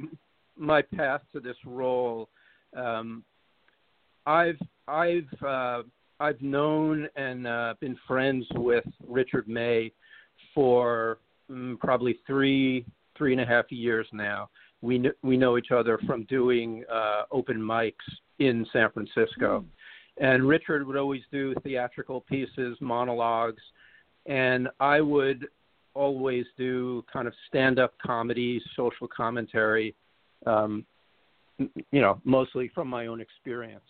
my 0.57 0.81
path 0.81 1.21
to 1.33 1.39
this 1.39 1.55
role 1.65 2.29
um, 2.75 3.23
I've 4.25 4.59
I've 4.87 5.43
uh, 5.45 5.83
I've 6.19 6.41
known 6.41 7.07
and 7.15 7.47
uh, 7.47 7.73
been 7.79 7.97
friends 8.07 8.45
with 8.55 8.85
Richard 9.07 9.47
May 9.47 9.91
for 10.53 11.19
mm, 11.49 11.79
probably 11.79 12.19
three 12.27 12.85
three 13.21 13.33
and 13.33 13.41
a 13.41 13.45
half 13.45 13.71
years 13.71 14.07
now. 14.11 14.49
We 14.81 14.99
kn- 14.99 15.13
we 15.21 15.37
know 15.37 15.59
each 15.59 15.69
other 15.69 15.99
from 16.07 16.23
doing 16.23 16.83
uh, 16.91 17.23
open 17.29 17.57
mics 17.57 17.93
in 18.39 18.65
San 18.73 18.89
Francisco, 18.91 19.63
mm. 19.63 19.65
and 20.17 20.47
Richard 20.47 20.87
would 20.87 20.97
always 20.97 21.21
do 21.31 21.53
theatrical 21.61 22.21
pieces, 22.21 22.79
monologues, 22.81 23.61
and 24.25 24.69
I 24.79 25.01
would 25.01 25.45
always 25.93 26.45
do 26.57 27.05
kind 27.13 27.27
of 27.27 27.33
stand 27.47 27.77
up 27.77 27.93
comedy, 28.03 28.59
social 28.75 29.07
commentary. 29.07 29.93
Um, 30.47 30.83
you 31.91 32.01
know, 32.01 32.19
mostly 32.23 32.71
from 32.73 32.87
my 32.87 33.05
own 33.05 33.21
experience. 33.21 33.83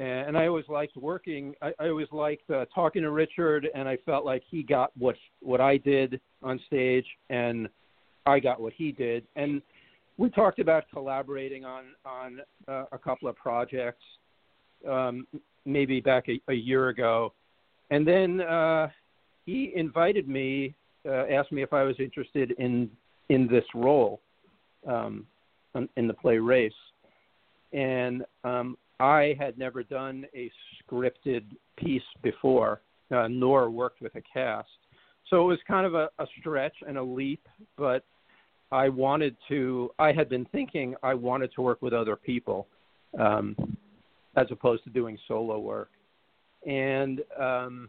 And 0.00 0.36
I 0.36 0.48
always 0.48 0.64
liked 0.68 0.96
working. 0.96 1.54
I, 1.62 1.70
I 1.78 1.88
always 1.90 2.08
liked 2.10 2.50
uh, 2.50 2.64
talking 2.74 3.02
to 3.02 3.12
Richard, 3.12 3.68
and 3.72 3.88
I 3.88 3.98
felt 4.04 4.24
like 4.24 4.42
he 4.50 4.64
got 4.64 4.90
what 4.98 5.14
what 5.42 5.60
I 5.60 5.76
did 5.76 6.20
on 6.42 6.58
stage, 6.66 7.06
and 7.30 7.68
I 8.28 8.38
got 8.40 8.60
what 8.60 8.72
he 8.72 8.92
did. 8.92 9.24
And 9.36 9.62
we 10.16 10.30
talked 10.30 10.58
about 10.58 10.84
collaborating 10.92 11.64
on 11.64 11.84
on 12.04 12.40
uh, 12.68 12.84
a 12.92 12.98
couple 12.98 13.28
of 13.28 13.36
projects, 13.36 14.04
um, 14.88 15.26
maybe 15.64 16.00
back 16.00 16.28
a, 16.28 16.40
a 16.50 16.54
year 16.54 16.88
ago, 16.88 17.32
and 17.90 18.06
then 18.06 18.40
uh, 18.40 18.88
he 19.46 19.72
invited 19.74 20.28
me, 20.28 20.74
uh, 21.06 21.24
asked 21.26 21.52
me 21.52 21.62
if 21.62 21.72
I 21.72 21.82
was 21.82 21.96
interested 21.98 22.52
in 22.58 22.90
in 23.28 23.46
this 23.46 23.64
role 23.74 24.20
um, 24.86 25.26
in 25.96 26.06
the 26.06 26.14
play 26.14 26.38
Race 26.38 26.72
and 27.72 28.24
um, 28.44 28.76
I 29.00 29.36
had 29.38 29.58
never 29.58 29.82
done 29.82 30.26
a 30.34 30.50
scripted 30.82 31.44
piece 31.76 32.02
before, 32.22 32.80
uh, 33.14 33.28
nor 33.28 33.70
worked 33.70 34.00
with 34.00 34.14
a 34.16 34.22
cast. 34.22 34.68
So 35.30 35.42
it 35.42 35.46
was 35.46 35.58
kind 35.68 35.86
of 35.86 35.94
a, 35.94 36.08
a 36.18 36.26
stretch 36.40 36.74
and 36.86 36.96
a 36.96 37.02
leap, 37.02 37.46
but 37.76 38.04
I 38.70 38.88
wanted 38.88 39.36
to. 39.48 39.90
I 39.98 40.12
had 40.12 40.28
been 40.28 40.44
thinking 40.46 40.94
I 41.02 41.14
wanted 41.14 41.52
to 41.54 41.62
work 41.62 41.80
with 41.80 41.92
other 41.92 42.16
people, 42.16 42.66
um, 43.18 43.56
as 44.36 44.46
opposed 44.50 44.84
to 44.84 44.90
doing 44.90 45.18
solo 45.26 45.58
work, 45.58 45.90
and 46.66 47.22
um, 47.40 47.88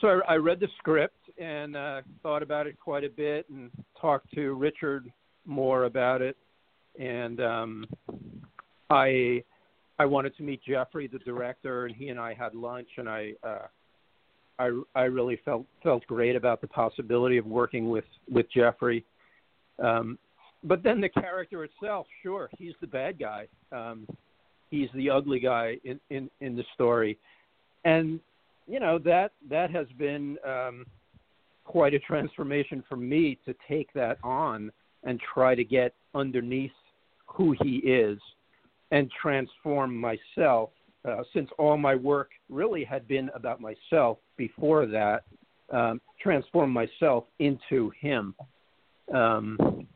so 0.00 0.20
I, 0.28 0.34
I 0.34 0.36
read 0.36 0.60
the 0.60 0.68
script 0.78 1.18
and 1.38 1.76
uh, 1.76 2.02
thought 2.22 2.42
about 2.42 2.66
it 2.66 2.78
quite 2.78 3.04
a 3.04 3.08
bit, 3.08 3.46
and 3.50 3.70
talked 4.00 4.32
to 4.34 4.54
Richard 4.54 5.10
more 5.46 5.84
about 5.84 6.22
it, 6.22 6.36
and 6.98 7.40
um, 7.40 7.86
I 8.90 9.42
I 9.98 10.06
wanted 10.06 10.36
to 10.36 10.42
meet 10.42 10.62
Geoffrey, 10.64 11.08
the 11.08 11.18
director, 11.18 11.86
and 11.86 11.94
he 11.94 12.08
and 12.08 12.20
I 12.20 12.34
had 12.34 12.54
lunch, 12.54 12.88
and 12.98 13.08
I 13.08 13.32
uh, 13.42 13.66
I 14.58 14.80
I 14.94 15.02
really 15.04 15.40
felt 15.44 15.66
felt 15.82 16.06
great 16.06 16.36
about 16.36 16.60
the 16.60 16.68
possibility 16.68 17.36
of 17.36 17.46
working 17.46 17.90
with 17.90 18.04
with 18.30 18.46
Geoffrey. 18.52 19.04
Um, 19.82 20.18
but 20.62 20.82
then 20.82 21.00
the 21.00 21.08
character 21.08 21.64
itself, 21.64 22.06
sure, 22.22 22.48
he's 22.58 22.74
the 22.80 22.86
bad 22.86 23.18
guy. 23.18 23.46
Um, 23.70 24.06
he's 24.70 24.88
the 24.94 25.10
ugly 25.10 25.40
guy 25.40 25.76
in, 25.84 26.00
in 26.10 26.30
in 26.40 26.56
the 26.56 26.64
story, 26.74 27.18
and 27.84 28.18
you 28.66 28.80
know 28.80 28.98
that 28.98 29.32
that 29.48 29.70
has 29.70 29.86
been 29.98 30.38
um, 30.46 30.86
quite 31.64 31.94
a 31.94 31.98
transformation 31.98 32.82
for 32.88 32.96
me 32.96 33.38
to 33.44 33.54
take 33.68 33.92
that 33.94 34.18
on 34.22 34.70
and 35.02 35.20
try 35.20 35.54
to 35.54 35.64
get 35.64 35.94
underneath 36.14 36.72
who 37.26 37.54
he 37.62 37.76
is 37.78 38.18
and 38.90 39.10
transform 39.20 39.94
myself 39.96 40.70
uh, 41.04 41.22
since 41.34 41.50
all 41.58 41.76
my 41.76 41.94
work 41.94 42.30
really 42.48 42.84
had 42.84 43.06
been 43.06 43.30
about 43.34 43.60
myself 43.60 44.18
before 44.36 44.86
that 44.86 45.24
um, 45.70 46.00
transform 46.20 46.70
myself 46.70 47.24
into 47.38 47.90
him 48.00 48.34
um, 49.12 49.86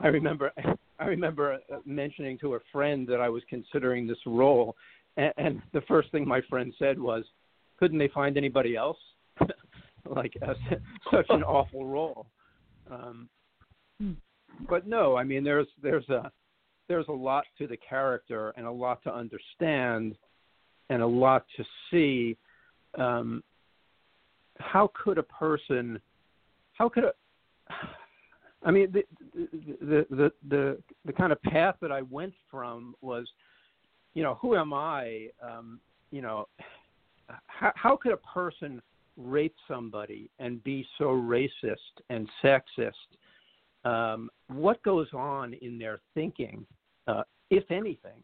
i 0.00 0.08
remember 0.08 0.52
i 0.98 1.04
remember 1.04 1.58
uh, 1.72 1.76
mentioning 1.84 2.38
to 2.38 2.54
a 2.54 2.58
friend 2.70 3.06
that 3.06 3.20
i 3.20 3.28
was 3.28 3.42
considering 3.48 4.06
this 4.06 4.18
role 4.26 4.76
and, 5.16 5.32
and 5.36 5.62
the 5.72 5.80
first 5.82 6.10
thing 6.10 6.26
my 6.26 6.40
friend 6.48 6.72
said 6.78 6.98
was 6.98 7.24
couldn't 7.78 7.98
they 7.98 8.08
find 8.08 8.36
anybody 8.36 8.76
else 8.76 8.98
like 10.06 10.36
uh, 10.46 10.54
such 11.10 11.26
an 11.30 11.42
awful 11.42 11.86
role 11.86 12.26
um, 12.90 13.28
hmm 13.98 14.12
but 14.68 14.86
no, 14.86 15.16
I 15.16 15.24
mean 15.24 15.44
there's 15.44 15.66
there's 15.82 16.08
a 16.08 16.30
there's 16.88 17.08
a 17.08 17.12
lot 17.12 17.44
to 17.58 17.66
the 17.66 17.76
character 17.76 18.52
and 18.56 18.66
a 18.66 18.70
lot 18.70 19.02
to 19.04 19.14
understand 19.14 20.16
and 20.90 21.02
a 21.02 21.06
lot 21.06 21.44
to 21.56 21.64
see. 21.90 22.36
Um, 22.98 23.42
how 24.58 24.90
could 24.94 25.18
a 25.18 25.22
person? 25.22 26.00
How 26.72 26.88
could? 26.88 27.04
I 28.64 28.70
mean, 28.70 28.92
the, 28.92 29.04
the 29.34 30.06
the 30.10 30.32
the 30.48 30.78
the 31.04 31.12
kind 31.12 31.32
of 31.32 31.42
path 31.42 31.76
that 31.80 31.92
I 31.92 32.02
went 32.02 32.34
from 32.50 32.94
was, 33.00 33.28
you 34.14 34.22
know, 34.22 34.38
who 34.40 34.56
am 34.56 34.72
I? 34.72 35.28
Um, 35.42 35.80
you 36.10 36.22
know, 36.22 36.48
how, 37.46 37.72
how 37.74 37.96
could 37.96 38.12
a 38.12 38.18
person 38.18 38.82
rape 39.16 39.54
somebody 39.68 40.30
and 40.38 40.62
be 40.64 40.86
so 40.98 41.06
racist 41.06 42.00
and 42.10 42.28
sexist 42.42 42.90
um, 43.84 44.30
what 44.48 44.82
goes 44.82 45.08
on 45.12 45.54
in 45.54 45.78
their 45.78 46.00
thinking, 46.14 46.64
uh, 47.08 47.22
if 47.50 47.70
anything? 47.70 48.22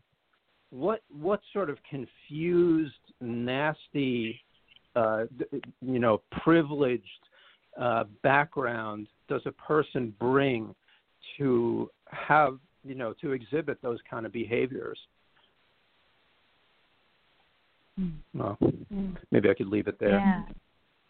What 0.70 1.02
what 1.10 1.40
sort 1.52 1.70
of 1.70 1.78
confused, 1.88 2.92
nasty 3.20 4.40
uh, 4.94 5.24
you 5.80 5.98
know 5.98 6.22
privileged 6.42 7.02
uh, 7.78 8.04
background 8.22 9.06
does 9.28 9.42
a 9.46 9.52
person 9.52 10.14
bring 10.18 10.74
to 11.36 11.90
have 12.06 12.58
you 12.84 12.94
know 12.94 13.14
to 13.20 13.32
exhibit 13.32 13.80
those 13.82 13.98
kind 14.08 14.26
of 14.26 14.32
behaviors? 14.32 14.98
Mm. 17.98 18.12
Well, 18.34 18.58
mm. 18.62 19.16
maybe 19.30 19.50
I 19.50 19.54
could 19.54 19.68
leave 19.68 19.88
it 19.88 19.98
there. 19.98 20.46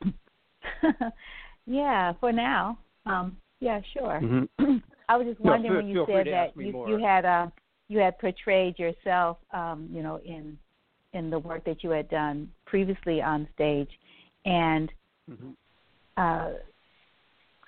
Yeah. 0.04 0.10
yeah, 1.66 2.12
for 2.20 2.32
now. 2.32 2.78
Um, 3.06 3.36
yeah, 3.60 3.80
sure. 3.92 4.20
Mm-hmm. 4.22 4.76
I 5.08 5.16
was 5.16 5.26
just 5.26 5.40
wondering 5.40 5.72
no, 5.72 5.78
when 5.78 5.88
you 5.88 6.06
said 6.06 6.26
that 6.26 6.56
you, 6.56 6.86
you 6.88 7.04
had 7.04 7.24
uh, 7.24 7.46
you 7.88 7.98
had 7.98 8.18
portrayed 8.18 8.78
yourself, 8.78 9.38
um, 9.52 9.88
you 9.90 10.02
know, 10.02 10.20
in 10.24 10.58
in 11.14 11.30
the 11.30 11.38
work 11.38 11.64
that 11.64 11.82
you 11.82 11.90
had 11.90 12.08
done 12.10 12.48
previously 12.66 13.22
on 13.22 13.48
stage, 13.54 13.88
and 14.44 14.92
mm-hmm. 15.30 15.50
Uh, 16.18 16.50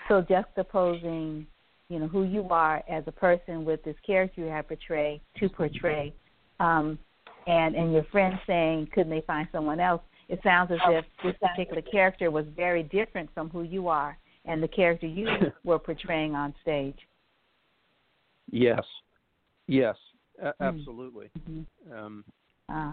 so 0.08 0.22
juxtaposing, 0.22 1.46
you 1.88 1.98
know, 1.98 2.08
who 2.08 2.24
you 2.24 2.46
are 2.50 2.82
as 2.90 3.04
a 3.06 3.12
person 3.12 3.64
with 3.64 3.82
this 3.84 3.96
character 4.04 4.40
you 4.40 4.48
have 4.48 4.66
portray 4.66 5.20
to 5.38 5.48
portray, 5.48 6.12
um, 6.58 6.98
and 7.46 7.74
and 7.74 7.92
your 7.92 8.04
friend 8.04 8.38
saying, 8.46 8.88
couldn't 8.92 9.10
they 9.10 9.22
find 9.26 9.48
someone 9.52 9.80
else? 9.80 10.02
It 10.28 10.40
sounds 10.44 10.70
as 10.70 10.78
if 10.88 11.04
this 11.24 11.34
particular 11.40 11.82
character 11.82 12.30
was 12.30 12.44
very 12.56 12.82
different 12.84 13.30
from 13.34 13.50
who 13.50 13.62
you 13.62 13.88
are 13.88 14.16
and 14.44 14.62
the 14.62 14.68
character 14.68 15.06
you 15.06 15.28
were 15.64 15.78
portraying 15.78 16.34
on 16.34 16.54
stage. 16.62 16.98
Yes, 18.50 18.82
yes, 19.66 19.96
a- 20.42 20.52
hmm. 20.58 20.64
absolutely. 20.64 21.30
Mm-hmm. 21.38 21.92
Um, 21.92 22.24
uh. 22.68 22.92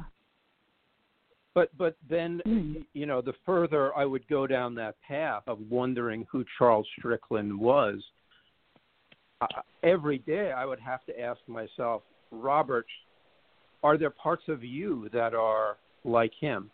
But 1.58 1.76
but 1.76 1.96
then 2.08 2.40
mm. 2.46 2.86
you 2.94 3.08
know 3.08 3.20
the 3.20 3.34
further 3.44 3.92
I 3.98 4.06
would 4.06 4.28
go 4.28 4.46
down 4.46 4.76
that 4.76 4.94
path 5.02 5.42
of 5.48 5.58
wondering 5.72 6.28
who 6.32 6.46
Charles 6.56 6.88
Strickland 7.00 7.60
was, 7.60 7.96
uh, 9.42 9.48
every 9.82 10.20
day 10.20 10.52
I 10.52 10.66
would 10.66 10.80
have 10.80 11.04
to 11.06 11.20
ask 11.20 11.40
myself, 11.48 12.04
Robert, 12.30 12.86
are 13.82 13.98
there 13.98 14.12
parts 14.12 14.44
of 14.50 14.64
you 14.64 15.10
that 15.12 15.34
are 15.34 15.78
like 16.04 16.32
him? 16.40 16.70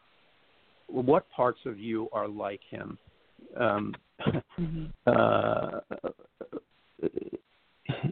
What 0.87 1.29
parts 1.29 1.59
of 1.65 1.79
you 1.79 2.09
are 2.11 2.27
like 2.27 2.59
him? 2.69 2.97
Um, 3.57 3.95
mm-hmm. 4.59 4.85
uh, 5.07 5.79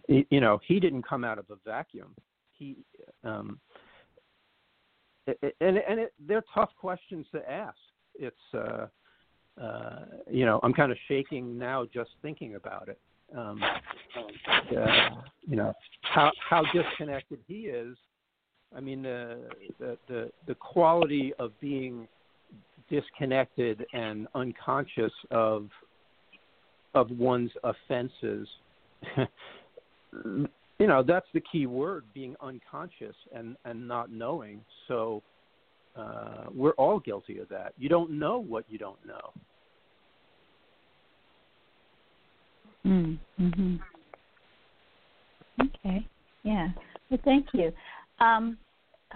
you 0.08 0.40
know, 0.40 0.62
he 0.66 0.80
didn't 0.80 1.06
come 1.06 1.26
out 1.26 1.38
of 1.38 1.50
a 1.50 1.58
vacuum. 1.66 2.16
He, 2.58 2.78
um, 3.26 3.60
and 5.28 5.78
and 5.78 6.00
it, 6.00 6.14
they're 6.28 6.44
tough 6.54 6.72
questions 6.80 7.26
to 7.34 7.50
ask. 7.50 7.78
It's, 8.16 8.36
uh, 8.54 8.88
uh, 9.62 10.06
you 10.30 10.46
know, 10.46 10.60
I'm 10.64 10.74
kind 10.74 10.92
of 10.92 10.98
shaking 11.08 11.58
now 11.58 11.86
just 11.94 12.12
thinking 12.22 12.56
about 12.56 12.90
it. 12.90 13.00
Um, 13.36 13.62
uh, 14.78 15.10
you 15.48 15.56
know, 15.56 15.74
how 16.02 16.32
how 16.50 16.64
disconnected 16.74 17.40
he 17.48 17.62
is. 17.62 17.96
I 18.76 18.80
mean, 18.80 19.06
uh, 19.06 19.38
the 19.80 19.98
the 20.08 20.32
the 20.48 20.56
quality 20.56 21.34
of 21.40 21.52
being 21.60 22.08
disconnected 22.90 23.86
and 23.94 24.28
unconscious 24.36 25.14
of 25.30 25.70
of 26.94 27.10
one's 27.12 27.52
offenses 27.64 28.48
you 30.82 30.88
know 30.88 31.04
that's 31.04 31.28
the 31.36 31.42
key 31.52 31.68
word 31.68 32.06
being 32.12 32.36
unconscious 32.42 33.16
and 33.36 33.56
and 33.66 33.88
not 33.88 34.12
knowing. 34.12 34.62
So 34.88 35.22
uh 35.96 36.46
we're 36.56 36.72
all 36.72 37.00
guilty 37.00 37.38
of 37.38 37.48
that. 37.50 37.74
You 37.78 37.88
don't 37.88 38.10
know 38.10 38.40
what 38.40 38.66
you 38.68 38.80
don't 38.80 38.98
know. 39.06 39.32
Mm 42.84 43.20
mhm 43.40 43.80
okay. 45.62 46.08
Yeah. 46.42 46.70
Well 47.12 47.20
thank 47.24 47.46
you. 47.54 47.72
Um 48.20 48.58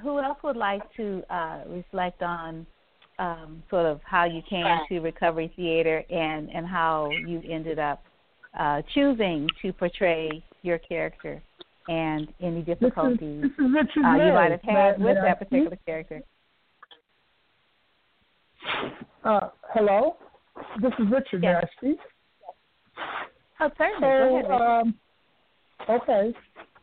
who 0.04 0.20
else 0.20 0.38
would 0.44 0.58
like 0.58 0.84
to 0.98 1.24
uh 1.32 1.62
reflect 1.68 2.22
on 2.22 2.68
um 3.18 3.64
sort 3.72 3.88
of 3.88 4.02
how 4.04 4.26
you 4.26 4.44
came 4.48 4.68
to 4.88 5.00
recovery 5.00 5.52
theater 5.56 6.04
and 6.12 6.52
and 6.52 6.68
how 6.68 7.10
you 7.26 7.42
ended 7.50 7.80
up 7.80 8.04
uh, 8.58 8.82
choosing 8.94 9.50
to 9.62 9.74
portray 9.74 10.44
your 10.66 10.80
character 10.80 11.42
and 11.88 12.28
any 12.42 12.62
difficulties 12.62 13.44
this 13.44 13.52
is, 13.52 13.74
this 13.74 13.86
is 13.96 14.04
uh, 14.04 14.16
you 14.16 14.34
might 14.34 14.52
have 14.52 14.62
had 14.64 15.00
with 15.00 15.18
that 15.24 15.40
particular 15.40 15.78
character. 15.86 16.22
Uh, 19.24 19.50
hello, 19.74 20.18
this 20.82 20.92
is 21.00 21.06
Richard 21.12 21.44
yes. 21.44 21.66
Nasty. 21.84 22.00
Oh, 23.60 23.70
certainly. 23.78 24.02
So, 24.02 24.56
ahead, 24.58 24.62
um, 24.62 24.96
okay. 25.90 26.34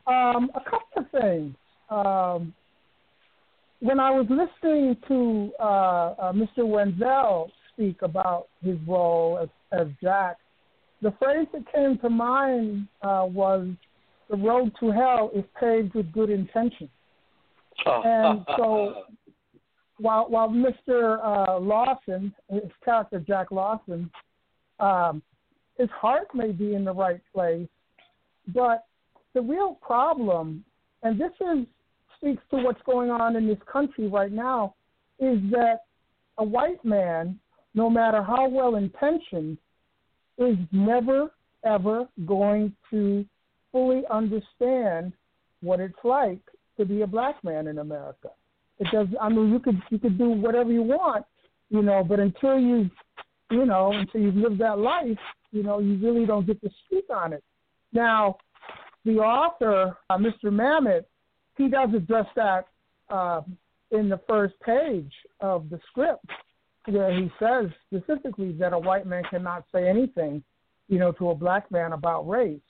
Um, 0.06 0.50
a 0.54 0.60
couple 0.60 0.96
of 0.96 1.10
things. 1.10 1.54
Um, 1.90 2.54
when 3.80 3.98
I 3.98 4.10
was 4.10 4.26
listening 4.30 4.96
to 5.08 5.50
uh, 5.60 6.14
uh, 6.18 6.32
Mr. 6.32 6.66
Wenzel 6.66 7.50
speak 7.72 8.02
about 8.02 8.46
his 8.62 8.76
role 8.86 9.38
as, 9.42 9.48
as 9.72 9.88
Jack, 10.00 10.36
the 11.02 11.12
phrase 11.18 11.48
that 11.52 11.70
came 11.72 11.98
to 11.98 12.08
mind 12.08 12.86
uh, 13.02 13.26
was 13.28 13.68
the 14.30 14.36
road 14.36 14.72
to 14.80 14.90
hell 14.90 15.30
is 15.34 15.44
paved 15.58 15.94
with 15.94 16.10
good 16.12 16.30
intentions. 16.30 16.90
and 17.84 18.44
so 18.56 19.04
while 19.98 20.28
while 20.28 20.48
Mr. 20.48 21.18
Uh, 21.22 21.58
Lawson, 21.58 22.32
his 22.48 22.70
character 22.84 23.20
Jack 23.20 23.50
Lawson, 23.50 24.10
um, 24.80 25.22
his 25.76 25.88
heart 25.90 26.28
may 26.34 26.52
be 26.52 26.74
in 26.74 26.84
the 26.84 26.92
right 26.92 27.20
place, 27.34 27.68
but 28.54 28.86
the 29.34 29.40
real 29.40 29.78
problem, 29.82 30.64
and 31.02 31.20
this 31.20 31.32
is 31.40 31.66
speaks 32.16 32.42
to 32.50 32.56
what's 32.58 32.80
going 32.86 33.10
on 33.10 33.34
in 33.34 33.48
this 33.48 33.58
country 33.70 34.06
right 34.06 34.30
now, 34.30 34.74
is 35.18 35.38
that 35.50 35.80
a 36.38 36.44
white 36.44 36.84
man, 36.84 37.38
no 37.74 37.90
matter 37.90 38.22
how 38.22 38.48
well 38.48 38.76
intentioned, 38.76 39.58
is 40.46 40.58
never 40.72 41.30
ever 41.64 42.08
going 42.26 42.74
to 42.90 43.24
fully 43.70 44.02
understand 44.10 45.12
what 45.60 45.80
it's 45.80 45.94
like 46.04 46.40
to 46.76 46.84
be 46.84 47.02
a 47.02 47.06
black 47.06 47.42
man 47.44 47.66
in 47.66 47.78
America. 47.78 48.30
It 48.78 48.88
does. 48.92 49.06
I 49.20 49.28
mean, 49.28 49.52
you 49.52 49.60
could 49.60 49.80
you 49.90 49.98
could 49.98 50.18
do 50.18 50.30
whatever 50.30 50.72
you 50.72 50.82
want, 50.82 51.24
you 51.70 51.82
know, 51.82 52.02
but 52.02 52.18
until 52.18 52.58
you, 52.58 52.90
you 53.50 53.64
know, 53.64 53.92
until 53.92 54.20
you've 54.20 54.36
lived 54.36 54.60
that 54.60 54.78
life, 54.78 55.18
you 55.52 55.62
know, 55.62 55.78
you 55.78 55.96
really 55.98 56.26
don't 56.26 56.46
get 56.46 56.60
to 56.62 56.70
speak 56.86 57.04
on 57.10 57.32
it. 57.32 57.44
Now, 57.92 58.38
the 59.04 59.18
author, 59.18 59.96
uh, 60.10 60.16
Mr. 60.16 60.44
Mamet, 60.46 61.04
he 61.56 61.68
does 61.68 61.90
address 61.94 62.26
that 62.34 62.66
uh, 63.10 63.42
in 63.90 64.08
the 64.08 64.20
first 64.28 64.54
page 64.64 65.12
of 65.40 65.68
the 65.70 65.78
script 65.90 66.24
where 66.86 67.12
he 67.12 67.30
says 67.38 67.66
specifically 67.86 68.52
that 68.52 68.72
a 68.72 68.78
white 68.78 69.06
man 69.06 69.22
cannot 69.30 69.64
say 69.72 69.88
anything, 69.88 70.42
you 70.88 70.98
know, 70.98 71.12
to 71.12 71.30
a 71.30 71.34
black 71.34 71.70
man 71.70 71.92
about 71.92 72.28
race. 72.28 72.60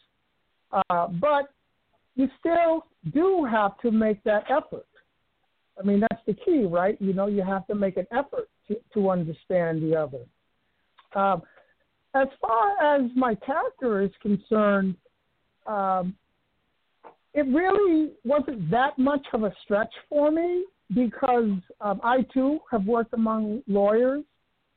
Uh, 0.72 1.08
but 1.08 1.52
you 2.14 2.28
still 2.38 2.86
do 3.12 3.46
have 3.50 3.78
to 3.80 3.90
make 3.90 4.22
that 4.24 4.44
effort. 4.50 4.86
I 5.78 5.84
mean, 5.84 6.00
that's 6.00 6.22
the 6.26 6.34
key, 6.34 6.64
right? 6.64 7.00
You 7.00 7.14
know, 7.14 7.26
you 7.26 7.42
have 7.42 7.66
to 7.68 7.74
make 7.74 7.96
an 7.96 8.06
effort 8.12 8.48
to, 8.68 8.76
to 8.94 9.10
understand 9.10 9.82
the 9.82 9.96
other. 9.96 10.18
Um, 11.14 11.42
as 12.14 12.28
far 12.40 12.96
as 12.96 13.10
my 13.16 13.34
character 13.34 14.02
is 14.02 14.10
concerned, 14.20 14.96
um, 15.66 16.14
it 17.34 17.46
really 17.46 18.12
wasn't 18.24 18.70
that 18.70 18.98
much 18.98 19.26
of 19.32 19.44
a 19.44 19.52
stretch 19.64 19.92
for 20.08 20.30
me 20.30 20.64
because 20.94 21.50
um, 21.80 22.00
I 22.02 22.22
too 22.34 22.60
have 22.70 22.84
worked 22.84 23.14
among 23.14 23.62
lawyers. 23.66 24.24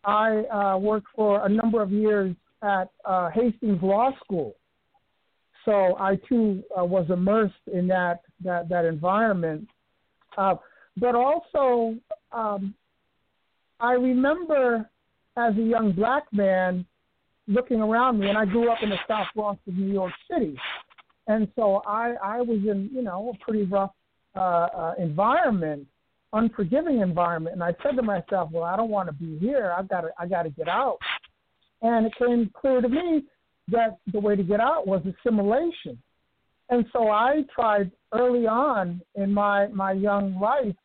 I 0.04 0.44
uh, 0.52 0.78
worked 0.78 1.08
for 1.16 1.46
a 1.46 1.50
number 1.50 1.82
of 1.82 1.92
years 1.92 2.36
at 2.62 2.90
uh, 3.06 3.30
Hastings 3.32 3.82
Law 3.82 4.12
School, 4.24 4.56
so 5.66 5.98
I 6.00 6.18
too 6.30 6.64
uh, 6.80 6.86
was 6.86 7.06
immersed 7.10 7.54
in 7.72 7.88
that 7.88 8.22
that 8.44 8.70
that 8.70 8.86
environment. 8.86 9.68
Uh, 10.38 10.56
but 10.98 11.16
also, 11.16 11.96
um, 12.32 12.74
I 13.80 13.94
remember 13.94 14.90
as 15.38 15.56
a 15.58 15.62
young 15.62 15.92
black 15.92 16.24
man 16.32 16.86
looking 17.48 17.82
around 17.82 18.20
me, 18.20 18.30
and 18.30 18.38
I 18.38 18.46
grew 18.46 18.72
up 18.72 18.80
in 18.82 18.90
the 18.90 18.98
South 19.08 19.28
Bronx 19.36 19.60
of 19.68 19.76
New 19.76 19.92
York 19.92 20.14
City, 20.32 20.56
and 21.28 21.48
so 21.56 21.82
I 21.88 22.14
I 22.24 22.42
was 22.42 22.60
in 22.60 22.90
you 22.94 23.02
know 23.02 23.34
a 23.34 23.44
pretty 23.44 23.64
rough 23.66 23.92
uh, 24.36 24.40
uh, 24.40 24.94
environment 25.00 25.88
unforgiving 26.34 27.02
environment. 27.02 27.54
And 27.54 27.64
I 27.64 27.74
said 27.84 27.96
to 27.96 28.02
myself, 28.02 28.50
well, 28.52 28.64
I 28.64 28.76
don't 28.76 28.90
want 28.90 29.08
to 29.08 29.14
be 29.14 29.38
here. 29.40 29.74
I've 29.78 29.90
got 29.90 30.02
to, 30.02 30.10
I 30.20 30.28
got 30.28 30.44
to 30.44 30.50
get 30.50 30.68
out. 30.68 30.98
And 31.82 32.06
it 32.06 32.14
came 32.18 32.52
clear 32.60 32.82
to 32.82 32.90
me 32.90 33.24
that 33.70 33.98
the 34.12 34.20
way 34.20 34.36
to 34.36 34.44
get 34.44 34.60
out 34.60 34.88
was 34.88 35.02
assimilation. 35.06 35.98
And 36.70 36.86
so 36.92 37.10
I 37.10 37.44
tried 37.54 37.92
early 38.14 38.48
on 38.48 39.02
in 39.16 39.32
my, 39.32 39.68
my 39.68 39.92
young 39.92 40.40
life 40.40 40.76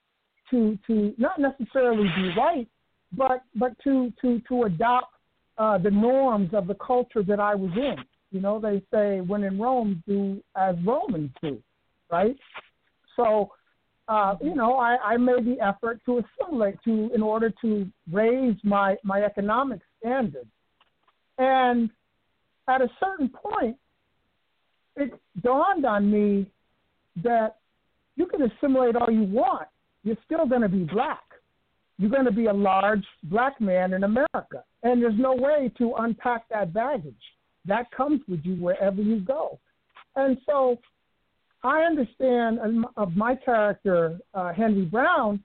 to, 0.51 0.79
to 0.87 1.15
not 1.17 1.39
necessarily 1.39 2.09
be 2.17 2.33
white, 2.37 2.69
but 3.13 3.43
but 3.57 3.73
to 3.85 4.13
to 4.21 4.41
to 4.49 4.65
adopt 4.65 5.15
uh, 5.59 5.79
the 5.79 5.91
norms 5.91 6.51
of 6.53 6.67
the 6.67 6.75
culture 6.75 7.23
that 7.23 7.41
I 7.41 7.55
was 7.55 7.71
in. 7.77 7.97
You 8.31 8.41
know, 8.41 8.61
they 8.61 8.83
say 8.93 9.21
when 9.21 9.43
in 9.45 9.59
Rome, 9.59 10.03
do 10.07 10.41
as 10.57 10.77
Romans 10.85 11.31
do, 11.43 11.61
right? 12.11 12.37
So, 13.17 13.51
uh, 14.11 14.37
you 14.43 14.55
know, 14.55 14.77
I, 14.77 14.97
I 15.03 15.17
made 15.17 15.47
the 15.47 15.59
effort 15.65 16.01
to 16.07 16.21
assimilate 16.21 16.77
to 16.85 17.11
in 17.15 17.23
order 17.23 17.53
to 17.63 17.87
raise 18.13 18.57
my 18.63 18.97
my 19.05 19.23
economic 19.23 19.81
standards, 19.99 20.51
and 21.39 21.91
at 22.69 22.83
a 22.83 22.89
certain 22.99 23.29
point, 23.29 23.77
it 24.97 25.13
dawned 25.43 25.85
on 25.85 26.11
me 26.11 26.47
that 27.23 27.57
you 28.17 28.27
can 28.27 28.43
assimilate 28.43 28.97
all 28.97 29.11
you 29.11 29.23
want, 29.23 29.69
you're 30.05 30.17
still 30.25 30.47
going 30.47 30.63
to 30.63 30.69
be 30.69 30.85
black. 30.85 31.23
You're 31.99 32.11
going 32.11 32.25
to 32.25 32.33
be 32.33 32.47
a 32.47 32.53
large 32.53 33.05
black 33.25 33.61
man 33.61 33.93
in 33.93 34.05
America. 34.05 34.65
And 34.83 35.03
there's 35.03 35.19
no 35.19 35.35
way 35.35 35.71
to 35.79 35.95
unpack 35.99 36.49
that 36.49 36.73
baggage. 36.73 37.15
That 37.67 37.91
comes 37.91 38.21
with 38.27 38.41
you 38.43 38.55
wherever 38.55 39.03
you 39.03 39.21
go. 39.21 39.59
And 40.17 40.39
so 40.47 40.79
I 41.63 41.83
understand 41.83 42.59
of 42.97 43.17
my 43.17 43.35
character, 43.37 44.19
uh, 44.35 44.53
Henry 44.53 44.85
Brown, 44.85 45.43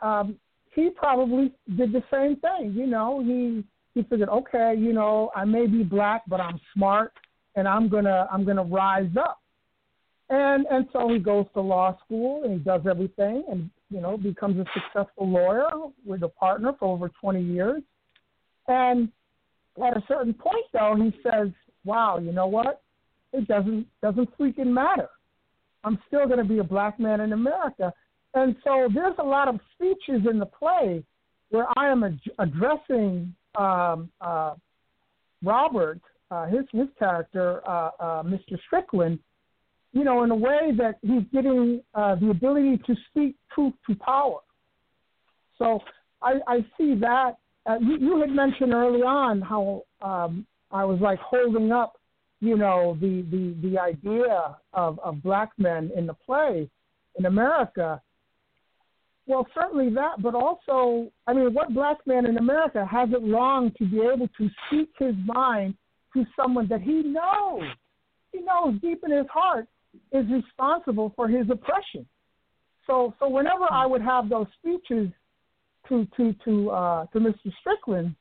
um, 0.00 0.38
he 0.74 0.90
probably 0.90 1.52
did 1.76 1.92
the 1.92 2.02
same 2.12 2.36
thing. 2.36 2.72
You 2.74 2.86
know, 2.86 3.22
he 3.24 3.64
he 3.94 4.02
figured, 4.02 4.28
okay, 4.28 4.74
you 4.76 4.92
know, 4.92 5.30
I 5.34 5.44
may 5.44 5.66
be 5.66 5.82
black, 5.82 6.22
but 6.28 6.40
I'm 6.40 6.60
smart, 6.74 7.12
and 7.54 7.66
I'm 7.66 7.88
gonna 7.88 8.28
I'm 8.30 8.44
gonna 8.44 8.64
rise 8.64 9.10
up. 9.18 9.40
And 10.28 10.66
and 10.70 10.86
so 10.92 11.08
he 11.08 11.18
goes 11.18 11.46
to 11.54 11.60
law 11.60 11.96
school 12.04 12.42
and 12.44 12.52
he 12.52 12.58
does 12.58 12.82
everything 12.88 13.44
and 13.48 13.70
you 13.90 14.00
know 14.00 14.16
becomes 14.16 14.58
a 14.58 14.64
successful 14.74 15.28
lawyer 15.28 15.68
with 16.04 16.22
a 16.24 16.28
partner 16.28 16.72
for 16.78 16.92
over 16.92 17.08
20 17.20 17.40
years. 17.40 17.82
And 18.66 19.08
at 19.78 19.96
a 19.96 20.02
certain 20.08 20.34
point 20.34 20.66
though, 20.72 20.96
he 20.96 21.16
says, 21.22 21.48
"Wow, 21.84 22.18
you 22.18 22.32
know 22.32 22.48
what? 22.48 22.82
It 23.32 23.46
doesn't 23.46 23.86
doesn't 24.02 24.36
freaking 24.36 24.72
matter. 24.72 25.08
I'm 25.86 25.98
still 26.06 26.26
going 26.26 26.38
to 26.38 26.44
be 26.44 26.58
a 26.58 26.64
black 26.64 27.00
man 27.00 27.20
in 27.20 27.32
America." 27.32 27.92
And 28.34 28.54
so 28.64 28.88
there's 28.92 29.14
a 29.18 29.24
lot 29.24 29.48
of 29.48 29.58
speeches 29.74 30.26
in 30.30 30.38
the 30.38 30.46
play 30.46 31.02
where 31.48 31.66
I 31.78 31.90
am 31.90 32.04
ad- 32.04 32.20
addressing 32.38 33.34
um, 33.58 34.10
uh, 34.20 34.54
Robert, 35.42 36.00
uh, 36.30 36.46
his 36.46 36.64
his 36.72 36.88
character, 36.98 37.66
uh, 37.66 37.90
uh, 37.98 38.22
Mr. 38.22 38.58
Strickland, 38.66 39.18
you 39.92 40.04
know, 40.04 40.24
in 40.24 40.30
a 40.30 40.36
way 40.36 40.72
that 40.76 40.96
he's 41.02 41.22
getting 41.32 41.80
uh, 41.94 42.16
the 42.16 42.30
ability 42.30 42.78
to 42.86 42.94
speak 43.08 43.36
truth 43.54 43.72
to 43.88 43.94
power. 43.96 44.40
So 45.58 45.80
I, 46.20 46.34
I 46.46 46.58
see 46.76 46.94
that. 47.00 47.36
Uh, 47.64 47.78
you, 47.80 47.96
you 47.98 48.20
had 48.20 48.30
mentioned 48.30 48.74
early 48.74 49.00
on 49.00 49.40
how 49.40 49.82
um, 50.02 50.46
I 50.70 50.84
was 50.84 51.00
like 51.00 51.18
holding 51.18 51.72
up, 51.72 51.95
you 52.40 52.56
know, 52.56 52.96
the, 53.00 53.24
the, 53.30 53.68
the 53.68 53.78
idea 53.78 54.56
of, 54.72 54.98
of 55.00 55.22
black 55.22 55.50
men 55.58 55.90
in 55.96 56.06
the 56.06 56.14
play 56.14 56.68
in 57.18 57.26
America. 57.26 58.00
Well, 59.26 59.46
certainly 59.54 59.92
that, 59.94 60.22
but 60.22 60.34
also, 60.34 61.10
I 61.26 61.32
mean, 61.32 61.52
what 61.52 61.74
black 61.74 61.98
man 62.06 62.26
in 62.26 62.36
America 62.36 62.86
has 62.86 63.08
it 63.10 63.22
wrong 63.32 63.72
to 63.78 63.84
be 63.84 64.00
able 64.00 64.28
to 64.38 64.48
speak 64.66 64.90
his 64.98 65.14
mind 65.24 65.74
to 66.14 66.24
someone 66.36 66.68
that 66.68 66.82
he 66.82 67.02
knows, 67.02 67.64
he 68.32 68.40
knows 68.40 68.80
deep 68.80 69.02
in 69.04 69.10
his 69.10 69.26
heart 69.32 69.66
is 70.12 70.26
responsible 70.30 71.12
for 71.16 71.28
his 71.28 71.46
oppression. 71.50 72.06
So 72.86 73.14
so 73.18 73.28
whenever 73.28 73.64
I 73.70 73.86
would 73.86 74.02
have 74.02 74.28
those 74.28 74.46
speeches 74.58 75.08
to 75.88 76.06
to 76.16 76.34
to 76.44 76.70
uh, 76.70 77.06
to 77.06 77.18
Mr. 77.18 77.52
Strickland, 77.60 78.14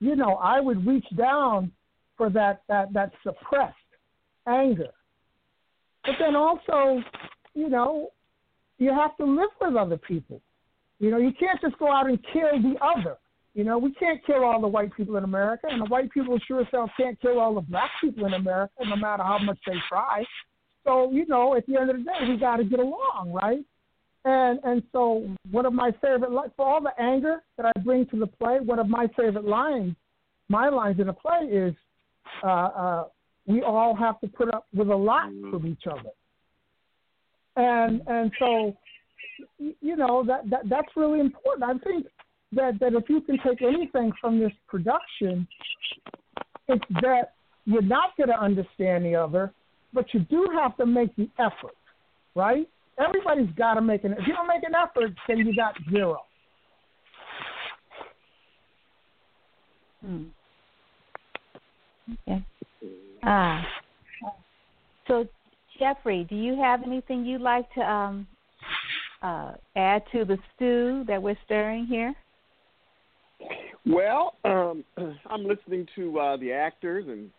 you 0.00 0.16
know, 0.16 0.34
I 0.34 0.60
would 0.60 0.86
reach 0.86 1.06
down 1.16 1.72
for 2.16 2.30
that 2.30 2.62
that 2.68 2.92
that 2.92 3.12
suppressed 3.22 3.76
anger. 4.46 4.90
But 6.04 6.14
then 6.18 6.34
also, 6.34 7.00
you 7.54 7.68
know, 7.68 8.10
you 8.78 8.90
have 8.90 9.16
to 9.18 9.24
live 9.24 9.50
with 9.60 9.76
other 9.76 9.96
people. 9.96 10.40
You 10.98 11.10
know, 11.10 11.18
you 11.18 11.32
can't 11.38 11.60
just 11.60 11.78
go 11.78 11.90
out 11.90 12.08
and 12.08 12.18
kill 12.32 12.60
the 12.60 12.74
other. 12.80 13.16
You 13.54 13.64
know, 13.64 13.76
we 13.76 13.92
can't 13.92 14.24
kill 14.24 14.44
all 14.44 14.60
the 14.60 14.68
white 14.68 14.94
people 14.96 15.16
in 15.16 15.24
America, 15.24 15.66
and 15.68 15.80
the 15.80 15.86
white 15.86 16.10
people 16.10 16.38
sure 16.46 16.62
as 16.62 16.66
hell 16.72 16.90
can't 16.96 17.20
kill 17.20 17.38
all 17.38 17.54
the 17.54 17.60
black 17.60 17.90
people 18.00 18.24
in 18.24 18.34
America, 18.34 18.72
no 18.80 18.96
matter 18.96 19.22
how 19.22 19.38
much 19.38 19.58
they 19.66 19.74
try. 19.88 20.24
So 20.84 21.10
you 21.12 21.26
know, 21.26 21.54
at 21.54 21.66
the 21.66 21.76
end 21.76 21.90
of 21.90 21.98
the 21.98 22.02
day, 22.02 22.28
we 22.28 22.36
got 22.38 22.56
to 22.56 22.64
get 22.64 22.80
along, 22.80 23.32
right? 23.32 23.64
And 24.24 24.60
and 24.64 24.82
so 24.92 25.28
one 25.50 25.66
of 25.66 25.72
my 25.72 25.90
favorite 26.00 26.30
for 26.56 26.66
all 26.66 26.80
the 26.80 26.98
anger 27.00 27.42
that 27.56 27.66
I 27.66 27.80
bring 27.80 28.06
to 28.06 28.18
the 28.18 28.26
play, 28.26 28.58
one 28.60 28.78
of 28.78 28.88
my 28.88 29.08
favorite 29.16 29.44
lines, 29.44 29.96
my 30.48 30.68
lines 30.68 31.00
in 31.00 31.08
the 31.08 31.12
play 31.12 31.46
is, 31.50 31.74
uh, 32.42 32.46
uh, 32.46 33.04
we 33.46 33.62
all 33.62 33.94
have 33.94 34.20
to 34.20 34.28
put 34.28 34.52
up 34.52 34.66
with 34.74 34.88
a 34.88 34.96
lot 34.96 35.28
from 35.50 35.66
each 35.66 35.82
other. 35.90 36.10
And 37.56 38.02
and 38.06 38.32
so, 38.38 38.76
you 39.58 39.96
know 39.96 40.24
that 40.26 40.48
that 40.50 40.68
that's 40.68 40.88
really 40.96 41.20
important. 41.20 41.64
I 41.64 41.78
think 41.84 42.06
that 42.52 42.78
that 42.80 42.94
if 42.94 43.04
you 43.08 43.20
can 43.20 43.38
take 43.46 43.62
anything 43.62 44.12
from 44.20 44.38
this 44.38 44.52
production, 44.68 45.46
it's 46.68 46.84
that 47.02 47.34
you're 47.64 47.82
not 47.82 48.16
going 48.16 48.28
to 48.28 48.40
understand 48.40 49.04
the 49.04 49.14
other, 49.14 49.52
but 49.92 50.06
you 50.12 50.20
do 50.20 50.48
have 50.58 50.76
to 50.78 50.86
make 50.86 51.14
the 51.16 51.28
effort, 51.38 51.76
right? 52.34 52.68
Everybody's 52.98 53.54
got 53.56 53.74
to 53.74 53.80
make 53.80 54.04
an. 54.04 54.12
Effort. 54.12 54.22
If 54.22 54.28
you 54.28 54.34
don't 54.34 54.48
make 54.48 54.62
an 54.64 54.74
effort, 54.74 55.12
then 55.28 55.38
you 55.38 55.54
got 55.54 55.74
zero. 55.90 56.22
Hmm. 60.04 60.24
Okay. 62.10 62.44
Ah. 63.22 63.64
So, 65.06 65.26
Geoffrey, 65.78 66.26
do 66.28 66.36
you 66.36 66.56
have 66.56 66.82
anything 66.84 67.24
you'd 67.24 67.40
like 67.40 67.72
to 67.74 67.80
um, 67.80 68.26
uh, 69.22 69.52
add 69.76 70.02
to 70.12 70.24
the 70.24 70.38
stew 70.54 71.04
that 71.08 71.22
we're 71.22 71.38
stirring 71.44 71.86
here? 71.86 72.14
Well, 73.86 74.34
um, 74.44 74.84
I'm 75.26 75.44
listening 75.44 75.86
to 75.96 76.18
uh, 76.18 76.36
the 76.36 76.52
actors 76.52 77.06
and 77.08 77.30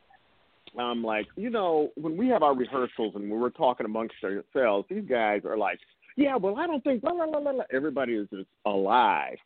I'm 0.80 1.04
like, 1.04 1.28
you 1.36 1.50
know, 1.50 1.90
when 1.96 2.18
we 2.18 2.28
have 2.30 2.44
our 2.44 2.56
rehearsals 2.56 3.14
and 3.16 3.30
when 3.30 3.40
we're 3.40 3.50
talking 3.50 3.86
amongst 3.86 4.16
ourselves, 4.24 4.88
these 4.90 5.06
guys 5.08 5.42
are 5.46 5.58
like, 5.58 5.80
yeah, 6.16 6.36
well, 6.36 6.58
I 6.58 6.68
don't 6.68 6.84
think, 6.84 7.02
blah, 7.02 7.14
blah, 7.14 7.28
blah, 7.28 7.40
blah. 7.40 7.64
everybody 7.72 8.14
is 8.14 8.28
just 8.30 8.48
alive. 8.66 9.38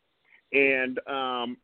And, 0.52 0.98
um, 1.06 1.56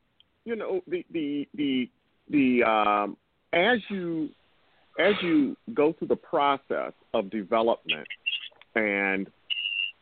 you 0.44 0.56
know, 0.56 0.82
the, 0.86 1.05
the, 1.12 1.48
the, 1.55 1.90
the, 2.31 2.62
um, 2.64 3.16
as 3.55 3.78
you, 3.89 4.28
as 4.98 5.14
you 5.22 5.56
go 5.72 5.93
through 5.93 6.09
the 6.09 6.16
process 6.16 6.93
of 7.12 7.31
development 7.31 8.06
and, 8.74 9.28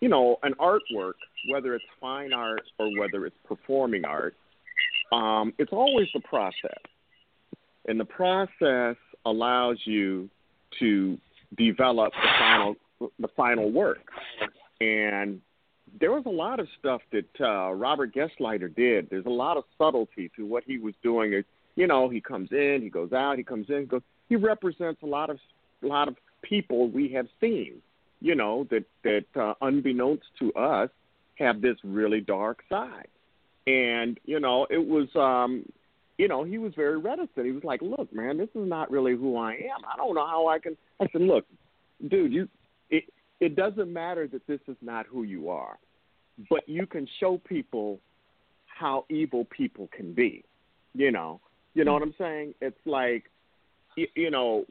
you 0.01 0.09
know, 0.09 0.37
an 0.43 0.55
artwork, 0.55 1.15
whether 1.51 1.75
it's 1.75 1.85
fine 2.01 2.33
art 2.33 2.63
or 2.79 2.89
whether 2.99 3.27
it's 3.27 3.37
performing 3.47 4.05
art, 4.05 4.35
um, 5.13 5.53
it's 5.59 5.73
always 5.73 6.09
the 6.15 6.21
process. 6.21 6.81
And 7.87 7.99
the 7.99 8.05
process 8.05 8.97
allows 9.27 9.79
you 9.85 10.29
to 10.79 11.19
develop 11.57 12.13
the 12.13 12.29
final 12.39 12.77
the 13.19 13.29
final 13.37 13.71
work. 13.71 13.99
And 14.81 15.41
there 16.01 16.13
was 16.13 16.23
a 16.27 16.31
lot 16.31 16.61
of 16.61 16.69
stuff 16.79 17.03
that 17.13 17.41
uh, 17.41 17.73
Robert 17.73 18.15
Geshlider 18.15 18.75
did. 18.75 19.11
There's 19.11 19.27
a 19.27 19.31
lot 19.31 19.57
of 19.57 19.65
subtlety 19.77 20.31
to 20.37 20.47
what 20.47 20.63
he 20.65 20.79
was 20.79 20.95
doing. 21.03 21.43
You 21.75 21.87
know, 21.87 22.09
he 22.09 22.21
comes 22.21 22.51
in, 22.53 22.81
he 22.83 22.91
goes 22.91 23.13
out, 23.13 23.39
he 23.39 23.45
comes 23.45 23.67
in, 23.69 23.81
he 23.81 23.87
goes. 23.87 24.03
He 24.29 24.37
represents 24.37 25.03
a 25.03 25.07
lot 25.07 25.31
of 25.31 25.39
a 25.83 25.87
lot 25.87 26.09
of 26.09 26.17
people 26.43 26.89
we 26.89 27.09
have 27.11 27.27
seen. 27.41 27.75
You 28.21 28.35
know 28.35 28.67
that 28.71 28.85
that 29.05 29.25
uh, 29.41 29.55
unbeknownst 29.61 30.25
to 30.41 30.53
us 30.55 30.91
have 31.37 31.61
this 31.61 31.77
really 31.83 32.21
dark 32.21 32.63
side. 32.69 33.09
And 33.67 34.19
you 34.25 34.41
know, 34.41 34.67
it 34.71 34.85
was 34.85 35.09
um, 35.17 35.65
you 36.19 36.29
know, 36.29 36.45
he 36.45 36.59
was 36.59 36.73
very 36.75 36.99
reticent. 36.99 37.47
He 37.47 37.53
was 37.53 37.65
like, 37.65 37.81
"Look, 37.83 38.13
man, 38.13 38.37
this 38.37 38.49
is 38.55 38.69
not 38.69 38.91
really 38.91 39.17
who 39.17 39.37
I 39.37 39.53
am. 39.53 39.85
I 39.93 39.97
don't 39.97 40.15
know 40.15 40.27
how 40.27 40.49
I 40.49 40.59
can." 40.59 40.77
I 41.01 41.07
said, 41.11 41.23
"Look, 41.23 41.47
dude, 42.09 42.33
you 42.33 42.49
it 42.91 43.05
it 43.41 43.57
doesn't 43.57 43.93
matter 43.93 44.29
that 44.29 44.47
this 44.47 44.61
is 44.69 44.77
not 44.83 45.07
who 45.07 45.23
you 45.23 45.49
are, 45.49 45.79
but 46.51 46.69
you 46.69 46.87
can 46.87 47.09
show 47.19 47.39
people 47.39 47.99
how 48.67 49.05
evil 49.09 49.47
people 49.47 49.89
can 49.97 50.13
be. 50.13 50.45
You 50.95 51.11
know, 51.11 51.41
you 51.75 51.85
know 51.85 51.93
what 51.93 52.03
I'm 52.03 52.15
saying? 52.19 52.55
It's 52.61 52.79
like, 52.85 53.25
you, 53.97 54.07
you 54.15 54.31
know, 54.31 54.65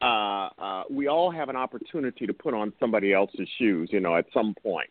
uh, 0.00 0.48
uh, 0.60 0.82
we 0.90 1.08
all 1.08 1.30
have 1.30 1.48
an 1.48 1.56
opportunity 1.56 2.26
to 2.26 2.32
put 2.32 2.54
on 2.54 2.72
somebody 2.80 3.12
else's 3.12 3.48
shoes. 3.58 3.90
You 3.92 4.00
know, 4.00 4.16
at 4.16 4.26
some 4.34 4.54
point, 4.62 4.90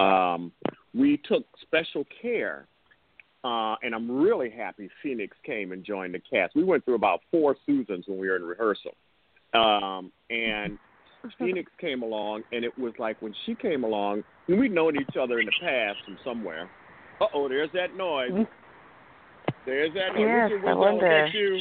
um, 0.00 0.52
we 0.92 1.20
took 1.28 1.44
special 1.62 2.04
care 2.20 2.66
uh, 3.44 3.76
and 3.82 3.94
I'm 3.94 4.10
really 4.10 4.48
happy 4.48 4.88
Phoenyx 5.04 5.28
came 5.44 5.72
and 5.72 5.84
joined 5.84 6.14
the 6.14 6.18
cast. 6.18 6.56
We 6.56 6.64
went 6.64 6.84
through 6.86 6.94
about 6.94 7.20
four 7.30 7.56
Susans 7.66 8.06
when 8.08 8.18
we 8.18 8.26
were 8.26 8.36
in 8.36 8.42
rehearsal. 8.42 8.92
Um, 9.52 10.10
and 10.30 10.78
Phoenyx 11.40 11.66
came 11.78 12.02
along, 12.02 12.44
and 12.52 12.64
it 12.64 12.76
was 12.78 12.94
like 12.98 13.20
when 13.20 13.34
she 13.44 13.54
came 13.54 13.84
along, 13.84 14.24
and 14.48 14.58
we'd 14.58 14.72
known 14.72 14.96
each 14.96 15.16
other 15.20 15.40
in 15.40 15.46
the 15.46 15.52
past 15.60 15.98
from 16.06 16.16
somewhere. 16.24 16.70
Uh 17.20 17.26
oh, 17.34 17.48
there's 17.48 17.70
that 17.74 17.96
noise. 17.96 18.30
There's 19.66 19.94
that. 19.94 20.18
Yes, 20.18 20.50
Richard 20.52 20.68
I 20.68 20.74
wonder. 20.74 21.26
Is 21.26 21.32
that 21.32 21.38
you? 21.38 21.56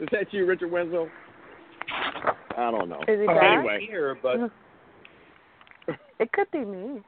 Is 0.00 0.08
that 0.12 0.32
you, 0.32 0.46
Richard 0.46 0.70
Wenzel? 0.70 1.08
I 2.56 2.70
don't 2.70 2.88
know. 2.88 3.00
Is 3.08 3.20
he 3.20 3.26
I'm 3.26 3.36
back? 3.36 3.58
Anyway. 3.58 3.86
here, 3.88 4.16
but 4.22 4.50
It 6.18 6.32
could 6.32 6.50
be 6.52 6.64
me. 6.64 7.00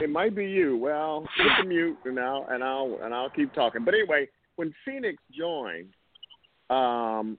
It 0.00 0.08
might 0.08 0.34
be 0.34 0.46
you. 0.46 0.76
Well, 0.76 1.26
hit 1.36 1.46
the 1.62 1.68
mute 1.68 1.98
and 2.04 2.18
I'll 2.18 2.46
and 2.48 2.62
I'll 2.62 2.98
and 3.02 3.12
I'll 3.12 3.30
keep 3.30 3.52
talking. 3.54 3.84
But 3.84 3.94
anyway, 3.94 4.28
when 4.56 4.72
Phoenyx 4.86 5.16
joined, 5.36 5.88
um, 6.70 7.36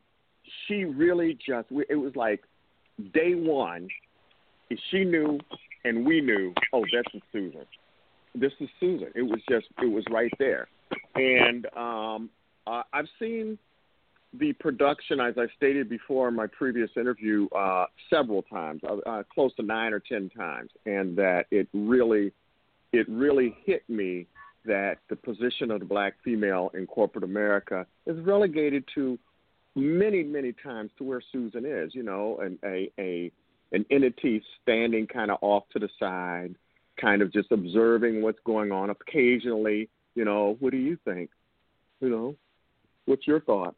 she 0.67 0.83
really 0.83 1.37
just 1.47 1.67
it 1.89 1.95
was 1.95 2.13
like 2.15 2.43
day 3.13 3.33
one. 3.35 3.87
She 4.91 5.03
knew, 5.03 5.39
and 5.85 6.05
we 6.05 6.21
knew. 6.21 6.53
Oh, 6.73 6.83
that's 6.93 7.13
is 7.13 7.21
Susan. 7.31 7.65
This 8.35 8.51
is 8.59 8.69
Susan. 8.79 9.07
It 9.15 9.23
was 9.23 9.39
just 9.49 9.67
it 9.81 9.91
was 9.91 10.03
right 10.11 10.31
there, 10.39 10.67
and 11.15 11.65
um, 11.75 12.29
uh, 12.67 12.83
I've 12.93 13.07
seen 13.19 13.57
the 14.39 14.53
production, 14.53 15.19
as 15.19 15.35
I 15.37 15.45
stated 15.55 15.89
before 15.89 16.27
in 16.27 16.35
my 16.35 16.47
previous 16.47 16.89
interview, 16.97 17.47
uh, 17.55 17.85
several 18.09 18.41
times, 18.43 18.81
uh, 18.87 18.97
uh, 19.09 19.23
close 19.33 19.53
to 19.55 19.63
nine 19.63 19.93
or 19.93 19.99
ten 19.99 20.29
times, 20.29 20.71
and 20.85 21.17
that 21.17 21.45
it 21.51 21.67
really, 21.73 22.33
it 22.91 23.07
really 23.09 23.55
hit 23.65 23.87
me 23.89 24.27
that 24.65 24.97
the 25.09 25.15
position 25.15 25.71
of 25.71 25.79
the 25.79 25.85
black 25.85 26.15
female 26.23 26.71
in 26.73 26.87
corporate 26.87 27.23
America 27.23 27.85
is 28.05 28.19
relegated 28.25 28.83
to 28.95 29.17
many, 29.75 30.23
many 30.23 30.53
times 30.63 30.91
to 30.97 31.03
where 31.03 31.21
Susan 31.31 31.65
is. 31.65 31.93
You 31.93 32.03
know, 32.03 32.39
an 32.41 32.59
a, 32.63 32.91
a 32.99 33.31
an 33.71 33.85
entity 33.91 34.41
standing 34.61 35.07
kind 35.07 35.31
of 35.31 35.37
off 35.41 35.63
to 35.73 35.79
the 35.79 35.89
side, 35.99 36.55
kind 36.99 37.22
of 37.22 37.31
just 37.31 37.51
observing 37.51 38.22
what's 38.22 38.39
going 38.45 38.72
on. 38.72 38.89
Occasionally, 38.89 39.89
you 40.15 40.26
know, 40.26 40.57
what 40.59 40.72
do 40.72 40.77
you 40.77 40.97
think? 41.05 41.30
You 42.01 42.09
know, 42.09 42.35
what's 43.05 43.27
your 43.27 43.41
thoughts? 43.41 43.77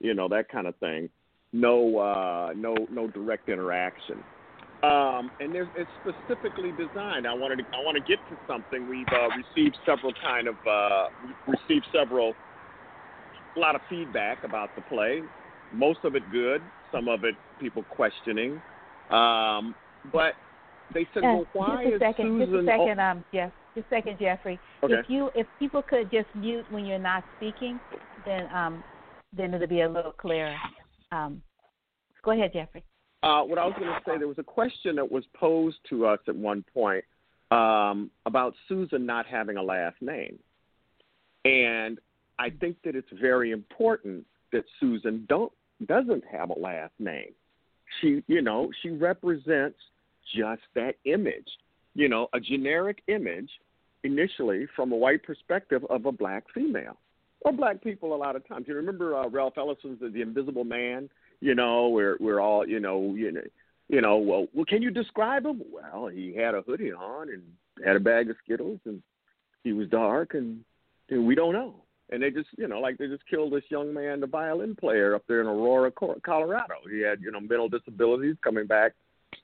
you 0.00 0.14
know 0.14 0.28
that 0.28 0.48
kind 0.48 0.66
of 0.66 0.76
thing. 0.76 1.08
No, 1.52 1.98
uh, 1.98 2.52
no, 2.56 2.76
no 2.92 3.08
direct 3.08 3.48
interaction. 3.48 4.16
Um, 4.82 5.30
and 5.40 5.54
it's 5.56 5.90
specifically 6.02 6.70
designed. 6.72 7.26
I 7.26 7.34
wanted 7.34 7.56
to, 7.56 7.64
I 7.74 7.82
want 7.82 7.96
to 7.96 8.02
get 8.02 8.18
to 8.30 8.38
something. 8.46 8.88
We've 8.88 9.06
uh, 9.10 9.28
received 9.34 9.76
several 9.84 10.12
kind 10.22 10.46
of 10.46 10.54
uh, 10.68 11.08
received 11.48 11.86
several 11.92 12.34
a 13.56 13.58
lot 13.58 13.74
of 13.74 13.80
feedback 13.88 14.44
about 14.44 14.70
the 14.76 14.82
play. 14.82 15.22
Most 15.74 16.00
of 16.04 16.14
it 16.14 16.22
good, 16.30 16.60
some 16.92 17.08
of 17.08 17.24
it 17.24 17.34
people 17.60 17.82
questioning. 17.90 18.60
Um, 19.10 19.74
but 20.12 20.34
they 20.94 21.06
said, 21.14 21.24
Uh, 21.24 21.26
well, 21.26 21.46
why 21.52 21.84
just 21.84 21.92
a 21.92 21.94
is 21.94 22.00
second, 22.00 22.26
Susan? 22.26 22.66
just 22.66 22.68
a 22.68 22.78
second, 22.78 23.00
um, 23.00 23.24
Geoff, 23.32 23.52
just 23.74 23.86
a 23.86 23.90
second, 23.90 24.18
Geoffrey. 24.18 24.58
Okay. 24.82 24.94
If 24.94 25.06
you 25.08 25.30
if 25.34 25.46
people 25.58 25.82
could 25.82 26.10
just 26.10 26.28
mute 26.34 26.64
when 26.70 26.86
you're 26.86 26.98
not 26.98 27.24
speaking, 27.36 27.78
then 28.24 28.48
um, 28.54 28.82
then 29.36 29.54
it'll 29.54 29.66
be 29.66 29.82
a 29.82 29.88
little 29.88 30.12
clearer. 30.12 30.56
Um, 31.12 31.42
go 32.22 32.32
ahead, 32.32 32.52
Geoffrey. 32.52 32.84
Uh, 33.22 33.42
what 33.42 33.58
I 33.58 33.64
was 33.66 33.74
going 33.78 33.88
to 33.88 34.00
say, 34.06 34.16
there 34.16 34.28
was 34.28 34.38
a 34.38 34.44
question 34.44 34.96
that 34.96 35.10
was 35.10 35.24
posed 35.34 35.78
to 35.90 36.06
us 36.06 36.20
at 36.28 36.36
one 36.36 36.64
point 36.72 37.04
um, 37.50 38.10
about 38.26 38.54
Susan 38.68 39.04
not 39.04 39.26
having 39.26 39.56
a 39.56 39.62
last 39.62 39.96
name, 40.00 40.38
and 41.44 41.98
I 42.38 42.50
think 42.50 42.76
that 42.84 42.94
it's 42.94 43.08
very 43.20 43.50
important 43.50 44.24
that 44.52 44.64
Susan 44.80 45.26
don't 45.28 45.52
doesn't 45.86 46.24
have 46.30 46.50
a 46.50 46.58
last 46.58 46.92
name. 46.98 47.32
She, 48.00 48.22
you 48.26 48.42
know, 48.42 48.70
she 48.82 48.90
represents 48.90 49.78
just 50.34 50.62
that 50.74 50.96
image, 51.04 51.48
you 51.94 52.08
know, 52.08 52.28
a 52.32 52.40
generic 52.40 53.02
image 53.08 53.50
initially 54.04 54.66
from 54.76 54.92
a 54.92 54.96
white 54.96 55.22
perspective 55.22 55.84
of 55.90 56.06
a 56.06 56.12
black 56.12 56.44
female 56.54 56.96
or 57.40 57.52
black 57.52 57.82
people 57.82 58.14
a 58.14 58.16
lot 58.16 58.36
of 58.36 58.46
times. 58.48 58.66
You 58.68 58.74
remember 58.74 59.16
uh, 59.16 59.28
Ralph 59.28 59.58
Ellison's 59.58 60.00
The 60.00 60.22
Invisible 60.22 60.64
Man? 60.64 61.08
You 61.40 61.54
know, 61.54 61.88
where 61.88 62.16
we're 62.18 62.40
all, 62.40 62.66
you 62.66 62.80
know, 62.80 63.14
you 63.14 63.30
know, 63.30 63.42
you 63.88 64.00
know. 64.00 64.16
Well, 64.16 64.48
well, 64.52 64.64
can 64.64 64.82
you 64.82 64.90
describe 64.90 65.46
him? 65.46 65.62
Well, 65.72 66.08
he 66.08 66.34
had 66.34 66.54
a 66.54 66.62
hoodie 66.62 66.92
on 66.92 67.28
and 67.28 67.42
had 67.84 67.94
a 67.94 68.00
bag 68.00 68.28
of 68.28 68.36
Skittles, 68.44 68.80
and 68.84 69.00
he 69.62 69.72
was 69.72 69.88
dark, 69.88 70.34
and, 70.34 70.64
and 71.10 71.26
we 71.26 71.36
don't 71.36 71.52
know. 71.52 71.76
And 72.10 72.22
they 72.22 72.30
just, 72.30 72.48
you 72.56 72.66
know, 72.66 72.80
like 72.80 72.98
they 72.98 73.06
just 73.06 73.22
killed 73.28 73.52
this 73.52 73.62
young 73.68 73.94
man, 73.94 74.20
the 74.20 74.26
violin 74.26 74.74
player 74.74 75.14
up 75.14 75.22
there 75.28 75.42
in 75.42 75.46
Aurora, 75.46 75.92
Colorado. 75.92 76.74
He 76.90 77.00
had, 77.00 77.20
you 77.20 77.30
know, 77.30 77.38
mental 77.38 77.68
disabilities 77.68 78.36
coming 78.42 78.66
back 78.66 78.94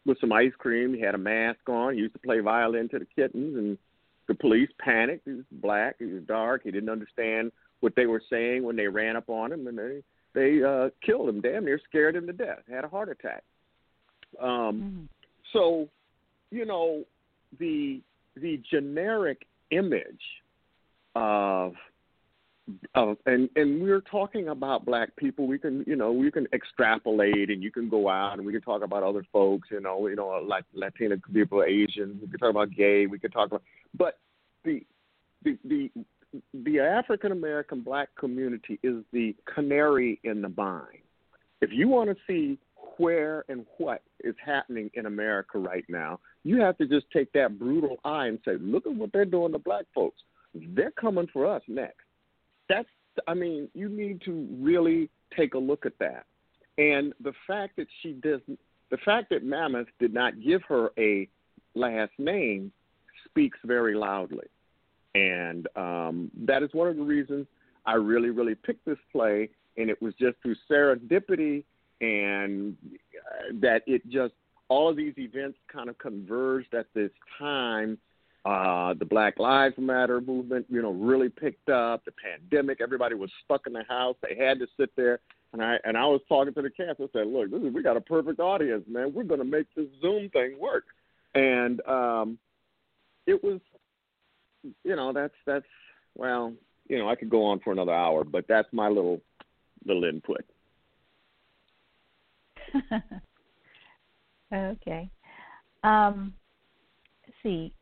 with 0.06 0.18
some 0.20 0.32
ice 0.32 0.52
cream. 0.58 0.94
He 0.94 1.00
had 1.00 1.14
a 1.14 1.18
mask 1.18 1.68
on. 1.68 1.94
He 1.94 2.00
used 2.00 2.14
to 2.14 2.20
play 2.20 2.40
violin 2.40 2.88
to 2.90 2.98
the 2.98 3.06
kittens, 3.16 3.56
and 3.56 3.78
the 4.28 4.34
police 4.34 4.70
panicked. 4.78 5.26
He 5.26 5.32
was 5.32 5.44
black. 5.50 5.96
He 5.98 6.06
was 6.06 6.22
dark. 6.24 6.62
He 6.64 6.70
didn't 6.70 6.90
understand 6.90 7.52
what 7.80 7.94
they 7.96 8.06
were 8.06 8.22
saying 8.30 8.62
when 8.62 8.76
they 8.76 8.88
ran 8.88 9.16
up 9.16 9.28
on 9.28 9.52
him, 9.52 9.66
and 9.66 9.78
they 9.78 10.02
they 10.34 10.62
uh, 10.62 10.90
killed 11.04 11.28
him. 11.28 11.40
Damn 11.40 11.64
near 11.64 11.80
scared 11.88 12.16
him 12.16 12.26
to 12.26 12.32
death. 12.32 12.60
Had 12.70 12.84
a 12.84 12.88
heart 12.88 13.08
attack. 13.08 13.42
Um, 14.40 14.48
Mm-hmm. 14.50 15.04
So, 15.52 15.88
you 16.50 16.66
know, 16.66 17.04
the 17.58 18.00
the 18.36 18.60
generic 18.70 19.46
image 19.70 20.20
of 21.14 21.74
of 22.94 23.18
and 23.26 23.48
and 23.56 23.82
we're 23.82 24.00
talking 24.00 24.48
about 24.48 24.84
black 24.84 25.14
people. 25.16 25.46
We 25.46 25.58
can 25.58 25.84
you 25.86 25.96
know 25.96 26.12
we 26.12 26.30
can 26.30 26.46
extrapolate 26.52 27.50
and 27.50 27.62
you 27.62 27.70
can 27.70 27.88
go 27.88 28.08
out 28.08 28.34
and 28.34 28.46
we 28.46 28.52
can 28.52 28.62
talk 28.62 28.82
about 28.82 29.02
other 29.02 29.24
folks. 29.32 29.68
You 29.70 29.80
know 29.80 30.06
you 30.08 30.16
know 30.16 30.32
uh, 30.32 30.42
like 30.42 30.64
Latina 30.72 31.16
people, 31.32 31.62
Asians. 31.62 32.20
We 32.22 32.28
can 32.28 32.38
talk 32.38 32.50
about 32.50 32.70
gay. 32.70 33.06
We 33.06 33.18
can 33.18 33.30
talk 33.30 33.48
about 33.48 33.62
but 33.96 34.18
the 34.64 34.84
the 35.44 35.58
the 35.64 35.90
the 36.64 36.80
African 36.80 37.32
American 37.32 37.82
black 37.82 38.08
community 38.18 38.78
is 38.82 39.04
the 39.12 39.36
canary 39.52 40.20
in 40.24 40.40
the 40.42 40.52
mine. 40.56 41.02
If 41.60 41.70
you 41.72 41.88
want 41.88 42.10
to 42.10 42.16
see 42.26 42.58
where 42.96 43.44
and 43.48 43.66
what 43.78 44.02
is 44.22 44.34
happening 44.44 44.90
in 44.94 45.06
America 45.06 45.58
right 45.58 45.84
now, 45.88 46.20
you 46.44 46.60
have 46.60 46.76
to 46.78 46.86
just 46.86 47.06
take 47.12 47.32
that 47.32 47.58
brutal 47.58 47.98
eye 48.04 48.26
and 48.26 48.38
say, 48.44 48.52
look 48.60 48.86
at 48.86 48.94
what 48.94 49.12
they're 49.12 49.24
doing 49.24 49.52
to 49.52 49.58
black 49.58 49.84
folks. 49.94 50.22
They're 50.54 50.92
coming 50.92 51.26
for 51.32 51.46
us 51.46 51.62
next. 51.66 52.03
That's, 52.68 52.88
I 53.28 53.34
mean, 53.34 53.68
you 53.74 53.88
need 53.88 54.22
to 54.22 54.48
really 54.58 55.10
take 55.36 55.54
a 55.54 55.58
look 55.58 55.86
at 55.86 55.98
that. 55.98 56.26
And 56.78 57.12
the 57.20 57.32
fact 57.46 57.76
that 57.76 57.86
she 58.02 58.12
doesn't, 58.12 58.58
the 58.90 58.96
fact 58.98 59.30
that 59.30 59.44
Mamet 59.44 59.86
did 59.98 60.12
not 60.12 60.42
give 60.42 60.62
her 60.68 60.90
a 60.98 61.28
last 61.74 62.12
name 62.18 62.72
speaks 63.24 63.58
very 63.64 63.94
loudly. 63.94 64.46
And 65.14 65.68
um, 65.76 66.30
that 66.44 66.62
is 66.62 66.70
one 66.72 66.88
of 66.88 66.96
the 66.96 67.02
reasons 67.02 67.46
I 67.86 67.94
really, 67.94 68.30
really 68.30 68.54
picked 68.54 68.84
this 68.84 68.98
play. 69.12 69.50
And 69.76 69.90
it 69.90 70.00
was 70.00 70.14
just 70.14 70.36
through 70.42 70.56
serendipity 70.70 71.64
and 72.00 72.76
uh, 72.92 73.52
that 73.60 73.82
it 73.86 74.08
just, 74.08 74.34
all 74.68 74.88
of 74.88 74.96
these 74.96 75.14
events 75.16 75.58
kind 75.72 75.88
of 75.88 75.98
converged 75.98 76.74
at 76.74 76.86
this 76.94 77.10
time. 77.38 77.98
Uh, 78.44 78.92
the 78.98 79.06
Black 79.06 79.38
Lives 79.38 79.74
Matter 79.78 80.20
movement, 80.20 80.66
you 80.68 80.82
know, 80.82 80.92
really 80.92 81.30
picked 81.30 81.70
up. 81.70 82.04
The 82.04 82.12
pandemic, 82.12 82.80
everybody 82.82 83.14
was 83.14 83.30
stuck 83.44 83.66
in 83.66 83.72
the 83.72 83.84
house. 83.88 84.16
They 84.22 84.36
had 84.36 84.58
to 84.58 84.66
sit 84.78 84.90
there. 84.96 85.20
And 85.54 85.62
I 85.62 85.76
and 85.84 85.96
I 85.96 86.04
was 86.06 86.20
talking 86.28 86.52
to 86.52 86.62
the 86.62 86.70
cast. 86.70 87.00
I 87.00 87.06
said, 87.12 87.28
"Look, 87.28 87.46
is 87.52 87.72
we 87.72 87.82
got 87.82 87.96
a 87.96 88.00
perfect 88.00 88.40
audience, 88.40 88.84
man. 88.88 89.14
We're 89.14 89.22
going 89.22 89.38
to 89.38 89.46
make 89.46 89.66
this 89.74 89.86
Zoom 90.02 90.28
thing 90.30 90.58
work." 90.58 90.84
And 91.34 91.80
um, 91.86 92.38
it 93.26 93.42
was 93.42 93.60
you 94.82 94.96
know, 94.96 95.12
that's 95.12 95.34
that's 95.46 95.66
well, 96.14 96.52
you 96.88 96.98
know, 96.98 97.08
I 97.08 97.14
could 97.14 97.30
go 97.30 97.44
on 97.44 97.60
for 97.60 97.72
another 97.72 97.94
hour, 97.94 98.24
but 98.24 98.46
that's 98.48 98.68
my 98.72 98.88
little 98.88 99.20
little 99.84 100.04
input. 100.04 100.44
okay. 104.52 105.10
Um, 105.82 106.34
let's 107.26 107.36
see, 107.42 107.72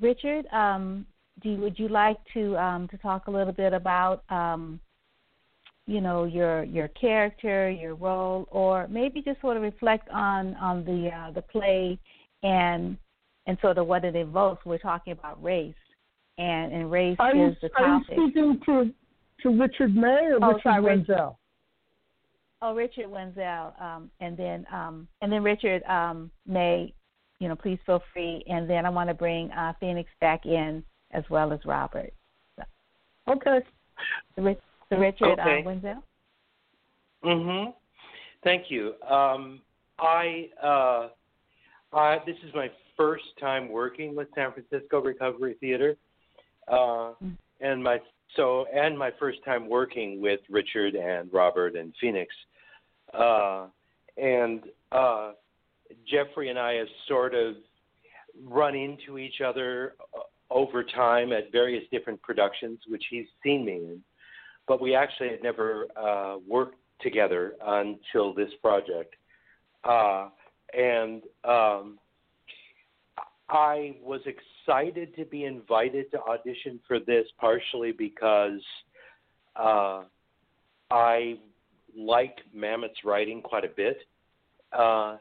Richard. 0.00 0.46
Um, 0.52 1.06
do 1.42 1.56
would 1.56 1.78
you 1.78 1.88
like 1.88 2.18
to 2.34 2.56
um, 2.56 2.88
to 2.88 2.98
talk 2.98 3.26
a 3.26 3.30
little 3.30 3.52
bit 3.52 3.72
about 3.72 4.24
um, 4.30 4.80
you 5.86 6.00
know 6.00 6.24
your 6.24 6.64
your 6.64 6.88
character, 6.88 7.70
your 7.70 7.94
role, 7.94 8.46
or 8.50 8.86
maybe 8.88 9.22
just 9.22 9.40
sort 9.40 9.56
of 9.56 9.62
reflect 9.62 10.08
on 10.10 10.54
on 10.56 10.84
the 10.84 11.10
uh, 11.14 11.30
the 11.32 11.42
play 11.42 11.98
and 12.42 12.96
and 13.46 13.58
sort 13.60 13.78
of 13.78 13.86
what 13.86 14.04
it 14.04 14.16
evokes. 14.16 14.64
We're 14.64 14.78
talking 14.78 15.12
about 15.12 15.42
race, 15.42 15.74
and 16.38 16.72
and 16.72 16.90
race 16.90 17.16
are 17.18 17.34
you, 17.34 17.48
is 17.48 17.56
the 17.62 17.70
Are 17.76 17.98
you 17.98 18.04
speaking 18.04 18.60
to 18.66 18.92
to 19.42 19.58
Richard 19.58 19.94
May 19.94 20.26
or 20.26 20.38
Oh, 20.42 20.48
Richard 20.48 20.62
sorry, 20.62 20.82
Wenzel? 20.82 21.38
Oh, 22.62 22.74
Richard 22.74 23.10
Wenzel, 23.10 23.72
um, 23.80 24.10
and 24.20 24.36
then 24.36 24.66
um, 24.72 25.08
and 25.22 25.32
then 25.32 25.42
Richard 25.42 25.82
um, 25.84 26.30
May. 26.46 26.92
You 27.40 27.48
know, 27.48 27.56
please 27.56 27.78
feel 27.84 28.02
free. 28.12 28.44
And 28.48 28.70
then 28.70 28.86
I 28.86 28.90
want 28.90 29.08
to 29.08 29.14
bring 29.14 29.50
uh, 29.50 29.72
Phoenyx 29.82 30.06
back 30.20 30.46
in 30.46 30.84
as 31.10 31.24
well 31.30 31.52
as 31.52 31.58
Robert. 31.64 32.12
Okay. 33.28 33.60
So, 34.36 34.56
so 34.88 34.96
Richard 34.96 35.38
Okay. 35.40 35.60
uh, 35.60 35.62
Wenzel. 35.64 36.02
Mhm. 37.24 37.74
Thank 38.42 38.70
you. 38.70 38.94
Um, 39.02 39.60
I 39.98 40.48
uh, 40.62 41.08
I 41.92 42.18
this 42.24 42.36
is 42.46 42.54
my 42.54 42.70
first 42.96 43.24
time 43.38 43.68
working 43.68 44.14
with 44.16 44.28
San 44.34 44.52
Francisco 44.52 45.00
Recovery 45.00 45.56
Theater, 45.60 45.96
uh, 46.68 47.12
and 47.60 47.82
my 47.82 48.00
so 48.36 48.66
and 48.72 48.98
my 48.98 49.10
first 49.18 49.44
time 49.44 49.68
working 49.68 50.20
with 50.20 50.40
Richard 50.48 50.94
and 50.94 51.30
Robert 51.32 51.76
and 51.76 51.92
Phoenyx, 52.02 52.28
uh, 53.12 53.66
and 54.16 54.62
uh, 54.92 55.32
Geoffrey 56.06 56.48
and 56.48 56.58
I 56.58 56.74
have 56.74 56.88
sort 57.08 57.34
of 57.34 57.54
run 58.44 58.74
into 58.74 59.18
each 59.18 59.40
other 59.40 59.94
uh, 60.16 60.20
over 60.50 60.82
time 60.82 61.32
at 61.32 61.52
various 61.52 61.84
different 61.90 62.20
productions, 62.22 62.78
which 62.88 63.04
he's 63.10 63.26
seen 63.42 63.64
me 63.64 63.74
in, 63.74 64.02
but 64.66 64.80
we 64.80 64.94
actually 64.94 65.28
had 65.28 65.42
never 65.42 65.86
uh, 65.96 66.36
worked 66.46 66.76
together 67.00 67.54
until 67.64 68.34
this 68.34 68.50
project. 68.60 69.14
Uh, 69.84 70.28
and 70.76 71.22
um, 71.44 71.98
I 73.48 73.96
was 74.02 74.20
excited 74.26 75.14
to 75.16 75.24
be 75.24 75.44
invited 75.44 76.10
to 76.12 76.20
audition 76.22 76.78
for 76.86 76.98
this, 77.00 77.26
partially 77.38 77.92
because 77.92 78.60
uh, 79.56 80.02
I 80.90 81.38
like 81.96 82.38
Mamet's 82.54 83.04
writing 83.04 83.42
quite 83.42 83.64
a 83.64 83.68
bit, 83.68 83.98
uh, 84.72 85.16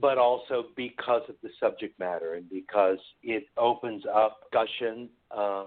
but 0.00 0.18
also 0.18 0.66
because 0.76 1.22
of 1.28 1.34
the 1.42 1.50
subject 1.58 1.98
matter 1.98 2.34
and 2.34 2.48
because 2.50 2.98
it 3.22 3.46
opens 3.56 4.04
up 4.12 4.40
discussion 4.50 5.08
uh, 5.30 5.64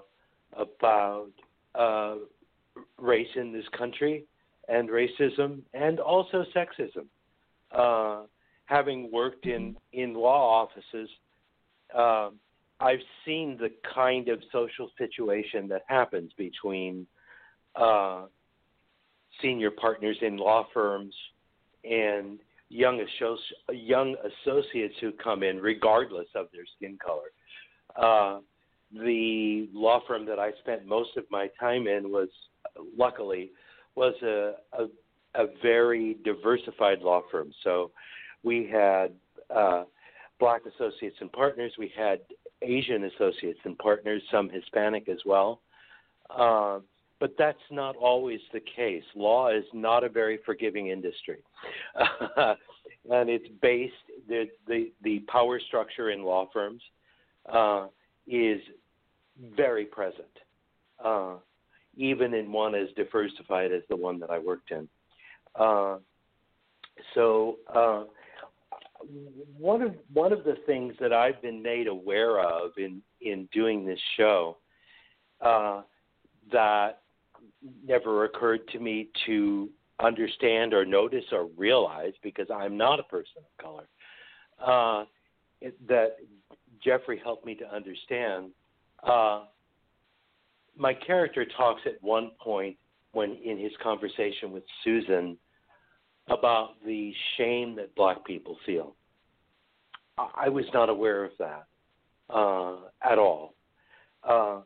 about 0.53 1.29
uh, 1.75 2.15
race 2.97 3.27
in 3.35 3.51
this 3.51 3.65
country 3.77 4.25
and 4.67 4.89
racism 4.89 5.61
and 5.73 5.99
also 5.99 6.45
sexism. 6.55 7.05
Uh, 7.71 8.25
having 8.65 9.11
worked 9.11 9.45
in, 9.45 9.75
in 9.93 10.13
law 10.13 10.63
offices, 10.63 11.09
uh, 11.97 12.29
I've 12.79 12.99
seen 13.25 13.57
the 13.59 13.69
kind 13.93 14.29
of 14.29 14.41
social 14.51 14.89
situation 14.97 15.67
that 15.69 15.83
happens 15.87 16.31
between 16.37 17.05
uh, 17.75 18.25
senior 19.41 19.71
partners 19.71 20.17
in 20.21 20.37
law 20.37 20.67
firms 20.73 21.13
and 21.83 22.39
young, 22.71 23.05
young 23.71 24.15
associates 24.23 24.95
who 25.01 25.11
come 25.11 25.43
in 25.43 25.59
regardless 25.59 26.27
of 26.35 26.47
their 26.53 26.63
skin 26.77 26.97
color. 27.03 27.31
Uh, 27.95 28.39
the 28.93 29.69
law 29.73 30.01
firm 30.07 30.25
that 30.25 30.39
I 30.39 30.51
spent 30.61 30.85
most 30.85 31.15
of 31.17 31.25
my 31.29 31.49
time 31.59 31.87
in 31.87 32.11
was, 32.11 32.29
luckily, 32.97 33.51
was 33.95 34.13
a, 34.23 34.53
a, 34.73 34.85
a 35.35 35.47
very 35.61 36.17
diversified 36.23 36.99
law 37.01 37.21
firm. 37.29 37.51
So 37.63 37.91
we 38.43 38.69
had 38.71 39.11
uh, 39.53 39.83
black 40.39 40.61
associates 40.65 41.17
and 41.19 41.31
partners, 41.31 41.73
we 41.77 41.91
had 41.95 42.19
Asian 42.61 43.05
associates 43.05 43.59
and 43.65 43.77
partners, 43.77 44.21
some 44.31 44.49
Hispanic 44.49 45.09
as 45.09 45.19
well. 45.25 45.61
Uh, 46.29 46.79
but 47.21 47.35
that's 47.37 47.61
not 47.69 47.95
always 47.95 48.39
the 48.51 48.59
case. 48.75 49.03
Law 49.15 49.49
is 49.49 49.63
not 49.73 50.03
a 50.03 50.09
very 50.09 50.39
forgiving 50.43 50.87
industry, 50.87 51.37
and 52.35 53.29
it's 53.29 53.47
based 53.61 53.93
the, 54.27 54.49
the 54.67 54.91
the 55.03 55.19
power 55.27 55.59
structure 55.59 56.09
in 56.09 56.23
law 56.23 56.49
firms 56.51 56.81
uh, 57.47 57.87
is 58.27 58.59
very 59.55 59.85
present. 59.85 60.25
Uh, 61.03 61.35
even 61.97 62.33
in 62.33 62.51
one 62.51 62.73
as 62.73 62.87
diversified 62.95 63.71
as 63.71 63.81
the 63.89 63.95
one 63.95 64.19
that 64.19 64.29
I 64.29 64.39
worked 64.39 64.71
in. 64.71 64.87
Uh, 65.55 65.97
so 67.13 67.57
uh, 67.73 68.03
one 69.57 69.81
of 69.81 69.95
one 70.13 70.31
of 70.31 70.43
the 70.43 70.55
things 70.65 70.93
that 70.99 71.13
I've 71.13 71.41
been 71.41 71.61
made 71.61 71.87
aware 71.87 72.39
of 72.39 72.71
in 72.77 73.01
in 73.21 73.47
doing 73.53 73.85
this 73.85 73.99
show 74.17 74.57
uh, 75.41 75.81
that 76.51 77.00
never 77.85 78.25
occurred 78.25 78.67
to 78.69 78.79
me 78.79 79.09
to 79.25 79.69
understand 79.99 80.73
or 80.73 80.85
notice 80.85 81.25
or 81.31 81.47
realize 81.57 82.13
because 82.23 82.47
I'm 82.53 82.77
not 82.77 82.99
a 82.99 83.03
person 83.03 83.37
of 83.37 83.63
color 83.63 83.87
uh, 84.65 85.05
that 85.87 86.17
Geoffrey 86.83 87.19
helped 87.23 87.45
me 87.45 87.55
to 87.55 87.73
understand 87.73 88.51
uh, 89.03 89.45
my 90.77 90.93
character 90.93 91.45
talks 91.57 91.81
at 91.85 92.01
one 92.01 92.31
point 92.39 92.77
when 93.13 93.37
in 93.43 93.57
his 93.57 93.71
conversation 93.83 94.51
with 94.51 94.63
Susan 94.83 95.37
about 96.29 96.75
the 96.85 97.13
shame 97.37 97.75
that 97.75 97.93
black 97.95 98.23
people 98.25 98.57
feel. 98.65 98.95
I 100.35 100.49
was 100.49 100.65
not 100.73 100.89
aware 100.89 101.23
of 101.23 101.31
that 101.39 101.65
uh, 102.29 102.77
at 103.03 103.17
all. 103.17 103.53
Uh, 104.23 104.61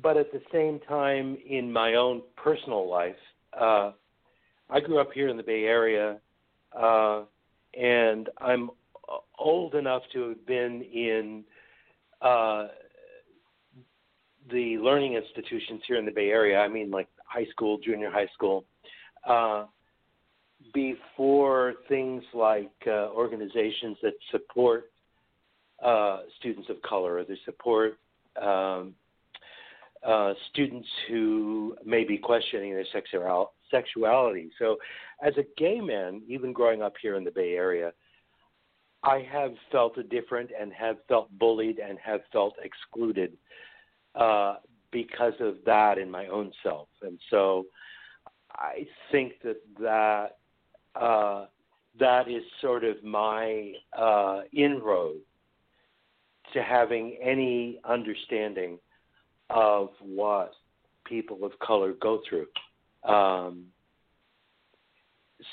but 0.00 0.16
at 0.16 0.32
the 0.32 0.40
same 0.52 0.80
time, 0.88 1.36
in 1.48 1.72
my 1.72 1.94
own 1.94 2.22
personal 2.36 2.88
life, 2.88 3.16
uh, 3.58 3.92
I 4.70 4.80
grew 4.80 4.98
up 4.98 5.12
here 5.12 5.28
in 5.28 5.36
the 5.36 5.42
Bay 5.42 5.64
Area, 5.64 6.18
uh, 6.78 7.24
and 7.78 8.28
I'm 8.38 8.70
old 9.38 9.74
enough 9.74 10.02
to 10.14 10.30
have 10.30 10.46
been 10.46 10.82
in 10.82 11.44
uh, 12.22 12.68
the 14.50 14.78
learning 14.78 15.14
institutions 15.14 15.82
here 15.86 15.96
in 15.96 16.04
the 16.04 16.10
Bay 16.10 16.28
Area, 16.28 16.58
I 16.58 16.68
mean 16.68 16.90
like 16.90 17.08
high 17.24 17.46
school, 17.50 17.78
junior 17.84 18.10
high 18.10 18.28
school, 18.34 18.64
uh, 19.28 19.66
before 20.72 21.74
things 21.88 22.22
like 22.32 22.72
uh, 22.86 23.10
organizations 23.10 23.96
that 24.02 24.14
support 24.30 24.90
uh, 25.82 26.20
students 26.38 26.68
of 26.70 26.80
color 26.82 27.18
or 27.18 27.24
they 27.24 27.38
support 27.44 27.98
um, 28.40 28.94
uh, 30.06 30.34
students 30.50 30.88
who 31.08 31.76
may 31.84 32.04
be 32.04 32.18
questioning 32.18 32.72
their 32.72 32.86
sexual, 32.92 33.52
sexuality. 33.70 34.50
So, 34.58 34.76
as 35.22 35.34
a 35.36 35.44
gay 35.56 35.80
man, 35.80 36.22
even 36.26 36.52
growing 36.52 36.82
up 36.82 36.94
here 37.00 37.16
in 37.16 37.24
the 37.24 37.30
Bay 37.30 37.54
Area, 37.54 37.92
I 39.04 39.26
have 39.30 39.52
felt 39.70 39.96
different 40.10 40.50
and 40.58 40.72
have 40.72 40.96
felt 41.08 41.28
bullied 41.38 41.78
and 41.78 41.98
have 41.98 42.20
felt 42.32 42.54
excluded 42.62 43.36
uh, 44.14 44.56
because 44.90 45.34
of 45.40 45.56
that 45.66 45.98
in 45.98 46.10
my 46.10 46.26
own 46.26 46.52
self. 46.62 46.88
And 47.02 47.18
so 47.30 47.66
I 48.52 48.86
think 49.10 49.34
that 49.42 49.60
that 49.80 50.36
uh, 50.94 51.46
that 51.98 52.28
is 52.28 52.42
sort 52.60 52.84
of 52.84 53.02
my 53.02 53.72
uh, 53.96 54.42
inroad 54.52 55.16
to 56.52 56.62
having 56.62 57.16
any 57.22 57.80
understanding 57.84 58.78
of 59.54 59.90
what 60.00 60.52
people 61.04 61.44
of 61.44 61.52
color 61.58 61.94
go 62.00 62.20
through. 62.28 62.46
Um, 63.04 63.66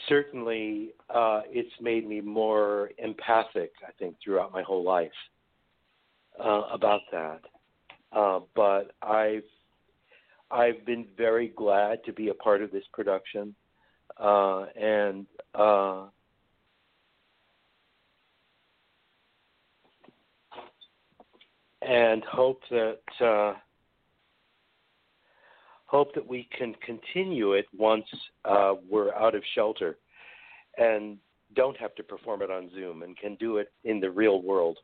certainly, 0.08 0.92
uh, 1.14 1.42
it's 1.50 1.74
made 1.82 2.08
me 2.08 2.22
more 2.22 2.92
empathic, 2.98 3.72
I 3.88 3.92
think, 3.98 4.16
throughout 4.24 4.52
my 4.52 4.62
whole 4.62 4.84
life 4.84 5.12
uh, 6.44 6.64
about 6.72 7.02
that. 7.12 7.42
Uh, 8.12 8.40
but 8.56 8.92
I've 9.02 9.44
I've 10.52 10.84
been 10.86 11.06
very 11.16 11.50
glad 11.50 12.04
to 12.06 12.14
be 12.14 12.30
a 12.30 12.34
part 12.34 12.64
of 12.64 12.72
this 12.72 12.84
production, 12.92 13.54
uh, 14.18 14.66
and 14.76 15.28
uh, 15.54 16.06
and 21.84 22.24
hope 22.24 22.62
that 22.72 23.00
uh, 23.22 23.54
hope 25.90 26.14
that 26.14 26.26
we 26.26 26.48
can 26.56 26.76
continue 26.86 27.54
it 27.54 27.66
once 27.76 28.06
uh, 28.46 28.74
we're 28.88 29.14
out 29.16 29.34
of 29.34 29.42
shelter, 29.56 29.98
and 30.78 31.18
don't 31.56 31.76
have 31.78 31.96
to 31.96 32.04
perform 32.04 32.44
it 32.44 32.52
on 32.52 32.70
Zoom, 32.76 33.02
and 33.02 33.18
can 33.18 33.34
do 33.36 33.58
it 33.58 33.72
in 33.86 34.00
the 34.00 34.10
real 34.10 34.44
world, 34.44 34.78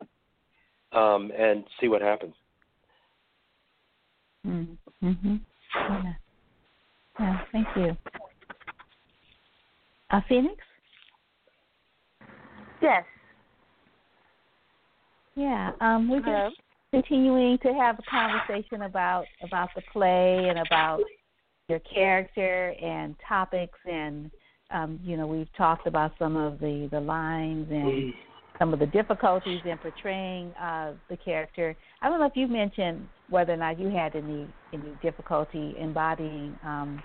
um, 0.93 1.31
and 1.37 1.63
see 1.79 1.87
what 1.87 2.01
happens. 2.01 2.33
Mm-hmm. 4.47 5.35
Yeah. 5.75 6.13
yeah. 7.19 7.39
Thank 7.51 7.67
you. 7.75 7.97
Uh, 10.09 10.21
Phoenyx. 10.29 10.55
Yes. 12.81 13.03
Yeah. 15.35 15.71
Um, 15.81 16.09
we're 16.09 16.19
just 16.19 16.55
continuing 16.95 17.57
to 17.57 17.73
have 17.73 17.99
a 17.99 18.03
conversation 18.09 18.83
about 18.83 19.25
about 19.43 19.69
the 19.75 19.81
play 19.91 20.47
and 20.47 20.59
about 20.59 21.01
your 21.67 21.79
character 21.79 22.73
and 22.81 23.15
topics 23.27 23.77
and 23.91 24.31
um, 24.71 24.97
you 25.03 25.17
know 25.17 25.27
we've 25.27 25.53
talked 25.57 25.87
about 25.87 26.13
some 26.17 26.37
of 26.37 26.57
the 26.59 26.87
the 26.91 26.99
lines 26.99 27.67
and 27.69 28.13
some 28.57 28.71
of 28.71 28.79
the 28.79 28.85
difficulties 28.85 29.59
in 29.65 29.77
portraying 29.79 30.51
uh, 30.51 30.93
the 31.09 31.17
character. 31.17 31.75
I 32.01 32.07
don't 32.07 32.21
know 32.21 32.27
if 32.27 32.37
you 32.37 32.47
mentioned 32.47 33.05
whether 33.29 33.51
or 33.51 33.57
not 33.57 33.77
you 33.77 33.89
had 33.89 34.15
any 34.15 34.47
any 34.73 34.97
difficulty 35.01 35.75
embodying 35.77 36.57
um, 36.63 37.03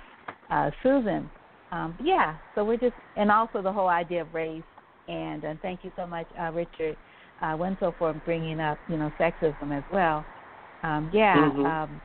uh, 0.51 0.71
Susan. 0.85 1.29
Um, 1.73 1.97
yeah, 2.03 2.37
so 2.55 2.65
we're 2.65 2.77
just 2.77 2.95
and 3.17 3.31
also 3.31 3.61
the 3.61 3.73
whole 3.73 3.89
idea 3.89 4.23
of 4.23 4.33
race 4.33 4.63
and 5.09 5.43
and 5.43 5.61
thank 5.61 5.83
you 5.83 5.91
so 5.97 6.07
much, 6.07 6.27
uh, 6.41 6.53
Richard 6.53 6.97
uh, 7.43 7.57
Wenzel, 7.57 7.95
for 7.99 8.13
bringing 8.25 8.61
up 8.61 8.79
you 8.89 8.97
know 8.97 9.11
sexism 9.19 9.77
as 9.77 9.85
well. 9.93 10.25
Um, 10.83 11.11
yeah, 11.13 11.37
mm-hmm. 11.37 11.65
um, 11.67 12.01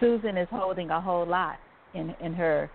Susan 0.00 0.36
is 0.36 0.48
holding 0.50 0.90
a 0.90 1.00
whole 1.00 1.26
lot 1.26 1.58
in 1.94 2.14
in 2.20 2.34
her 2.34 2.70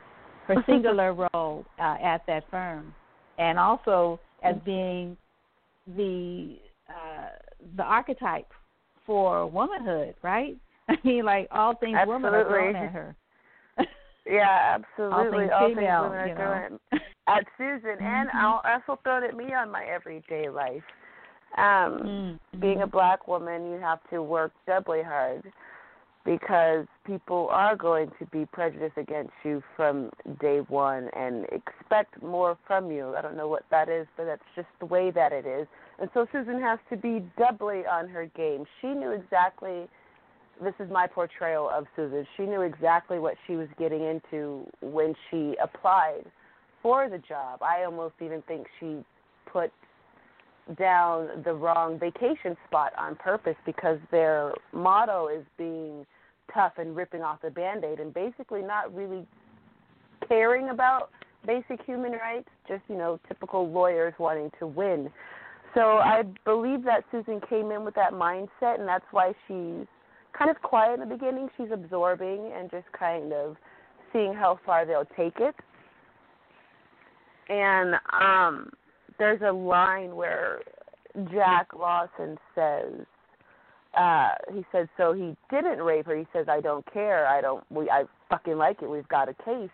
her 0.47 0.55
singular 0.65 1.13
role 1.13 1.65
uh, 1.79 1.97
at 2.03 2.25
that 2.27 2.43
firm, 2.49 2.93
and 3.37 3.59
also 3.59 4.19
as 4.43 4.55
being 4.65 5.15
the 5.95 6.57
uh, 6.89 7.29
the 7.77 7.83
archetype 7.83 8.51
for 9.05 9.47
womanhood, 9.47 10.15
right? 10.21 10.57
I 10.89 10.95
mean, 11.03 11.25
like 11.25 11.47
all 11.51 11.75
things 11.75 11.97
absolutely. 11.99 12.27
women 12.27 12.39
are 12.39 12.49
thrown 12.49 12.75
at 12.75 12.91
her. 12.91 13.15
yeah, 14.25 14.77
absolutely. 14.99 15.49
All 15.49 15.67
things, 15.67 15.77
female, 15.77 16.03
women 16.03 16.17
are 16.17 16.35
thrown 16.35 16.79
at 17.27 17.43
Susan, 17.57 17.97
mm-hmm. 17.97 18.03
and 18.03 18.29
I'll 18.33 18.61
also 18.65 18.99
throw 19.03 19.17
it 19.19 19.29
at 19.29 19.35
me 19.35 19.53
on 19.53 19.71
my 19.71 19.83
everyday 19.85 20.49
life. 20.49 20.83
Um, 21.57 22.37
mm-hmm. 22.53 22.59
Being 22.59 22.81
a 22.81 22.87
black 22.87 23.27
woman, 23.27 23.71
you 23.71 23.79
have 23.79 23.99
to 24.09 24.23
work 24.23 24.51
doubly 24.65 25.01
hard 25.03 25.43
because 26.23 26.85
people 27.05 27.47
are 27.51 27.75
going 27.75 28.11
to 28.19 28.25
be 28.27 28.45
prejudiced 28.45 28.97
against 28.97 29.33
you 29.43 29.61
from 29.75 30.11
day 30.39 30.59
one 30.67 31.09
and 31.15 31.45
expect 31.45 32.21
more 32.21 32.57
from 32.67 32.91
you. 32.91 33.15
I 33.15 33.21
don't 33.21 33.35
know 33.35 33.47
what 33.47 33.63
that 33.71 33.89
is, 33.89 34.05
but 34.15 34.25
that's 34.25 34.43
just 34.55 34.67
the 34.79 34.85
way 34.85 35.11
that 35.11 35.31
it 35.31 35.45
is. 35.45 35.67
And 35.99 36.09
so 36.13 36.27
Susan 36.31 36.61
has 36.61 36.79
to 36.89 36.97
be 36.97 37.23
doubly 37.37 37.85
on 37.85 38.07
her 38.09 38.27
game. 38.27 38.65
She 38.81 38.87
knew 38.87 39.11
exactly 39.11 39.87
this 40.63 40.73
is 40.79 40.91
my 40.91 41.07
portrayal 41.07 41.69
of 41.69 41.85
Susan. 41.95 42.25
She 42.37 42.43
knew 42.43 42.61
exactly 42.61 43.17
what 43.17 43.35
she 43.47 43.55
was 43.55 43.67
getting 43.79 44.03
into 44.03 44.67
when 44.81 45.15
she 45.29 45.55
applied 45.61 46.25
for 46.83 47.09
the 47.09 47.17
job. 47.17 47.63
I 47.63 47.83
almost 47.83 48.15
even 48.23 48.43
think 48.43 48.67
she 48.79 49.03
put 49.51 49.71
down 50.77 51.29
the 51.43 51.53
wrong 51.53 51.99
vacation 51.99 52.55
spot 52.67 52.91
on 52.97 53.15
purpose 53.15 53.55
because 53.65 53.97
their 54.11 54.53
motto 54.73 55.27
is 55.27 55.45
being 55.57 56.05
tough 56.53 56.73
and 56.77 56.95
ripping 56.95 57.21
off 57.21 57.41
the 57.41 57.49
band-aid 57.49 57.99
and 57.99 58.13
basically 58.13 58.61
not 58.61 58.93
really 58.93 59.25
caring 60.27 60.69
about 60.69 61.09
basic 61.45 61.83
human 61.85 62.11
rights 62.11 62.49
just 62.67 62.83
you 62.87 62.95
know 62.97 63.19
typical 63.27 63.69
lawyers 63.69 64.13
wanting 64.19 64.51
to 64.59 64.67
win. 64.67 65.09
So 65.73 65.97
i 65.97 66.23
believe 66.45 66.83
that 66.83 67.03
susan 67.11 67.41
came 67.49 67.71
in 67.71 67.85
with 67.85 67.95
that 67.95 68.13
mindset 68.13 68.79
and 68.79 68.87
that's 68.87 69.05
why 69.11 69.33
she's 69.47 69.87
kind 70.37 70.49
of 70.49 70.61
quiet 70.61 70.99
in 70.99 71.07
the 71.07 71.15
beginning. 71.15 71.49
She's 71.57 71.71
absorbing 71.71 72.51
and 72.55 72.69
just 72.71 72.85
kind 72.97 73.33
of 73.33 73.55
seeing 74.13 74.33
how 74.33 74.59
far 74.65 74.85
they'll 74.85 75.07
take 75.17 75.37
it. 75.39 75.55
And 77.49 77.95
um 78.13 78.71
there's 79.21 79.41
a 79.47 79.51
line 79.51 80.15
where 80.15 80.61
jack 81.31 81.67
lawson 81.77 82.39
says 82.55 83.05
uh 83.95 84.29
he 84.51 84.65
said 84.71 84.89
so 84.97 85.13
he 85.13 85.35
didn't 85.51 85.77
rape 85.77 86.07
her. 86.07 86.17
He 86.17 86.25
says 86.33 86.47
i 86.49 86.59
don't 86.59 86.83
care. 86.91 87.27
I 87.27 87.39
don't 87.39 87.63
we 87.69 87.87
i 87.89 88.05
fucking 88.31 88.57
like 88.57 88.81
it. 88.81 88.89
We've 88.89 89.07
got 89.09 89.29
a 89.29 89.35
case. 89.35 89.69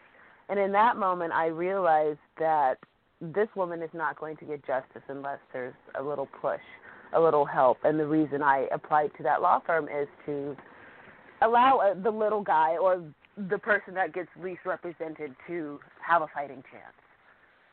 And 0.49 0.59
in 0.59 0.73
that 0.73 0.97
moment 0.97 1.31
i 1.31 1.45
realized 1.45 2.19
that 2.39 2.75
this 3.21 3.47
woman 3.55 3.81
is 3.81 3.89
not 3.93 4.19
going 4.19 4.35
to 4.37 4.45
get 4.45 4.67
justice 4.67 5.01
unless 5.07 5.39
there's 5.53 5.73
a 5.97 6.03
little 6.03 6.27
push 6.41 6.67
a 7.15 7.21
little 7.21 7.45
help. 7.45 7.77
And 7.85 7.97
the 7.97 8.05
reason 8.05 8.43
i 8.43 8.67
applied 8.73 9.11
to 9.15 9.23
that 9.23 9.41
law 9.41 9.61
firm 9.65 9.85
is 9.85 10.09
to 10.25 10.57
allow 11.41 11.77
uh, 11.77 11.93
the 11.93 12.11
little 12.11 12.41
guy 12.41 12.75
or 12.75 13.01
the 13.49 13.59
person 13.59 13.93
that 13.93 14.13
gets 14.13 14.29
least 14.43 14.61
represented 14.65 15.33
to 15.47 15.79
have 16.05 16.21
a 16.21 16.27
fighting 16.35 16.63
chance 16.69 17.06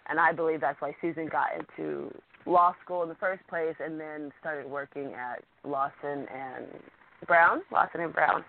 and 0.08 0.18
i 0.18 0.32
believe 0.32 0.60
that's 0.60 0.80
why 0.80 0.94
susan 1.00 1.28
got 1.28 1.48
into 1.58 2.10
law 2.46 2.74
school 2.84 3.02
in 3.02 3.08
the 3.08 3.14
first 3.16 3.46
place 3.48 3.74
and 3.80 3.98
then 3.98 4.30
started 4.40 4.70
working 4.70 5.12
at 5.14 5.42
Lawson 5.64 6.26
and 6.32 6.66
Brown, 7.26 7.62
Lawson 7.72 8.00
and 8.02 8.12
Brown. 8.12 8.44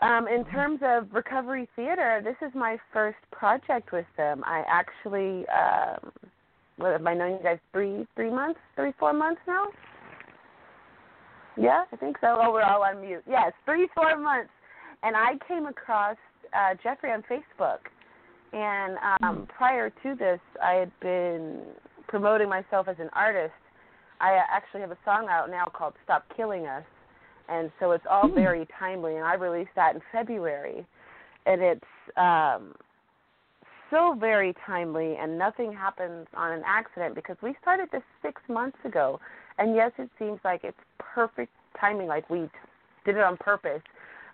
Um, 0.00 0.28
in 0.28 0.44
terms 0.46 0.80
of 0.82 1.08
Recovery 1.12 1.68
Theater, 1.74 2.20
this 2.22 2.36
is 2.46 2.54
my 2.54 2.76
first 2.92 3.18
project 3.32 3.92
with 3.92 4.06
them. 4.16 4.42
I 4.44 4.62
actually, 4.68 5.44
um, 5.48 6.12
what 6.76 6.92
have 6.92 7.04
I 7.04 7.14
known 7.14 7.32
you 7.32 7.42
guys 7.42 7.58
three, 7.72 8.06
three 8.14 8.30
months, 8.30 8.60
three, 8.76 8.92
four 8.98 9.12
months 9.12 9.40
now? 9.48 9.66
Yeah, 11.56 11.84
I 11.92 11.96
think 11.96 12.16
so. 12.20 12.38
Oh, 12.40 12.52
we're 12.52 12.62
all 12.62 12.84
on 12.84 13.00
mute. 13.00 13.24
Yes, 13.28 13.52
three, 13.64 13.88
four 13.96 14.16
months. 14.16 14.50
And 15.02 15.16
I 15.16 15.32
came 15.48 15.66
across 15.66 16.16
uh, 16.54 16.74
Geoffrey 16.80 17.10
on 17.10 17.22
Facebook. 17.22 17.78
And 18.52 18.96
um, 19.22 19.46
prior 19.46 19.90
to 19.90 20.14
this, 20.14 20.40
I 20.62 20.74
had 20.74 20.92
been 21.00 21.60
promoting 22.08 22.48
myself 22.48 22.88
as 22.88 22.96
an 22.98 23.10
artist, 23.12 23.52
I 24.20 24.40
actually 24.50 24.80
have 24.80 24.90
a 24.90 24.98
song 25.04 25.28
out 25.30 25.50
now 25.50 25.66
called 25.72 25.94
"Stop 26.04 26.24
Killing 26.36 26.66
Us," 26.66 26.84
and 27.48 27.70
so 27.78 27.92
it's 27.92 28.04
all 28.10 28.24
mm. 28.24 28.34
very 28.34 28.66
timely. 28.78 29.16
And 29.16 29.24
I 29.24 29.34
released 29.34 29.70
that 29.76 29.94
in 29.94 30.00
February, 30.10 30.84
and 31.46 31.62
it's 31.62 31.84
um, 32.16 32.74
so 33.90 34.16
very 34.18 34.54
timely. 34.66 35.16
And 35.16 35.38
nothing 35.38 35.72
happens 35.72 36.26
on 36.34 36.52
an 36.52 36.62
accident 36.66 37.14
because 37.14 37.36
we 37.42 37.54
started 37.62 37.88
this 37.92 38.02
six 38.22 38.42
months 38.48 38.78
ago. 38.84 39.20
And 39.58 39.74
yes, 39.74 39.92
it 39.98 40.10
seems 40.18 40.40
like 40.44 40.62
it's 40.64 40.78
perfect 40.98 41.52
timing, 41.80 42.08
like 42.08 42.28
we 42.28 42.50
did 43.04 43.16
it 43.16 43.22
on 43.22 43.36
purpose 43.36 43.82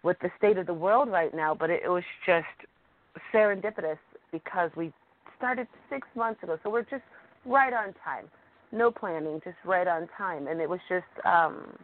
with 0.03 0.19
the 0.21 0.31
state 0.39 0.59
of 0.59 0.67
the 0.67 0.75
world 0.75 1.09
right 1.09 1.35
now. 1.35 1.55
But 1.55 1.71
it, 1.71 1.83
it 1.85 1.89
was 1.89 2.05
just 2.27 2.47
serendipitous 3.33 3.99
because 4.35 4.71
we 4.77 4.93
started 5.39 5.69
six 5.89 6.09
months 6.17 6.43
ago. 6.43 6.59
So 6.65 6.71
we're 6.71 6.83
just 6.83 7.05
right 7.47 7.73
on 7.73 7.95
time. 8.05 8.27
No 8.73 8.91
planning, 8.91 9.41
just 9.45 9.57
right 9.65 9.87
on 9.87 10.09
time. 10.19 10.49
And 10.49 10.61
it 10.61 10.69
was 10.69 10.81
just 10.89 11.05
um 11.25 11.79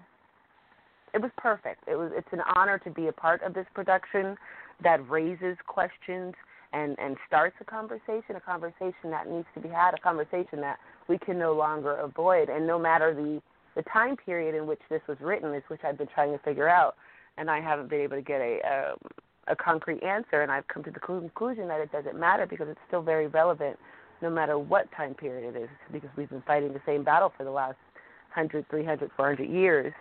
it 1.14 1.22
was 1.22 1.30
perfect. 1.36 1.84
It 1.86 1.96
was 1.96 2.10
it's 2.14 2.32
an 2.32 2.40
honor 2.56 2.78
to 2.80 2.90
be 2.90 3.06
a 3.06 3.12
part 3.12 3.42
of 3.42 3.54
this 3.54 3.66
production 3.72 4.36
that 4.82 5.08
raises 5.08 5.56
questions 5.66 6.34
and 6.72 6.98
and 6.98 7.16
starts 7.28 7.54
a 7.60 7.64
conversation, 7.64 8.34
a 8.36 8.40
conversation 8.40 9.10
that 9.10 9.28
needs 9.30 9.46
to 9.54 9.60
be 9.60 9.68
had, 9.68 9.94
a 9.94 10.00
conversation 10.00 10.60
that 10.60 10.78
we 11.08 11.18
can 11.18 11.38
no 11.38 11.52
longer 11.52 11.94
avoid. 11.96 12.48
And 12.48 12.66
no 12.66 12.78
matter 12.78 13.14
the 13.14 13.40
the 13.76 13.82
time 13.92 14.16
period 14.16 14.56
in 14.56 14.66
which 14.66 14.80
this 14.90 15.02
was 15.08 15.18
written 15.20 15.54
is 15.54 15.62
which 15.68 15.82
I've 15.84 15.98
been 15.98 16.08
trying 16.12 16.32
to 16.32 16.42
figure 16.42 16.68
out, 16.68 16.96
and 17.36 17.48
I 17.48 17.60
haven't 17.60 17.88
been 17.88 18.00
able 18.00 18.16
to 18.16 18.22
get 18.22 18.40
a 18.40 18.58
um, 18.66 18.98
a 19.48 19.56
concrete 19.56 20.02
answer. 20.02 20.42
And 20.42 20.50
I've 20.50 20.66
come 20.68 20.82
to 20.84 20.90
the 20.90 21.00
conclusion 21.00 21.68
that 21.68 21.80
it 21.80 21.92
doesn't 21.92 22.18
matter 22.18 22.46
because 22.46 22.68
it's 22.68 22.80
still 22.86 23.02
very 23.02 23.26
relevant 23.26 23.78
no 24.22 24.30
matter 24.30 24.58
what 24.58 24.90
time 24.92 25.14
period 25.14 25.54
it 25.54 25.58
is, 25.58 25.68
because 25.92 26.10
we've 26.16 26.28
been 26.28 26.42
fighting 26.46 26.72
the 26.72 26.80
same 26.84 27.02
battle 27.02 27.32
for 27.36 27.44
the 27.44 27.50
last 27.50 27.78
100, 28.34 28.68
300, 28.68 29.10
400 29.16 29.48
years. 29.48 29.92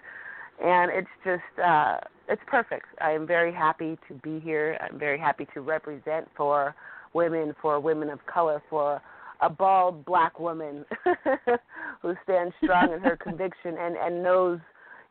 And 0.61 0.91
it's 0.91 1.07
just, 1.23 1.65
uh, 1.65 1.97
it's 2.27 2.41
perfect. 2.47 2.85
I 3.01 3.11
am 3.11 3.25
very 3.25 3.53
happy 3.53 3.97
to 4.09 4.13
be 4.15 4.39
here. 4.41 4.77
I'm 4.81 4.99
very 4.99 5.17
happy 5.17 5.47
to 5.53 5.61
represent 5.61 6.27
for 6.35 6.75
women, 7.13 7.55
for 7.61 7.79
women 7.79 8.09
of 8.09 8.19
color, 8.25 8.61
for 8.69 9.01
a 9.41 9.49
bald 9.49 10.03
black 10.03 10.39
woman 10.39 10.85
who 12.01 12.13
stands 12.23 12.53
strong 12.61 12.91
in 12.93 12.99
her 12.99 13.17
conviction 13.23 13.75
and, 13.79 13.95
and 13.95 14.21
knows, 14.21 14.59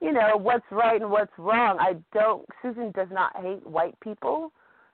you 0.01 0.13
know, 0.13 0.37
what's 0.37 0.65
right 0.71 1.01
and 1.01 1.11
what's 1.11 1.33
wrong. 1.39 1.77
I 1.81 1.97
don't, 2.13 2.47
Susan 2.63 2.93
does 2.93 3.09
not 3.11 3.37
hate 3.37 3.67
white 3.67 3.99
people. 4.01 4.53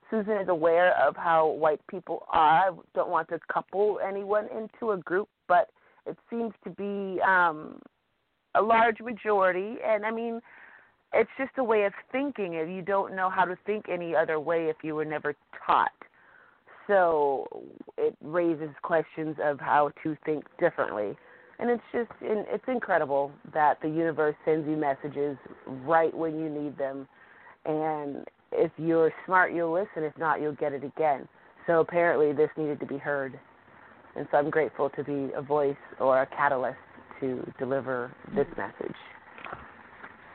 Susan 0.09 0.37
is 0.37 0.49
aware 0.49 0.95
of 0.99 1.15
how 1.15 1.47
white 1.47 1.81
people 1.87 2.25
are. 2.31 2.69
I 2.69 2.71
don't 2.93 3.09
want 3.09 3.29
to 3.29 3.39
couple 3.51 3.99
anyone 4.05 4.47
into 4.55 4.91
a 4.91 4.97
group, 4.97 5.29
but 5.47 5.69
it 6.05 6.17
seems 6.29 6.53
to 6.63 6.69
be 6.69 7.21
um, 7.21 7.79
a 8.55 8.61
large 8.61 8.99
majority. 8.99 9.77
And 9.85 10.05
I 10.05 10.11
mean, 10.11 10.41
it's 11.13 11.29
just 11.37 11.51
a 11.57 11.63
way 11.63 11.85
of 11.85 11.93
thinking. 12.11 12.53
If 12.53 12.69
you 12.69 12.81
don't 12.81 13.15
know 13.15 13.29
how 13.29 13.45
to 13.45 13.57
think 13.65 13.85
any 13.89 14.15
other 14.15 14.39
way, 14.39 14.65
if 14.65 14.77
you 14.83 14.95
were 14.95 15.05
never 15.05 15.35
taught, 15.65 15.91
so 16.87 17.47
it 17.97 18.15
raises 18.21 18.69
questions 18.83 19.37
of 19.43 19.59
how 19.59 19.91
to 20.03 20.15
think 20.25 20.45
differently. 20.59 21.17
And 21.57 21.69
it's 21.69 21.83
just, 21.93 22.11
it's 22.21 22.63
incredible 22.67 23.31
that 23.53 23.81
the 23.81 23.87
universe 23.87 24.35
sends 24.43 24.67
you 24.67 24.75
messages 24.75 25.37
right 25.65 26.15
when 26.15 26.37
you 26.37 26.49
need 26.49 26.77
them, 26.77 27.07
and 27.65 28.25
if 28.51 28.71
you're 28.77 29.11
smart, 29.25 29.53
you'll 29.53 29.73
listen. 29.73 30.03
If 30.03 30.17
not, 30.17 30.41
you'll 30.41 30.55
get 30.55 30.73
it 30.73 30.83
again. 30.83 31.27
So 31.67 31.79
apparently, 31.79 32.31
this 32.33 32.49
needed 32.57 32.79
to 32.79 32.85
be 32.85 32.97
heard. 32.97 33.39
And 34.15 34.27
so 34.31 34.37
I'm 34.37 34.49
grateful 34.49 34.89
to 34.91 35.03
be 35.03 35.31
a 35.35 35.41
voice 35.41 35.75
or 35.99 36.21
a 36.21 36.25
catalyst 36.27 36.77
to 37.19 37.45
deliver 37.59 38.13
this 38.35 38.47
message. 38.57 38.95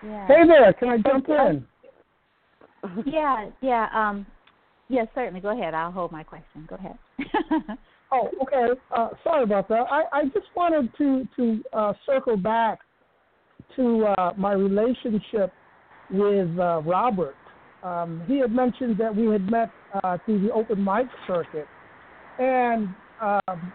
Yeah. 0.02 0.26
Hey 0.26 0.46
there, 0.46 0.72
can 0.72 0.88
I 0.88 0.98
jump 0.98 1.28
in? 1.28 1.66
yeah, 3.06 3.50
yeah, 3.60 3.88
um, 3.94 4.26
yes, 4.88 5.06
certainly. 5.14 5.40
Go 5.40 5.50
ahead. 5.50 5.74
I'll 5.74 5.92
hold 5.92 6.12
my 6.12 6.22
question. 6.22 6.66
Go 6.68 6.76
ahead. 6.76 6.98
oh, 8.12 8.28
okay. 8.42 8.80
Uh, 8.94 9.08
sorry 9.24 9.44
about 9.44 9.68
that. 9.68 9.86
I, 9.90 10.02
I 10.12 10.24
just 10.26 10.46
wanted 10.54 10.90
to 10.98 11.28
to 11.36 11.62
uh, 11.72 11.92
circle 12.06 12.36
back 12.36 12.80
to 13.76 14.06
uh, 14.18 14.32
my 14.36 14.52
relationship 14.52 15.52
with 16.10 16.58
uh, 16.58 16.82
Robert 16.84 17.36
um, 17.82 18.22
he 18.26 18.38
had 18.38 18.52
mentioned 18.52 18.98
that 18.98 19.14
we 19.14 19.26
had 19.26 19.50
met 19.50 19.70
uh, 20.04 20.18
through 20.24 20.42
the 20.42 20.52
open 20.52 20.82
mic 20.84 21.06
circuit, 21.26 21.66
and 22.38 22.88
um, 23.20 23.72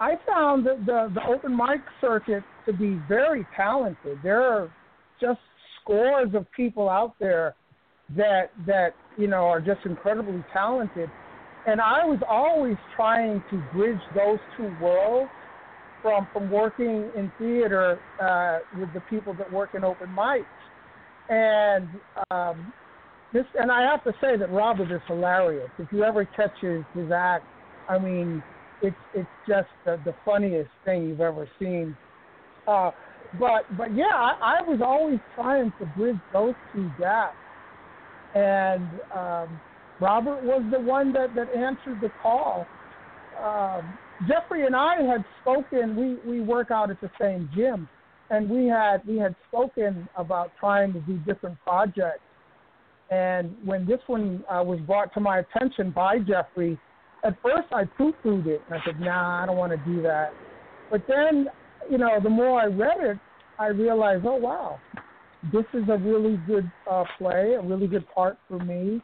I 0.00 0.14
found 0.26 0.66
that 0.66 0.86
the, 0.86 1.10
the 1.14 1.20
open 1.26 1.54
mic 1.54 1.80
circuit 2.00 2.42
to 2.64 2.72
be 2.72 2.98
very 3.08 3.46
talented. 3.54 4.18
There 4.22 4.42
are 4.42 4.72
just 5.20 5.40
scores 5.80 6.34
of 6.34 6.46
people 6.52 6.88
out 6.88 7.14
there 7.20 7.54
that 8.16 8.50
that 8.66 8.94
you 9.18 9.26
know 9.26 9.44
are 9.44 9.60
just 9.60 9.80
incredibly 9.84 10.42
talented, 10.52 11.10
and 11.66 11.80
I 11.80 12.04
was 12.04 12.20
always 12.28 12.78
trying 12.94 13.42
to 13.50 13.56
bridge 13.56 14.02
those 14.14 14.38
two 14.56 14.66
worlds 14.80 15.32
from 16.00 16.28
from 16.32 16.48
working 16.48 17.10
in 17.14 17.32
theater 17.36 18.00
uh, 18.18 18.58
with 18.72 18.92
the 18.92 19.00
people 19.00 19.34
that 19.34 19.50
work 19.50 19.70
in 19.74 19.84
open 19.84 20.08
mics, 20.08 20.46
and 21.28 22.00
um, 22.30 22.72
this 23.32 23.44
and 23.54 23.70
I 23.70 23.82
have 23.82 24.02
to 24.04 24.12
say 24.20 24.36
that 24.36 24.50
Robert 24.50 24.90
is 24.92 25.02
hilarious. 25.06 25.70
If 25.78 25.90
you 25.92 26.04
ever 26.04 26.24
catch 26.24 26.56
his 26.60 26.84
his 26.94 27.10
act, 27.10 27.46
I 27.88 27.98
mean, 27.98 28.42
it's 28.80 28.96
it's 29.12 29.30
just 29.46 29.68
the, 29.84 30.00
the 30.04 30.14
funniest 30.24 30.70
thing 30.84 31.08
you've 31.08 31.20
ever 31.20 31.48
seen. 31.58 31.96
Uh, 32.68 32.92
but 33.38 33.76
but 33.76 33.92
yeah, 33.92 34.14
I, 34.14 34.60
I 34.60 34.62
was 34.62 34.80
always 34.80 35.18
trying 35.34 35.72
to 35.80 35.86
bridge 35.86 36.20
those 36.32 36.54
two 36.72 36.90
gaps, 36.96 37.36
and 38.34 39.00
um, 39.14 39.60
Robert 40.00 40.42
was 40.42 40.62
the 40.70 40.80
one 40.80 41.12
that 41.12 41.34
that 41.34 41.54
answered 41.54 42.00
the 42.00 42.10
call. 42.22 42.66
Um, 43.42 43.98
Geoffrey 44.28 44.66
and 44.66 44.74
I 44.74 45.02
had 45.02 45.24
spoken. 45.40 45.96
We 45.96 46.30
we 46.30 46.40
work 46.40 46.70
out 46.70 46.90
at 46.90 47.00
the 47.00 47.10
same 47.20 47.48
gym, 47.54 47.88
and 48.30 48.48
we 48.48 48.66
had 48.66 49.06
we 49.06 49.18
had 49.18 49.34
spoken 49.48 50.08
about 50.16 50.52
trying 50.58 50.92
to 50.92 51.00
do 51.00 51.18
different 51.18 51.58
projects. 51.64 52.20
And 53.10 53.54
when 53.64 53.86
this 53.86 54.00
one 54.08 54.44
uh, 54.50 54.62
was 54.64 54.80
brought 54.80 55.14
to 55.14 55.20
my 55.20 55.38
attention 55.38 55.92
by 55.92 56.18
Geoffrey, 56.18 56.78
at 57.24 57.36
first 57.40 57.72
I 57.72 57.84
poo-pooed 57.84 58.46
it. 58.46 58.62
I 58.68 58.78
said, 58.84 58.98
Nah, 59.00 59.42
I 59.42 59.46
don't 59.46 59.56
want 59.56 59.72
to 59.72 59.78
do 59.90 60.02
that. 60.02 60.32
But 60.90 61.02
then, 61.08 61.46
you 61.88 61.98
know, 61.98 62.18
the 62.20 62.28
more 62.28 62.60
I 62.60 62.66
read 62.66 63.00
it, 63.00 63.18
I 63.58 63.68
realized, 63.68 64.24
oh 64.26 64.36
wow, 64.36 64.78
this 65.52 65.64
is 65.72 65.88
a 65.88 65.96
really 65.96 66.38
good 66.46 66.70
uh, 66.90 67.04
play, 67.18 67.54
a 67.54 67.62
really 67.62 67.86
good 67.86 68.06
part 68.14 68.38
for 68.48 68.58
me, 68.58 69.00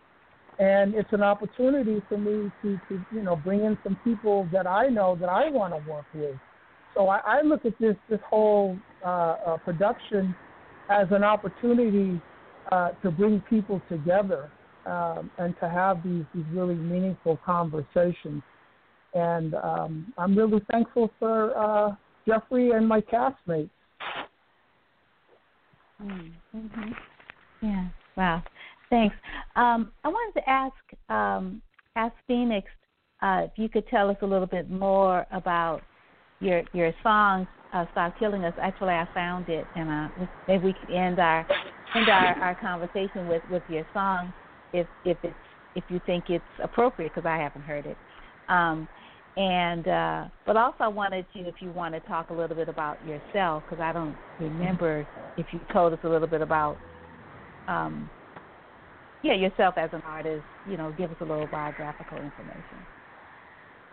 and 0.59 0.95
it's 0.95 1.12
an 1.12 1.23
opportunity 1.23 2.03
for 2.09 2.19
me 2.19 2.51
to, 2.62 2.79
to 2.89 3.05
you 3.12 3.23
know 3.23 3.37
bring 3.37 3.65
in 3.65 3.77
some 3.83 3.97
people 4.05 4.49
that 4.53 4.66
I 4.66 4.89
know 4.89 5.16
that 5.16 5.29
I 5.29 5.51
want 5.51 5.73
to 5.74 5.91
work 5.91 6.05
with. 6.15 6.37
So 6.95 7.09
I, 7.09 7.20
I 7.24 7.43
look 7.43 7.65
at 7.65 7.79
this 7.79 7.97
this 8.09 8.20
whole 8.29 8.77
uh, 9.05 9.09
uh, 9.09 9.57
production 9.59 10.35
as 10.91 11.07
an 11.11 11.24
opportunity 11.24 12.20
uh, 12.70 12.91
to 13.03 13.11
bring 13.11 13.43
people 13.49 13.81
together 13.89 14.51
um, 14.87 15.31
and 15.39 15.55
to 15.61 15.69
have 15.69 16.03
these 16.05 16.24
these 16.35 16.45
really 16.53 16.74
meaningful 16.74 17.39
conversations. 17.45 18.43
And 19.15 19.55
um, 19.55 20.12
I'm 20.16 20.37
really 20.37 20.61
thankful 20.70 21.11
for 21.19 21.57
uh, 21.57 21.95
Geoffrey 22.27 22.70
and 22.70 22.87
my 22.87 23.01
castmates. 23.01 23.70
Mm-hmm. 26.03 26.91
Yeah. 27.62 27.89
Wow. 28.16 28.43
Thanks. 28.93 29.16
Um, 29.56 29.90
I 30.05 30.09
wanted 30.09 30.39
to 30.39 30.51
ask 30.51 30.74
um, 31.09 31.62
ask 31.97 32.14
Phoenyx 32.28 32.64
uh, 33.23 33.47
if 33.47 33.52
you 33.56 33.70
could 33.70 33.89
tell 33.89 34.10
us 34.10 34.19
a 34.20 34.27
little 34.27 34.47
bit 34.47 34.70
more 34.70 35.27
about 35.32 35.81
your 36.40 36.62
your 36.74 36.93
song 37.02 37.48
uh, 37.73 37.86
"Stop 37.93 38.19
Killing 38.19 38.44
Us." 38.44 38.52
Actually, 38.60 38.93
I 38.93 39.09
found 39.14 39.48
it, 39.48 39.64
and 39.77 39.89
uh, 39.89 40.27
maybe 40.47 40.64
we 40.66 40.73
could 40.74 40.94
end 40.94 41.19
our 41.19 41.47
end 41.97 42.09
our, 42.10 42.35
our 42.43 42.55
conversation 42.56 43.28
with, 43.28 43.43
with 43.51 43.62
your 43.69 43.86
song, 43.94 44.31
if 44.74 44.86
if 45.06 45.16
it's 45.23 45.35
if 45.74 45.85
you 45.89 45.98
think 46.05 46.24
it's 46.28 46.44
appropriate, 46.62 47.14
because 47.14 47.27
I 47.27 47.39
haven't 47.39 47.62
heard 47.62 47.86
it. 47.86 47.97
Um, 48.51 48.86
and 49.39 49.89
uh, 49.89 50.24
but 50.44 50.59
also 50.59 50.77
I 50.81 50.89
wanted 50.89 51.24
to, 51.32 51.39
if 51.40 51.55
you 51.60 51.70
want 51.70 51.94
to 51.94 52.01
talk 52.01 52.28
a 52.28 52.35
little 52.35 52.56
bit 52.56 52.69
about 52.69 52.98
yourself, 53.06 53.62
because 53.66 53.82
I 53.82 53.94
don't 53.94 54.14
remember 54.39 55.06
if 55.39 55.47
you 55.51 55.60
told 55.73 55.94
us 55.94 55.98
a 56.05 56.09
little 56.10 56.28
bit 56.28 56.43
about, 56.43 56.77
um, 57.69 58.10
yeah, 59.23 59.35
yourself 59.35 59.74
as 59.77 59.90
an 59.93 60.03
artist. 60.03 60.44
You 60.69 60.77
know, 60.77 60.93
give 60.97 61.11
us 61.11 61.16
a 61.20 61.24
little 61.24 61.47
biographical 61.47 62.19
information. 62.19 62.78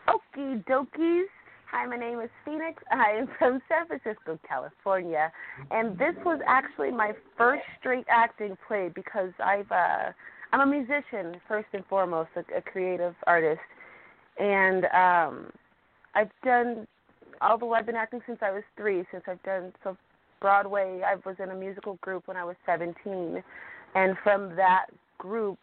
Okie 0.08 0.64
dokies. 0.66 1.26
Hi, 1.72 1.86
my 1.86 1.98
name 1.98 2.20
is 2.20 2.30
Phoenyx. 2.46 2.76
I 2.92 3.12
am 3.12 3.28
from 3.38 3.62
San 3.70 3.86
Francisco, 3.88 4.40
California, 4.48 5.32
and 5.70 5.98
this 6.00 6.16
was 6.26 6.40
actually 6.48 6.92
my 6.92 7.12
first 7.38 7.64
straight 7.80 8.06
acting 8.10 8.58
play 8.68 8.90
because 8.94 9.32
I've 9.44 9.72
uh, 9.72 10.12
I'm 10.52 10.62
a 10.62 10.66
musician 10.66 11.40
first 11.48 11.68
and 11.74 11.86
foremost, 11.86 12.30
a, 12.36 12.58
a 12.58 12.62
creative 12.62 13.14
artist 13.28 13.62
and 14.40 14.86
um 14.86 15.52
I've 16.16 16.32
done 16.44 16.88
although 17.42 17.74
I've 17.74 17.86
been 17.86 17.96
acting 17.96 18.22
since 18.26 18.40
I 18.42 18.52
was 18.52 18.64
three, 18.76 19.04
since 19.12 19.24
I've 19.28 19.42
done 19.44 19.74
so 19.84 19.96
Broadway, 20.42 21.02
I 21.06 21.16
was 21.26 21.36
in 21.44 21.50
a 21.50 21.56
musical 21.56 21.96
group 22.02 22.28
when 22.28 22.38
I 22.38 22.46
was 22.46 22.56
17, 22.66 23.44
and 23.96 24.18
from 24.24 24.56
that 24.56 24.86
group, 25.20 25.60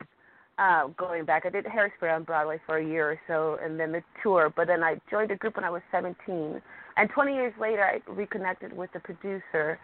uh, 0.58 0.86
going 0.96 1.24
back, 1.24 1.44
I 1.44 1.50
did 1.50 1.64
Hairspray 1.66 2.14
on 2.14 2.22
Broadway 2.22 2.60
for 2.64 2.78
a 2.78 2.84
year 2.84 3.10
or 3.10 3.20
so, 3.26 3.58
and 3.62 3.78
then 3.78 3.90
the 3.92 4.02
tour. 4.22 4.52
But 4.54 4.68
then 4.68 4.84
I 4.84 5.00
joined 5.10 5.32
a 5.32 5.36
group 5.36 5.56
when 5.56 5.64
I 5.64 5.70
was 5.70 5.82
17, 5.90 6.62
and 6.96 7.10
20 7.10 7.34
years 7.34 7.52
later, 7.60 7.84
I 7.84 8.10
reconnected 8.10 8.74
with 8.74 8.90
the 8.92 9.00
producer, 9.00 9.78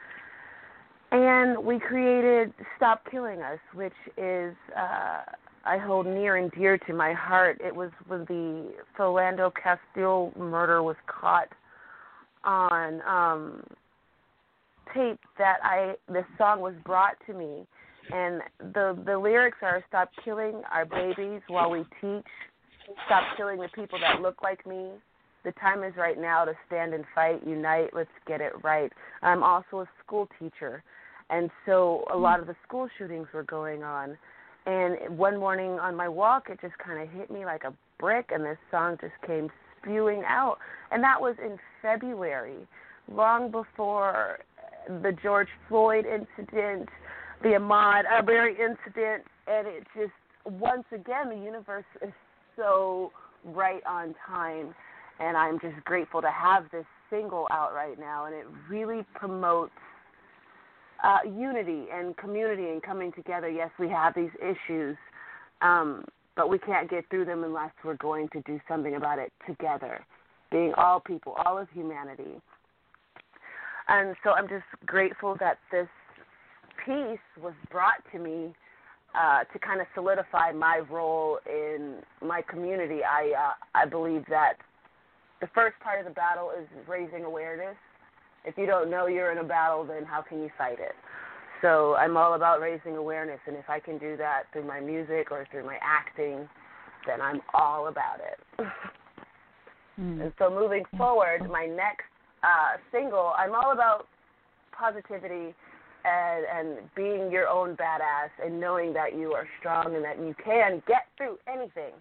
and 1.11 1.63
we 1.63 1.79
created 1.79 2.55
Stop 2.77 3.03
Killing 3.11 3.43
Us, 3.43 3.59
which 3.75 3.93
is 4.17 4.55
uh, 4.75 5.23
I 5.65 5.79
hold 5.79 6.07
near 6.07 6.37
and 6.37 6.51
dear 6.53 6.79
to 6.79 6.95
my 6.95 7.13
heart. 7.13 7.61
It 7.63 7.75
was 7.75 7.91
when 8.07 8.21
the 8.21 8.73
Philando 8.99 9.53
Castile 9.55 10.33
murder 10.39 10.83
was 10.83 10.97
caught 11.07 11.49
on 12.45 13.01
um 13.03 13.63
tape 14.93 15.21
that 15.39 15.59
I 15.63 15.95
this 16.09 16.25
song 16.37 16.61
was 16.61 16.75
brought 16.85 17.17
to 17.27 17.35
me 17.35 17.67
and 18.11 18.43
the 18.75 18.99
the 19.07 19.17
lyrics 19.17 19.59
are 19.63 19.85
stop 19.89 20.11
killing 20.25 20.63
our 20.73 20.85
babies 20.85 21.41
while 21.49 21.71
we 21.71 21.85
teach. 22.01 22.27
Stop 23.07 23.25
killing 23.37 23.59
the 23.59 23.69
people 23.75 23.99
that 24.01 24.21
look 24.21 24.43
like 24.43 24.67
me. 24.67 24.91
The 25.45 25.53
time 25.53 25.83
is 25.83 25.95
right 25.97 26.21
now 26.21 26.45
to 26.45 26.53
stand 26.67 26.95
and 26.95 27.05
fight. 27.15 27.47
Unite. 27.47 27.91
Let's 27.93 28.11
get 28.27 28.41
it 28.41 28.53
right. 28.63 28.93
I'm 29.23 29.43
also 29.43 29.81
a 29.81 29.89
school 30.05 30.29
teacher. 30.39 30.83
And 31.31 31.51
so 31.65 32.05
a 32.13 32.17
lot 32.17 32.41
of 32.41 32.47
the 32.47 32.57
school 32.67 32.89
shootings 32.99 33.27
were 33.33 33.45
going 33.45 33.83
on. 33.83 34.17
And 34.67 35.17
one 35.19 35.39
morning 35.39 35.73
on 35.81 35.97
my 35.97 36.09
walk, 36.09 36.49
it 36.51 36.61
just 36.61 36.77
kind 36.79 37.03
of 37.03 37.09
hit 37.09 37.31
me 37.31 37.45
like 37.45 37.65
a 37.65 37.73
brick, 37.99 38.31
and 38.33 38.45
this 38.45 38.59
song 38.71 38.97
just 39.01 39.15
came 39.27 39.49
spewing 39.81 40.23
out. 40.27 40.59
And 40.91 41.03
that 41.03 41.21
was 41.21 41.35
in 41.45 41.57
February, 41.81 42.69
long 43.11 43.51
before 43.51 44.39
the 44.89 45.13
George 45.23 45.49
Floyd 45.69 46.05
incident, 46.07 46.89
the 47.43 47.51
Ahmaud 47.51 48.05
Arbery 48.11 48.53
incident, 48.53 49.25
and 49.47 49.67
it 49.67 49.85
just 49.97 50.13
once 50.45 50.85
again 50.93 51.29
the 51.29 51.37
universe 51.37 51.85
is 52.01 52.13
so 52.57 53.13
right 53.45 53.83
on 53.87 54.15
time, 54.27 54.75
and 55.19 55.37
I'm 55.37 55.59
just 55.61 55.85
grateful 55.85 56.23
to 56.23 56.31
have 56.31 56.65
this 56.71 56.85
single 57.11 57.47
out 57.51 57.75
right 57.75 57.99
now, 57.99 58.27
and 58.27 58.35
it 58.35 58.47
really 58.69 59.05
promotes 59.15 59.73
uh, 61.03 61.19
unity 61.25 61.87
and 61.93 62.17
community 62.17 62.69
and 62.69 62.83
coming 62.83 63.13
together. 63.13 63.49
Yes, 63.49 63.71
we 63.79 63.89
have 63.89 64.15
these 64.15 64.31
issues, 64.41 64.97
um, 65.61 66.05
but 66.37 66.49
we 66.49 66.59
can't 66.59 66.89
get 66.89 67.09
through 67.11 67.25
them 67.25 67.45
unless 67.45 67.73
we're 67.85 67.97
going 67.97 68.29
to 68.33 68.41
do 68.43 68.61
something 68.69 68.95
about 68.95 69.19
it 69.19 69.33
together, 69.47 70.05
being 70.51 70.73
all 70.77 71.01
people, 71.01 71.35
all 71.45 71.59
of 71.59 71.69
humanity. 71.75 72.41
And 73.89 74.15
so 74.23 74.31
I'm 74.31 74.49
just 74.49 74.65
grateful 74.87 75.37
that 75.41 75.59
this 75.73 75.89
piece 76.85 77.43
was 77.43 77.55
brought 77.71 78.03
to 78.13 78.19
me 78.19 78.53
uh, 79.19 79.45
to 79.53 79.59
kind 79.59 79.81
of 79.81 79.87
solidify 79.95 80.53
my 80.53 80.81
role 80.91 81.39
in 81.47 81.97
my 82.25 82.43
community. 82.43 83.01
I 83.05 83.33
uh, 83.37 83.53
I 83.75 83.87
believe 83.87 84.25
that 84.29 84.55
the 85.41 85.49
first 85.55 85.79
part 85.81 85.99
of 85.99 86.07
the 86.07 86.13
battle 86.13 86.51
is 86.59 86.67
raising 86.89 87.25
awareness 87.25 87.77
if 88.45 88.59
you 88.59 88.67
don't 88.67 88.91
know 88.91 89.07
you're 89.07 89.33
in 89.33 89.39
a 89.39 89.45
battle, 89.45 89.85
then 89.85 90.05
how 90.05 90.23
can 90.23 90.43
you 90.43 90.51
fight 90.59 90.79
it? 90.81 90.95
So 91.61 91.95
I'm 91.95 92.17
all 92.17 92.35
about 92.35 92.61
raising 92.61 92.97
awareness, 92.97 93.39
and 93.47 93.57
if 93.57 93.71
I 93.71 93.79
can 93.79 93.99
do 93.99 94.17
that 94.17 94.45
through 94.53 94.67
my 94.67 94.81
music 94.81 95.31
or 95.31 95.47
through 95.51 95.65
my 95.65 95.79
acting, 95.81 96.49
then 97.07 97.21
I'm 97.21 97.41
all 97.55 97.87
about 97.87 98.19
it. 98.19 98.67
mm. 100.01 100.23
And 100.23 100.33
so 100.39 100.51
moving 100.51 100.83
forward, 100.97 101.49
my 101.49 101.67
next 101.67 102.07
uh, 102.43 102.79
single, 102.91 103.33
I'm 103.39 103.55
all 103.55 103.73
about 103.73 104.09
positivity 104.77 105.55
and 106.05 106.45
and 106.45 106.95
being 106.95 107.31
your 107.31 107.49
own 107.49 107.77
badass 107.77 108.31
and 108.45 108.61
knowing 108.61 108.93
that 108.93 109.17
you 109.17 109.33
are 109.33 109.47
strong 109.61 109.95
and 109.95 110.05
that 110.05 110.19
you 110.19 110.35
can 110.45 110.83
get 110.87 111.07
through 111.17 111.39
anything. 111.47 111.93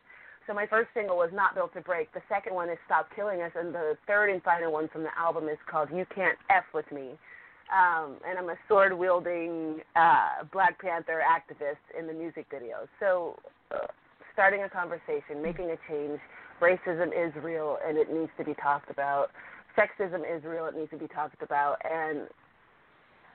So 0.48 0.54
my 0.54 0.66
first 0.66 0.90
single 0.94 1.18
was 1.18 1.30
Not 1.34 1.54
Built 1.54 1.74
to 1.76 1.82
Break. 1.82 2.12
The 2.14 2.22
second 2.28 2.56
one 2.56 2.70
is 2.70 2.78
Stop 2.86 3.08
Killing 3.16 3.42
Us, 3.42 3.52
and 3.56 3.74
the 3.74 3.96
third 4.08 4.32
and 4.32 4.42
final 4.42 4.72
one 4.72 4.90
from 4.90 5.04
the 5.04 5.16
album 5.18 5.48
is 5.48 5.58
called 5.70 5.90
You 5.94 6.06
Can't 6.14 6.38
F 6.50 6.64
with 6.74 6.92
Me. 6.92 7.12
Um, 7.72 8.18
and 8.28 8.38
I'm 8.38 8.50
a 8.50 8.58
sword 8.68 8.98
wielding 8.98 9.80
uh, 9.96 10.44
Black 10.52 10.82
Panther 10.82 11.22
activist 11.24 11.80
in 11.98 12.06
the 12.08 12.14
music 12.14 12.48
video. 12.52 12.88
So, 13.00 13.38
uh, 13.72 13.88
starting 14.34 14.64
a 14.64 14.70
conversation, 14.70 15.42
making 15.42 15.70
a 15.72 15.78
change. 15.90 16.20
Racism 16.62 17.08
is 17.08 17.34
real 17.42 17.78
and 17.88 17.98
it 17.98 18.12
needs 18.12 18.32
to 18.38 18.44
be 18.44 18.54
talked 18.56 18.92
about. 18.92 19.30
Sexism 19.78 20.20
is 20.20 20.44
real, 20.44 20.66
it 20.66 20.76
needs 20.76 20.92
to 20.92 20.98
be 20.98 21.08
talked 21.08 21.42
about. 21.42 21.78
And 21.90 22.28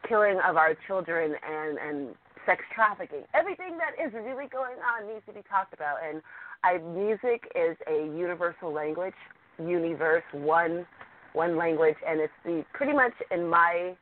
killing 0.08 0.38
of 0.46 0.56
our 0.56 0.76
children 0.86 1.34
and 1.48 1.78
and 1.78 2.14
sex 2.46 2.62
trafficking. 2.74 3.22
Everything 3.34 3.76
that 3.78 3.92
is 4.02 4.12
really 4.14 4.46
going 4.48 4.76
on 4.78 5.08
needs 5.08 5.26
to 5.26 5.32
be 5.32 5.42
talked 5.50 5.74
about. 5.74 5.96
And 6.08 6.22
I, 6.62 6.78
music 6.78 7.50
is 7.54 7.76
a 7.88 8.06
universal 8.16 8.72
language, 8.72 9.14
universe, 9.58 10.24
one 10.32 10.86
one 11.32 11.56
language, 11.56 11.96
and 12.06 12.20
it's 12.20 12.32
the 12.44 12.64
pretty 12.72 12.94
much 12.94 13.12
in 13.30 13.48
my 13.48 13.94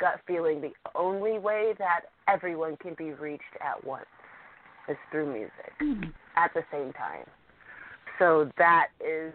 gut 0.00 0.20
feeling 0.26 0.60
the 0.60 0.72
only 0.94 1.38
way 1.38 1.74
that 1.78 2.02
everyone 2.28 2.76
can 2.78 2.94
be 2.94 3.12
reached 3.12 3.42
at 3.60 3.84
once 3.84 4.06
is 4.88 4.96
through 5.10 5.30
music 5.30 5.72
mm-hmm. 5.82 6.08
at 6.36 6.52
the 6.54 6.62
same 6.72 6.92
time. 6.94 7.26
So 8.18 8.50
that 8.56 8.88
is 9.00 9.34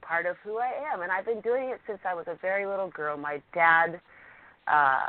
part 0.00 0.24
of 0.26 0.36
who 0.42 0.58
I 0.58 0.70
am, 0.92 1.02
and 1.02 1.12
I've 1.12 1.26
been 1.26 1.40
doing 1.40 1.70
it 1.70 1.80
since 1.86 1.98
I 2.08 2.14
was 2.14 2.24
a 2.26 2.36
very 2.40 2.66
little 2.66 2.88
girl. 2.88 3.16
My 3.16 3.42
dad 3.52 4.00
uh, 4.66 5.06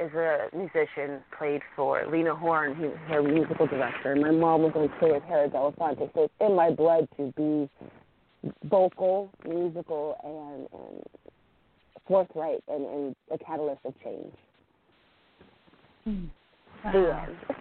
is 0.00 0.12
a 0.14 0.48
musician, 0.54 1.20
played 1.36 1.60
for 1.74 2.04
Lena 2.10 2.34
Horne, 2.34 2.76
he, 2.76 2.86
her 3.12 3.22
musical 3.22 3.66
director. 3.66 4.12
And 4.12 4.20
my 4.20 4.30
mom 4.30 4.62
was 4.62 4.72
on 4.74 4.88
tour 5.00 5.14
with 5.14 5.22
Harry 5.24 5.48
Belafonte, 5.48 6.12
so 6.14 6.24
it's 6.24 6.34
in 6.40 6.54
my 6.54 6.70
blood 6.70 7.08
to 7.16 7.32
be 7.36 7.68
vocal, 8.64 9.30
musical, 9.46 10.16
and, 10.24 10.68
and 10.72 11.02
forthright 12.06 12.62
and, 12.68 12.84
and 12.86 13.16
a 13.32 13.38
catalyst 13.38 13.80
of 13.84 13.94
change. 14.02 14.34
Hmm. 16.04 16.24
Wow. 16.84 17.28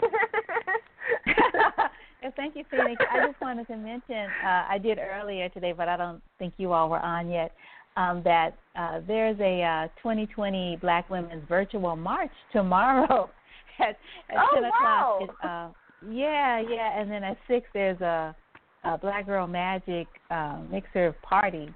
thank 2.36 2.56
you, 2.56 2.64
Phoenyx. 2.72 2.98
I 3.12 3.28
just 3.28 3.40
wanted 3.42 3.68
to 3.68 3.78
mention 3.78 4.28
uh, 4.44 4.66
I 4.70 4.78
did 4.78 5.00
earlier 5.00 5.50
today, 5.50 5.74
but 5.74 5.88
I 5.88 5.98
don't 5.98 6.22
think 6.40 6.54
you 6.58 6.74
all 6.74 6.90
were 6.90 7.00
on 7.00 7.30
yet 7.30 7.52
um, 7.98 8.22
that 8.24 8.56
uh, 8.76 9.02
there's 9.08 9.40
a 9.40 9.62
uh, 9.62 9.88
2020 10.02 10.78
Black 10.82 11.10
Women's 11.10 11.48
Virtual 11.48 11.96
March 11.96 12.32
tomorrow 12.52 13.30
at, 13.80 13.98
at 14.30 14.38
oh, 14.38 14.56
10 14.56 14.64
wow. 14.64 15.20
o'clock. 15.24 15.38
uh, 15.44 16.10
yeah, 16.10 16.62
yeah, 16.62 17.00
and 17.00 17.12
then 17.12 17.24
at 17.24 17.38
6 17.48 17.68
there's 17.74 18.00
a, 18.02 18.36
a 18.84 18.98
Black 18.98 19.26
Girl 19.26 19.46
Magic 19.46 20.08
uh, 20.30 20.60
mixer 20.72 21.16
party. 21.22 21.74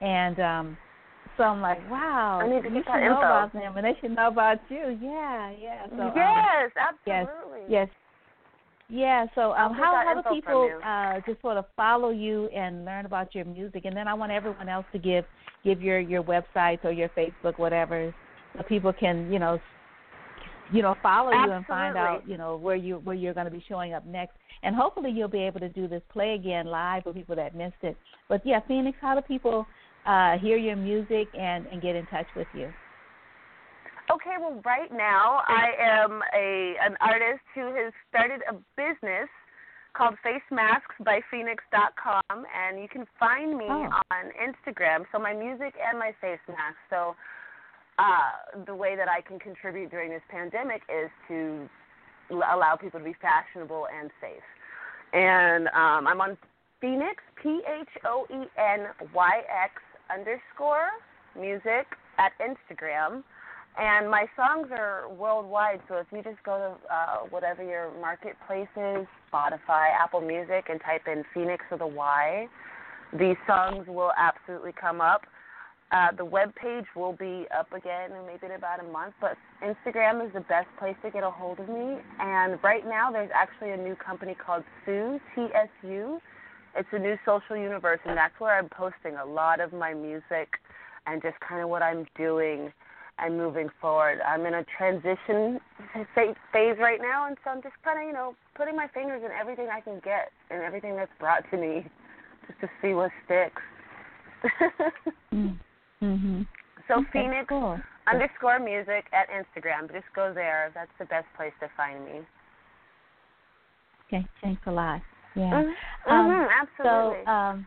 And 0.00 0.40
um, 0.40 0.78
so 1.36 1.44
I'm 1.44 1.60
like, 1.60 1.78
wow, 1.90 2.40
I 2.42 2.48
need 2.48 2.62
to 2.62 2.68
you 2.68 2.82
should 2.82 2.86
know 2.86 3.00
info. 3.00 3.18
about 3.18 3.52
them, 3.52 3.76
and 3.76 3.84
they 3.84 3.96
should 4.00 4.14
know 4.14 4.28
about 4.28 4.58
you. 4.68 4.98
Yeah, 5.00 5.52
yeah. 5.60 5.86
So, 5.88 6.12
yes, 6.14 6.70
um, 6.76 6.96
absolutely. 7.06 7.60
Yes, 7.68 7.88
yes. 7.88 7.88
Yeah, 8.90 9.26
so 9.34 9.52
um, 9.52 9.74
how 9.74 10.02
how 10.02 10.20
do 10.20 10.34
people 10.34 10.70
uh, 10.82 11.20
just 11.26 11.42
sort 11.42 11.58
of 11.58 11.66
follow 11.76 12.08
you 12.08 12.46
and 12.48 12.86
learn 12.86 13.04
about 13.04 13.34
your 13.34 13.44
music? 13.44 13.84
And 13.84 13.94
then 13.94 14.08
I 14.08 14.14
want 14.14 14.32
everyone 14.32 14.68
else 14.68 14.86
to 14.92 14.98
give 14.98 15.26
give 15.64 15.82
your 15.82 15.98
your 15.98 16.22
websites 16.22 16.84
or 16.84 16.92
your 16.92 17.08
Facebook, 17.10 17.58
whatever, 17.58 18.14
so 18.56 18.62
people 18.64 18.92
can 18.92 19.30
you 19.32 19.38
know 19.38 19.58
you 20.72 20.82
know 20.82 20.94
follow 21.02 21.30
Absolutely. 21.30 21.50
you 21.50 21.56
and 21.56 21.66
find 21.66 21.96
out 21.96 22.28
you 22.28 22.36
know 22.36 22.56
where 22.56 22.76
you 22.76 22.96
where 23.04 23.16
you're 23.16 23.34
going 23.34 23.46
to 23.46 23.52
be 23.52 23.64
showing 23.68 23.94
up 23.94 24.06
next. 24.06 24.36
And 24.62 24.74
hopefully 24.74 25.10
you'll 25.10 25.28
be 25.28 25.42
able 25.42 25.60
to 25.60 25.68
do 25.68 25.86
this 25.86 26.02
play 26.12 26.34
again 26.34 26.66
live 26.66 27.04
for 27.04 27.12
people 27.12 27.36
that 27.36 27.54
missed 27.54 27.74
it. 27.82 27.96
But 28.28 28.44
yeah, 28.44 28.60
Phoenyx, 28.68 28.94
how 29.00 29.14
do 29.14 29.20
people 29.20 29.66
uh, 30.04 30.36
hear 30.38 30.56
your 30.56 30.76
music 30.76 31.28
and 31.38 31.66
and 31.66 31.80
get 31.80 31.96
in 31.96 32.06
touch 32.06 32.26
with 32.36 32.48
you? 32.54 32.72
Okay, 34.10 34.36
well, 34.40 34.60
right 34.64 34.90
now 34.90 35.42
I 35.46 35.66
am 35.78 36.22
a 36.34 36.74
an 36.82 36.96
artist 37.00 37.44
who 37.54 37.74
has 37.74 37.92
started 38.08 38.40
a 38.48 38.54
business 38.76 39.28
called 39.94 40.14
Face 40.22 40.42
Masks 40.50 40.94
by 41.04 41.20
Phoenyx.com, 41.32 42.44
and 42.54 42.80
you 42.80 42.88
can 42.88 43.06
find 43.18 43.56
me 43.56 43.66
oh. 43.68 43.90
on 44.10 44.24
Instagram. 44.38 45.04
So 45.12 45.18
my 45.18 45.32
music 45.32 45.74
and 45.78 45.98
my 45.98 46.12
face 46.20 46.38
mask. 46.48 46.76
So 46.90 47.14
uh, 47.98 48.64
the 48.66 48.74
way 48.74 48.96
that 48.96 49.08
I 49.08 49.20
can 49.20 49.38
contribute 49.38 49.90
during 49.90 50.10
this 50.10 50.22
pandemic 50.30 50.82
is 50.88 51.10
to 51.28 51.68
allow 52.30 52.76
people 52.80 53.00
to 53.00 53.04
be 53.04 53.16
fashionable 53.20 53.86
and 53.98 54.10
safe. 54.20 54.46
And 55.12 55.68
um, 55.68 56.06
I'm 56.06 56.20
on 56.20 56.36
Phoenyx 56.82 57.16
P 57.42 57.60
H 57.66 57.88
O 58.04 58.26
E 58.30 58.46
N 58.56 58.86
Y 59.12 59.40
X 59.48 59.82
underscore 60.12 60.88
music 61.38 61.86
at 62.18 62.32
Instagram. 62.40 63.22
And 63.78 64.10
my 64.10 64.26
songs 64.34 64.68
are 64.72 65.08
worldwide, 65.08 65.80
so 65.88 65.96
if 65.98 66.06
you 66.10 66.20
just 66.22 66.42
go 66.42 66.58
to 66.58 66.92
uh, 66.92 67.16
whatever 67.30 67.62
your 67.62 67.92
marketplace 68.00 68.66
is, 68.76 69.06
Spotify, 69.32 69.94
Apple 69.96 70.20
Music, 70.20 70.64
and 70.68 70.80
type 70.80 71.02
in 71.06 71.22
Phoenyx 71.32 71.58
with 71.70 71.82
a 71.82 71.86
Y, 71.86 72.48
these 73.16 73.36
songs 73.46 73.86
will 73.86 74.10
absolutely 74.18 74.72
come 74.72 75.00
up. 75.00 75.22
Uh, 75.92 76.08
the 76.16 76.24
web 76.24 76.52
page 76.56 76.84
will 76.96 77.12
be 77.12 77.46
up 77.56 77.72
again 77.72 78.10
maybe 78.26 78.46
in 78.46 78.52
about 78.52 78.80
a 78.80 78.82
month, 78.82 79.14
but 79.20 79.36
Instagram 79.62 80.26
is 80.26 80.32
the 80.34 80.40
best 80.40 80.66
place 80.78 80.96
to 81.04 81.10
get 81.10 81.22
a 81.22 81.30
hold 81.30 81.60
of 81.60 81.68
me. 81.68 81.98
And 82.18 82.58
right 82.64 82.84
now, 82.84 83.12
there's 83.12 83.30
actually 83.32 83.70
a 83.70 83.76
new 83.76 83.94
company 83.94 84.34
called 84.34 84.64
Tsu, 84.84 85.20
T-S-U. 85.36 86.20
It's 86.76 86.88
a 86.90 86.98
new 86.98 87.16
social 87.24 87.56
universe, 87.56 88.00
and 88.04 88.16
that's 88.16 88.38
where 88.40 88.58
I'm 88.58 88.68
posting 88.68 89.14
a 89.16 89.24
lot 89.24 89.60
of 89.60 89.72
my 89.72 89.94
music 89.94 90.58
and 91.06 91.22
just 91.22 91.36
kind 91.48 91.62
of 91.62 91.68
what 91.68 91.80
I'm 91.80 92.06
doing 92.16 92.72
and 93.18 93.36
moving 93.36 93.68
forward. 93.80 94.20
I'm 94.26 94.46
in 94.46 94.54
a 94.54 94.64
transition 94.76 95.60
phase 96.14 96.76
right 96.78 97.00
now, 97.00 97.26
and 97.26 97.36
so 97.44 97.50
I'm 97.50 97.62
just 97.62 97.74
kind 97.84 98.00
of, 98.00 98.06
you 98.06 98.12
know, 98.12 98.34
putting 98.54 98.76
my 98.76 98.88
fingers 98.88 99.22
in 99.24 99.30
everything 99.30 99.68
I 99.72 99.80
can 99.80 100.00
get 100.04 100.30
and 100.50 100.62
everything 100.62 100.96
that's 100.96 101.10
brought 101.18 101.44
to 101.50 101.56
me, 101.56 101.86
just 102.46 102.60
to 102.60 102.68
see 102.80 102.94
what 102.94 103.10
sticks. 103.24 103.62
mm-hmm. 105.32 106.42
So 106.86 106.94
okay, 107.00 107.18
Phoenyx 107.18 107.48
cool. 107.48 107.80
underscore 108.10 108.58
music 108.58 109.06
at 109.12 109.28
Instagram. 109.30 109.92
Just 109.92 110.06
go 110.14 110.32
there. 110.32 110.70
That's 110.74 110.90
the 110.98 111.04
best 111.06 111.26
place 111.36 111.52
to 111.60 111.68
find 111.76 112.04
me. 112.04 112.20
Okay, 114.06 114.26
thanks 114.42 114.62
a 114.66 114.70
lot. 114.70 115.02
Yeah. 115.34 115.62
Mm-hmm. 115.62 116.10
Um, 116.10 116.30
mm-hmm, 116.30 116.48
absolutely. 116.62 117.24
So, 117.24 117.30
um, 117.30 117.66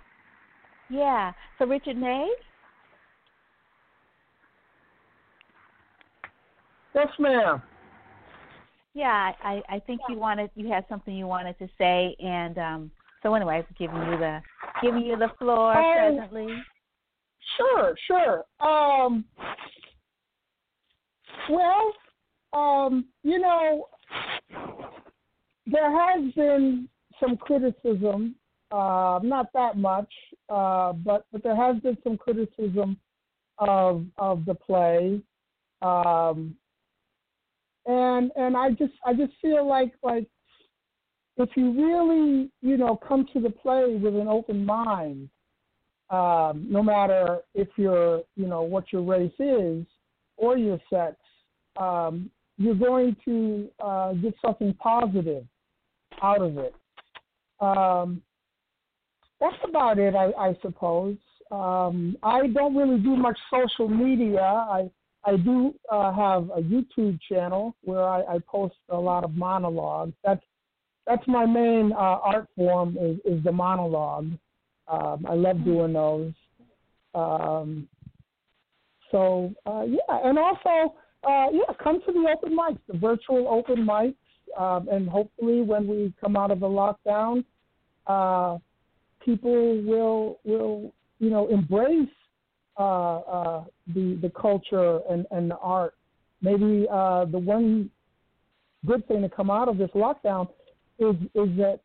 yeah. 0.90 1.32
So 1.60 1.66
Richard 1.66 1.98
May. 1.98 2.30
Yes, 6.94 7.08
ma'am. 7.20 7.62
Yeah, 8.94 9.32
I, 9.42 9.62
I 9.70 9.80
think 9.80 10.02
you 10.10 10.18
wanted 10.18 10.50
you 10.56 10.70
had 10.70 10.86
something 10.90 11.16
you 11.16 11.28
wanted 11.28 11.58
to 11.60 11.70
say, 11.78 12.16
and 12.20 12.58
um, 12.58 12.92
so 13.24 13.34
anyway, 13.36 13.58
I'm 13.58 13.76
giving 13.80 14.02
you 14.12 14.18
the 14.18 14.42
giving 14.82 15.02
you 15.04 15.16
the 15.16 15.32
floor 15.40 15.78
Um, 15.78 16.16
presently. 16.18 16.48
Sure, 17.58 17.96
sure. 18.08 18.46
Um, 18.60 19.24
well, 21.50 21.94
um, 22.54 23.06
you 23.24 23.40
know, 23.40 23.88
there 25.66 25.92
has 25.92 26.34
been 26.34 26.90
some 27.20 27.38
criticism, 27.38 28.36
uh, 28.72 29.20
not 29.24 29.48
that 29.54 29.78
much, 29.78 30.12
uh, 30.50 30.94
but 30.94 31.26
but 31.32 31.44
there 31.44 31.56
has 31.56 31.78
been 31.82 31.98
some 32.04 32.18
criticism 32.18 32.98
of 33.58 34.06
of 34.18 34.44
the 34.46 34.56
play, 34.56 35.22
um, 35.82 36.56
and 37.86 38.32
and 38.36 38.56
I 38.56 38.72
just 38.72 38.94
I 39.06 39.14
just 39.14 39.34
feel 39.42 39.68
like 39.68 39.94
like 40.04 40.28
if 41.38 41.50
you 41.56 41.72
really 41.72 42.50
you 42.62 42.78
know 42.78 42.96
come 42.96 43.26
to 43.34 43.40
the 43.40 43.50
play 43.50 43.96
with 43.96 44.16
an 44.16 44.28
open 44.28 44.66
mind, 44.66 45.30
um, 46.10 46.68
no 46.70 46.84
matter 46.84 47.40
if 47.56 47.68
you're 47.78 48.22
you 48.36 48.48
know 48.48 48.62
what 48.62 48.92
your 48.92 49.02
race 49.02 49.32
is 49.40 49.86
or 50.38 50.58
your 50.58 50.80
sex, 50.90 51.16
um, 51.78 52.30
you're 52.58 52.76
going 52.76 53.16
to 53.26 53.70
uh, 53.80 54.14
get 54.14 54.34
something 54.44 54.74
positive 54.76 55.46
out 56.22 56.42
of 56.42 56.58
it. 56.58 56.76
Um, 57.60 58.22
that's 59.40 59.56
about 59.68 59.98
it, 59.98 60.16
I, 60.16 60.32
I 60.38 60.58
suppose. 60.62 61.18
Um, 61.52 62.16
I 62.24 62.48
don't 62.48 62.76
really 62.76 63.00
do 63.00 63.16
much 63.16 63.38
social 63.52 63.90
media. 63.90 64.42
I 64.42 64.90
I 65.24 65.38
do 65.38 65.74
uh, 65.92 66.12
have 66.14 66.50
a 66.50 66.62
YouTube 66.62 67.20
channel 67.30 67.76
where 67.84 68.04
I, 68.04 68.22
I 68.22 68.40
post 68.48 68.76
a 68.90 68.98
lot 68.98 69.24
of 69.24 69.36
monologues. 69.36 70.14
That's 70.24 70.42
that's 71.06 71.28
my 71.28 71.46
main 71.46 71.92
uh, 71.94 71.96
art 71.96 72.48
form 72.56 72.98
is, 73.00 73.18
is 73.26 73.44
the 73.44 73.52
monologue. 73.52 74.32
Um, 74.88 75.26
I 75.28 75.34
love 75.34 75.64
doing 75.66 75.94
those. 75.94 76.34
Um, 77.16 77.88
so 79.12 79.54
uh, 79.66 79.84
yeah, 79.84 80.20
and 80.24 80.40
also 80.40 80.96
uh, 81.28 81.48
yeah, 81.52 81.74
come 81.84 82.02
to 82.06 82.12
the 82.12 82.28
open 82.32 82.58
mics, 82.58 82.80
the 82.88 82.98
virtual 82.98 83.48
open 83.48 83.86
mics, 83.86 84.16
um, 84.58 84.88
and 84.90 85.08
hopefully 85.08 85.62
when 85.62 85.88
we 85.88 86.14
come 86.20 86.36
out 86.36 86.52
of 86.52 86.60
the 86.60 86.68
lockdown, 86.68 87.44
uh, 88.08 88.58
people 89.24 89.82
will 89.84 90.40
will 90.44 90.94
you 91.20 91.30
know 91.30 91.48
embrace 91.50 92.10
uh, 92.78 93.18
uh, 93.20 93.64
the 93.94 94.18
the 94.22 94.30
culture 94.30 95.00
and, 95.10 95.26
and 95.32 95.52
the 95.52 95.58
art. 95.58 95.96
Maybe 96.42 96.88
uh, 96.92 97.26
the 97.26 97.38
one 97.38 97.90
good 98.86 99.08
thing 99.08 99.22
to 99.22 99.30
come 99.30 99.50
out 99.50 99.68
of 99.68 99.78
this 99.78 99.90
lockdown 99.96 100.48
is 101.00 101.16
is 101.36 101.50
that 101.58 101.80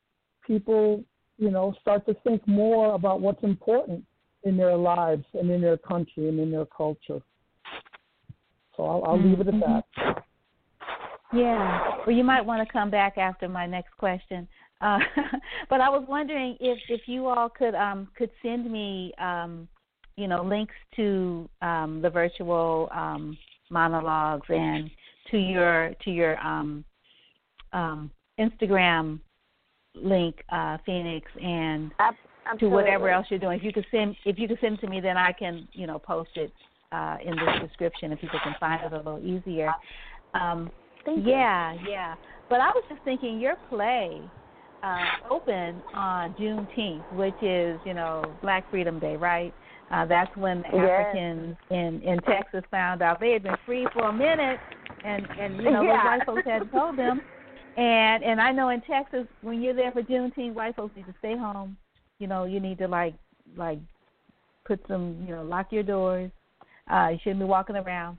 people 0.46 1.04
you 1.38 1.50
know 1.50 1.74
start 1.80 2.06
to 2.06 2.14
think 2.24 2.46
more 2.46 2.94
about 2.94 3.20
what's 3.20 3.42
important 3.42 4.04
in 4.44 4.56
their 4.56 4.76
lives 4.76 5.24
and 5.34 5.50
in 5.50 5.60
their 5.60 5.76
country 5.76 6.28
and 6.28 6.38
in 6.38 6.50
their 6.50 6.66
culture. 6.66 7.20
So 8.76 8.84
I'll, 8.84 9.04
I'll 9.04 9.22
leave 9.22 9.40
it 9.40 9.48
at 9.48 9.54
that. 9.60 9.84
Yeah. 11.32 11.96
Well, 12.06 12.14
you 12.14 12.22
might 12.22 12.42
want 12.42 12.66
to 12.66 12.72
come 12.72 12.90
back 12.90 13.18
after 13.18 13.48
my 13.48 13.66
next 13.66 13.96
question. 13.96 14.46
Uh, 14.80 14.98
but 15.70 15.80
I 15.80 15.88
was 15.88 16.04
wondering 16.08 16.56
if 16.60 16.78
if 16.88 17.02
you 17.06 17.26
all 17.26 17.48
could 17.48 17.74
um 17.74 18.08
could 18.16 18.30
send 18.42 18.70
me 18.70 19.12
um 19.18 19.68
you 20.16 20.26
know 20.26 20.42
links 20.42 20.74
to 20.96 21.48
um 21.62 22.00
the 22.02 22.10
virtual 22.10 22.88
um 22.92 23.36
monologues 23.70 24.46
and 24.48 24.90
to 25.30 25.38
your 25.38 25.94
to 26.04 26.10
your 26.10 26.38
um 26.38 26.84
um 27.72 28.10
Instagram 28.38 29.20
link 29.94 30.36
uh 30.50 30.78
Phoenyx 30.86 31.22
and 31.42 31.92
Absolutely. 31.98 32.60
to 32.60 32.68
whatever 32.68 33.08
else 33.08 33.26
you're 33.28 33.40
doing. 33.40 33.58
If 33.58 33.64
you 33.64 33.72
could 33.72 33.86
send 33.90 34.16
if 34.24 34.38
you 34.38 34.46
could 34.46 34.58
send 34.60 34.78
to 34.80 34.86
me 34.86 35.00
then 35.00 35.16
I 35.16 35.32
can, 35.32 35.66
you 35.72 35.86
know, 35.86 35.98
post 35.98 36.30
it 36.36 36.52
uh 36.92 37.16
in 37.24 37.34
the 37.34 37.66
description 37.66 38.12
if 38.12 38.20
people 38.20 38.40
can 38.42 38.54
find 38.60 38.82
it 38.84 38.92
a 38.92 38.96
little 38.96 39.18
easier. 39.18 39.72
Um 40.34 40.70
yeah, 41.24 41.76
yeah. 41.88 42.14
But 42.48 42.60
I 42.60 42.68
was 42.68 42.84
just 42.88 43.02
thinking 43.04 43.38
your 43.38 43.54
play 43.68 44.20
uh, 44.82 45.30
open 45.30 45.82
on 45.94 46.34
Juneteenth, 46.34 47.12
which 47.12 47.40
is 47.42 47.80
you 47.84 47.94
know 47.94 48.24
Black 48.42 48.68
Freedom 48.70 48.98
Day, 48.98 49.16
right? 49.16 49.52
Uh, 49.90 50.04
that's 50.04 50.34
when 50.36 50.62
the 50.72 50.78
yes. 50.78 51.06
Africans 51.06 51.56
in 51.70 52.02
in 52.02 52.18
Texas 52.22 52.62
found 52.70 53.02
out 53.02 53.20
they 53.20 53.32
had 53.32 53.44
been 53.44 53.56
free 53.64 53.86
for 53.92 54.08
a 54.08 54.12
minute, 54.12 54.58
and 55.04 55.26
and 55.38 55.56
you 55.58 55.70
know 55.70 55.82
yeah. 55.82 55.96
those 55.96 56.04
white 56.04 56.26
folks 56.26 56.42
had 56.44 56.70
told 56.72 56.98
them. 56.98 57.20
And 57.76 58.24
and 58.24 58.40
I 58.40 58.52
know 58.52 58.70
in 58.70 58.80
Texas, 58.80 59.26
when 59.42 59.62
you're 59.62 59.74
there 59.74 59.92
for 59.92 60.02
Juneteenth, 60.02 60.54
white 60.54 60.74
folks 60.74 60.96
need 60.96 61.06
to 61.06 61.14
stay 61.18 61.36
home. 61.36 61.76
You 62.18 62.26
know, 62.26 62.44
you 62.44 62.58
need 62.58 62.78
to 62.78 62.88
like 62.88 63.14
like 63.56 63.78
put 64.64 64.80
some, 64.88 65.24
you 65.26 65.34
know, 65.34 65.44
lock 65.44 65.68
your 65.70 65.82
doors. 65.82 66.30
Uh, 66.90 67.08
you 67.12 67.18
shouldn't 67.22 67.40
be 67.40 67.44
walking 67.44 67.76
around. 67.76 68.18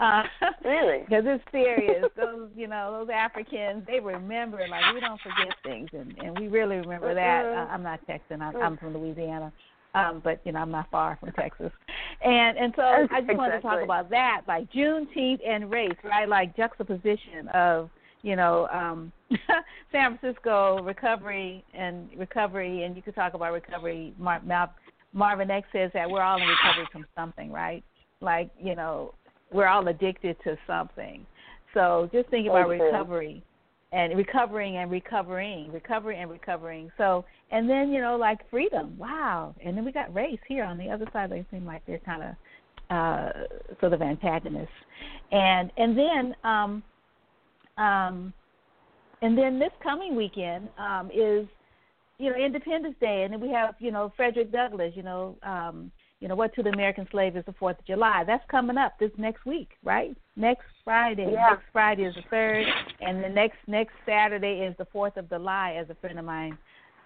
Uh, 0.00 0.22
really? 0.64 1.00
Because 1.00 1.24
it's 1.26 1.44
serious. 1.50 2.06
those, 2.16 2.48
you 2.56 2.66
know, 2.66 2.98
those 2.98 3.12
Africans, 3.14 3.84
they 3.86 4.00
remember. 4.00 4.66
Like 4.68 4.94
we 4.94 5.00
don't 5.00 5.20
forget 5.20 5.54
things, 5.62 5.90
and 5.92 6.14
and 6.18 6.38
we 6.38 6.48
really 6.48 6.76
remember 6.76 7.14
that. 7.14 7.44
Uh, 7.44 7.72
I'm 7.72 7.82
not 7.82 8.00
Texan. 8.06 8.40
I'm, 8.40 8.56
I'm 8.56 8.76
from 8.78 8.96
Louisiana, 8.96 9.52
um, 9.94 10.20
but 10.24 10.40
you 10.44 10.52
know, 10.52 10.60
I'm 10.60 10.70
not 10.70 10.90
far 10.90 11.16
from 11.20 11.32
Texas. 11.32 11.70
And 12.24 12.56
and 12.56 12.72
so 12.76 12.82
I 12.82 13.20
just 13.20 13.36
wanted 13.36 13.56
to 13.56 13.62
talk 13.62 13.82
about 13.82 14.10
that, 14.10 14.42
like 14.48 14.70
Juneteenth 14.72 15.40
and 15.46 15.70
race, 15.70 15.96
right? 16.04 16.28
Like 16.28 16.56
juxtaposition 16.56 17.48
of 17.52 17.90
you 18.22 18.36
know 18.36 18.68
um 18.72 19.12
San 19.92 20.18
Francisco 20.18 20.82
recovery 20.82 21.64
and 21.74 22.08
recovery, 22.16 22.84
and 22.84 22.96
you 22.96 23.02
could 23.02 23.14
talk 23.14 23.34
about 23.34 23.52
recovery. 23.52 24.14
Mar- 24.18 24.42
Mar- 24.44 24.74
Marvin 25.12 25.50
X 25.50 25.66
says 25.72 25.90
that 25.94 26.08
we're 26.08 26.22
all 26.22 26.40
in 26.40 26.48
recovery 26.48 26.88
from 26.90 27.04
something, 27.16 27.52
right? 27.52 27.84
Like 28.20 28.50
you 28.58 28.74
know, 28.74 29.14
we're 29.52 29.66
all 29.66 29.86
addicted 29.88 30.36
to 30.44 30.56
something. 30.66 31.26
So 31.74 32.08
just 32.12 32.28
think 32.28 32.48
about 32.48 32.70
Okay. 32.70 32.84
recovery 32.84 33.42
and 33.92 34.16
recovering 34.16 34.78
and 34.78 34.90
recovering, 34.90 35.70
recovering 35.70 36.20
and 36.20 36.30
recovering. 36.30 36.90
So 36.96 37.24
and 37.50 37.68
then 37.68 37.92
you 37.92 38.00
know 38.00 38.16
like 38.16 38.38
freedom, 38.50 38.96
wow. 38.98 39.54
And 39.64 39.76
then 39.76 39.84
we 39.84 39.92
got 39.92 40.12
race 40.14 40.40
here 40.48 40.64
on 40.64 40.78
the 40.78 40.90
other 40.90 41.06
side. 41.12 41.30
They 41.30 41.44
seem 41.50 41.66
like 41.66 41.84
they're 41.86 41.98
kind 41.98 42.22
of 42.22 42.34
uh, 42.90 43.30
sort 43.80 43.92
of 43.92 44.02
antagonists. 44.02 44.68
And 45.30 45.70
and 45.76 45.96
then 45.96 46.34
um, 46.44 46.82
um, 47.78 48.32
and 49.22 49.36
then 49.36 49.58
this 49.58 49.70
coming 49.82 50.16
weekend 50.16 50.68
um, 50.78 51.10
is 51.10 51.46
you 52.18 52.30
know 52.30 52.36
Independence 52.36 52.96
Day, 53.00 53.22
and 53.24 53.32
then 53.32 53.40
we 53.40 53.50
have 53.50 53.74
you 53.78 53.90
know 53.90 54.12
Frederick 54.16 54.52
Douglass. 54.52 54.92
You 54.94 55.02
know, 55.02 55.36
um, 55.42 55.90
you 56.22 56.28
know 56.28 56.36
what 56.36 56.54
to 56.54 56.62
the 56.62 56.70
American 56.70 57.06
slave 57.10 57.36
is 57.36 57.44
the 57.46 57.52
Fourth 57.54 57.80
of 57.80 57.84
July. 57.84 58.22
That's 58.24 58.44
coming 58.48 58.78
up 58.78 58.96
this 59.00 59.10
next 59.18 59.44
week, 59.44 59.70
right? 59.82 60.16
Next 60.36 60.66
Friday. 60.84 61.30
Yeah. 61.32 61.48
Next 61.50 61.64
Friday 61.72 62.04
is 62.04 62.14
the 62.14 62.22
third, 62.30 62.64
and 63.00 63.22
the 63.24 63.28
next 63.28 63.56
next 63.66 63.92
Saturday 64.06 64.60
is 64.64 64.72
the 64.78 64.84
Fourth 64.92 65.16
of 65.16 65.28
July, 65.28 65.76
as 65.80 65.90
a 65.90 65.96
friend 65.96 66.20
of 66.20 66.24
mine 66.24 66.56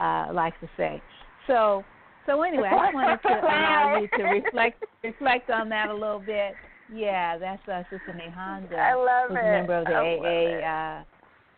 uh, 0.01 0.29
likes 0.33 0.57
to 0.61 0.69
say. 0.77 1.03
So. 1.47 1.83
So 2.27 2.43
anyway, 2.43 2.69
I 2.73 2.87
just 2.87 2.95
wanted 2.95 3.23
to 3.23 3.29
allow 3.41 3.99
you 4.01 4.09
to 4.19 4.25
reflect 4.25 4.85
reflect 5.05 5.49
on 5.49 5.69
that 5.69 5.91
a 5.91 5.95
little 5.95 6.19
bit. 6.19 6.55
Yeah, 6.93 7.39
that's 7.39 7.63
uh, 7.69 7.85
Sister 7.89 8.13
Nehanda, 8.21 8.77
I 8.77 8.95
love 8.95 9.29
who's 9.29 9.39
it. 9.39 9.47
a 9.47 9.53
member 9.53 9.79
of 9.79 9.85
the 9.87 9.95
I. 9.95 11.05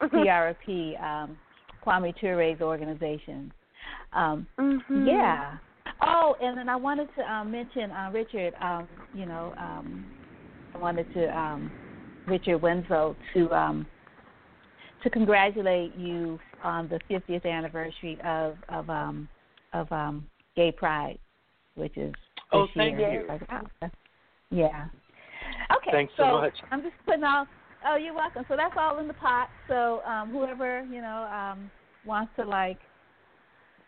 AA 0.02 0.04
uh, 0.04 0.08
PRP, 0.08 1.02
um, 1.02 1.38
Kwame 1.84 2.14
Ture's 2.20 2.60
organization. 2.60 3.50
Um, 4.12 4.46
Mhm. 4.58 5.06
Yeah. 5.06 5.56
Oh, 6.00 6.36
and 6.40 6.56
then 6.56 6.68
I 6.68 6.76
wanted 6.76 7.08
to 7.16 7.32
um, 7.32 7.50
mention 7.50 7.90
uh, 7.90 8.10
Richard. 8.12 8.54
Um, 8.60 8.86
you 9.12 9.26
know, 9.26 9.54
um, 9.58 10.06
I 10.74 10.78
wanted 10.78 11.12
to 11.14 11.36
um, 11.36 11.72
Richard 12.26 12.58
Wenzel 12.58 13.16
to 13.34 13.52
um, 13.52 13.86
to 15.02 15.10
congratulate 15.10 15.94
you 15.96 16.38
on 16.62 16.88
the 16.88 17.00
50th 17.10 17.44
anniversary 17.44 18.18
of 18.24 18.56
of 18.68 18.88
um, 18.88 19.28
of 19.72 19.90
um, 19.90 20.26
Gay 20.56 20.72
Pride, 20.72 21.18
which 21.74 21.96
is 21.96 22.12
this 22.12 22.16
Oh, 22.52 22.68
thank 22.76 22.98
year. 22.98 23.22
you. 23.22 23.28
Like, 23.28 23.92
Yeah. 24.50 24.86
Okay. 25.76 25.90
Thanks 25.92 26.12
so 26.16 26.32
much. 26.32 26.54
I'm 26.70 26.82
just 26.82 26.94
putting 27.04 27.24
all. 27.24 27.46
Oh, 27.86 27.96
you're 27.96 28.14
welcome. 28.14 28.44
So 28.48 28.56
that's 28.56 28.74
all 28.76 28.98
in 28.98 29.08
the 29.08 29.14
pot. 29.14 29.48
So 29.68 30.00
um, 30.02 30.30
whoever 30.30 30.84
you 30.84 31.00
know 31.00 31.28
um, 31.32 31.70
wants 32.04 32.32
to 32.36 32.44
like 32.44 32.78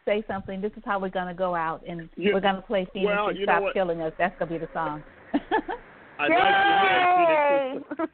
say 0.05 0.25
something, 0.29 0.61
this 0.61 0.73
is 0.77 0.83
how 0.85 0.99
we're 0.99 1.09
gonna 1.09 1.35
go 1.35 1.55
out, 1.55 1.83
and 1.87 2.09
You- 2.17 2.35
we're 2.35 2.41
gonna 2.41 2.63
play 2.63 2.87
Phoenyx 2.95 3.05
well, 3.05 3.29
and 3.29 3.39
Stop? 3.43 3.73
Killing 3.73 4.01
Us. 4.03 4.13
That's 4.19 4.39
gonna 4.39 4.51
be 4.51 4.59
the 4.59 4.69
song. 4.73 5.03
I'd 6.19 6.31
like 6.31 6.39
to 6.39 7.97
hear! 7.97 8.07
Phoenyx's, 8.07 8.11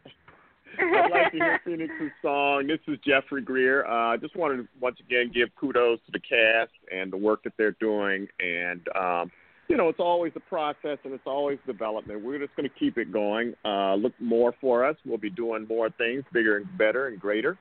I'd 0.79 1.11
like 1.11 1.33
to 1.33 1.39
hear 1.39 1.61
Phoenyx's 1.67 2.13
song. 2.23 2.67
This 2.67 2.81
is 2.87 2.99
Geoffrey 3.05 3.43
Grier. 3.43 3.87
Uh, 3.87 4.13
I 4.13 4.17
just 4.17 4.37
wanted 4.37 4.59
to 4.59 4.69
once 4.81 4.99
again 5.01 5.31
give 5.33 5.49
kudos 5.57 5.99
to 6.07 6.13
the 6.13 6.21
cast 6.21 6.73
and 6.93 7.13
the 7.13 7.17
work 7.17 7.43
that 7.45 7.55
they're 7.57 7.77
doing. 7.81 8.29
And 8.41 8.87
um, 8.95 9.33
you 9.69 9.77
know, 9.77 9.89
it's 9.89 10.01
always 10.01 10.33
a 10.37 10.41
process 10.41 10.99
and 11.05 11.13
it's 11.13 11.27
always 11.27 11.59
development. 11.67 12.23
We're 12.23 12.39
just 12.39 12.55
going 12.57 12.69
to 12.69 12.75
keep 12.79 12.99
it 12.99 13.13
going. 13.13 13.55
Uh, 13.65 13.95
look 13.95 14.13
more 14.21 14.55
for 14.61 14.85
us. 14.85 14.97
We'll 15.05 15.19
be 15.19 15.31
doing 15.31 15.67
more 15.69 15.91
things, 15.91 16.23
bigger 16.33 16.59
and 16.59 16.79
better 16.79 17.09
and 17.09 17.19
greater. 17.19 17.59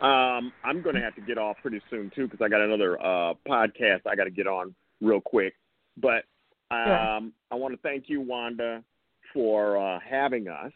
Um, 0.00 0.52
I'm 0.64 0.80
going 0.80 0.94
to 0.94 1.00
have 1.02 1.14
to 1.16 1.20
get 1.20 1.38
off 1.38 1.56
pretty 1.60 1.80
soon 1.90 2.10
too 2.14 2.28
because 2.28 2.44
I 2.44 2.48
got 2.48 2.60
another 2.60 3.00
uh, 3.00 3.34
podcast 3.46 4.00
I 4.06 4.14
got 4.14 4.24
to 4.24 4.30
get 4.30 4.46
on 4.46 4.74
real 5.00 5.20
quick. 5.20 5.54
But 5.96 6.24
um, 6.70 7.32
I 7.50 7.54
want 7.54 7.74
to 7.74 7.80
thank 7.82 8.04
you, 8.08 8.20
Wanda, 8.20 8.84
for 9.32 9.76
uh, 9.76 9.98
having 10.08 10.48
us 10.48 10.72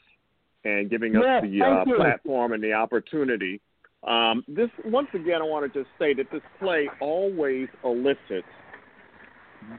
and 0.64 0.90
giving 0.90 1.16
us 1.16 1.22
Yes, 1.24 1.42
the 1.44 1.62
uh, 1.62 1.84
platform 1.96 2.52
and 2.52 2.62
the 2.62 2.72
opportunity. 2.72 3.60
Um, 4.06 4.42
this 4.48 4.70
once 4.84 5.08
again, 5.14 5.40
I 5.40 5.44
want 5.44 5.72
to 5.72 5.78
just 5.78 5.90
say 5.98 6.12
that 6.14 6.26
this 6.32 6.42
play 6.58 6.88
always 7.00 7.68
elicits 7.84 8.48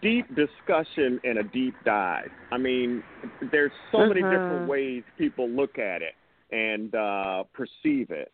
deep 0.01 0.25
discussion 0.35 1.19
and 1.25 1.39
a 1.39 1.43
deep 1.43 1.75
dive. 1.83 2.31
I 2.51 2.57
mean, 2.57 3.03
there's 3.51 3.71
so 3.91 4.05
many 4.05 4.21
Mhm. 4.21 4.29
different 4.29 4.67
ways 4.67 5.03
people 5.17 5.49
look 5.49 5.77
at 5.77 6.01
it 6.01 6.15
and 6.51 6.93
uh, 6.95 7.43
perceive 7.53 8.11
it. 8.11 8.31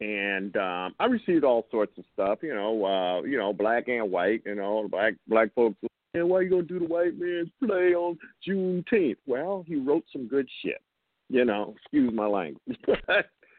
And 0.00 0.56
um, 0.56 0.94
I 1.00 1.06
received 1.06 1.44
all 1.44 1.66
sorts 1.70 1.98
of 1.98 2.04
stuff, 2.12 2.38
you 2.42 2.54
know, 2.54 2.84
uh, 2.84 3.22
you 3.22 3.36
know, 3.36 3.52
black 3.52 3.88
and 3.88 4.10
white, 4.10 4.42
you 4.46 4.54
know, 4.54 4.86
black 4.88 5.14
black 5.26 5.52
folks. 5.54 5.76
And 6.14 6.28
why 6.28 6.38
are 6.38 6.42
you 6.42 6.50
gonna 6.50 6.62
do 6.62 6.78
the 6.78 6.84
white 6.84 7.18
man's 7.18 7.50
play 7.64 7.94
on 7.94 8.16
Juneteenth? 8.46 9.16
Well, 9.26 9.64
he 9.66 9.74
wrote 9.74 10.04
some 10.12 10.28
good 10.28 10.48
shit, 10.62 10.80
you 11.28 11.44
know. 11.44 11.74
Excuse 11.76 12.12
my 12.14 12.26
language. 12.26 12.78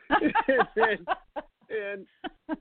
and, 0.10 1.07
and 1.70 2.06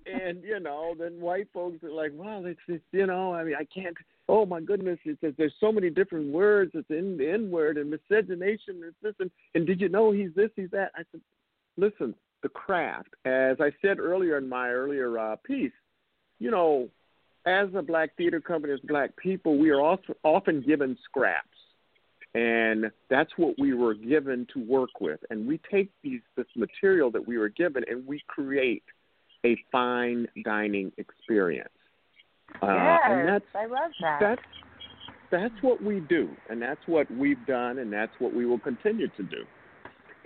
and 0.06 0.42
you 0.42 0.58
know, 0.58 0.94
then 0.98 1.20
white 1.20 1.48
folks 1.54 1.82
are 1.84 1.90
like, 1.90 2.10
well, 2.14 2.44
it's, 2.46 2.60
it's 2.66 2.84
you 2.92 3.06
know, 3.06 3.32
I 3.32 3.44
mean, 3.44 3.54
I 3.58 3.64
can't. 3.64 3.96
Oh 4.28 4.44
my 4.44 4.60
goodness, 4.60 4.98
it's, 5.04 5.18
it's 5.22 5.36
there's 5.38 5.54
so 5.60 5.70
many 5.70 5.88
different 5.88 6.32
words. 6.32 6.72
It's 6.74 6.90
in 6.90 7.16
the 7.16 7.30
N 7.30 7.50
word 7.50 7.78
and 7.78 7.90
miscegenation 7.90 8.82
and 8.82 8.92
this 9.02 9.14
and 9.20 9.30
and 9.54 9.66
did 9.66 9.80
you 9.80 9.88
know 9.88 10.10
he's 10.10 10.34
this, 10.34 10.50
he's 10.56 10.70
that? 10.70 10.90
I 10.96 11.02
said, 11.12 11.20
listen, 11.76 12.14
the 12.42 12.48
craft. 12.48 13.10
As 13.24 13.56
I 13.60 13.70
said 13.82 13.98
earlier 13.98 14.38
in 14.38 14.48
my 14.48 14.70
earlier 14.70 15.18
uh, 15.18 15.36
piece, 15.36 15.72
you 16.38 16.50
know, 16.50 16.88
as 17.46 17.68
a 17.74 17.82
black 17.82 18.16
theater 18.16 18.40
company, 18.40 18.72
as 18.72 18.80
black 18.80 19.16
people, 19.16 19.58
we 19.58 19.70
are 19.70 19.80
also 19.80 20.14
often 20.22 20.60
given 20.60 20.96
scraps. 21.04 21.46
And 22.34 22.90
that's 23.08 23.30
what 23.36 23.58
we 23.58 23.72
were 23.72 23.94
given 23.94 24.46
to 24.52 24.60
work 24.60 25.00
with. 25.00 25.20
And 25.30 25.46
we 25.46 25.60
take 25.70 25.90
these 26.02 26.20
this 26.36 26.46
material 26.54 27.10
that 27.12 27.26
we 27.26 27.38
were 27.38 27.48
given 27.48 27.84
and 27.88 28.06
we 28.06 28.22
create 28.28 28.84
a 29.44 29.56
fine 29.72 30.26
dining 30.44 30.92
experience. 30.98 31.70
Uh, 32.62 32.66
yes, 32.66 33.00
and 33.04 33.28
that's 33.28 33.44
I 33.54 33.66
love 33.66 33.90
that. 34.00 34.18
that's 34.20 34.42
that's 35.30 35.62
what 35.62 35.82
we 35.82 36.00
do, 36.00 36.30
and 36.48 36.60
that's 36.60 36.80
what 36.86 37.10
we've 37.10 37.44
done, 37.46 37.78
and 37.78 37.92
that's 37.92 38.12
what 38.18 38.34
we 38.34 38.46
will 38.46 38.58
continue 38.58 39.08
to 39.08 39.22
do. 39.22 39.44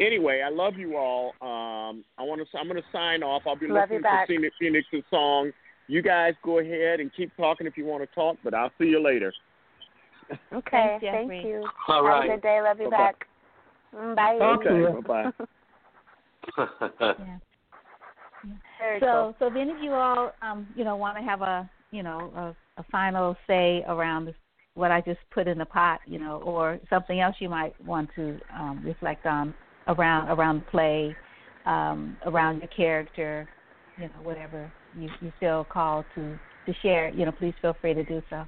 Anyway, 0.00 0.42
I 0.44 0.50
love 0.50 0.74
you 0.76 0.96
all. 0.96 1.34
Um, 1.40 2.04
I 2.18 2.22
want 2.22 2.40
to. 2.40 2.58
I'm 2.58 2.68
going 2.68 2.80
to 2.80 2.88
sign 2.90 3.22
off. 3.22 3.42
I'll 3.46 3.56
be 3.56 3.68
Love 3.68 3.90
you 3.90 4.00
listening 4.00 4.50
to 4.50 4.50
Phoenyx, 4.62 4.82
Phoenyx's 4.92 5.04
song. 5.10 5.52
You 5.88 6.02
guys 6.02 6.34
go 6.44 6.58
ahead 6.60 7.00
and 7.00 7.10
keep 7.14 7.34
talking 7.36 7.66
if 7.66 7.76
you 7.76 7.84
want 7.84 8.02
to 8.02 8.14
talk, 8.14 8.36
but 8.42 8.54
I'll 8.54 8.72
see 8.78 8.86
you 8.86 9.02
later. 9.02 9.32
okay, 10.52 10.98
Thanks, 11.00 11.28
thank 11.28 11.44
you. 11.44 11.66
All 11.88 12.04
Have 12.04 12.04
right. 12.04 12.30
a 12.30 12.34
good 12.34 12.42
day. 12.42 12.60
Love 12.62 12.80
you 12.80 12.90
Bye-bye. 12.90 13.12
back. 13.12 13.26
Bye. 14.16 14.38
Okay. 14.40 14.92
Bye 15.06 15.30
bye. 15.30 15.30
yeah. 17.18 17.38
So, 19.00 19.06
cool. 19.06 19.36
so 19.38 19.46
if 19.46 19.56
any 19.56 19.70
of 19.70 19.78
you 19.78 19.92
all, 19.92 20.32
um, 20.42 20.66
you 20.74 20.84
know, 20.84 20.96
want 20.96 21.16
to 21.18 21.22
have 21.22 21.42
a, 21.42 21.68
you 21.90 22.02
know, 22.02 22.32
a, 22.34 22.80
a 22.80 22.84
final 22.90 23.36
say 23.46 23.84
around 23.86 24.24
this, 24.26 24.34
what 24.74 24.90
I 24.90 25.02
just 25.02 25.20
put 25.30 25.46
in 25.46 25.58
the 25.58 25.66
pot, 25.66 26.00
you 26.06 26.18
know, 26.18 26.40
or 26.44 26.80
something 26.88 27.20
else 27.20 27.36
you 27.38 27.48
might 27.48 27.78
want 27.84 28.08
to 28.16 28.40
um, 28.54 28.80
reflect 28.82 29.26
on 29.26 29.52
around 29.88 30.28
around 30.28 30.66
play, 30.68 31.14
um, 31.66 32.16
around 32.26 32.58
your 32.58 32.68
character, 32.68 33.48
you 33.96 34.04
know, 34.04 34.22
whatever 34.22 34.72
you, 34.98 35.08
you 35.20 35.32
feel 35.40 35.64
called 35.64 36.04
to 36.14 36.38
to 36.66 36.72
share, 36.80 37.10
you 37.10 37.24
know, 37.24 37.32
please 37.32 37.54
feel 37.60 37.76
free 37.80 37.94
to 37.94 38.04
do 38.04 38.22
so. 38.30 38.44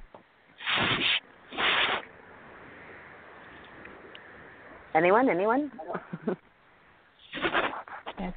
Anyone? 4.95 5.29
Anyone? 5.29 5.71
yes. 8.17 8.33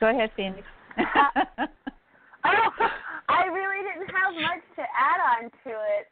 Go 0.00 0.08
ahead, 0.08 0.30
Phoenyx. 0.38 0.62
oh, 0.98 1.68
I 3.28 3.44
really 3.44 3.82
didn't 3.84 4.08
have 4.08 4.34
much 4.34 4.64
to 4.76 4.82
add 4.82 5.20
on 5.36 5.50
to 5.50 5.70
it. 5.70 6.06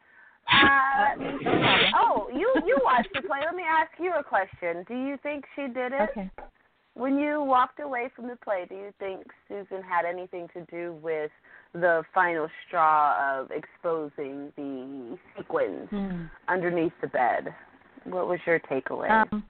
Uh, 0.50 1.90
oh, 1.94 2.28
you 2.32 2.52
you 2.66 2.78
watched 2.84 3.08
the 3.14 3.22
play. 3.22 3.40
Let 3.44 3.54
me 3.54 3.64
ask 3.68 3.90
you 3.98 4.12
a 4.18 4.22
question. 4.22 4.84
Do 4.86 4.94
you 4.94 5.16
think 5.22 5.44
she 5.54 5.62
did 5.62 5.92
it? 5.92 6.10
Okay. 6.10 6.30
When 6.94 7.18
you 7.18 7.42
walked 7.42 7.78
away 7.78 8.10
from 8.16 8.26
the 8.26 8.36
play, 8.36 8.64
do 8.68 8.74
you 8.74 8.90
think 8.98 9.26
Susan 9.48 9.82
had 9.82 10.06
anything 10.06 10.48
to 10.54 10.64
do 10.70 10.94
with 11.02 11.30
the 11.74 12.02
final 12.14 12.48
straw 12.66 13.38
of 13.38 13.50
exposing 13.50 14.50
the 14.56 15.18
sequins 15.36 15.90
hmm. 15.90 16.22
underneath 16.48 16.94
the 17.02 17.08
bed? 17.08 17.54
What 18.04 18.28
was 18.28 18.38
your 18.46 18.60
takeaway? 18.60 19.10
Um, 19.10 19.44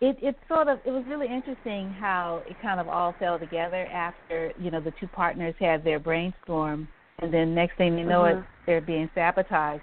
it 0.00 0.16
it 0.20 0.36
sort 0.48 0.68
of 0.68 0.78
it 0.84 0.90
was 0.90 1.04
really 1.08 1.28
interesting 1.28 1.90
how 1.90 2.42
it 2.48 2.56
kind 2.60 2.78
of 2.78 2.88
all 2.88 3.14
fell 3.18 3.38
together 3.38 3.86
after 3.86 4.52
you 4.60 4.70
know 4.70 4.80
the 4.80 4.92
two 5.00 5.06
partners 5.08 5.54
had 5.58 5.84
their 5.84 5.98
brainstorm, 5.98 6.88
and 7.22 7.32
then 7.32 7.54
next 7.54 7.76
thing 7.76 7.98
you 7.98 8.04
know 8.04 8.22
mm-hmm. 8.22 8.40
it 8.40 8.44
they're 8.66 8.80
being 8.80 9.10
sabotaged. 9.14 9.82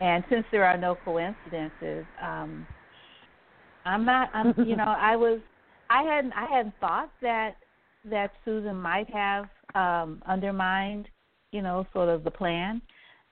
And 0.00 0.24
since 0.30 0.44
there 0.50 0.64
are 0.64 0.78
no 0.78 0.96
coincidences, 1.04 2.06
um, 2.22 2.66
I'm 3.84 4.04
not. 4.04 4.30
I'm 4.34 4.54
you 4.66 4.76
know 4.76 4.94
I 4.98 5.16
was 5.16 5.40
I 5.90 6.02
hadn't 6.02 6.32
I 6.32 6.46
hadn't 6.50 6.74
thought 6.80 7.10
that 7.22 7.56
that 8.10 8.32
Susan 8.44 8.76
might 8.76 9.08
have 9.10 9.44
um, 9.74 10.22
undermined 10.26 11.08
you 11.52 11.62
know 11.62 11.86
sort 11.92 12.08
of 12.08 12.24
the 12.24 12.30
plan. 12.30 12.80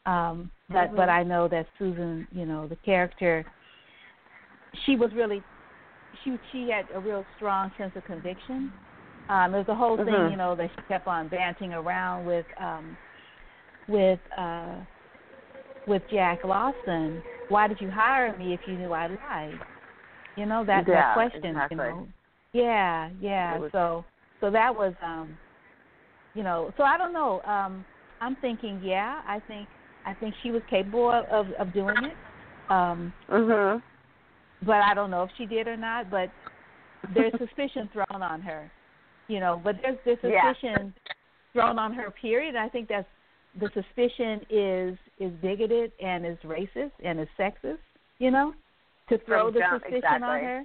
Um, 0.07 0.51
but 0.69 0.89
mm-hmm. 0.89 0.97
but 0.97 1.09
I 1.09 1.23
know 1.23 1.49
that 1.49 1.67
Susan, 1.79 2.27
you 2.33 2.47
know, 2.47 2.67
the 2.67 2.77
character, 2.77 3.45
she 4.87 4.97
was 4.97 5.11
really 5.15 5.43
she 6.25 6.37
she 6.53 6.69
had 6.71 6.87
a 6.95 7.01
real 7.01 7.25
strong 7.37 7.71
sense 7.77 7.93
of 7.97 8.05
conviction. 8.05 8.73
Um, 9.29 9.53
there's 9.53 9.69
a 9.69 9.75
whole 9.75 9.97
thing, 9.97 10.07
mm-hmm. 10.07 10.31
you 10.31 10.37
know, 10.39 10.57
that 10.57 10.71
she 10.75 10.83
kept 10.89 11.07
on 11.07 11.29
banting 11.29 11.75
around 11.75 12.25
with 12.25 12.47
um, 12.59 12.97
with 13.89 14.21
uh, 14.37 14.77
with 15.87 16.03
Jack 16.11 16.45
Lawson. 16.45 17.23
Why 17.49 17.67
did 17.67 17.81
you 17.81 17.91
hire 17.91 18.37
me 18.37 18.53
if 18.53 18.61
you 18.67 18.77
knew 18.77 18.93
I 18.93 19.07
lied? 19.07 19.59
You 20.37 20.47
know 20.47 20.65
that 20.65 20.85
yeah, 20.87 20.95
that 20.95 21.15
question. 21.15 21.45
Exactly. 21.45 21.77
You 21.77 21.83
know. 21.83 22.09
Yeah, 22.53 23.11
yeah. 23.21 23.59
Was... 23.59 23.71
So 23.73 24.05
so 24.41 24.51
that 24.51 24.75
was 24.75 24.95
um, 25.05 25.37
you 26.35 26.43
know. 26.43 26.73
So 26.77 26.85
I 26.85 26.99
don't 26.99 27.13
know. 27.13 27.41
Um, 27.43 27.85
I'm 28.21 28.37
thinking, 28.37 28.81
yeah, 28.85 29.23
I 29.27 29.41
think 29.49 29.69
I 30.07 30.15
think 30.15 30.35
she 30.43 30.51
was 30.51 30.63
capable 30.69 31.11
of 31.11 31.25
of, 31.27 31.53
of 31.59 31.73
doing 31.73 31.97
it. 32.05 32.15
Um, 32.71 33.13
mhm 33.31 33.83
but 34.65 34.77
I 34.77 34.95
don't 34.95 35.11
know 35.11 35.23
if 35.23 35.31
she 35.37 35.47
did 35.47 35.69
or 35.69 35.77
not. 35.77 36.11
But 36.11 36.31
there's 37.15 37.33
suspicion 37.39 37.89
thrown 37.93 38.23
on 38.23 38.41
her, 38.43 38.71
you 39.29 39.41
know. 39.41 39.61
But 39.63 39.77
there's 39.83 39.99
there's 40.05 40.19
suspicion 40.19 40.95
yeah. 41.07 41.13
thrown 41.53 41.79
on 41.79 41.93
her. 41.95 42.11
Period. 42.11 42.57
I 42.57 42.69
think 42.69 42.89
that's 42.89 43.07
the 43.61 43.71
suspicion 43.75 44.41
is 44.51 44.99
is 45.19 45.33
bigoted 45.43 45.93
and 46.03 46.25
is 46.27 46.39
racist 46.45 46.93
and 47.05 47.21
is 47.21 47.29
sexist. 47.39 47.79
You 48.19 48.31
know, 48.31 48.55
to 49.09 49.19
throw 49.19 49.47
From 49.47 49.55
the 49.55 49.61
jump, 49.61 49.83
suspicion 49.83 49.97
exactly. 49.99 50.29
on 50.29 50.41
her. 50.41 50.65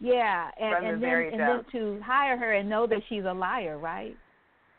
Yeah, 0.00 0.50
and, 0.60 0.76
From 0.76 0.84
and 0.86 1.02
the 1.02 1.06
then 1.06 1.40
and 1.40 1.40
then 1.40 1.64
to 1.72 2.00
hire 2.04 2.36
her 2.36 2.52
and 2.54 2.68
know 2.68 2.86
that 2.86 3.00
she's 3.08 3.24
a 3.24 3.32
liar, 3.32 3.78
right? 3.78 4.16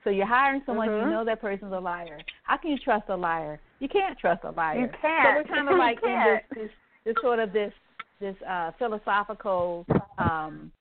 So 0.03 0.09
you're 0.09 0.25
hiring 0.25 0.61
someone 0.65 0.87
mm-hmm. 0.87 1.09
you 1.09 1.13
know 1.13 1.25
that 1.25 1.41
person's 1.41 1.73
a 1.73 1.79
liar. 1.79 2.19
How 2.43 2.57
can 2.57 2.71
you 2.71 2.77
trust 2.77 3.09
a 3.09 3.17
liar? 3.17 3.59
You 3.79 3.89
can't 3.89 4.17
trust 4.17 4.43
a 4.45 4.51
liar. 4.51 4.79
You 4.79 4.89
can't. 5.01 5.45
So 5.47 5.51
we're 5.51 5.55
kind 5.55 5.69
of 5.73 5.77
like 5.77 5.99
in 6.03 6.23
this, 6.25 6.41
this 6.55 6.69
this 7.05 7.15
sort 7.21 7.39
of 7.39 7.51
this 7.51 7.73
this 8.19 8.35
uh, 8.47 8.71
philosophical 8.77 9.85
um, 10.17 10.71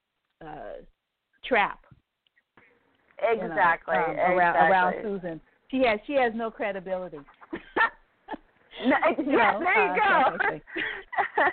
uh, 0.44 0.80
trap. 1.44 1.80
Exactly. 3.20 3.40
You 3.40 3.48
know, 3.48 3.55
um, 3.55 3.60
exactly. 3.60 3.94
Around, 3.96 4.70
around 4.70 4.94
Susan, 5.02 5.40
she 5.70 5.82
has 5.85 6.01
she 6.07 6.15
has 6.15 6.32
no 6.35 6.51
credibility. 6.51 7.19
no, 8.86 8.97
you 9.19 9.32
yeah, 9.32 9.53
know, 9.53 9.61
there 9.61 9.86
you 9.86 10.03
uh, 10.03 10.31
go. 10.36 10.61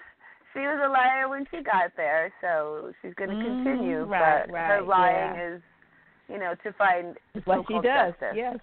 she 0.54 0.60
was 0.60 0.82
a 0.86 0.90
liar 0.90 1.30
when 1.30 1.46
she 1.52 1.64
got 1.64 1.92
there, 1.98 2.34
so 2.42 2.92
she's 3.02 3.14
going 3.16 3.30
to 3.30 3.36
mm, 3.36 3.64
continue. 3.64 4.04
right, 4.04 4.46
but 4.48 4.54
right, 4.54 4.68
her 4.68 4.82
lying 4.82 5.36
yeah. 5.36 5.56
is, 5.56 5.62
you 6.30 6.40
know, 6.40 6.56
to 6.64 6.74
find 6.74 7.16
what 7.46 7.66
she 7.68 7.76
does. 7.76 8.14
Justice. 8.20 8.36
Yes. 8.36 8.58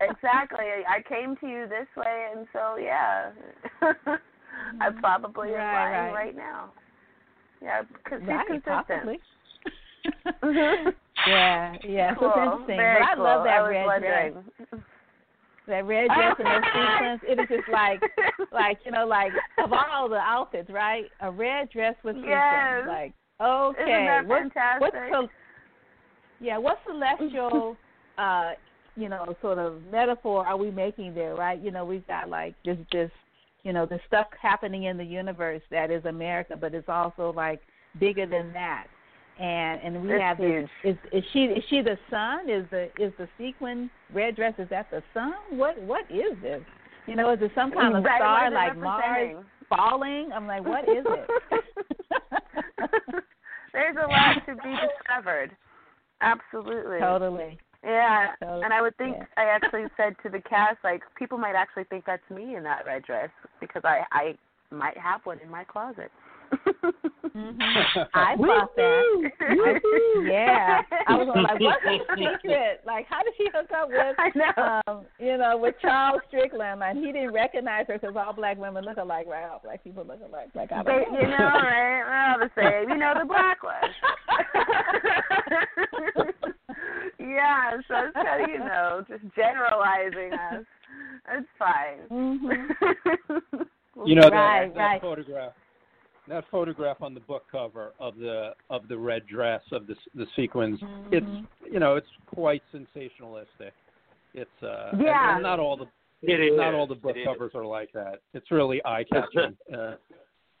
exactly. 0.00 0.64
I 0.88 1.02
came 1.08 1.36
to 1.36 1.46
you 1.46 1.66
this 1.68 1.88
way, 1.96 2.26
and 2.34 2.46
so 2.52 2.76
yeah. 2.76 3.30
I 4.80 4.90
probably 5.00 5.50
right, 5.50 5.60
am 5.60 5.74
lying 5.74 6.14
right. 6.14 6.24
right 6.24 6.36
now. 6.36 6.72
Yeah, 7.62 7.82
because 7.82 8.20
she's 8.20 8.62
consistent. 8.62 9.20
Mm-hmm. 10.42 10.90
Yeah, 11.26 11.76
yeah. 11.84 12.14
Cool. 12.18 12.32
So 12.34 12.40
it's 12.40 12.52
interesting. 12.52 12.76
Very 12.76 13.00
but 13.00 13.08
I 13.08 13.14
cool. 13.14 13.24
love 13.24 13.44
that 13.44 13.60
I 13.60 13.68
red 13.68 13.86
wondering. 13.86 14.32
dress. 14.32 14.82
That 15.68 15.86
red 15.86 16.08
dress 16.08 16.36
and 16.38 16.46
those 16.46 16.70
sequins. 16.74 17.20
It 17.28 17.38
is 17.40 17.48
just 17.48 17.68
like, 17.72 18.00
like 18.52 18.78
you 18.84 18.90
know, 18.90 19.06
like 19.06 19.32
of 19.58 19.72
all 19.72 20.08
the 20.08 20.16
outfits, 20.16 20.70
right? 20.70 21.04
A 21.20 21.30
red 21.30 21.70
dress 21.70 21.94
with 22.02 22.16
sequins. 22.16 22.30
Yes. 22.30 22.84
Like, 22.88 23.12
Isn't 23.40 23.82
okay, 23.82 24.06
that 24.06 24.26
what's 24.26 24.42
fantastic? 24.52 24.92
what's 25.12 25.32
yeah, 26.42 26.58
what 26.58 26.78
celestial, 26.86 27.76
uh, 28.18 28.52
you 28.96 29.08
know, 29.08 29.34
sort 29.40 29.58
of 29.58 29.80
metaphor 29.90 30.44
are 30.46 30.56
we 30.56 30.70
making 30.70 31.14
there, 31.14 31.34
right? 31.34 31.62
You 31.62 31.70
know, 31.70 31.84
we've 31.84 32.06
got 32.06 32.28
like 32.28 32.54
this, 32.64 32.76
this, 32.90 33.10
you 33.62 33.72
know, 33.72 33.86
the 33.86 34.00
stuff 34.08 34.26
happening 34.40 34.84
in 34.84 34.98
the 34.98 35.04
universe 35.04 35.62
that 35.70 35.90
is 35.90 36.04
America, 36.04 36.56
but 36.60 36.74
it's 36.74 36.88
also 36.88 37.32
like 37.34 37.60
bigger 38.00 38.26
than 38.26 38.52
that. 38.52 38.88
And 39.38 39.80
and 39.82 40.02
we 40.02 40.12
It's 40.12 40.22
have 40.22 40.36
huge. 40.36 40.68
this. 40.84 40.96
Is 41.12 41.12
is 41.12 41.24
she 41.32 41.44
is 41.44 41.64
she 41.70 41.80
the 41.80 41.98
sun? 42.10 42.48
Is 42.50 42.66
the 42.70 42.90
is 42.98 43.12
the 43.18 43.28
sequin 43.38 43.90
red 44.12 44.36
dress? 44.36 44.54
Is 44.58 44.68
that 44.70 44.90
the 44.90 45.02
sun? 45.14 45.34
What 45.50 45.80
what 45.82 46.04
is 46.10 46.36
this? 46.42 46.62
You 47.06 47.16
know, 47.16 47.30
is 47.32 47.38
it 47.42 47.50
some 47.54 47.72
kind 47.72 47.96
of 47.96 48.04
Right, 48.04 48.18
star 48.20 48.50
like 48.50 48.76
Mars 48.76 49.44
falling? 49.68 50.30
I'm 50.32 50.46
like, 50.46 50.64
what 50.64 50.88
is 50.88 51.04
it? 51.08 51.28
There's 53.72 53.96
a 53.96 54.06
lot 54.06 54.34
to 54.46 54.54
be 54.56 54.76
discovered. 54.76 55.56
Absolutely. 56.20 56.98
totally. 57.00 57.58
Yeah, 57.84 58.28
Totally. 58.40 58.62
and 58.62 58.72
I 58.72 58.80
would 58.80 58.96
think 58.96 59.16
Yeah. 59.18 59.24
I 59.36 59.44
actually 59.46 59.86
said 59.96 60.14
to 60.22 60.28
the 60.28 60.40
cast 60.40 60.78
like 60.84 61.02
people 61.16 61.36
might 61.36 61.56
actually 61.56 61.84
think 61.84 62.04
that's 62.04 62.28
me 62.30 62.54
in 62.54 62.62
that 62.62 62.86
red 62.86 63.02
dress 63.02 63.30
because 63.60 63.82
I 63.84 64.04
I 64.12 64.38
might 64.70 64.96
have 64.96 65.24
one 65.26 65.40
in 65.40 65.50
my 65.50 65.64
closet. 65.64 66.12
Mm-hmm. 67.34 67.60
I 68.14 68.36
thought 68.36 68.76
that. 68.76 69.02
Yeah, 70.24 70.82
I 71.08 71.16
was 71.16 71.26
like, 71.28 71.60
what's 71.60 71.82
the 71.84 71.98
secret? 72.16 72.80
Like, 72.86 73.06
how 73.08 73.22
did 73.22 73.32
she 73.36 73.48
hook 73.52 73.70
up 73.74 73.88
with, 73.90 74.16
I 74.18 74.30
know. 74.34 74.80
um, 74.86 75.04
you 75.18 75.36
know, 75.36 75.56
with 75.58 75.74
Charles 75.82 76.20
Strickland? 76.28 76.82
And 76.82 76.98
he 77.04 77.12
didn't 77.12 77.32
recognize 77.32 77.86
her 77.88 77.98
because 77.98 78.14
all 78.16 78.32
black 78.32 78.58
women 78.58 78.84
look 78.84 78.98
alike, 78.98 79.26
right? 79.26 79.44
All 79.50 79.60
black 79.64 79.82
people 79.82 80.04
look 80.04 80.20
alike. 80.26 80.48
Like, 80.54 80.70
I 80.72 80.82
don't 80.82 80.86
They, 80.86 81.10
know. 81.10 81.20
you 81.20 81.28
know, 81.28 81.38
right? 81.38 82.02
We're 82.04 82.32
all 82.32 82.38
the 82.38 82.50
same. 82.56 82.90
You 82.90 82.96
know, 82.98 83.14
the 83.18 83.26
black 83.26 83.62
ones. 83.62 83.94
yeah, 87.18 87.70
so 87.88 87.94
it's 88.06 88.14
kind 88.14 88.42
of, 88.44 88.48
you 88.50 88.58
know, 88.58 89.02
just 89.08 89.22
generalizing 89.34 90.32
us. 90.32 90.64
It's 91.34 91.48
fine. 91.58 92.08
Mm-hmm. 92.10 93.62
You 94.06 94.14
know 94.16 94.28
Right, 94.28 94.68
that, 94.68 94.74
that 94.74 94.80
right. 94.80 95.00
photograph. 95.00 95.52
That 96.28 96.44
photograph 96.50 97.02
on 97.02 97.14
the 97.14 97.20
book 97.20 97.44
cover 97.50 97.92
of 97.98 98.16
the 98.16 98.52
of 98.70 98.86
the 98.88 98.96
red 98.96 99.26
dress 99.26 99.60
of 99.72 99.86
the 99.86 99.96
the 100.14 100.26
sequins. 100.36 100.80
Mhm. 100.80 101.12
It's 101.12 101.72
you 101.72 101.80
know 101.80 101.96
it's 101.96 102.06
quite 102.26 102.62
sensationalistic. 102.72 103.72
It's 104.34 104.62
uh 104.62 104.92
Yeah. 104.98 105.34
and 105.34 105.42
not 105.42 105.58
all 105.58 105.76
the 105.76 105.86
It 106.22 106.38
is. 106.40 106.56
not 106.56 106.74
all 106.74 106.86
the 106.86 106.94
book 106.94 107.16
It 107.16 107.20
is. 107.22 107.26
covers 107.26 107.52
are 107.56 107.64
like 107.66 107.90
that. 107.92 108.20
It's 108.34 108.50
really 108.52 108.80
eye 108.84 109.04
catching. 109.12 109.56
uh, 109.76 109.96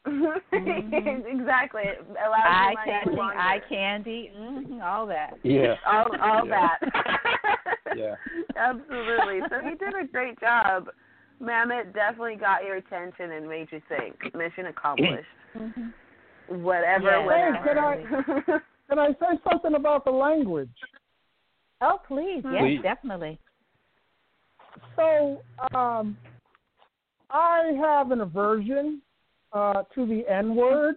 exactly. 0.52 1.82
It 1.84 2.04
allows 2.10 2.42
Eye 2.44 2.74
catching, 2.84 3.18
eye 3.20 3.60
candy, 3.68 4.32
mm-hmm, 4.36 4.80
all 4.82 5.06
that. 5.06 5.34
yeah. 5.44 5.76
all 5.86 6.06
all 6.20 6.46
Yeah. 6.46 6.68
that. 6.80 7.96
Yeah. 7.96 8.16
Absolutely. 8.56 9.40
So 9.48 9.60
you 9.60 9.76
did 9.76 9.94
a 9.94 10.06
great 10.10 10.40
job. 10.40 10.88
Ma'am, 11.42 11.72
it 11.72 11.92
definitely 11.92 12.36
got 12.36 12.64
your 12.64 12.76
attention 12.76 13.32
and 13.32 13.48
made 13.48 13.66
you 13.72 13.82
think. 13.88 14.34
Mission 14.34 14.66
accomplished. 14.66 15.26
Mm-hmm. 15.54 16.62
whatever. 16.62 17.04
Yeah. 17.04 17.26
whatever. 17.26 17.56
Hey, 17.56 17.68
can 17.68 17.78
I 17.78 18.58
can 18.88 18.98
I 18.98 19.08
say 19.20 19.38
something 19.50 19.74
about 19.74 20.06
the 20.06 20.10
language? 20.10 20.70
Oh, 21.82 22.00
please, 22.08 22.42
yes, 22.42 22.62
please. 22.62 22.80
definitely. 22.82 23.38
So, 24.96 25.42
um, 25.74 26.16
I 27.30 27.72
have 27.78 28.12
an 28.12 28.22
aversion 28.22 29.02
uh, 29.52 29.82
to 29.94 30.06
the 30.06 30.22
N 30.26 30.56
word, 30.56 30.96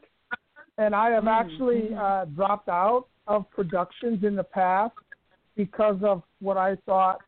and 0.77 0.95
I 0.95 1.09
have 1.09 1.25
Mm-hmm. 1.25 1.51
actually 1.51 1.93
uh, 1.93 2.25
dropped 2.33 2.69
out 2.69 3.07
of 3.27 3.49
productions 3.51 4.23
in 4.23 4.37
the 4.37 4.43
past 4.43 4.93
because 5.57 5.97
of 6.01 6.23
what 6.39 6.55
I 6.55 6.77
thought 6.85 7.19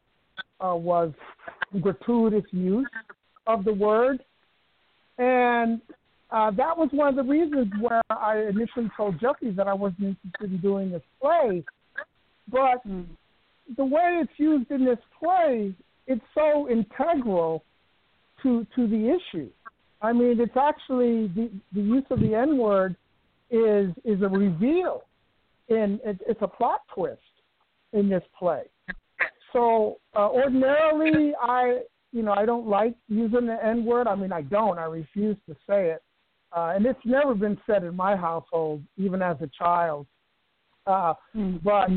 uh, 0.62 0.76
was 0.76 1.12
gratuitous 1.82 2.46
use 2.52 2.88
of 3.46 3.64
the 3.64 3.74
word. 3.74 4.24
And 5.18 5.82
uh, 6.30 6.52
that 6.52 6.78
was 6.78 6.90
one 6.92 7.08
of 7.10 7.16
the 7.16 7.30
reasons 7.30 7.72
where 7.80 8.02
I 8.10 8.40
initially 8.50 8.90
told 8.96 9.20
Geoffrey 9.20 9.52
that 9.52 9.68
I 9.68 9.74
wasn't 9.74 10.18
interested 10.34 10.52
in 10.52 10.58
doing 10.62 10.92
this 10.92 11.02
play. 11.22 11.64
But 12.52 12.84
the 13.76 13.86
way 13.86 14.22
it's 14.22 14.32
used 14.38 14.72
in 14.72 14.86
this 14.86 15.00
play, 15.20 15.74
it's 16.06 16.22
so 16.34 16.70
integral 16.70 17.64
to 18.44 18.66
to 18.76 18.88
the 18.88 19.18
issue. 19.18 19.50
I 20.02 20.14
mean, 20.14 20.40
it's 20.40 20.56
actually 20.56 21.28
the 21.28 21.50
the 21.74 21.82
use 21.82 22.06
of 22.10 22.20
the 22.20 22.36
N 22.36 22.58
word 22.58 22.96
is 23.50 23.90
is 24.06 24.22
a 24.22 24.28
reveal, 24.28 25.04
and 25.70 26.00
it, 26.06 26.20
it's 26.28 26.42
a 26.42 26.48
plot 26.48 26.82
twist 26.94 27.20
in 27.94 28.10
this 28.10 28.24
play. 28.38 28.64
So 29.54 29.98
uh, 30.16 30.30
ordinarily, 30.30 31.34
I 31.42 31.80
you 32.12 32.24
know 32.24 32.34
I 32.34 32.46
don't 32.46 32.68
like 32.68 32.96
using 33.08 33.48
the 33.48 33.58
N 33.64 33.86
word. 33.86 34.08
I 34.08 34.16
mean, 34.16 34.32
I 34.32 34.42
don't. 34.42 34.78
I 34.78 34.86
refuse 34.86 35.38
to 35.48 35.56
say 35.68 35.90
it, 35.92 36.02
uh, 36.56 36.74
and 36.76 36.86
it's 36.86 37.00
never 37.06 37.36
been 37.36 37.58
said 37.66 37.84
in 37.84 37.96
my 37.96 38.16
household, 38.16 38.82
even 38.98 39.22
as 39.22 39.38
a 39.42 39.50
child. 39.58 40.06
Uh, 40.86 41.14
but 41.64 41.90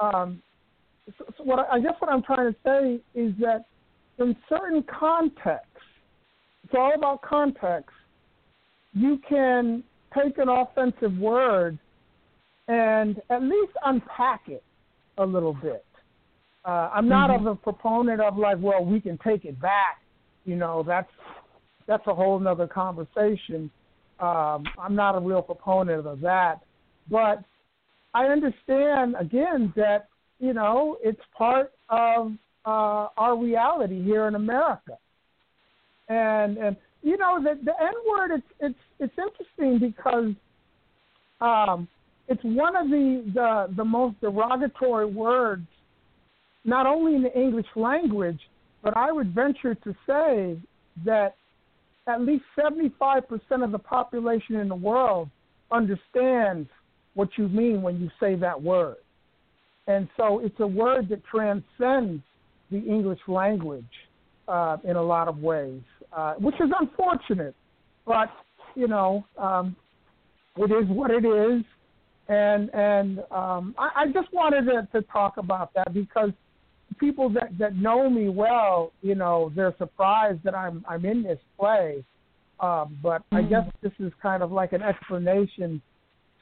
um, 0.00 0.42
so, 1.18 1.24
so 1.36 1.44
what 1.44 1.58
I, 1.60 1.76
I 1.76 1.80
guess 1.80 1.94
what 1.98 2.10
I'm 2.10 2.22
trying 2.22 2.52
to 2.52 2.58
say 2.64 3.00
is 3.14 3.32
that 3.40 3.64
in 4.18 4.36
certain 4.48 4.82
contexts, 4.82 5.68
it's 6.64 6.74
all 6.76 6.92
about 6.94 7.22
context. 7.22 7.90
You 8.92 9.18
can 9.28 9.82
take 10.16 10.38
an 10.38 10.48
offensive 10.48 11.16
word 11.18 11.78
and 12.68 13.20
at 13.30 13.42
least 13.42 13.72
unpack 13.84 14.42
it 14.48 14.62
a 15.18 15.24
little 15.24 15.52
bit. 15.52 15.84
Uh, 16.64 16.90
I'm 16.94 17.08
not 17.08 17.30
Mhm. 17.30 17.40
of 17.40 17.46
a 17.46 17.54
proponent 17.56 18.20
of 18.20 18.38
like, 18.38 18.58
well, 18.60 18.84
we 18.84 19.00
can 19.00 19.18
take 19.18 19.44
it 19.44 19.60
back. 19.60 20.00
You 20.44 20.56
know, 20.56 20.82
that's 20.82 21.10
that's 21.86 22.06
a 22.06 22.14
whole 22.14 22.38
nother 22.38 22.66
conversation. 22.66 23.70
Um, 24.18 24.64
I'm 24.78 24.94
not 24.94 25.14
a 25.14 25.20
real 25.20 25.42
proponent 25.42 26.06
of 26.06 26.20
that, 26.20 26.60
but 27.10 27.44
I 28.14 28.26
understand 28.26 29.16
again 29.18 29.72
that 29.76 30.08
you 30.38 30.54
know 30.54 30.98
it's 31.02 31.20
part 31.36 31.72
of 31.90 32.32
uh, 32.64 33.08
our 33.16 33.36
reality 33.36 34.02
here 34.02 34.26
in 34.28 34.34
America, 34.34 34.96
and 36.08 36.56
and 36.56 36.76
you 37.02 37.18
know 37.18 37.42
the 37.42 37.58
the 37.62 37.74
N 37.82 37.94
word 38.08 38.30
it's 38.30 38.46
it's 38.60 38.78
it's 38.98 39.18
interesting 39.18 39.78
because 39.78 40.32
um, 41.40 41.88
it's 42.28 42.42
one 42.42 42.76
of 42.76 42.88
the, 42.88 43.30
the 43.34 43.74
the 43.76 43.84
most 43.84 44.20
derogatory 44.20 45.06
words, 45.06 45.66
not 46.64 46.86
only 46.86 47.14
in 47.14 47.22
the 47.22 47.38
English 47.38 47.66
language, 47.76 48.40
but 48.82 48.96
I 48.96 49.12
would 49.12 49.34
venture 49.34 49.74
to 49.74 49.94
say 50.06 50.58
that 51.04 51.36
at 52.06 52.20
least 52.20 52.44
75% 52.58 53.22
of 53.62 53.72
the 53.72 53.78
population 53.78 54.56
in 54.56 54.68
the 54.68 54.74
world 54.74 55.28
understands 55.70 56.68
what 57.14 57.28
you 57.38 57.48
mean 57.48 57.82
when 57.82 58.00
you 58.00 58.10
say 58.20 58.34
that 58.36 58.60
word. 58.60 58.96
And 59.86 60.08
so 60.16 60.40
it's 60.40 60.58
a 60.60 60.66
word 60.66 61.08
that 61.10 61.22
transcends 61.24 62.22
the 62.70 62.78
English 62.78 63.20
language 63.28 63.84
uh, 64.48 64.78
in 64.84 64.96
a 64.96 65.02
lot 65.02 65.28
of 65.28 65.38
ways, 65.38 65.80
uh, 66.12 66.34
which 66.34 66.54
is 66.56 66.70
unfortunate. 66.78 67.54
But, 68.06 68.30
you 68.74 68.88
know, 68.88 69.24
um, 69.38 69.76
it 70.56 70.70
is 70.70 70.88
what 70.88 71.10
it 71.10 71.24
is. 71.24 71.64
And 72.26 72.70
and 72.72 73.18
um, 73.30 73.74
I, 73.76 73.90
I 73.96 74.06
just 74.06 74.32
wanted 74.32 74.64
to, 74.66 74.88
to 74.92 75.06
talk 75.08 75.36
about 75.36 75.74
that 75.74 75.92
because 75.92 76.30
people 76.98 77.28
that, 77.30 77.56
that 77.58 77.76
know 77.76 78.08
me 78.08 78.28
well, 78.28 78.92
you 79.02 79.14
know, 79.14 79.52
they're 79.54 79.74
surprised 79.78 80.40
that 80.44 80.54
I'm 80.54 80.84
I'm 80.88 81.04
in 81.04 81.22
this 81.22 81.38
play. 81.58 82.04
Um, 82.60 82.96
but 83.02 83.22
I 83.32 83.42
guess 83.42 83.64
this 83.82 83.92
is 83.98 84.12
kind 84.22 84.42
of 84.42 84.52
like 84.52 84.72
an 84.72 84.82
explanation 84.82 85.82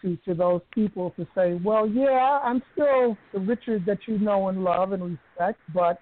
to 0.03 0.17
to 0.25 0.35
those 0.35 0.61
people 0.73 1.13
to 1.17 1.27
say, 1.35 1.59
well, 1.65 1.89
yeah, 1.89 2.41
I'm 2.43 2.63
still 2.73 3.17
the 3.33 3.41
Richard 3.41 3.85
that 3.87 3.99
you 4.07 4.19
know 4.19 4.49
and 4.49 4.63
love 4.63 4.93
and 4.93 5.19
respect, 5.37 5.59
but 5.75 6.01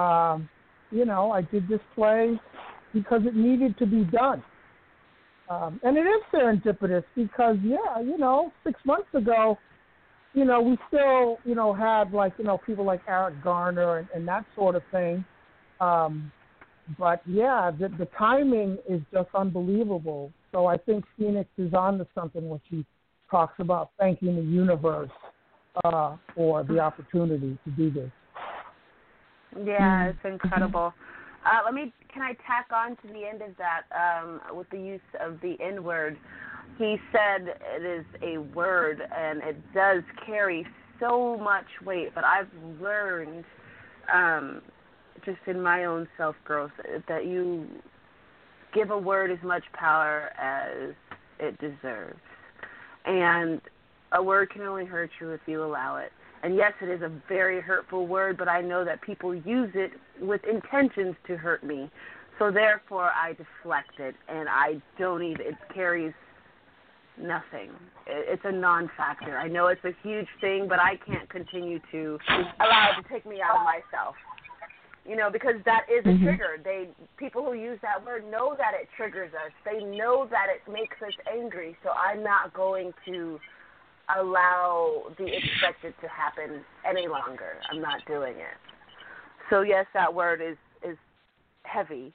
um, 0.00 0.48
you 0.90 1.04
know, 1.04 1.30
I 1.30 1.42
did 1.42 1.68
this 1.68 1.80
play 1.94 2.38
because 2.92 3.22
it 3.24 3.34
needed 3.34 3.78
to 3.78 3.86
be 3.86 4.04
done. 4.04 4.42
Um, 5.48 5.80
and 5.82 5.96
it 5.96 6.02
is 6.02 6.22
serendipitous 6.32 7.04
because, 7.16 7.56
yeah, 7.64 8.00
you 8.00 8.16
know, 8.18 8.52
six 8.64 8.78
months 8.84 9.08
ago, 9.14 9.58
you 10.32 10.44
know, 10.44 10.60
we 10.60 10.78
still, 10.88 11.38
you 11.44 11.54
know, 11.54 11.72
had 11.72 12.12
like, 12.12 12.32
you 12.38 12.44
know, 12.44 12.58
people 12.58 12.84
like 12.84 13.00
Eric 13.08 13.42
Garner 13.42 13.98
and, 13.98 14.08
and 14.14 14.28
that 14.28 14.44
sort 14.54 14.76
of 14.76 14.82
thing. 14.92 15.24
Um, 15.80 16.30
but 16.98 17.22
yeah, 17.26 17.70
the, 17.70 17.88
the 17.88 18.08
timing 18.18 18.78
is 18.88 19.00
just 19.12 19.28
unbelievable. 19.34 20.32
So 20.52 20.66
I 20.66 20.76
think 20.76 21.04
Phoenyx 21.18 21.46
is 21.58 21.74
on 21.74 21.98
to 21.98 22.06
something 22.14 22.48
when 22.48 22.60
she 22.68 22.84
talks 23.30 23.54
about 23.58 23.90
thanking 23.98 24.36
the 24.36 24.42
universe 24.42 25.10
uh, 25.84 26.16
for 26.34 26.64
the 26.64 26.78
opportunity 26.80 27.58
to 27.64 27.70
do 27.70 27.90
this. 27.90 28.10
Yeah, 29.64 30.08
it's 30.08 30.18
incredible. 30.24 30.92
Uh, 31.44 31.60
let 31.64 31.74
me. 31.74 31.92
Can 32.12 32.22
I 32.22 32.32
tack 32.46 32.68
on 32.72 32.90
to 32.96 33.12
the 33.12 33.24
end 33.24 33.40
of 33.40 33.50
that 33.56 33.82
um, 33.94 34.40
with 34.56 34.68
the 34.70 34.78
use 34.78 35.00
of 35.20 35.40
the 35.40 35.56
N 35.60 35.82
word? 35.82 36.16
He 36.80 36.96
said 37.12 37.56
it 37.76 37.84
is 37.84 38.06
a 38.22 38.38
word 38.38 39.02
and 39.14 39.42
it 39.42 39.58
does 39.74 40.02
carry 40.24 40.66
so 40.98 41.36
much 41.36 41.66
weight, 41.84 42.14
but 42.14 42.24
I've 42.24 42.48
learned 42.80 43.44
um, 44.10 44.62
just 45.22 45.40
in 45.46 45.60
my 45.60 45.84
own 45.84 46.08
self 46.16 46.36
growth 46.42 46.70
that 47.06 47.26
you 47.26 47.66
give 48.72 48.90
a 48.90 48.96
word 48.96 49.30
as 49.30 49.36
much 49.42 49.64
power 49.74 50.30
as 50.40 50.94
it 51.38 51.58
deserves, 51.60 52.18
and 53.04 53.60
a 54.12 54.22
word 54.22 54.48
can 54.48 54.62
only 54.62 54.86
hurt 54.86 55.10
you 55.20 55.32
if 55.32 55.40
you 55.46 55.62
allow 55.62 55.96
it. 55.96 56.12
And 56.42 56.56
yes, 56.56 56.72
it 56.80 56.88
is 56.88 57.02
a 57.02 57.12
very 57.28 57.60
hurtful 57.60 58.06
word, 58.06 58.38
but 58.38 58.48
I 58.48 58.62
know 58.62 58.86
that 58.86 59.02
people 59.02 59.34
use 59.34 59.72
it 59.74 59.92
with 60.18 60.40
intentions 60.44 61.14
to 61.26 61.36
hurt 61.36 61.62
me. 61.62 61.90
So 62.38 62.50
therefore, 62.50 63.10
I 63.14 63.34
deflect 63.34 64.00
it, 64.00 64.14
and 64.30 64.48
I 64.48 64.80
don't 64.98 65.22
even. 65.22 65.42
It 65.42 65.56
carries 65.74 66.14
nothing. 67.22 67.70
It's 68.06 68.42
a 68.44 68.52
non-factor. 68.52 69.36
I 69.36 69.48
know 69.48 69.68
it's 69.68 69.84
a 69.84 69.92
huge 70.02 70.28
thing, 70.40 70.66
but 70.68 70.80
I 70.80 70.96
can't 71.06 71.28
continue 71.28 71.78
to 71.92 72.18
allow 72.60 72.90
it 72.90 73.02
to 73.02 73.08
take 73.08 73.26
me 73.26 73.40
out 73.40 73.56
of 73.56 73.64
myself. 73.64 74.16
You 75.06 75.16
know, 75.16 75.30
because 75.30 75.54
that 75.64 75.86
is 75.88 76.04
a 76.04 76.10
Mhm. 76.10 76.22
trigger. 76.22 76.58
They 76.62 76.90
people 77.16 77.42
who 77.42 77.54
use 77.54 77.80
that 77.80 78.04
word 78.04 78.24
know 78.30 78.54
that 78.54 78.74
it 78.74 78.88
triggers 78.96 79.32
us. 79.34 79.50
They 79.64 79.82
know 79.82 80.26
that 80.26 80.50
it 80.50 80.66
makes 80.68 81.00
us 81.02 81.14
angry. 81.26 81.76
So 81.82 81.90
I'm 81.90 82.22
not 82.22 82.52
going 82.52 82.92
to 83.06 83.40
allow 84.14 85.10
the 85.16 85.36
expected 85.36 85.94
to 86.00 86.08
happen 86.08 86.64
any 86.84 87.06
longer. 87.08 87.60
I'm 87.70 87.80
not 87.80 88.04
doing 88.06 88.36
it. 88.36 88.58
So 89.48 89.62
yes, 89.62 89.86
that 89.94 90.12
word 90.12 90.40
is 90.40 90.58
is 90.82 90.98
heavy, 91.62 92.12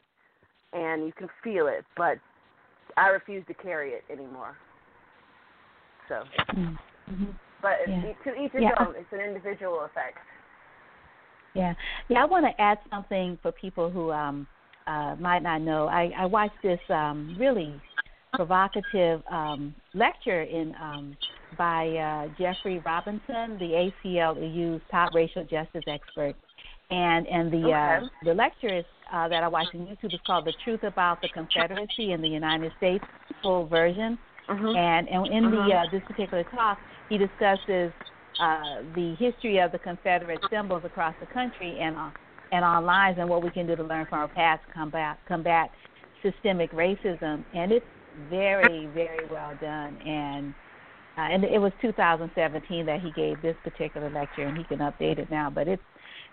and 0.74 1.06
you 1.06 1.14
can 1.14 1.30
feel 1.44 1.68
it, 1.68 1.86
but 1.96 2.20
I 2.98 3.10
refuse 3.10 3.46
to 3.48 3.54
carry 3.54 3.92
it 3.92 4.04
anymore. 4.10 4.58
So, 6.08 6.24
Mm-hmm. 6.56 7.32
but 7.62 7.74
Yeah. 7.88 8.14
to 8.24 8.36
each 8.36 8.52
his 8.52 8.64
Yeah. 8.64 8.72
own. 8.80 8.96
It's 8.96 9.12
an 9.12 9.20
individual 9.20 9.82
effect. 9.82 10.18
Yeah, 11.54 11.74
yeah. 12.10 12.22
I 12.22 12.26
want 12.26 12.46
to 12.46 12.62
add 12.62 12.80
something 12.90 13.38
for 13.42 13.52
people 13.52 13.90
who 13.90 14.12
um, 14.12 14.48
uh, 14.88 15.16
might 15.20 15.42
not 15.42 15.62
know. 15.62 15.88
I, 15.88 16.12
I 16.18 16.26
watched 16.26 16.62
this 16.62 16.80
um, 16.90 17.36
really 17.40 17.82
provocative 18.34 19.22
um, 19.32 19.74
lecture 19.94 20.42
in 20.42 20.76
um, 20.82 21.18
by 21.58 21.88
uh, 21.90 22.28
Jeffery 22.38 22.80
Robinson, 22.80 23.58
the 23.60 23.92
ACLU's 24.06 24.82
top 24.92 25.14
racial 25.14 25.44
justice 25.44 25.84
expert, 25.88 26.36
and 26.92 27.28
and 27.28 27.52
the 27.52 27.72
uh, 27.72 28.02
the 28.24 28.34
lecture 28.34 28.78
is, 28.78 28.86
uh, 29.14 29.28
that 29.30 29.44
I 29.44 29.48
watched 29.48 29.74
on 29.74 29.82
YouTube 29.88 30.14
is 30.14 30.20
called 30.26 30.46
"The 30.46 30.54
Truth 30.64 30.84
About 30.84 31.22
the 31.22 31.30
Confederacy 31.30 32.12
in 32.12 32.22
the 32.22 32.28
United 32.28 32.74
States," 32.78 33.04
full 33.42 33.68
version. 33.68 34.18
Mhm. 34.50 34.76
And 34.76 35.10
and 35.10 35.28
in 35.28 35.44
the 35.52 35.58
Mhm. 35.58 35.86
uh, 35.86 35.90
this 35.92 36.04
particular 36.06 36.44
talk, 36.44 36.80
he 37.10 37.18
discusses 37.18 37.94
uh, 38.40 38.82
the 38.94 39.16
history 39.16 39.60
of 39.60 39.72
the 39.72 39.80
Confederate 39.80 40.42
symbols 40.50 40.84
across 40.84 41.16
the 41.20 41.28
country 41.28 41.80
and 41.80 41.96
uh, 41.96 42.12
and 42.52 42.64
our 42.64 42.82
lives 42.82 43.18
and 43.20 43.28
what 43.28 43.42
we 43.42 43.50
can 43.50 43.66
do 43.66 43.76
to 43.76 43.84
learn 43.84 44.06
from 44.06 44.20
our 44.20 44.28
past 44.28 44.64
to 44.66 44.72
combat 44.74 45.20
combat 45.28 45.72
systemic 46.22 46.72
racism. 46.72 47.44
And 47.54 47.72
it's 47.72 47.86
very 48.30 48.88
very 48.88 49.26
well 49.30 49.56
done 49.56 49.98
and 50.02 50.54
uh, 51.18 51.22
and 51.22 51.44
it 51.44 51.60
was 51.60 51.74
2017 51.82 52.86
that 52.86 53.02
he 53.02 53.12
gave 53.12 53.42
this 53.42 53.58
particular 53.64 54.10
lecture 54.10 54.44
and 54.44 54.58
he 54.58 54.64
can 54.64 54.80
update 54.80 55.18
it 55.20 55.30
now 55.30 55.50
but 55.50 55.68
it's 55.68 55.84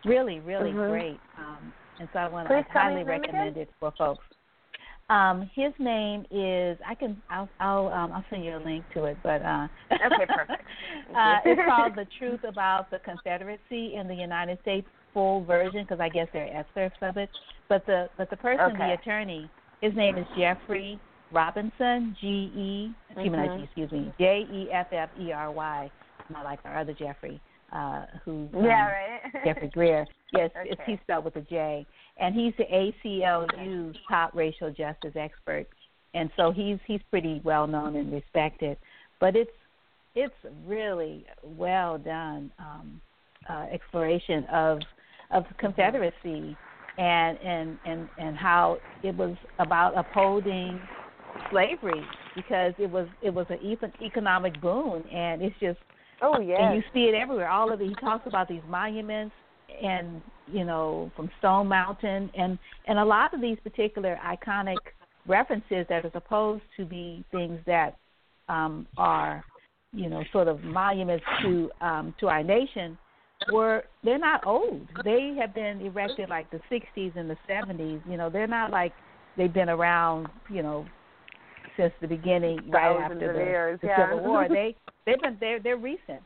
really 0.04 0.38
really 0.40 0.70
mm-hmm. 0.70 0.90
great 0.92 1.20
um, 1.36 1.72
and 1.98 2.08
so 2.12 2.18
I 2.20 2.28
want 2.28 2.48
to 2.48 2.64
highly 2.72 3.04
recommend 3.04 3.56
it 3.56 3.72
for 3.78 3.92
folks. 3.98 4.24
Um, 5.12 5.50
his 5.54 5.72
name 5.78 6.24
is 6.30 6.78
I 6.88 6.94
can 6.94 7.20
I'll 7.28 7.48
I'll 7.60 7.88
um, 7.88 8.12
I'll 8.12 8.24
send 8.30 8.46
you 8.46 8.56
a 8.56 8.62
link 8.64 8.82
to 8.94 9.04
it, 9.04 9.18
but 9.22 9.42
uh, 9.42 9.68
okay, 9.92 10.24
perfect. 10.34 10.64
uh, 11.14 11.34
it's 11.44 11.60
called 11.68 11.92
"The 11.96 12.06
Truth 12.18 12.40
About 12.48 12.90
the 12.90 12.98
Confederacy 13.00 13.94
in 13.94 14.08
the 14.08 14.14
United 14.14 14.58
States." 14.62 14.86
Full 15.12 15.44
version 15.44 15.84
because 15.84 16.00
I 16.00 16.08
guess 16.08 16.26
there 16.32 16.46
are 16.46 16.60
excerpts 16.60 16.96
of 17.02 17.18
it. 17.18 17.28
But 17.68 17.84
the 17.84 18.08
but 18.16 18.30
the 18.30 18.36
person, 18.38 18.74
okay. 18.74 18.78
the 18.78 18.92
attorney, 18.94 19.50
his 19.82 19.94
name 19.94 20.16
is 20.16 20.24
Jeffery 20.38 20.98
Robinson, 21.30 22.16
G 22.18 22.26
E, 22.26 22.94
mm-hmm. 23.14 23.62
excuse 23.62 23.92
me, 23.92 24.10
J 24.18 24.46
E 24.50 24.68
F 24.72 24.86
F 24.90 25.10
E 25.20 25.30
R 25.30 25.50
Y, 25.50 25.90
not 26.30 26.44
like 26.44 26.60
our 26.64 26.78
other 26.78 26.94
Geoffrey 26.94 27.38
uh, 27.72 28.04
who's 28.24 28.48
um, 28.54 28.64
yeah, 28.64 28.88
right. 28.88 29.20
Geoffrey 29.44 29.68
Grier. 29.68 30.06
Yes, 30.32 30.50
okay. 30.58 30.70
it's, 30.70 30.80
he's 30.86 30.98
spelled 31.02 31.24
with 31.24 31.36
a 31.36 31.40
J, 31.42 31.86
and 32.18 32.34
he's 32.34 32.52
the 32.58 32.64
ACLU's 32.64 33.96
top 34.08 34.34
racial 34.34 34.70
justice 34.70 35.14
expert, 35.16 35.66
and 36.14 36.30
so 36.36 36.52
he's 36.52 36.78
he's 36.86 37.00
pretty 37.10 37.40
well 37.44 37.66
known 37.66 37.96
and 37.96 38.12
respected. 38.12 38.76
But 39.20 39.36
it's 39.36 39.50
it's 40.14 40.34
really 40.66 41.24
well 41.42 41.98
done 41.98 42.52
um, 42.58 43.00
uh, 43.48 43.66
exploration 43.72 44.44
of 44.52 44.80
of 45.30 45.44
Confederacy 45.58 46.56
and 46.98 47.38
and 47.38 47.78
and 47.86 48.08
and 48.18 48.36
how 48.36 48.78
it 49.02 49.16
was 49.16 49.36
about 49.58 49.96
upholding 49.96 50.80
slavery 51.50 52.04
because 52.36 52.74
it 52.78 52.90
was 52.90 53.08
it 53.22 53.32
was 53.32 53.46
an 53.48 53.58
economic 54.02 54.60
boon 54.60 55.02
and 55.10 55.40
it's 55.40 55.58
just 55.58 55.78
Oh 56.22 56.40
yeah. 56.40 56.70
And 56.70 56.76
you 56.76 56.82
see 56.94 57.08
it 57.08 57.14
everywhere. 57.14 57.50
All 57.50 57.72
of 57.72 57.80
it. 57.80 57.88
He 57.88 57.94
talks 57.96 58.26
about 58.26 58.48
these 58.48 58.62
monuments 58.68 59.34
and 59.82 60.22
you 60.52 60.64
know 60.64 61.10
from 61.16 61.30
Stone 61.38 61.68
Mountain 61.68 62.30
and 62.36 62.58
and 62.86 62.98
a 62.98 63.04
lot 63.04 63.34
of 63.34 63.40
these 63.40 63.58
particular 63.62 64.18
iconic 64.24 64.76
references 65.26 65.86
that 65.88 66.04
are 66.04 66.10
supposed 66.12 66.62
to 66.76 66.84
be 66.84 67.24
things 67.30 67.58
that 67.66 67.96
um, 68.48 68.86
are 68.96 69.44
you 69.92 70.08
know 70.08 70.22
sort 70.32 70.48
of 70.48 70.62
monuments 70.62 71.24
to 71.42 71.70
um, 71.80 72.14
to 72.20 72.28
our 72.28 72.42
nation 72.42 72.98
were 73.50 73.84
they're 74.04 74.18
not 74.18 74.46
old. 74.46 74.86
They 75.04 75.36
have 75.40 75.54
been 75.54 75.80
erected 75.80 76.28
like 76.28 76.50
the 76.50 76.60
60s 76.70 77.16
and 77.16 77.28
the 77.28 77.36
70s. 77.48 78.00
You 78.08 78.16
know 78.16 78.30
they're 78.30 78.46
not 78.46 78.70
like 78.70 78.92
they've 79.36 79.52
been 79.52 79.68
around 79.68 80.28
you 80.50 80.62
know 80.62 80.86
since 81.76 81.92
the 82.00 82.08
beginning 82.08 82.58
right 82.68 82.96
after 82.96 83.14
the, 83.18 83.78
the 83.82 83.86
yeah. 83.86 84.10
Civil 84.10 84.24
War. 84.24 84.46
They 84.52 84.76
they've 85.06 85.20
been 85.20 85.36
they're 85.40 85.60
they're 85.60 85.76
recent, 85.76 86.22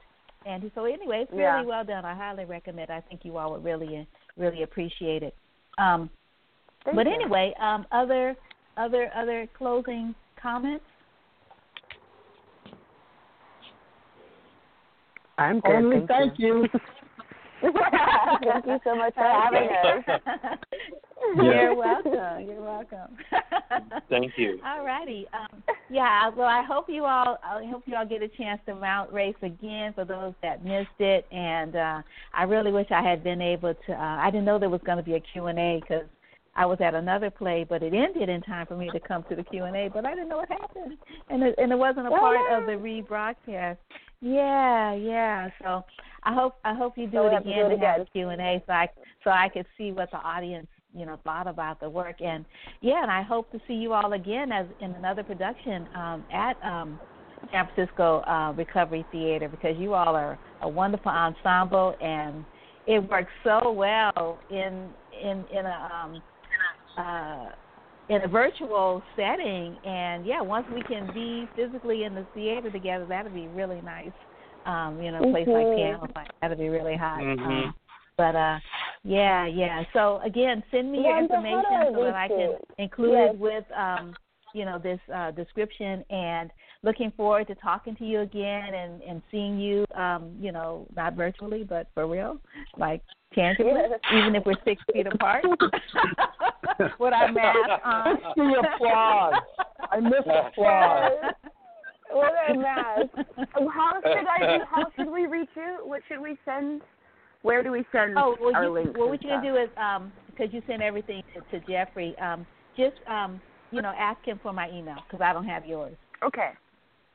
and 0.47 0.71
so 0.75 0.85
anyway, 0.85 1.21
it's 1.23 1.33
really 1.33 1.43
yeah. 1.43 1.63
well 1.63 1.85
done. 1.85 2.05
I 2.05 2.15
highly 2.15 2.45
recommend. 2.45 2.91
I 2.91 3.01
think 3.01 3.23
you 3.25 3.37
all 3.37 3.53
would 3.53 3.65
really 3.65 4.07
really 4.37 4.63
appreciate 4.63 5.23
it. 5.23 5.35
Um, 5.79 6.09
but 6.85 7.07
you. 7.07 7.13
anyway, 7.13 7.53
um, 7.61 7.87
other 7.91 8.37
other 8.77 9.11
other 9.15 9.49
closing 9.57 10.15
comments. 10.41 10.85
I'm 15.39 15.61
good. 15.61 15.73
Only 15.73 15.97
thank, 15.99 16.09
thank 16.09 16.39
you. 16.39 16.67
you. 16.73 16.81
Thank 17.63 18.67
you 18.67 18.79
so 18.85 18.95
much 18.95 19.15
for 19.15 19.23
having 19.23 19.69
us. 19.69 20.21
You're 21.37 21.75
welcome. 21.75 22.47
You're 22.47 22.63
welcome. 22.63 23.17
Thank 24.11 24.33
you. 24.37 24.61
All 24.65 24.85
righty. 24.85 25.27
Um, 25.33 25.63
yeah. 25.91 26.29
Well, 26.29 26.47
I 26.47 26.63
hope 26.63 26.87
you 26.89 27.05
all. 27.05 27.39
I 27.43 27.65
hope 27.65 27.85
you 27.87 27.97
all 27.97 28.07
get 28.07 28.23
a 28.23 28.29
chance 28.29 28.61
to 28.67 28.75
mount 28.75 29.13
race 29.13 29.37
again 29.43 29.93
for 29.95 30.05
those 30.05 30.35
that 30.43 30.65
missed 30.65 30.89
it. 30.99 31.27
And 31.33 31.77
uh, 31.77 32.03
I 32.35 32.43
really 32.45 32.73
wish 32.73 32.89
I 32.91 33.03
had 33.03 33.25
been 33.25 33.41
able 33.41 33.75
to. 33.87 33.93
Uh, 33.93 33.97
I 33.97 34.31
didn't 34.31 34.45
know 34.45 34.59
there 34.59 34.69
was 34.69 34.83
going 34.85 34.99
to 34.99 35.05
be 35.05 35.15
a 35.15 35.21
Q 35.21 35.47
and 35.47 35.59
A 35.59 35.81
because 35.81 36.05
I 36.55 36.67
was 36.67 36.79
at 36.81 36.95
another 36.95 37.31
play, 37.31 37.67
but 37.69 37.83
it 37.83 37.93
ended 37.93 38.29
in 38.29 38.41
time 38.43 38.67
for 38.67 38.77
me 38.77 38.91
to 38.91 39.01
come 39.01 39.25
to 39.29 39.37
the 39.37 39.45
Q 39.45 39.65
and 39.65 39.77
A. 39.77 39.89
But 39.93 40.05
I 40.05 40.15
didn't 40.15 40.29
know 40.29 40.39
what 40.39 40.49
happened, 40.49 40.97
and 41.29 41.43
it, 41.43 41.55
and 41.59 41.73
it 41.73 41.79
wasn't 41.79 42.07
a 42.07 42.11
oh, 42.11 42.19
part 42.19 42.39
yeah. 42.49 42.59
of 42.59 42.67
the 42.67 42.73
rebroadcast. 42.73 43.79
Yeah, 44.21 44.95
yeah. 44.95 45.49
So 45.63 45.85
I 46.23 46.35
hope 46.35 46.57
I 46.65 46.75
hope 46.75 46.97
you 46.97 47.07
do 47.07 47.19
so 47.19 47.27
it 47.27 47.41
again 47.41 47.71
to, 47.71 47.87
have 47.87 48.01
a 48.01 48.05
Q 48.07 48.31
and 48.31 48.41
A, 48.41 48.63
so 48.67 48.73
I 48.73 48.89
so 49.23 49.31
I 49.31 49.49
could 49.49 49.67
see 49.77 49.93
what 49.93 50.11
the 50.11 50.19
audience 50.19 50.69
you 50.95 51.07
know 51.07 51.19
thought 51.25 51.47
about 51.47 51.81
the 51.81 51.89
work. 51.89 52.21
And 52.21 52.45
yeah, 52.81 53.03
and 53.03 53.11
I 53.11 53.23
hope 53.23 53.51
to 53.53 53.61
see 53.69 53.75
you 53.75 53.93
all 53.93 54.13
again 54.13 54.53
as 54.53 54.67
in 54.81 54.93
another 54.93 55.23
production 55.23 55.89
um, 55.95 56.25
at 56.33 56.57
um, 56.65 56.99
San 57.53 57.69
Francisco 57.75 58.21
uh, 58.21 58.53
Recovery 58.57 59.05
Theater 59.13 59.49
because 59.49 59.77
you 59.79 59.95
all 59.95 60.17
are 60.17 60.39
a 60.63 60.69
wonderful 60.69 61.13
ensemble 61.13 61.95
and 62.01 62.45
it 62.87 62.99
works 63.11 63.33
so 63.45 63.71
well 63.73 64.39
in 64.51 64.91
in 65.23 65.45
in 65.53 65.67
a 65.67 65.91
um, 65.93 66.23
uh, 66.97 67.51
in 68.09 68.23
a 68.23 68.29
virtual 68.29 69.03
setting. 69.17 69.77
And 69.85 70.27
yeah, 70.27 70.41
once 70.41 70.67
we 70.75 70.83
can 70.83 71.13
be 71.13 71.49
physically 71.57 72.05
in 72.05 72.15
the 72.15 72.27
theater 72.35 72.71
together, 72.71 73.07
that'd 73.07 73.35
be 73.35 73.49
really 73.49 73.81
nice. 73.83 74.13
Um, 74.65 75.01
you 75.01 75.13
know, 75.13 75.19
a 75.19 75.31
place 75.31 75.47
mm-hmm. 75.47 75.69
like 75.69 75.77
Piano 75.77 76.29
that'd 76.41 76.59
be 76.59 76.69
really 76.69 76.97
hot. 76.97 77.21
Mm-hmm. 77.21 77.45
Um, 77.45 77.75
but 78.17 78.35
uh, 78.35 78.59
yeah, 79.05 79.47
yeah. 79.47 79.85
So 79.93 80.21
again, 80.25 80.63
send 80.71 80.91
me 80.91 81.03
your 81.03 81.19
information 81.19 81.63
how 81.71 81.91
do 81.91 81.91
I 81.91 81.99
so 81.99 82.05
that 82.05 82.15
I 82.15 82.29
can 82.29 82.39
reach 82.39 82.59
include 82.79 83.13
Yes. 83.13 83.31
it 83.35 83.39
with 83.39 83.65
um, 83.77 84.15
you 84.57 84.65
know 84.65 84.79
this 84.79 84.99
uh, 85.15 85.31
description 85.33 86.05
and 86.11 86.51
looking 86.83 87.13
forward 87.17 87.47
to 87.49 87.55
talking 87.57 87.95
to 87.97 88.05
you 88.05 88.21
again 88.21 88.75
and 88.75 89.03
and 89.03 89.23
seeing 89.31 89.61
you 89.61 89.85
um 89.95 90.35
you 90.41 90.51
know 90.51 90.87
not 90.97 91.15
virtually 91.15 91.63
but 91.63 91.89
for 91.95 92.07
real 92.07 92.39
like 92.79 93.03
tangibly 93.37 93.73
Yes. 93.77 94.01
even 94.13 94.35
if 94.35 94.45
we're 94.45 94.55
six 94.65 94.83
feet 94.93 95.07
apart 95.07 95.45
with 96.99 97.13
our 97.13 97.31
mask 97.33 97.59
on 97.85 98.19
the 98.37 98.69
applause. 98.75 99.35
I 99.93 100.01
miss 100.01 100.27
applause. 100.27 101.13
What 102.11 102.33
a 102.51 102.55
mess. 102.55 103.09
How 103.73 103.93
should 104.03 104.27
I 104.27 104.59
do? 104.59 104.65
How 104.69 104.87
should 104.97 105.11
we 105.13 105.27
reach 105.27 105.49
you? 105.55 105.79
What 105.85 106.03
should 106.09 106.21
we 106.21 106.37
send? 106.45 106.83
Where 107.43 107.63
do 107.63 107.71
we 107.71 107.85
send 107.93 108.15
oh 108.17 108.37
well 108.41 108.57
our 108.57 108.65
you, 108.65 108.71
links? 108.73 108.99
well 108.99 109.09
what 109.09 109.23
you're 109.23 109.37
gonna 109.37 109.47
do 109.47 109.57
is 109.57 109.69
um 109.77 110.13
because 110.31 110.53
you 110.53 110.63
send 110.67 110.83
everything 110.83 111.23
to, 111.35 111.61
to 111.61 111.65
Geoffrey 111.67 112.17
um 112.19 112.45
just 112.77 112.97
um 113.09 113.41
you 113.71 113.83
know 113.83 113.93
ask 113.97 114.19
him 114.25 114.41
for 114.43 114.53
my 114.53 114.69
email 114.71 114.97
because 115.07 115.23
I 115.23 115.33
don't 115.33 115.47
have 115.47 115.65
yours 115.65 115.95
Okay. 116.25 116.51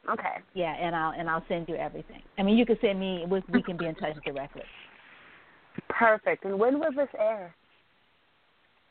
Okay. 0.09 0.35
yeah 0.53 0.73
and 0.79 0.95
I'll 0.95 1.11
and 1.11 1.29
I'll 1.29 1.43
send 1.49 1.67
you 1.67 1.75
everything 1.75 2.21
I 2.37 2.43
mean 2.43 2.57
you 2.57 2.65
can 2.65 2.77
send 2.81 2.97
me 2.99 3.25
we, 3.29 3.41
we 3.51 3.61
can 3.61 3.75
be 3.77 3.85
in 3.87 3.95
touch 3.95 4.15
directly 4.25 4.63
Perfect. 5.89 6.45
And 6.45 6.59
when 6.59 6.79
will 6.79 6.91
this 6.91 7.09
air? 7.19 7.53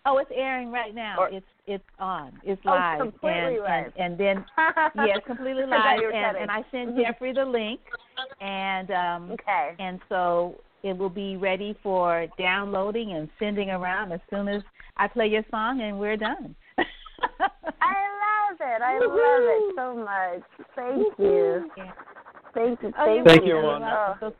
Oh, 0.06 0.18
it's 0.18 0.30
airing 0.34 0.70
right 0.72 0.94
now. 0.94 1.16
Or- 1.18 1.28
it's 1.28 1.46
it's 1.66 1.84
on. 1.98 2.32
It's 2.42 2.60
Oh, 2.66 2.70
live. 2.70 3.00
completely 3.00 3.56
and, 3.56 3.62
live. 3.62 3.92
and 3.96 4.12
and 4.12 4.18
then 4.18 4.44
yeah, 5.06 5.18
completely 5.26 5.64
I 5.64 5.68
thought 5.68 5.96
live. 5.96 6.02
you 6.02 6.10
And, 6.10 6.36
and 6.36 6.50
I 6.50 6.64
sent 6.70 6.96
Geoffrey 6.96 7.32
the 7.32 7.44
link, 7.44 7.80
and 8.40 8.90
um 8.90 9.30
Okay. 9.32 9.74
and 9.78 10.00
so 10.08 10.56
it 10.82 10.96
will 10.96 11.10
be 11.10 11.36
ready 11.36 11.76
for 11.82 12.26
downloading 12.38 13.12
and 13.12 13.28
sending 13.38 13.70
around 13.70 14.12
as 14.12 14.20
soon 14.30 14.48
as 14.48 14.62
I 14.96 15.06
play 15.08 15.26
your 15.26 15.44
song 15.50 15.82
and 15.82 15.98
we're 16.00 16.16
done. 16.16 16.56
I 16.78 16.82
love 17.38 18.58
it. 18.60 18.82
I 18.82 18.98
love 18.98 19.42
it 19.42 19.74
so 19.76 19.94
much. 19.94 20.42
Thank 20.74 21.18
you. 21.18 21.70
Yeah. 21.76 21.92
Thank 22.54 22.82
you. 22.82 22.92
Oh, 22.98 23.04
Thank, 23.04 23.16
you're 23.16 23.24
Thank 23.26 23.42
you, 23.42 23.48
You're 23.48 23.62
Wanda. 23.62 24.32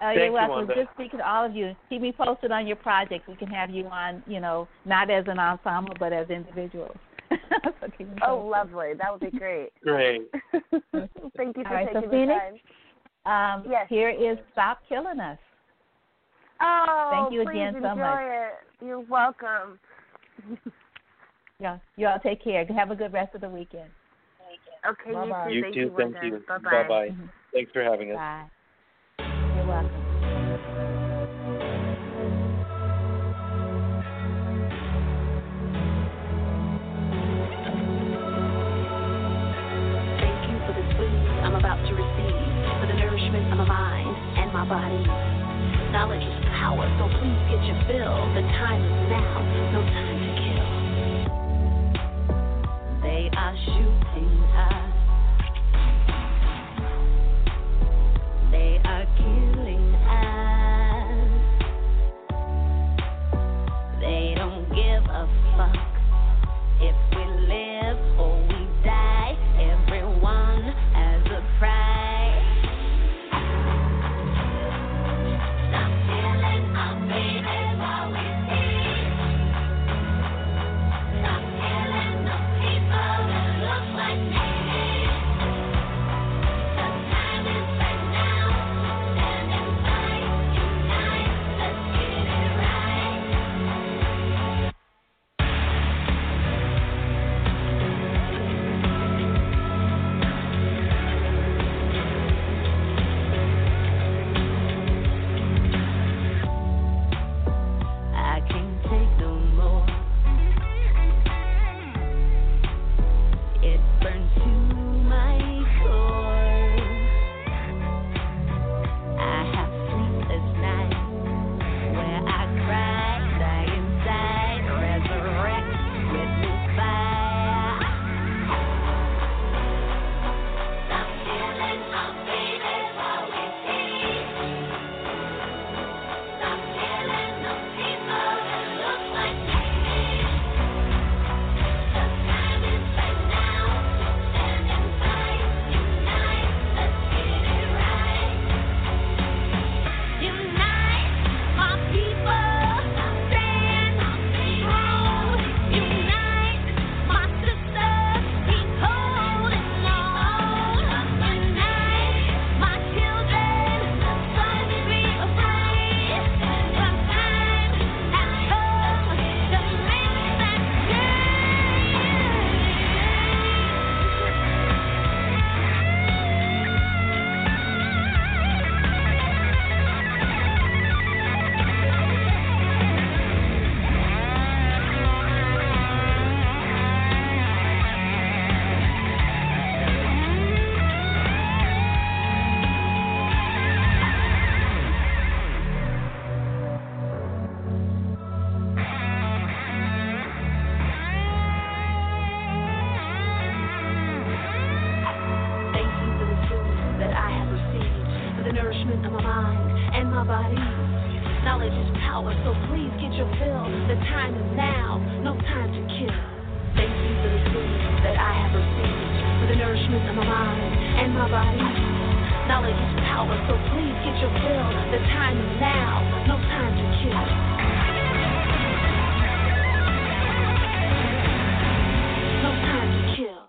So- 0.00 0.04
Oh, 0.04 0.06
Thank 0.08 0.18
you're 0.18 0.32
welcome. 0.32 0.50
Wanda. 0.50 0.74
Just 0.74 0.90
speaking 0.94 1.18
to 1.18 1.28
all 1.28 1.44
of 1.44 1.54
you, 1.54 1.76
keep 1.88 2.02
me 2.02 2.12
posted 2.12 2.52
on 2.52 2.66
your 2.66 2.76
projects. 2.76 3.26
We 3.28 3.36
can 3.36 3.48
have 3.48 3.70
you 3.70 3.86
on, 3.86 4.22
you 4.26 4.40
know, 4.40 4.68
not 4.84 5.10
as 5.10 5.24
an 5.28 5.38
ensemble, 5.38 5.94
but 5.98 6.12
as 6.12 6.28
individuals. 6.30 6.96
so 7.30 7.88
Oh, 8.26 8.36
lovely. 8.46 8.94
That 8.94 9.12
would 9.12 9.20
be 9.32 9.36
great. 9.38 9.70
Great. 9.82 10.22
Thank 11.36 11.56
you 11.56 11.64
for 11.64 11.68
All 11.68 11.74
right, 11.74 11.88
so 11.92 12.00
taking 12.00 12.10
the 12.10 12.16
Phoenyx? 12.16 12.60
time. 13.24 13.60
Um, 13.60 13.66
Yes. 13.70 13.86
Here 13.88 14.08
is 14.10 14.38
Stop 14.52 14.80
Killing 14.88 15.20
Us. 15.20 15.38
Oh, 16.60 17.08
Thank 17.12 17.32
you 17.32 17.42
please 17.44 17.50
again 17.50 17.74
so 17.80 17.88
enjoy 17.90 18.02
much. 18.02 18.20
it. 18.20 18.54
You're 18.84 19.00
welcome. 19.00 19.78
Yeah, 21.60 21.78
you 21.96 22.06
all 22.06 22.18
take 22.20 22.42
care. 22.42 22.64
Have 22.66 22.90
a 22.90 22.96
good 22.96 23.12
rest 23.12 23.34
of 23.34 23.40
the 23.40 23.48
weekend. 23.48 23.90
Okay, 24.88 25.12
Bye-bye. 25.12 25.48
you 25.48 25.66
You 25.66 25.74
too. 25.74 25.88
too. 25.88 25.94
Thank 25.98 26.14
Thank 26.14 26.24
you. 26.24 26.38
you. 26.38 26.44
Bye 26.48 26.58
Bye 26.58 26.88
bye. 26.88 27.08
Mhm. 27.08 27.28
Thanks 27.52 27.72
for 27.72 27.82
having 27.82 28.12
us. 28.12 28.16
Bye 28.16 28.48
welcome. 29.68 29.92
Thank 40.16 40.40
you 40.48 40.56
for 40.64 40.72
this 40.72 40.88
food 40.96 41.12
I'm 41.44 41.54
about 41.54 41.84
to 41.84 41.92
receive, 41.92 42.32
for 42.80 42.86
the 42.88 42.96
nourishment 42.96 43.52
of 43.52 43.58
my 43.58 43.64
mind 43.68 44.16
and 44.38 44.52
my 44.52 44.64
body. 44.64 45.04
Knowledge 45.92 46.22
is 46.24 46.44
power, 46.56 46.88
so 46.98 47.08
please 47.20 47.40
get 47.52 47.60
your 47.68 47.76
fill. 47.86 48.16
The 48.34 48.42
time 48.56 48.80
is 48.80 49.10
now, 49.12 49.44
no 49.72 49.80
time 49.84 50.18
to 50.24 50.30
kill. 50.40 50.68
They 53.02 53.28
are 53.36 53.56
shooting 53.64 54.32
us. 54.56 54.92
They 58.50 58.80
are 58.84 59.04
killing. 59.16 59.37
Please 65.58 65.87